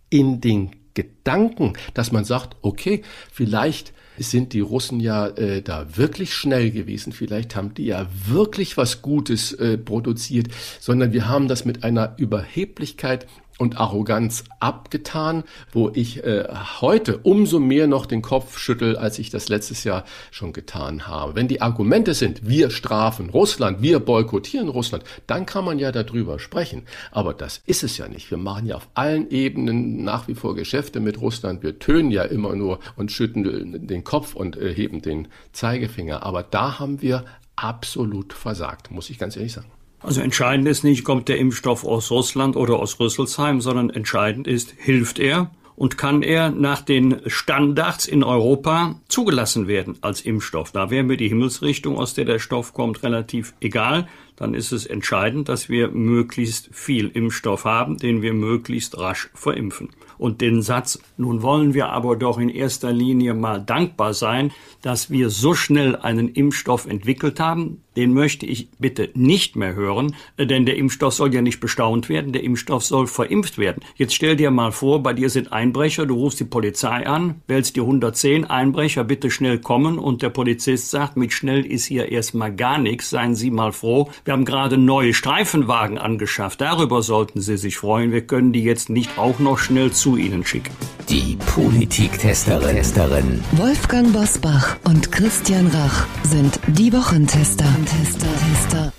in 0.09 0.41
den 0.41 0.71
Gedanken, 0.93 1.71
dass 1.93 2.11
man 2.11 2.25
sagt, 2.25 2.57
okay, 2.63 3.03
vielleicht 3.31 3.93
sind 4.19 4.53
die 4.53 4.59
Russen 4.59 4.99
ja 4.99 5.27
äh, 5.27 5.61
da 5.61 5.97
wirklich 5.97 6.33
schnell 6.33 6.71
gewesen. 6.71 7.13
Vielleicht 7.13 7.55
haben 7.55 7.73
die 7.73 7.85
ja 7.85 8.07
wirklich 8.27 8.77
was 8.77 9.01
Gutes 9.01 9.53
äh, 9.53 9.77
produziert, 9.77 10.47
sondern 10.79 11.13
wir 11.13 11.27
haben 11.27 11.47
das 11.47 11.65
mit 11.65 11.83
einer 11.83 12.15
Überheblichkeit 12.17 13.27
und 13.59 13.77
Arroganz 13.77 14.45
abgetan, 14.59 15.43
wo 15.71 15.91
ich 15.93 16.23
äh, 16.23 16.47
heute 16.79 17.19
umso 17.19 17.59
mehr 17.59 17.87
noch 17.87 18.05
den 18.05 18.21
Kopf 18.21 18.57
schüttel, 18.57 18.97
als 18.97 19.19
ich 19.19 19.29
das 19.29 19.49
letztes 19.49 19.83
Jahr 19.83 20.05
schon 20.31 20.53
getan 20.53 21.07
habe. 21.07 21.35
Wenn 21.35 21.47
die 21.47 21.61
Argumente 21.61 22.13
sind, 22.13 22.47
wir 22.47 22.71
strafen 22.71 23.29
Russland, 23.29 23.81
wir 23.81 23.99
boykottieren 23.99 24.69
Russland, 24.69 25.03
dann 25.27 25.45
kann 25.45 25.65
man 25.65 25.77
ja 25.77 25.91
darüber 25.91 26.39
sprechen. 26.39 26.83
Aber 27.11 27.33
das 27.33 27.61
ist 27.65 27.83
es 27.83 27.97
ja 27.97 28.07
nicht. 28.07 28.31
Wir 28.31 28.37
machen 28.37 28.65
ja 28.65 28.77
auf 28.77 28.87
allen 28.93 29.29
Ebenen 29.29 30.03
nach 30.03 30.27
wie 30.27 30.35
vor 30.35 30.55
Geschäfte 30.55 31.01
mit 31.01 31.19
Russland. 31.19 31.61
Wir 31.61 31.79
tönen 31.79 32.11
ja 32.11 32.23
immer 32.23 32.55
nur 32.55 32.79
und 32.95 33.11
schütten 33.11 33.87
den 33.87 34.03
Kopf 34.03 34.35
und 34.35 34.55
äh, 34.57 34.73
heben 34.73 35.01
den 35.01 35.27
Zeigefinger. 35.51 36.23
Aber 36.23 36.43
da 36.43 36.79
haben 36.79 37.01
wir 37.01 37.25
absolut 37.57 38.31
versagt, 38.31 38.89
muss 38.89 39.09
ich 39.09 39.19
ganz 39.19 39.35
ehrlich 39.35 39.51
sagen. 39.51 39.69
Also 40.01 40.21
entscheidend 40.21 40.67
ist 40.67 40.83
nicht, 40.83 41.03
kommt 41.03 41.27
der 41.27 41.37
Impfstoff 41.37 41.83
aus 41.83 42.09
Russland 42.09 42.55
oder 42.55 42.79
aus 42.79 42.99
Rüsselsheim, 42.99 43.59
sondern 43.59 43.89
entscheidend 43.89 44.47
ist, 44.47 44.73
hilft 44.77 45.19
er 45.19 45.51
und 45.79 45.97
kann 45.97 46.23
er 46.23 46.49
nach 46.49 46.81
den 46.81 47.21
Standards 47.25 48.05
in 48.05 48.21
Europa 48.21 48.99
zugelassen 49.07 49.67
werden 49.67 49.97
als 50.01 50.21
Impfstoff. 50.21 50.71
Da 50.73 50.89
wäre 50.89 51.03
mir 51.03 51.15
die 51.15 51.29
Himmelsrichtung, 51.29 51.97
aus 51.97 52.13
der 52.13 52.25
der 52.25 52.39
Stoff 52.39 52.73
kommt, 52.73 53.01
relativ 53.03 53.53
egal. 53.61 54.07
dann 54.35 54.53
ist 54.53 54.71
es 54.71 54.85
entscheidend, 54.85 55.49
dass 55.49 55.67
wir 55.67 55.89
möglichst 55.89 56.69
viel 56.73 57.07
Impfstoff 57.07 57.65
haben, 57.65 57.97
den 57.97 58.21
wir 58.21 58.33
möglichst 58.33 58.97
rasch 58.97 59.29
verimpfen. 59.33 59.89
Und 60.19 60.41
den 60.41 60.61
Satz, 60.61 60.99
nun 61.17 61.41
wollen 61.41 61.73
wir 61.73 61.89
aber 61.89 62.15
doch 62.15 62.37
in 62.37 62.49
erster 62.49 62.91
Linie 62.91 63.33
mal 63.33 63.59
dankbar 63.59 64.13
sein, 64.13 64.51
dass 64.81 65.09
wir 65.09 65.29
so 65.29 65.55
schnell 65.55 65.95
einen 65.95 66.29
Impfstoff 66.29 66.85
entwickelt 66.85 67.39
haben, 67.39 67.81
den 67.99 68.13
möchte 68.13 68.45
ich 68.45 68.69
bitte 68.79 69.09
nicht 69.13 69.57
mehr 69.57 69.75
hören, 69.75 70.15
denn 70.37 70.65
der 70.65 70.77
Impfstoff 70.77 71.13
soll 71.13 71.33
ja 71.33 71.41
nicht 71.41 71.59
bestaunt 71.59 72.07
werden, 72.07 72.31
der 72.31 72.43
Impfstoff 72.43 72.85
soll 72.85 73.07
verimpft 73.07 73.57
werden. 73.57 73.83
Jetzt 73.95 74.13
stell 74.13 74.37
dir 74.37 74.51
mal 74.51 74.71
vor, 74.71 75.03
bei 75.03 75.13
dir 75.13 75.29
sind 75.29 75.51
Einbrecher, 75.51 76.05
du 76.05 76.15
rufst 76.15 76.39
die 76.39 76.45
Polizei 76.45 77.05
an, 77.05 77.41
wählst 77.47 77.75
dir 77.75 77.83
110 77.83 78.45
Einbrecher, 78.45 79.03
bitte 79.03 79.29
schnell 79.29 79.59
kommen 79.59 79.99
und 79.99 80.21
der 80.21 80.29
Polizist 80.29 80.91
sagt, 80.91 81.17
mit 81.17 81.33
schnell 81.33 81.65
ist 81.65 81.85
hier 81.85 82.09
erstmal 82.09 82.55
gar 82.55 82.77
nichts, 82.77 83.09
seien 83.09 83.35
Sie 83.35 83.51
mal 83.51 83.73
froh. 83.73 84.09
Wir 84.23 84.33
haben 84.33 84.45
gerade 84.45 84.77
neue 84.77 85.13
Streifenwagen 85.13 85.97
angeschafft, 85.97 86.61
darüber 86.61 87.01
sollten 87.01 87.41
Sie 87.41 87.57
sich 87.57 87.75
freuen, 87.75 88.13
wir 88.13 88.21
können 88.21 88.53
die 88.53 88.63
jetzt 88.63 88.89
nicht 88.89 89.17
auch 89.17 89.39
noch 89.39 89.57
schnell 89.57 89.91
zu 89.91 90.08
Ihnen 90.17 90.45
schicken. 90.45 90.73
Die 91.09 91.37
Politiktesterin. 91.53 93.43
Wolfgang 93.53 94.13
Bosbach 94.13 94.77
und 94.83 95.11
Christian 95.11 95.67
Rach 95.67 96.07
sind 96.23 96.59
die 96.67 96.93
Wochentester. 96.93 97.65
Tester, 97.85 98.27
Tester. 98.27 98.93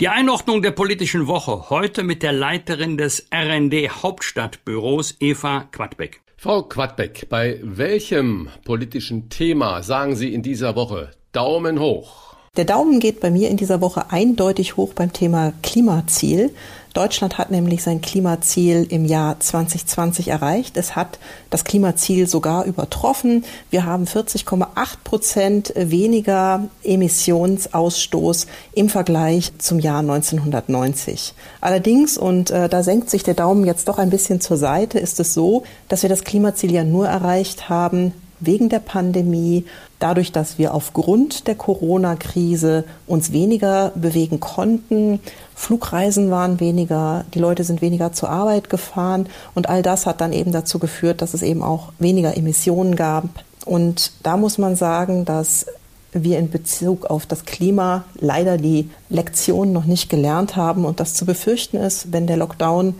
Die 0.00 0.08
Einordnung 0.08 0.62
der 0.62 0.70
politischen 0.70 1.26
Woche 1.26 1.70
heute 1.70 2.04
mit 2.04 2.22
der 2.22 2.32
Leiterin 2.32 2.96
des 2.96 3.26
RND 3.34 4.02
Hauptstadtbüros 4.02 5.16
Eva 5.18 5.64
Quadbeck. 5.72 6.20
Frau 6.36 6.62
Quadbeck, 6.62 7.28
bei 7.28 7.58
welchem 7.64 8.48
politischen 8.64 9.28
Thema 9.28 9.82
sagen 9.82 10.14
Sie 10.14 10.32
in 10.32 10.42
dieser 10.42 10.76
Woche 10.76 11.10
Daumen 11.32 11.80
hoch? 11.80 12.36
Der 12.56 12.64
Daumen 12.64 13.00
geht 13.00 13.20
bei 13.20 13.30
mir 13.30 13.50
in 13.50 13.56
dieser 13.56 13.80
Woche 13.80 14.10
eindeutig 14.10 14.76
hoch 14.76 14.92
beim 14.94 15.12
Thema 15.12 15.52
Klimaziel. 15.62 16.50
Deutschland 16.98 17.38
hat 17.38 17.52
nämlich 17.52 17.84
sein 17.84 18.00
Klimaziel 18.00 18.84
im 18.90 19.04
Jahr 19.04 19.38
2020 19.38 20.26
erreicht. 20.26 20.76
Es 20.76 20.96
hat 20.96 21.20
das 21.48 21.62
Klimaziel 21.62 22.26
sogar 22.26 22.64
übertroffen. 22.64 23.44
Wir 23.70 23.84
haben 23.84 24.02
40,8 24.02 24.66
Prozent 25.04 25.72
weniger 25.76 26.66
Emissionsausstoß 26.82 28.48
im 28.74 28.88
Vergleich 28.88 29.52
zum 29.58 29.78
Jahr 29.78 30.00
1990. 30.00 31.34
Allerdings, 31.60 32.18
und 32.18 32.50
äh, 32.50 32.68
da 32.68 32.82
senkt 32.82 33.10
sich 33.10 33.22
der 33.22 33.34
Daumen 33.34 33.64
jetzt 33.64 33.86
doch 33.86 33.98
ein 33.98 34.10
bisschen 34.10 34.40
zur 34.40 34.56
Seite, 34.56 34.98
ist 34.98 35.20
es 35.20 35.34
so, 35.34 35.62
dass 35.86 36.02
wir 36.02 36.10
das 36.10 36.24
Klimaziel 36.24 36.72
ja 36.72 36.82
nur 36.82 37.06
erreicht 37.06 37.68
haben, 37.68 38.12
wegen 38.40 38.68
der 38.68 38.80
Pandemie, 38.80 39.64
dadurch, 39.98 40.32
dass 40.32 40.58
wir 40.58 40.74
aufgrund 40.74 41.46
der 41.46 41.54
Corona-Krise 41.54 42.84
uns 43.06 43.32
weniger 43.32 43.92
bewegen 43.94 44.40
konnten. 44.40 45.20
Flugreisen 45.54 46.30
waren 46.30 46.60
weniger, 46.60 47.24
die 47.34 47.40
Leute 47.40 47.64
sind 47.64 47.82
weniger 47.82 48.12
zur 48.12 48.30
Arbeit 48.30 48.70
gefahren 48.70 49.26
und 49.54 49.68
all 49.68 49.82
das 49.82 50.06
hat 50.06 50.20
dann 50.20 50.32
eben 50.32 50.52
dazu 50.52 50.78
geführt, 50.78 51.22
dass 51.22 51.34
es 51.34 51.42
eben 51.42 51.62
auch 51.62 51.92
weniger 51.98 52.36
Emissionen 52.36 52.96
gab. 52.96 53.24
Und 53.64 54.12
da 54.22 54.36
muss 54.36 54.56
man 54.56 54.76
sagen, 54.76 55.24
dass 55.24 55.66
wir 56.12 56.38
in 56.38 56.50
Bezug 56.50 57.06
auf 57.06 57.26
das 57.26 57.44
Klima 57.44 58.04
leider 58.18 58.56
die 58.56 58.88
Lektion 59.10 59.72
noch 59.72 59.84
nicht 59.84 60.08
gelernt 60.08 60.56
haben 60.56 60.84
und 60.84 61.00
das 61.00 61.14
zu 61.14 61.26
befürchten 61.26 61.76
ist, 61.76 62.12
wenn 62.12 62.26
der 62.26 62.38
Lockdown 62.38 62.94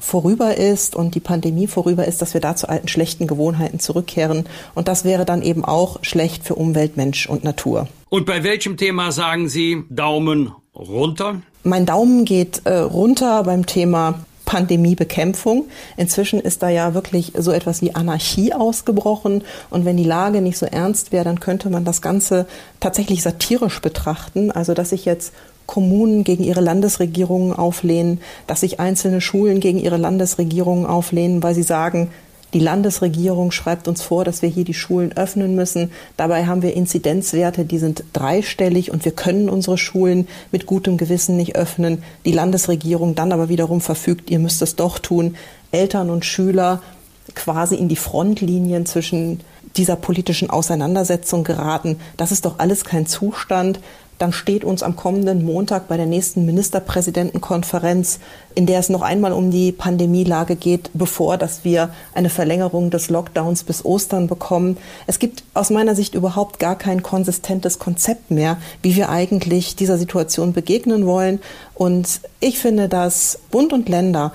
vorüber 0.00 0.56
ist 0.56 0.96
und 0.96 1.14
die 1.14 1.20
Pandemie 1.20 1.66
vorüber 1.66 2.06
ist, 2.06 2.20
dass 2.22 2.34
wir 2.34 2.40
da 2.40 2.56
zu 2.56 2.68
alten 2.68 2.88
schlechten 2.88 3.26
Gewohnheiten 3.26 3.78
zurückkehren. 3.78 4.46
Und 4.74 4.88
das 4.88 5.04
wäre 5.04 5.24
dann 5.24 5.42
eben 5.42 5.64
auch 5.64 5.98
schlecht 6.02 6.44
für 6.44 6.56
Umwelt, 6.56 6.96
Mensch 6.96 7.28
und 7.28 7.44
Natur. 7.44 7.86
Und 8.08 8.26
bei 8.26 8.42
welchem 8.42 8.76
Thema 8.76 9.12
sagen 9.12 9.48
Sie 9.48 9.84
Daumen 9.88 10.52
runter? 10.74 11.42
Mein 11.62 11.86
Daumen 11.86 12.24
geht 12.24 12.62
äh, 12.64 12.78
runter 12.78 13.42
beim 13.44 13.66
Thema 13.66 14.20
Pandemiebekämpfung. 14.50 15.68
Inzwischen 15.96 16.40
ist 16.40 16.64
da 16.64 16.70
ja 16.70 16.92
wirklich 16.92 17.34
so 17.38 17.52
etwas 17.52 17.82
wie 17.82 17.94
Anarchie 17.94 18.52
ausgebrochen. 18.52 19.44
Und 19.70 19.84
wenn 19.84 19.96
die 19.96 20.02
Lage 20.02 20.40
nicht 20.40 20.58
so 20.58 20.66
ernst 20.66 21.12
wäre, 21.12 21.22
dann 21.22 21.38
könnte 21.38 21.70
man 21.70 21.84
das 21.84 22.02
Ganze 22.02 22.48
tatsächlich 22.80 23.22
satirisch 23.22 23.80
betrachten. 23.80 24.50
Also, 24.50 24.74
dass 24.74 24.90
sich 24.90 25.04
jetzt 25.04 25.32
Kommunen 25.70 26.24
gegen 26.24 26.42
ihre 26.42 26.60
Landesregierungen 26.60 27.52
auflehnen, 27.52 28.20
dass 28.48 28.60
sich 28.60 28.80
einzelne 28.80 29.20
Schulen 29.20 29.60
gegen 29.60 29.78
ihre 29.78 29.98
Landesregierungen 29.98 30.84
auflehnen, 30.84 31.44
weil 31.44 31.54
sie 31.54 31.62
sagen, 31.62 32.10
die 32.52 32.58
Landesregierung 32.58 33.52
schreibt 33.52 33.86
uns 33.86 34.02
vor, 34.02 34.24
dass 34.24 34.42
wir 34.42 34.48
hier 34.48 34.64
die 34.64 34.74
Schulen 34.74 35.16
öffnen 35.16 35.54
müssen. 35.54 35.92
Dabei 36.16 36.46
haben 36.46 36.62
wir 36.62 36.74
Inzidenzwerte, 36.74 37.64
die 37.64 37.78
sind 37.78 38.02
dreistellig 38.12 38.90
und 38.90 39.04
wir 39.04 39.12
können 39.12 39.48
unsere 39.48 39.78
Schulen 39.78 40.26
mit 40.50 40.66
gutem 40.66 40.96
Gewissen 40.96 41.36
nicht 41.36 41.54
öffnen. 41.54 42.02
Die 42.24 42.32
Landesregierung 42.32 43.14
dann 43.14 43.30
aber 43.30 43.48
wiederum 43.48 43.80
verfügt, 43.80 44.28
ihr 44.28 44.40
müsst 44.40 44.62
es 44.62 44.74
doch 44.74 44.98
tun. 44.98 45.36
Eltern 45.70 46.10
und 46.10 46.24
Schüler 46.24 46.82
quasi 47.36 47.76
in 47.76 47.88
die 47.88 47.94
Frontlinien 47.94 48.86
zwischen 48.86 49.38
dieser 49.76 49.94
politischen 49.94 50.50
Auseinandersetzung 50.50 51.44
geraten. 51.44 52.00
Das 52.16 52.32
ist 52.32 52.44
doch 52.44 52.58
alles 52.58 52.84
kein 52.84 53.06
Zustand 53.06 53.78
dann 54.20 54.34
steht 54.34 54.64
uns 54.64 54.82
am 54.82 54.96
kommenden 54.96 55.46
Montag 55.46 55.88
bei 55.88 55.96
der 55.96 56.04
nächsten 56.04 56.44
Ministerpräsidentenkonferenz, 56.44 58.20
in 58.54 58.66
der 58.66 58.78
es 58.78 58.90
noch 58.90 59.00
einmal 59.00 59.32
um 59.32 59.50
die 59.50 59.72
Pandemielage 59.72 60.56
geht, 60.56 60.90
bevor, 60.92 61.38
dass 61.38 61.64
wir 61.64 61.88
eine 62.12 62.28
Verlängerung 62.28 62.90
des 62.90 63.08
Lockdowns 63.08 63.64
bis 63.64 63.82
Ostern 63.82 64.26
bekommen. 64.26 64.76
Es 65.06 65.20
gibt 65.20 65.42
aus 65.54 65.70
meiner 65.70 65.94
Sicht 65.94 66.14
überhaupt 66.14 66.58
gar 66.58 66.76
kein 66.76 67.02
konsistentes 67.02 67.78
Konzept 67.78 68.30
mehr, 68.30 68.58
wie 68.82 68.94
wir 68.94 69.08
eigentlich 69.08 69.74
dieser 69.74 69.96
Situation 69.96 70.52
begegnen 70.52 71.06
wollen. 71.06 71.40
Und 71.74 72.20
ich 72.40 72.58
finde, 72.58 72.90
dass 72.90 73.38
Bund 73.50 73.72
und 73.72 73.88
Länder 73.88 74.32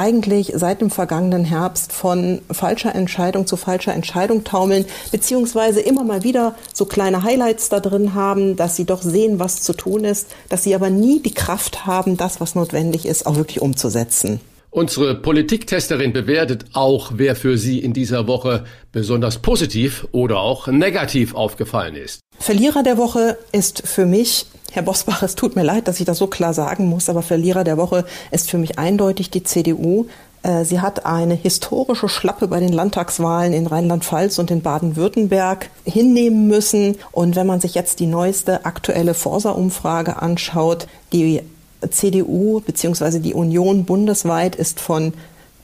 eigentlich 0.00 0.52
seit 0.56 0.80
dem 0.80 0.88
vergangenen 0.90 1.44
Herbst 1.44 1.92
von 1.92 2.40
falscher 2.50 2.94
Entscheidung 2.94 3.46
zu 3.46 3.58
falscher 3.58 3.92
Entscheidung 3.92 4.44
taumeln, 4.44 4.86
beziehungsweise 5.12 5.80
immer 5.80 6.04
mal 6.04 6.24
wieder 6.24 6.54
so 6.72 6.86
kleine 6.86 7.22
Highlights 7.22 7.68
da 7.68 7.80
drin 7.80 8.14
haben, 8.14 8.56
dass 8.56 8.76
sie 8.76 8.86
doch 8.86 9.02
sehen, 9.02 9.38
was 9.38 9.60
zu 9.60 9.74
tun 9.74 10.04
ist, 10.04 10.28
dass 10.48 10.64
sie 10.64 10.74
aber 10.74 10.88
nie 10.88 11.20
die 11.20 11.34
Kraft 11.34 11.84
haben, 11.84 12.16
das, 12.16 12.40
was 12.40 12.54
notwendig 12.54 13.04
ist, 13.04 13.26
auch 13.26 13.36
wirklich 13.36 13.60
umzusetzen. 13.60 14.40
Unsere 14.70 15.16
Politiktesterin 15.16 16.12
bewertet 16.12 16.64
auch, 16.72 17.12
wer 17.16 17.36
für 17.36 17.58
sie 17.58 17.80
in 17.80 17.92
dieser 17.92 18.26
Woche 18.26 18.64
besonders 18.92 19.38
positiv 19.38 20.06
oder 20.12 20.38
auch 20.38 20.68
negativ 20.68 21.34
aufgefallen 21.34 21.96
ist. 21.96 22.20
Verlierer 22.40 22.82
der 22.82 22.96
Woche 22.96 23.38
ist 23.52 23.86
für 23.86 24.06
mich 24.06 24.46
Herr 24.72 24.82
Bosbach, 24.82 25.22
es 25.24 25.34
tut 25.34 25.56
mir 25.56 25.64
leid, 25.64 25.88
dass 25.88 25.98
ich 25.98 26.06
das 26.06 26.18
so 26.18 26.28
klar 26.28 26.54
sagen 26.54 26.86
muss, 26.86 27.08
aber 27.08 27.22
Verlierer 27.22 27.64
der 27.64 27.76
Woche 27.76 28.04
ist 28.30 28.48
für 28.48 28.56
mich 28.56 28.78
eindeutig 28.78 29.28
die 29.28 29.42
CDU. 29.42 30.06
Äh, 30.44 30.64
sie 30.64 30.80
hat 30.80 31.06
eine 31.06 31.34
historische 31.34 32.08
Schlappe 32.08 32.46
bei 32.46 32.60
den 32.60 32.72
Landtagswahlen 32.72 33.52
in 33.52 33.66
Rheinland-Pfalz 33.66 34.38
und 34.38 34.52
in 34.52 34.62
Baden-Württemberg 34.62 35.70
hinnehmen 35.84 36.46
müssen. 36.46 36.96
Und 37.10 37.34
wenn 37.34 37.48
man 37.48 37.60
sich 37.60 37.74
jetzt 37.74 37.98
die 37.98 38.06
neueste 38.06 38.64
aktuelle 38.64 39.14
Forsa-Umfrage 39.14 40.22
anschaut, 40.22 40.86
die 41.12 41.42
CDU 41.90 42.60
bzw. 42.60 43.18
die 43.18 43.34
Union 43.34 43.84
bundesweit 43.84 44.54
ist 44.54 44.78
von 44.78 45.14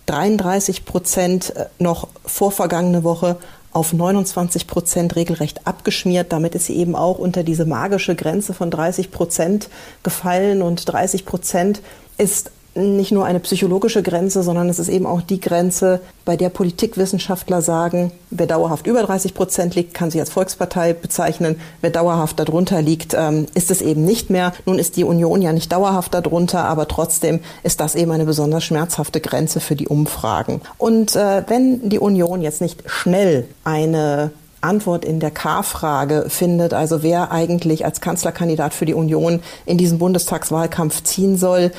33 0.07 0.85
Prozent 0.85 1.55
äh, 1.55 1.66
noch 1.78 2.09
vor 2.24 2.51
vergangene 2.51 3.05
Woche 3.05 3.36
auf 3.77 3.93
29 3.93 4.66
Prozent 4.66 5.16
regelrecht 5.16 5.66
abgeschmiert. 5.66 6.32
Damit 6.32 6.55
ist 6.55 6.65
sie 6.65 6.77
eben 6.77 6.97
auch 6.97 7.19
unter 7.19 7.43
diese 7.43 7.66
magische 7.66 8.15
Grenze 8.15 8.55
von 8.55 8.70
30 8.70 9.11
Prozent 9.11 9.69
gefallen. 10.03 10.62
Und 10.62 10.90
30 10.90 11.27
Prozent 11.27 11.82
ist 12.16 12.51
nicht 12.77 13.12
nur 13.12 13.24
eine 13.24 13.40
psychologische 13.40 14.03
Grenze, 14.03 14.43
sondern 14.43 14.69
es 14.69 14.78
ist 14.78 14.89
eben 14.89 15.07
auch 15.07 15.23
die 15.23 15.40
Grenze, 15.40 16.01
bei 16.24 16.36
der 16.36 16.48
Politikwissenschaftler 16.48 17.62
sagen, 17.62 18.12
wer 18.31 18.47
dauerhaft 18.47 18.86
über 18.86 19.03
30 19.03 19.35
Prozent 19.35 19.74
liegt, 19.74 19.94
kann 19.94 20.11
sich 20.11 20.20
als 20.20 20.31
Volkspartei 20.31 20.93
bezeichnen. 20.93 21.61
Wer 21.81 21.90
dauerhaft 21.90 22.39
darunter 22.39 22.82
liegt, 22.82 23.15
ähm, 23.15 23.47
ist 23.55 23.70
es 23.70 23.81
eben 23.81 24.05
nicht 24.05 24.28
mehr. 24.28 24.53
Nun 24.66 24.78
ist 24.78 24.97
die 24.97 25.05
Union 25.05 25.40
ja 25.40 25.53
nicht 25.53 25.73
dauerhaft 25.73 26.15
darunter, 26.15 26.65
aber 26.65 26.89
trotzdem 26.89 27.40
ist 27.62 27.81
das 27.81 27.94
eben 27.94 28.11
eine 28.11 28.24
besonders 28.24 28.65
schmerzhafte 28.65 29.20
Grenze 29.20 29.61
für 29.61 29.77
die 29.77 29.89
Umfragen. 29.89 30.61
Und 30.78 31.16
äh, 31.16 31.44
wenn 31.47 31.89
die 31.89 31.98
Union 31.98 32.43
jetzt 32.43 32.61
nicht 32.61 32.82
schnell 32.86 33.47
eine 33.65 34.32
Antwort 34.61 35.05
in 35.05 35.20
der 35.20 35.31
K-Frage 35.31 36.27
findet, 36.28 36.74
also 36.74 37.03
wer 37.03 37.31
eigentlich 37.31 37.85
als 37.85 38.01
Kanzlerkandidat 38.01 38.74
für 38.74 38.85
die 38.85 38.94
Union 38.94 39.40
in 39.65 39.78
diesen 39.78 39.98
Bundestagswahlkampf 39.98 41.03
ziehen 41.05 41.36
soll, 41.39 41.70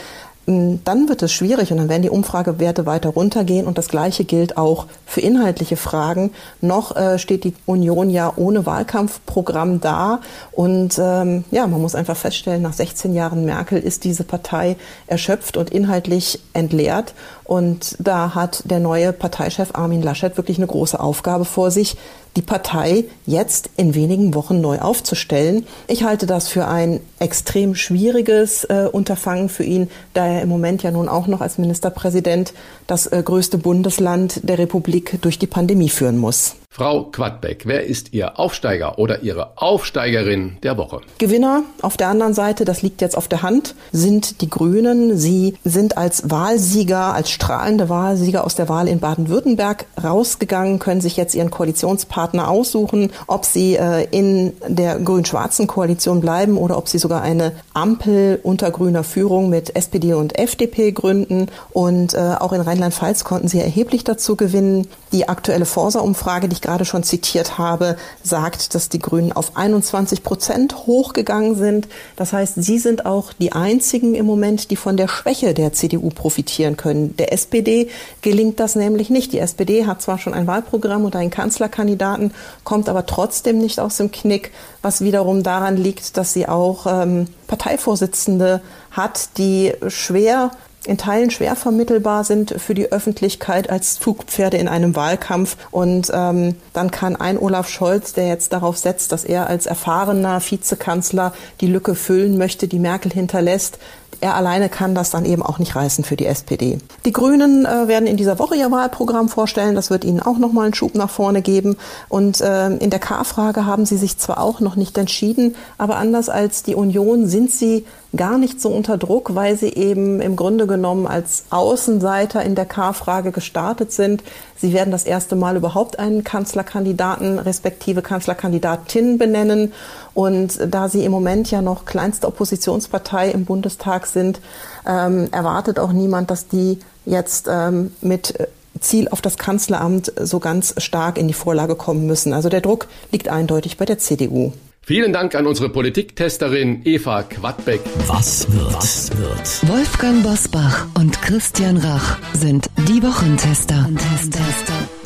dann 0.47 1.09
wird 1.09 1.23
es 1.23 1.33
schwierig 1.33 1.71
und 1.73 1.77
dann 1.77 1.89
werden 1.89 2.03
die 2.03 2.09
Umfragewerte 2.09 2.85
weiter 2.85 3.09
runtergehen 3.09 3.67
und 3.67 3.77
das 3.77 3.89
Gleiche 3.89 4.23
gilt 4.23 4.55
auch 4.55 4.85
für 5.05 5.19
inhaltliche 5.19 5.75
Fragen. 5.75 6.31
Noch 6.61 6.95
äh, 6.95 7.19
steht 7.19 7.43
die 7.43 7.53
Union 7.65 8.09
ja 8.09 8.31
ohne 8.33 8.65
Wahlkampfprogramm 8.65 9.81
da 9.81 10.21
und 10.53 10.97
ähm, 11.03 11.43
ja, 11.51 11.67
man 11.67 11.81
muss 11.81 11.95
einfach 11.95 12.15
feststellen, 12.15 12.61
nach 12.61 12.71
16 12.71 13.13
Jahren 13.13 13.43
Merkel 13.43 13.77
ist 13.77 14.05
diese 14.05 14.23
Partei 14.23 14.77
erschöpft 15.07 15.57
und 15.57 15.69
inhaltlich 15.69 16.39
entleert 16.53 17.13
und 17.47 17.95
da 17.99 18.35
hat 18.35 18.63
der 18.65 18.79
neue 18.79 19.13
Parteichef 19.13 19.69
Armin 19.73 20.01
Laschet 20.01 20.35
wirklich 20.35 20.57
eine 20.57 20.67
große 20.67 20.99
Aufgabe 20.99 21.45
vor 21.45 21.71
sich, 21.71 21.95
die 22.35 22.41
Partei 22.41 23.05
jetzt 23.25 23.69
in 23.77 23.95
wenigen 23.95 24.35
Wochen 24.35 24.59
neu 24.59 24.79
aufzustellen. 24.79 25.65
Ich 25.87 26.03
halte 26.03 26.25
das 26.25 26.49
für 26.49 26.67
ein 26.67 26.99
extrem 27.19 27.73
schwieriges 27.73 28.65
äh, 28.65 28.89
Unterfangen 28.91 29.47
für 29.47 29.63
ihn, 29.63 29.89
da 30.13 30.27
er 30.27 30.41
im 30.41 30.49
Moment 30.49 30.83
ja 30.83 30.91
nun 30.91 31.07
auch 31.07 31.27
noch 31.27 31.39
als 31.39 31.57
Ministerpräsident 31.57 32.53
das 32.85 33.07
äh, 33.07 33.23
größte 33.23 33.57
Bundesland 33.57 34.41
der 34.43 34.59
Republik 34.59 35.19
durch 35.21 35.39
die 35.39 35.47
Pandemie 35.47 35.89
führen 35.89 36.17
muss. 36.17 36.57
Frau 36.77 37.05
Quadbeck, 37.05 37.63
wer 37.65 37.87
ist 37.87 38.13
Ihr 38.13 38.37
Aufsteiger 38.37 38.99
oder 38.99 39.23
Ihre 39.23 39.53
Aufsteigerin 39.55 40.57
der 40.61 40.77
Woche? 40.77 41.01
Gewinner 41.17 41.63
auf 41.81 41.97
der 41.97 42.09
anderen 42.09 42.35
Seite, 42.35 42.65
das 42.65 42.83
liegt 42.83 43.01
jetzt 43.01 43.17
auf 43.17 43.27
der 43.27 43.41
Hand, 43.41 43.73
sind 43.91 44.41
die 44.41 44.49
Grünen. 44.49 45.17
Sie 45.17 45.55
sind 45.63 45.97
als 45.97 46.29
Wahlsieger, 46.29 47.15
als 47.15 47.31
strahlende 47.31 47.89
Wahlsieger 47.89 48.43
aus 48.43 48.53
der 48.53 48.69
Wahl 48.69 48.87
in 48.87 48.99
Baden-Württemberg 48.99 49.85
rausgegangen, 50.03 50.77
können 50.77 51.01
sich 51.01 51.17
jetzt 51.17 51.33
ihren 51.33 51.49
Koalitionspartner 51.49 52.47
aussuchen, 52.47 53.11
ob 53.25 53.45
sie 53.45 53.75
äh, 53.75 54.05
in 54.11 54.53
der 54.67 54.99
grün-schwarzen 54.99 55.65
Koalition 55.65 56.21
bleiben 56.21 56.57
oder 56.57 56.77
ob 56.77 56.89
sie 56.89 56.99
sogar 56.99 57.23
eine 57.23 57.53
Ampel 57.73 58.39
unter 58.43 58.69
grüner 58.69 59.03
Führung 59.03 59.49
mit 59.49 59.75
SPD 59.75 60.13
und 60.13 60.37
FDP 60.37 60.91
gründen. 60.91 61.47
Und 61.71 62.13
äh, 62.13 62.35
auch 62.39 62.53
in 62.53 62.61
Rheinland-Pfalz 62.61 63.23
konnten 63.23 63.47
sie 63.47 63.61
erheblich 63.61 64.03
dazu 64.03 64.35
gewinnen. 64.35 64.87
Die 65.11 65.27
aktuelle 65.27 65.65
Forsa-Umfrage, 65.65 66.49
die 66.49 66.53
ich 66.53 66.61
gerade 66.67 66.83
schon 66.83 67.03
zitiert 67.03 67.57
habe, 67.57 67.95
sagt, 68.23 68.75
dass 68.75 68.89
die 68.89 68.99
Grünen 68.99 69.31
auf 69.31 69.55
21 69.55 70.21
Prozent 70.21 70.75
hochgegangen 70.85 71.55
sind. 71.55 71.87
Das 72.17 72.33
heißt, 72.33 72.55
sie 72.57 72.77
sind 72.77 73.05
auch 73.05 73.31
die 73.31 73.53
einzigen 73.53 74.15
im 74.15 74.25
Moment, 74.25 74.69
die 74.69 74.75
von 74.75 74.97
der 74.97 75.07
Schwäche 75.07 75.53
der 75.53 75.71
CDU 75.71 76.09
profitieren 76.09 76.75
können. 76.75 77.15
Der 77.15 77.31
SPD 77.31 77.89
gelingt 78.21 78.59
das 78.59 78.75
nämlich 78.75 79.09
nicht. 79.09 79.31
Die 79.31 79.39
SPD 79.39 79.85
hat 79.85 80.01
zwar 80.01 80.19
schon 80.19 80.33
ein 80.33 80.45
Wahlprogramm 80.45 81.05
und 81.05 81.15
einen 81.15 81.31
Kanzlerkandidaten, 81.31 82.33
kommt 82.65 82.89
aber 82.89 83.05
trotzdem 83.05 83.59
nicht 83.59 83.79
aus 83.79 83.95
dem 83.95 84.11
Knick, 84.11 84.51
was 84.81 84.99
wiederum 84.99 85.43
daran 85.43 85.77
liegt, 85.77 86.17
dass 86.17 86.33
sie 86.33 86.49
auch 86.49 86.85
ähm, 86.85 87.27
Parteivorsitzende 87.47 88.59
hat, 88.91 89.37
die 89.37 89.73
schwer 89.87 90.51
in 90.87 90.97
Teilen 90.97 91.31
schwer 91.31 91.55
vermittelbar 91.55 92.23
sind 92.23 92.55
für 92.57 92.73
die 92.73 92.91
Öffentlichkeit 92.91 93.69
als 93.69 93.99
Zugpferde 93.99 94.57
in 94.57 94.67
einem 94.67 94.95
Wahlkampf. 94.95 95.57
Und 95.71 96.11
ähm, 96.13 96.55
dann 96.73 96.91
kann 96.91 97.15
ein 97.15 97.37
Olaf 97.37 97.69
Scholz, 97.69 98.13
der 98.13 98.27
jetzt 98.27 98.53
darauf 98.53 98.77
setzt, 98.77 99.11
dass 99.11 99.23
er 99.23 99.47
als 99.47 99.65
erfahrener 99.65 100.41
Vizekanzler 100.41 101.33
die 101.61 101.67
Lücke 101.67 101.95
füllen 101.95 102.37
möchte, 102.37 102.67
die 102.67 102.79
Merkel 102.79 103.11
hinterlässt, 103.11 103.79
er 104.19 104.35
alleine 104.35 104.69
kann 104.69 104.95
das 104.95 105.11
dann 105.11 105.25
eben 105.25 105.43
auch 105.43 105.59
nicht 105.59 105.75
reißen 105.75 106.03
für 106.03 106.15
die 106.15 106.25
SPD. 106.25 106.79
Die 107.05 107.11
Grünen 107.11 107.65
äh, 107.65 107.87
werden 107.87 108.07
in 108.07 108.17
dieser 108.17 108.39
Woche 108.39 108.55
ihr 108.55 108.71
Wahlprogramm 108.71 109.29
vorstellen. 109.29 109.75
Das 109.75 109.89
wird 109.89 110.03
ihnen 110.03 110.21
auch 110.21 110.37
nochmal 110.37 110.65
einen 110.65 110.73
Schub 110.73 110.95
nach 110.95 111.09
vorne 111.09 111.41
geben. 111.41 111.77
Und 112.09 112.41
äh, 112.41 112.69
in 112.69 112.89
der 112.89 112.99
K-Frage 112.99 113.65
haben 113.65 113.85
sie 113.85 113.97
sich 113.97 114.17
zwar 114.17 114.39
auch 114.39 114.59
noch 114.59 114.75
nicht 114.75 114.97
entschieden, 114.97 115.55
aber 115.77 115.97
anders 115.97 116.29
als 116.29 116.63
die 116.63 116.75
Union 116.75 117.27
sind 117.27 117.51
sie 117.51 117.85
gar 118.15 118.37
nicht 118.37 118.59
so 118.61 118.69
unter 118.69 118.97
Druck, 118.97 119.35
weil 119.35 119.57
sie 119.57 119.73
eben 119.73 120.21
im 120.21 120.35
Grunde 120.35 120.65
genommen 120.65 121.05
als 121.05 121.45
Außenseiter 121.49 122.43
in 122.43 122.55
der 122.55 122.65
K-Frage 122.65 123.31
gestartet 123.31 123.91
sind. 123.91 124.23
Sie 124.59 124.73
werden 124.73 124.91
das 124.91 125.03
erste 125.03 125.35
Mal 125.35 125.55
überhaupt 125.55 125.99
einen 125.99 126.23
Kanzlerkandidaten 126.23 127.39
respektive 127.39 128.01
Kanzlerkandidatin 128.01 129.17
benennen. 129.17 129.73
Und 130.13 130.59
da 130.73 130.89
Sie 130.89 131.05
im 131.05 131.11
Moment 131.11 131.51
ja 131.51 131.61
noch 131.61 131.85
kleinste 131.85 132.27
Oppositionspartei 132.27 133.31
im 133.31 133.45
Bundestag 133.45 134.07
sind, 134.07 134.41
ähm, 134.87 135.29
erwartet 135.31 135.79
auch 135.79 135.91
niemand, 135.91 136.31
dass 136.31 136.47
die 136.47 136.79
jetzt 137.05 137.47
ähm, 137.49 137.91
mit 138.01 138.33
Ziel 138.79 139.07
auf 139.09 139.21
das 139.21 139.37
Kanzleramt 139.37 140.11
so 140.21 140.39
ganz 140.39 140.75
stark 140.77 141.17
in 141.17 141.27
die 141.27 141.33
Vorlage 141.33 141.75
kommen 141.75 142.05
müssen. 142.05 142.33
Also 142.33 142.49
der 142.49 142.61
Druck 142.61 142.87
liegt 143.11 143.29
eindeutig 143.29 143.77
bei 143.77 143.85
der 143.85 143.97
CDU. 143.97 144.53
Vielen 144.87 145.11
Dank 145.11 145.35
an 145.35 145.47
unsere 145.47 145.67
Politiktesterin 145.67 146.83
Eva 146.85 147.23
Quadbeck. 147.23 147.81
Was 148.07 148.49
wird? 148.49 148.73
Was 148.73 149.11
wird? 149.17 149.69
Wolfgang 149.69 150.23
Bosbach 150.23 150.87
und 150.97 151.21
Christian 151.21 151.75
Rach 151.75 152.17
sind 152.31 152.69
die 152.87 153.03
Wochentester. 153.03 153.83
Wochentester. 153.83 154.96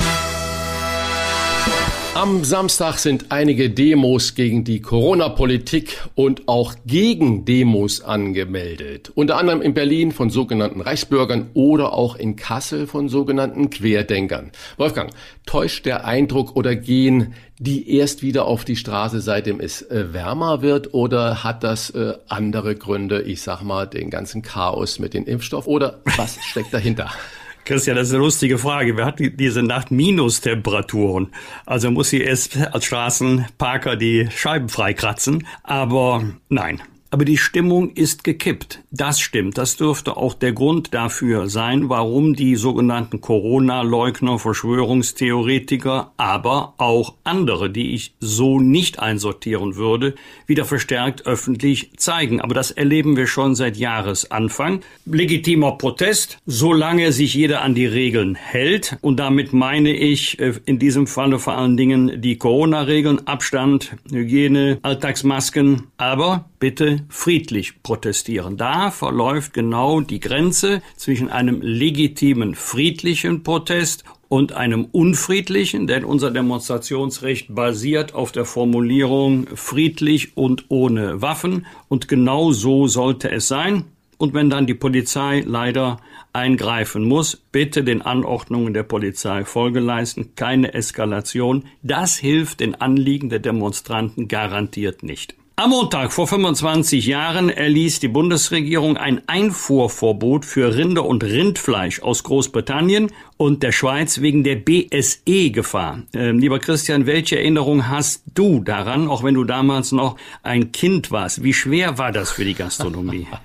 Am 2.14 2.44
Samstag 2.44 2.98
sind 2.98 3.28
einige 3.30 3.70
Demos 3.70 4.36
gegen 4.36 4.66
die 4.66 4.82
Corona-Politik 4.82 5.98
und 6.14 6.50
auch 6.50 6.76
gegen 6.86 7.46
Demos 7.46 8.02
angemeldet. 8.02 9.14
Unter 9.16 9.38
anderem 9.38 9.62
in 9.62 9.74
Berlin 9.74 10.12
von 10.12 10.30
sogenannten 10.30 10.82
Reichsbürgern 10.82 11.52
oder 11.54 11.94
auch 11.94 12.18
in 12.18 12.36
Kassel 12.36 12.86
von 12.86 13.08
sogenannten 13.08 13.70
Querdenkern. 13.70 14.52
Wolfgang, 14.76 15.12
täuscht 15.46 15.86
der 15.86 16.04
Eindruck 16.04 16.58
oder 16.58 16.76
gehen 16.76 17.34
die 17.60 17.96
erst 17.96 18.24
wieder 18.24 18.44
auf 18.44 18.66
die 18.66 18.76
Straße, 18.76 19.22
seitdem 19.22 19.62
es 19.62 19.82
äh, 19.84 20.14
wärmer 20.14 20.62
wird? 20.62 20.94
Oder 20.94 21.46
hat 21.46 21.64
das 21.64 21.92
äh, 21.92 22.16
andere 22.28 22.76
Gründe? 22.76 23.22
Ich 23.22 23.42
sag 23.42 23.62
mal, 23.62 23.88
den 23.88 24.10
ganzen 24.10 24.42
Chaos 24.42 25.00
mit 25.00 25.14
dem 25.14 25.26
Impfstoff 25.26 25.66
oder 25.66 26.02
was 26.18 26.38
steckt 26.44 26.74
dahinter? 26.74 27.10
Christian, 27.66 27.96
das 27.96 28.08
ist 28.08 28.14
eine 28.14 28.24
lustige 28.24 28.58
Frage. 28.58 28.98
Wer 28.98 29.06
hat 29.06 29.20
diese 29.20 29.64
Nacht 29.64 29.92
Minustemperaturen? 29.92 31.32
Also 31.66 31.92
muss 31.92 32.10
sie 32.10 32.22
erst 32.22 32.58
als 32.58 32.86
Straßenparker 32.86 33.96
die 33.96 34.30
Scheiben 34.32 34.70
freikratzen. 34.70 35.48
Aber 35.64 36.24
nein, 36.50 36.82
aber 37.12 37.26
die 37.26 37.38
Stimmung 37.38 37.92
ist 37.92 38.24
gekippt. 38.24 38.80
Das 38.90 39.20
stimmt. 39.20 39.58
Das 39.58 39.76
dürfte 39.76 40.16
auch 40.16 40.34
der 40.34 40.54
Grund 40.54 40.94
dafür 40.94 41.50
sein, 41.50 41.90
warum 41.90 42.36
die 42.36 42.56
sogenannten 42.56 43.20
Corona-Leugner, 43.20 44.40
Verschwörungstheoretiker, 44.40 46.14
aber 46.16 46.74
auch 46.78 47.16
andere, 47.26 47.70
die 47.70 47.94
ich 47.94 48.16
so 48.22 48.60
nicht 48.62 49.00
einsortieren 49.00 49.76
würde, 49.76 50.16
wieder 50.48 50.64
verstärkt 50.64 51.26
öffentlich 51.26 51.92
zeigen. 51.98 52.40
Aber 52.40 52.54
das 52.54 52.72
erleben 52.72 53.18
wir 53.18 53.28
schon 53.28 53.56
seit 53.56 53.76
Jahresanfang. 53.76 54.80
Legitimer 55.06 55.74
Protest, 55.74 56.38
solange 56.46 57.12
sich 57.12 57.34
jeder 57.34 57.62
an 57.62 57.76
die 57.76 57.86
Regeln 57.86 58.36
hält. 58.36 58.98
Und 59.02 59.20
damit 59.20 59.52
meine 59.52 59.94
ich 59.94 60.40
äh, 60.40 60.54
in 60.66 60.80
diesem 60.80 61.08
Falle 61.08 61.40
vor 61.40 61.58
allen 61.58 61.76
Dingen 61.76 62.22
die 62.22 62.38
Corona-Regeln, 62.38 63.28
Abstand, 63.28 63.98
Hygiene, 64.10 64.80
Alltagsmasken. 64.82 65.88
Aber 65.98 66.46
bitte 66.60 67.01
friedlich 67.10 67.84
protestieren. 67.84 68.58
Da 68.58 68.92
verläuft 68.92 69.54
genau 69.54 70.02
die 70.02 70.20
Grenze 70.20 70.82
zwischen 70.96 71.30
einem 71.30 71.62
legitimen 71.62 72.56
friedlichen 72.56 73.44
Protest 73.44 74.04
und 74.32 74.54
einem 74.54 74.86
unfriedlichen, 74.86 75.88
denn 75.88 76.06
unser 76.06 76.32
Demonstrationsrecht 76.32 77.54
basiert 77.54 78.16
auf 78.16 78.32
der 78.32 78.46
Formulierung 78.46 79.48
friedlich 79.56 80.38
und 80.38 80.66
ohne 80.70 81.22
Waffen 81.22 81.66
und 81.90 82.08
genau 82.08 82.54
so 82.54 82.88
sollte 82.88 83.30
es 83.30 83.50
sein. 83.50 83.84
Und 84.18 84.34
wenn 84.34 84.50
dann 84.50 84.68
die 84.68 84.74
Polizei 84.76 85.44
leider 85.46 86.00
eingreifen 86.32 87.04
muss, 87.04 87.36
bitte 87.52 87.84
den 87.84 88.02
Anordnungen 88.02 88.74
der 88.74 88.84
Polizei 88.84 89.44
Folge 89.44 89.80
leisten, 89.80 90.36
keine 90.36 90.76
Eskalation. 90.76 91.66
Das 91.82 92.18
hilft 92.18 92.60
den 92.60 92.76
Anliegen 92.76 93.30
der 93.30 93.40
Demonstranten 93.40 94.28
garantiert 94.28 95.04
nicht. 95.04 95.36
Am 95.58 95.72
Montag 95.72 96.14
vor 96.14 96.28
25 96.28 97.06
Jahren 97.06 97.50
erließ 97.50 98.00
die 98.00 98.08
Bundesregierung 98.08 98.96
ein 98.96 99.22
Einfuhrverbot 99.28 100.46
für 100.46 100.76
Rinder- 100.76 101.06
und 101.06 101.24
Rindfleisch 101.26 102.02
aus 102.02 102.24
Großbritannien 102.24 103.12
und 103.42 103.64
der 103.64 103.72
Schweiz 103.72 104.22
wegen 104.22 104.44
der 104.44 104.56
BSE-Gefahr. 104.56 106.04
Ähm, 106.14 106.38
lieber 106.38 106.60
Christian, 106.60 107.08
welche 107.08 107.40
Erinnerung 107.40 107.88
hast 107.88 108.22
du 108.36 108.60
daran, 108.60 109.08
auch 109.08 109.24
wenn 109.24 109.34
du 109.34 109.46
damals 109.46 109.92
noch 109.92 110.16
ein 110.44 110.72
Kind 110.72 111.10
warst? 111.10 111.42
Wie 111.42 111.56
schwer 111.56 111.98
war 111.98 112.12
das 112.12 112.30
für 112.30 112.46
die 112.46 112.54
Gastronomie? 112.54 113.26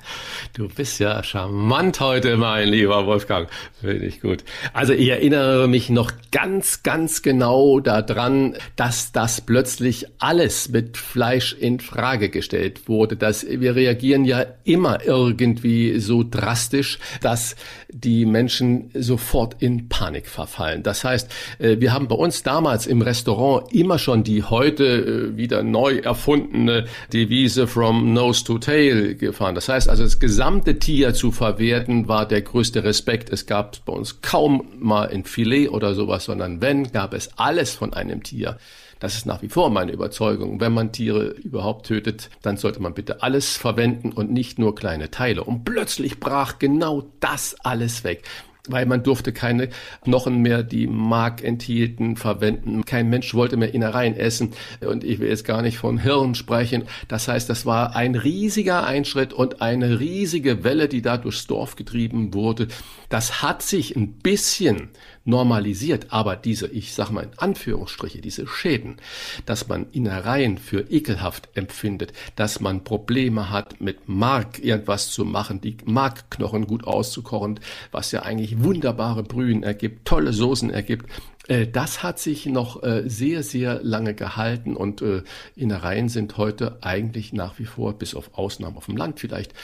Du 0.52 0.68
bist 0.68 1.00
ja 1.00 1.22
charmant 1.22 2.00
heute, 2.00 2.38
mein 2.38 2.68
lieber 2.68 3.04
Wolfgang. 3.04 3.50
Finde 3.78 4.06
ich 4.06 4.22
gut. 4.22 4.42
Also 4.72 4.94
ich 4.94 5.08
erinnere 5.08 5.68
mich 5.68 5.90
noch 5.90 6.12
ganz, 6.32 6.82
ganz 6.82 7.20
genau 7.20 7.78
daran, 7.80 8.56
dass 8.74 9.12
das 9.12 9.42
plötzlich 9.42 10.06
alles 10.18 10.70
mit 10.70 10.96
Fleisch 10.96 11.52
in 11.52 11.78
Frage 11.78 12.30
gestellt 12.30 12.88
wurde. 12.88 13.16
Dass 13.16 13.44
wir 13.46 13.76
reagieren 13.76 14.24
ja 14.24 14.46
immer 14.64 15.04
irgendwie 15.04 16.00
so 16.00 16.24
drastisch, 16.24 17.00
dass 17.20 17.54
die 17.90 18.24
Menschen 18.24 18.90
sofort 18.94 19.56
in 19.62 19.85
Panik 19.88 20.26
verfallen. 20.26 20.82
Das 20.82 21.04
heißt, 21.04 21.30
äh, 21.58 21.76
wir 21.80 21.92
haben 21.92 22.08
bei 22.08 22.14
uns 22.14 22.42
damals 22.42 22.86
im 22.86 23.02
Restaurant 23.02 23.72
immer 23.72 23.98
schon 23.98 24.22
die 24.22 24.42
heute 24.42 24.84
äh, 24.84 25.36
wieder 25.36 25.62
neu 25.62 25.98
erfundene 25.98 26.86
Devise 27.12 27.66
from 27.66 28.12
nose 28.12 28.44
to 28.44 28.58
tail 28.58 29.14
gefahren. 29.14 29.54
Das 29.54 29.68
heißt 29.68 29.88
also, 29.88 30.02
das 30.02 30.18
gesamte 30.18 30.78
Tier 30.78 31.14
zu 31.14 31.32
verwerten 31.32 32.08
war 32.08 32.26
der 32.26 32.42
größte 32.42 32.84
Respekt. 32.84 33.30
Es 33.30 33.46
gab 33.46 33.84
bei 33.84 33.92
uns 33.92 34.20
kaum 34.22 34.66
mal 34.78 35.08
ein 35.08 35.24
Filet 35.24 35.68
oder 35.68 35.94
sowas, 35.94 36.24
sondern 36.24 36.60
wenn, 36.60 36.92
gab 36.92 37.14
es 37.14 37.30
alles 37.36 37.74
von 37.74 37.94
einem 37.94 38.22
Tier. 38.22 38.58
Das 38.98 39.14
ist 39.14 39.26
nach 39.26 39.42
wie 39.42 39.48
vor 39.48 39.68
meine 39.70 39.92
Überzeugung. 39.92 40.58
Wenn 40.58 40.72
man 40.72 40.90
Tiere 40.90 41.28
überhaupt 41.28 41.86
tötet, 41.86 42.30
dann 42.40 42.56
sollte 42.56 42.80
man 42.80 42.94
bitte 42.94 43.22
alles 43.22 43.56
verwenden 43.56 44.10
und 44.12 44.32
nicht 44.32 44.58
nur 44.58 44.74
kleine 44.74 45.10
Teile. 45.10 45.44
Und 45.44 45.64
plötzlich 45.64 46.18
brach 46.18 46.58
genau 46.58 47.04
das 47.20 47.56
alles 47.62 48.04
weg 48.04 48.22
weil 48.70 48.86
man 48.86 49.02
durfte 49.02 49.32
keine 49.32 49.68
Knochen 50.04 50.42
mehr, 50.42 50.62
die 50.62 50.86
Mark 50.86 51.42
enthielten, 51.42 52.16
verwenden. 52.16 52.84
Kein 52.84 53.08
Mensch 53.08 53.34
wollte 53.34 53.56
mehr 53.56 53.74
Innereien 53.74 54.16
essen. 54.16 54.52
Und 54.80 55.04
ich 55.04 55.18
will 55.18 55.28
jetzt 55.28 55.44
gar 55.44 55.62
nicht 55.62 55.78
von 55.78 55.98
Hirn 55.98 56.34
sprechen. 56.34 56.84
Das 57.08 57.28
heißt, 57.28 57.48
das 57.48 57.66
war 57.66 57.96
ein 57.96 58.14
riesiger 58.14 58.86
Einschritt 58.86 59.32
und 59.32 59.62
eine 59.62 60.00
riesige 60.00 60.64
Welle, 60.64 60.88
die 60.88 61.02
da 61.02 61.16
durchs 61.16 61.46
Dorf 61.46 61.76
getrieben 61.76 62.34
wurde. 62.34 62.68
Das 63.08 63.42
hat 63.42 63.62
sich 63.62 63.96
ein 63.96 64.12
bisschen 64.12 64.90
normalisiert, 65.24 66.06
aber 66.10 66.36
diese, 66.36 66.68
ich 66.68 66.94
sag 66.94 67.10
mal 67.10 67.24
in 67.24 67.38
Anführungsstriche, 67.38 68.20
diese 68.20 68.46
Schäden, 68.46 68.96
dass 69.44 69.68
man 69.68 69.86
Innereien 69.92 70.58
für 70.58 70.90
ekelhaft 70.90 71.48
empfindet, 71.54 72.12
dass 72.36 72.60
man 72.60 72.84
Probleme 72.84 73.50
hat, 73.50 73.80
mit 73.80 74.08
Mark 74.08 74.62
irgendwas 74.62 75.10
zu 75.10 75.24
machen, 75.24 75.60
die 75.60 75.76
Markknochen 75.84 76.66
gut 76.66 76.84
auszukochen, 76.84 77.60
was 77.90 78.12
ja 78.12 78.22
eigentlich 78.22 78.62
wunderbare 78.62 79.22
Brühen 79.22 79.62
ergibt, 79.62 80.06
tolle 80.06 80.32
Soßen 80.32 80.70
ergibt, 80.70 81.10
das 81.48 82.02
hat 82.02 82.18
sich 82.18 82.46
noch 82.46 82.82
äh, 82.82 83.04
sehr, 83.06 83.42
sehr 83.42 83.82
lange 83.82 84.14
gehalten 84.14 84.76
und 84.76 85.02
äh, 85.02 85.22
Innereien 85.54 86.08
sind 86.08 86.36
heute 86.36 86.78
eigentlich 86.80 87.32
nach 87.32 87.58
wie 87.58 87.66
vor, 87.66 87.94
bis 87.94 88.14
auf 88.14 88.30
Ausnahmen 88.34 88.76
auf 88.76 88.86
dem 88.86 88.96
Land 88.96 89.20
vielleicht, 89.20 89.54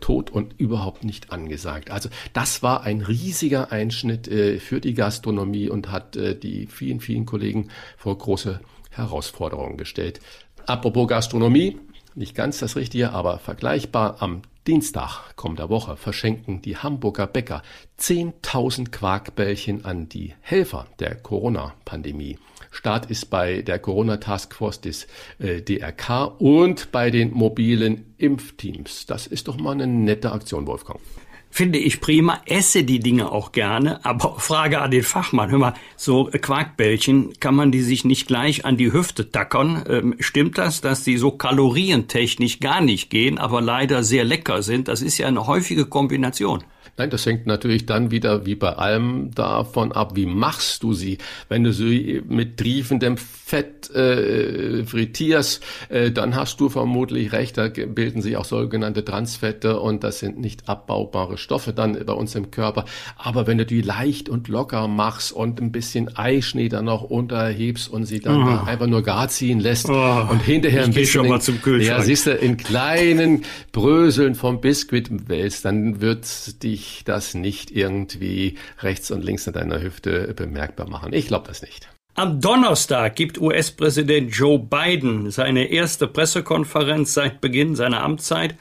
tot 0.00 0.30
und 0.30 0.58
überhaupt 0.58 1.04
nicht 1.04 1.32
angesagt. 1.32 1.90
Also 1.90 2.08
das 2.32 2.62
war 2.62 2.82
ein 2.82 3.00
riesiger 3.00 3.72
Einschnitt 3.72 4.26
für 4.26 4.80
die 4.80 4.94
Gastronomie 4.94 5.68
und 5.68 5.90
hat 5.90 6.16
die 6.16 6.66
vielen, 6.66 7.00
vielen 7.00 7.26
Kollegen 7.26 7.68
vor 7.96 8.16
große 8.18 8.60
Herausforderungen 8.90 9.76
gestellt. 9.76 10.20
Apropos 10.66 11.08
Gastronomie, 11.08 11.78
nicht 12.14 12.34
ganz 12.34 12.58
das 12.58 12.76
Richtige, 12.76 13.12
aber 13.12 13.38
vergleichbar. 13.38 14.16
Am 14.20 14.42
Dienstag 14.68 15.34
kommender 15.34 15.70
Woche 15.70 15.96
verschenken 15.96 16.60
die 16.60 16.76
Hamburger 16.76 17.26
Bäcker 17.26 17.62
10.000 17.98 18.90
Quarkbällchen 18.90 19.86
an 19.86 20.10
die 20.10 20.34
Helfer 20.42 20.86
der 20.98 21.14
Corona-Pandemie. 21.14 22.38
Start 22.70 23.10
ist 23.10 23.30
bei 23.30 23.62
der 23.62 23.78
Corona-Taskforce 23.78 24.82
des 24.82 25.06
äh, 25.38 25.62
DRK 25.62 26.34
und 26.38 26.92
bei 26.92 27.10
den 27.10 27.32
mobilen 27.32 28.14
Impfteams. 28.18 29.06
Das 29.06 29.26
ist 29.26 29.48
doch 29.48 29.56
mal 29.56 29.72
eine 29.72 29.86
nette 29.86 30.32
Aktion, 30.32 30.66
Wolfgang 30.66 31.00
finde 31.50 31.78
ich 31.78 32.00
prima, 32.00 32.40
esse 32.46 32.84
die 32.84 33.00
Dinge 33.00 33.32
auch 33.32 33.52
gerne, 33.52 34.04
aber 34.04 34.34
Frage 34.38 34.80
an 34.80 34.90
den 34.90 35.02
Fachmann, 35.02 35.50
hör 35.50 35.58
mal, 35.58 35.74
so 35.96 36.30
Quarkbällchen, 36.32 37.38
kann 37.40 37.54
man 37.54 37.72
die 37.72 37.82
sich 37.82 38.04
nicht 38.04 38.26
gleich 38.26 38.64
an 38.64 38.76
die 38.76 38.92
Hüfte 38.92 39.30
tackern? 39.30 39.84
Ähm, 39.88 40.14
stimmt 40.20 40.58
das, 40.58 40.80
dass 40.80 41.04
die 41.04 41.16
so 41.16 41.30
kalorientechnisch 41.30 42.60
gar 42.60 42.80
nicht 42.80 43.10
gehen, 43.10 43.38
aber 43.38 43.60
leider 43.60 44.02
sehr 44.04 44.24
lecker 44.24 44.62
sind? 44.62 44.88
Das 44.88 45.02
ist 45.02 45.18
ja 45.18 45.26
eine 45.26 45.46
häufige 45.46 45.86
Kombination. 45.86 46.64
Nein, 46.98 47.10
das 47.10 47.24
hängt 47.26 47.46
natürlich 47.46 47.86
dann 47.86 48.10
wieder 48.10 48.44
wie 48.44 48.56
bei 48.56 48.72
allem 48.72 49.30
davon 49.34 49.92
ab, 49.92 50.16
wie 50.16 50.26
machst 50.26 50.82
du 50.82 50.92
sie. 50.92 51.18
Wenn 51.48 51.64
du 51.64 51.72
sie 51.72 52.22
mit 52.26 52.56
triefendem 52.56 53.16
Fett 53.16 53.90
äh, 53.94 54.84
frittierst, 54.84 55.64
äh, 55.88 56.10
dann 56.10 56.34
hast 56.36 56.60
du 56.60 56.68
vermutlich 56.68 57.32
recht, 57.32 57.56
da 57.56 57.68
bilden 57.68 58.20
sich 58.20 58.36
auch 58.36 58.44
sogenannte 58.44 59.04
Transfette 59.04 59.80
und 59.80 60.04
das 60.04 60.18
sind 60.18 60.38
nicht 60.38 60.68
abbaubare 60.68 61.38
Stoffe 61.38 61.72
dann 61.72 61.98
bei 62.04 62.12
uns 62.12 62.34
im 62.34 62.50
Körper. 62.50 62.84
Aber 63.16 63.46
wenn 63.46 63.58
du 63.58 63.64
die 63.64 63.80
leicht 63.80 64.28
und 64.28 64.48
locker 64.48 64.88
machst 64.88 65.32
und 65.32 65.60
ein 65.60 65.72
bisschen 65.72 66.16
Eischnee 66.16 66.68
dann 66.68 66.86
noch 66.86 67.04
unterhebst 67.04 67.88
und 67.88 68.06
sie 68.06 68.20
dann 68.20 68.42
oh. 68.42 68.66
einfach 68.66 68.86
nur 68.86 69.02
gar 69.02 69.28
ziehen 69.28 69.60
lässt 69.60 69.88
oh. 69.88 70.26
und 70.30 70.42
hinterher 70.42 70.84
ein 70.84 70.92
bisschen 70.92 71.22
schon 71.22 71.28
mal 71.28 71.40
zum 71.40 71.62
Kühlschrank. 71.62 72.00
ja, 72.00 72.04
siehst 72.04 72.26
du, 72.26 72.32
in 72.32 72.56
kleinen 72.56 73.44
Bröseln 73.72 74.34
vom 74.34 74.60
Biskuit 74.60 75.28
wälzt, 75.28 75.64
dann 75.64 76.00
wird 76.00 76.62
dich 76.62 76.87
das 77.04 77.34
nicht 77.34 77.70
irgendwie 77.70 78.58
rechts 78.80 79.10
und 79.10 79.24
links 79.24 79.46
an 79.48 79.54
deiner 79.54 79.80
Hüfte 79.80 80.32
bemerkbar 80.34 80.88
machen. 80.88 81.12
Ich 81.12 81.28
glaube 81.28 81.46
das 81.48 81.62
nicht. 81.62 81.88
Am 82.14 82.40
Donnerstag 82.40 83.14
gibt 83.14 83.40
US-Präsident 83.40 84.34
Joe 84.34 84.58
Biden 84.58 85.30
seine 85.30 85.70
erste 85.70 86.08
Pressekonferenz 86.08 87.14
seit 87.14 87.40
Beginn 87.40 87.76
seiner 87.76 88.02
Amtszeit. 88.02 88.56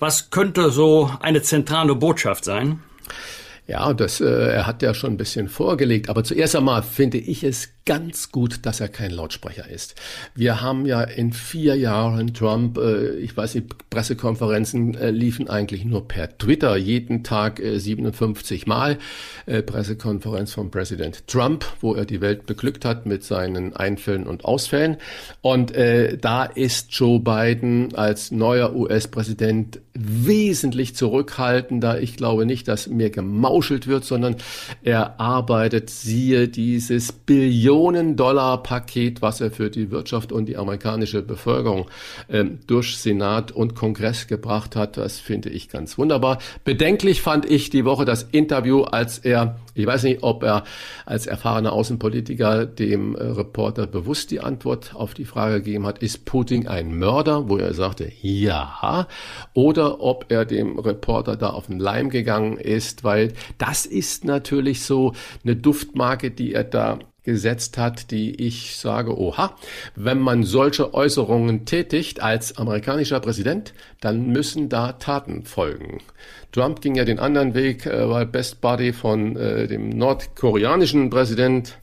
Was 0.00 0.30
könnte 0.30 0.70
so 0.70 1.10
eine 1.20 1.42
zentrale 1.42 1.94
Botschaft 1.94 2.44
sein? 2.44 2.80
Ja, 3.68 3.94
das, 3.94 4.20
äh, 4.20 4.24
er 4.26 4.66
hat 4.66 4.82
ja 4.82 4.94
schon 4.94 5.12
ein 5.12 5.16
bisschen 5.16 5.48
vorgelegt. 5.48 6.08
Aber 6.08 6.24
zuerst 6.24 6.56
einmal 6.56 6.82
finde 6.82 7.18
ich 7.18 7.44
es 7.44 7.68
ganz 7.90 8.30
gut, 8.30 8.66
dass 8.66 8.78
er 8.78 8.86
kein 8.86 9.10
Lautsprecher 9.10 9.68
ist. 9.68 9.96
Wir 10.36 10.60
haben 10.60 10.86
ja 10.86 11.02
in 11.02 11.32
vier 11.32 11.74
Jahren 11.74 12.32
Trump, 12.34 12.78
äh, 12.78 13.16
ich 13.16 13.36
weiß 13.36 13.56
nicht, 13.56 13.90
Pressekonferenzen 13.90 14.94
äh, 14.94 15.10
liefen 15.10 15.50
eigentlich 15.50 15.84
nur 15.84 16.06
per 16.06 16.38
Twitter, 16.38 16.76
jeden 16.76 17.24
Tag 17.24 17.58
äh, 17.58 17.80
57 17.80 18.68
Mal. 18.68 18.98
Äh, 19.46 19.62
Pressekonferenz 19.62 20.52
von 20.52 20.70
Präsident 20.70 21.26
Trump, 21.26 21.64
wo 21.80 21.96
er 21.96 22.04
die 22.04 22.20
Welt 22.20 22.46
beglückt 22.46 22.84
hat 22.84 23.06
mit 23.06 23.24
seinen 23.24 23.74
Einfällen 23.74 24.28
und 24.28 24.44
Ausfällen. 24.44 24.98
Und 25.40 25.74
äh, 25.74 26.16
da 26.16 26.44
ist 26.44 26.92
Joe 26.92 27.18
Biden 27.18 27.96
als 27.96 28.30
neuer 28.30 28.72
US-Präsident 28.72 29.80
wesentlich 29.94 30.94
zurückhaltender. 30.94 32.00
Ich 32.00 32.16
glaube 32.16 32.46
nicht, 32.46 32.68
dass 32.68 32.86
mehr 32.86 33.10
gemauschelt 33.10 33.88
wird, 33.88 34.04
sondern 34.04 34.36
er 34.84 35.18
arbeitet, 35.18 35.90
siehe 35.90 36.46
dieses 36.46 37.10
Billionen 37.10 37.79
Millionen-Dollar-Paket, 37.80 39.22
was 39.22 39.40
er 39.40 39.50
für 39.50 39.70
die 39.70 39.90
Wirtschaft 39.90 40.32
und 40.32 40.46
die 40.46 40.56
amerikanische 40.56 41.22
Bevölkerung 41.22 41.86
ähm, 42.28 42.58
durch 42.66 42.98
Senat 42.98 43.52
und 43.52 43.74
Kongress 43.74 44.26
gebracht 44.26 44.76
hat. 44.76 44.96
Das 44.96 45.18
finde 45.18 45.48
ich 45.48 45.68
ganz 45.70 45.96
wunderbar. 45.96 46.38
Bedenklich 46.64 47.22
fand 47.22 47.50
ich 47.50 47.70
die 47.70 47.84
Woche 47.84 48.04
das 48.04 48.22
Interview, 48.22 48.82
als 48.82 49.18
er, 49.18 49.58
ich 49.74 49.86
weiß 49.86 50.02
nicht, 50.02 50.22
ob 50.22 50.42
er 50.42 50.64
als 51.06 51.26
erfahrener 51.26 51.72
Außenpolitiker 51.72 52.66
dem 52.66 53.14
äh, 53.14 53.22
Reporter 53.22 53.86
bewusst 53.86 54.30
die 54.30 54.40
Antwort 54.40 54.94
auf 54.94 55.14
die 55.14 55.24
Frage 55.24 55.62
gegeben 55.62 55.86
hat, 55.86 55.98
ist 55.98 56.26
Putin 56.26 56.68
ein 56.68 56.98
Mörder, 56.98 57.48
wo 57.48 57.56
er 57.56 57.72
sagte, 57.72 58.12
ja, 58.20 59.06
oder 59.54 60.00
ob 60.00 60.26
er 60.28 60.44
dem 60.44 60.78
Reporter 60.78 61.36
da 61.36 61.50
auf 61.50 61.68
den 61.68 61.78
Leim 61.78 62.10
gegangen 62.10 62.58
ist, 62.58 63.04
weil 63.04 63.32
das 63.56 63.86
ist 63.86 64.24
natürlich 64.24 64.82
so 64.82 65.14
eine 65.44 65.56
Duftmarke, 65.56 66.30
die 66.30 66.52
er 66.52 66.64
da 66.64 66.98
gesetzt 67.22 67.78
hat, 67.78 68.10
die 68.10 68.34
ich 68.46 68.76
sage, 68.76 69.18
oha, 69.18 69.56
wenn 69.94 70.18
man 70.18 70.44
solche 70.44 70.94
Äußerungen 70.94 71.64
tätigt 71.64 72.22
als 72.22 72.56
amerikanischer 72.56 73.20
Präsident, 73.20 73.74
dann 74.00 74.28
müssen 74.28 74.68
da 74.68 74.92
Taten 74.92 75.44
folgen. 75.44 75.98
Trump 76.52 76.80
ging 76.80 76.94
ja 76.94 77.04
den 77.04 77.18
anderen 77.18 77.54
Weg, 77.54 77.86
äh, 77.86 78.08
war 78.08 78.24
Best 78.24 78.60
Buddy 78.60 78.92
von 78.92 79.36
äh, 79.36 79.66
dem 79.66 79.90
nordkoreanischen 79.90 81.10
Präsident 81.10 81.78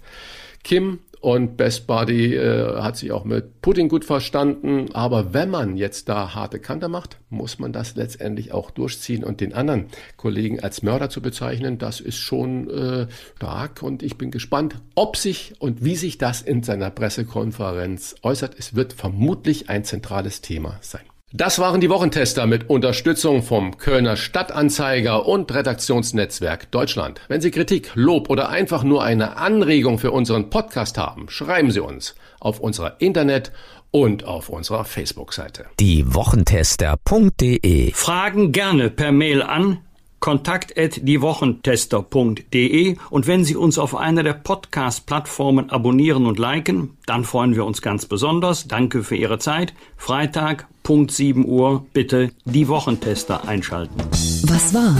Kim 0.64 1.00
und 1.28 1.58
Best 1.58 1.88
Buddy 1.88 2.36
äh, 2.36 2.82
hat 2.82 2.96
sich 2.96 3.12
auch 3.12 3.26
mit 3.26 3.62
Putin 3.62 3.90
gut 3.90 4.06
verstanden. 4.06 4.86
Aber 4.94 5.34
wenn 5.34 5.50
man 5.50 5.76
jetzt 5.76 6.08
da 6.08 6.34
harte 6.34 6.58
Kante 6.58 6.88
macht, 6.88 7.20
muss 7.30 7.60
man 7.60 7.74
das 7.74 7.98
letztendlich 7.98 8.54
auch 8.54 8.72
durchziehen 8.72 9.26
und 9.26 9.42
den 9.42 9.54
anderen 9.54 9.88
Kollegen 10.16 10.62
als 10.62 10.84
Mörder 10.84 11.10
zu 11.10 11.22
bezeichnen, 11.22 11.80
das 11.80 12.00
ist 12.00 12.16
schon 12.16 12.70
äh, 12.70 13.08
stark. 13.36 13.84
Und 13.84 14.04
ich 14.04 14.18
bin 14.18 14.32
gespannt, 14.32 14.76
ob 14.96 15.18
sich 15.18 15.56
und 15.60 15.84
wie 15.84 15.98
sich 15.98 16.18
das 16.18 16.42
in 16.42 16.64
seiner 16.64 16.92
Pressekonferenz 16.92 18.16
äußert. 18.24 18.56
Es 18.58 18.74
wird 18.74 18.94
vermutlich 18.94 19.70
ein 19.70 19.84
zentrales 19.84 20.40
Thema 20.40 20.78
sein. 20.80 21.17
Das 21.38 21.60
waren 21.60 21.80
die 21.80 21.90
Wochentester 21.92 22.48
mit 22.48 22.68
Unterstützung 22.68 23.44
vom 23.44 23.78
Kölner 23.78 24.18
Stadtanzeiger 24.18 25.28
und 25.28 25.54
Redaktionsnetzwerk 25.54 26.72
Deutschland. 26.72 27.22
Wenn 27.28 27.42
Sie 27.42 27.52
Kritik, 27.52 27.92
Lob 27.94 28.32
oder 28.32 28.50
einfach 28.50 28.84
nur 28.84 29.04
eine 29.04 29.38
Anregung 29.38 30.00
für 30.00 30.10
unseren 30.10 30.50
Podcast 30.50 30.98
haben, 30.98 31.30
schreiben 31.30 31.70
Sie 31.70 31.80
uns 31.80 32.16
auf 32.40 32.60
unserer 32.60 33.00
Internet- 33.02 33.52
und 33.92 34.24
auf 34.24 34.50
unserer 34.50 34.84
Facebook-Seite. 34.84 35.68
Die 35.80 36.12
Wochentester.de 36.12 37.92
Fragen 37.92 38.52
gerne 38.52 38.90
per 38.90 39.12
Mail 39.12 39.44
an 39.44 39.78
kontakt@diewochentester.de 40.20 42.98
und 43.10 43.28
wenn 43.28 43.46
Sie 43.46 43.56
uns 43.56 43.78
auf 43.78 43.96
einer 43.96 44.24
der 44.24 44.34
Podcast-Plattformen 44.34 45.70
abonnieren 45.70 46.26
und 46.26 46.40
liken, 46.40 46.98
dann 47.06 47.24
freuen 47.24 47.56
wir 47.56 47.64
uns 47.66 47.82
ganz 47.82 48.06
besonders. 48.06 48.68
Danke 48.68 49.04
für 49.04 49.16
Ihre 49.16 49.40
Zeit. 49.40 49.74
Freitag, 49.96 50.68
Punkt 50.84 51.12
7 51.12 51.46
Uhr, 51.46 51.86
bitte 51.94 52.32
die 52.46 52.68
Wochentester 52.68 53.48
einschalten. 53.48 53.96
Was 54.44 54.74
war? 54.74 54.98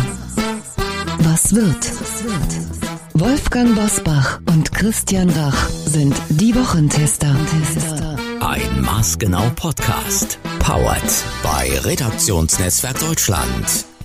Was 1.20 1.54
wird? 1.56 1.92
Wolfgang 3.14 3.76
Bosbach 3.76 4.40
und 4.48 4.72
Christian 4.72 5.30
Rach 5.32 5.70
sind 5.70 6.16
die 6.30 6.54
Wochentester. 6.54 7.36
Ein 8.40 8.82
maßgenau 8.82 9.50
Podcast. 9.56 10.38
Powered 10.60 11.24
bei 11.42 11.80
Redaktionsnetzwerk 11.80 13.00
Deutschland 13.00 13.88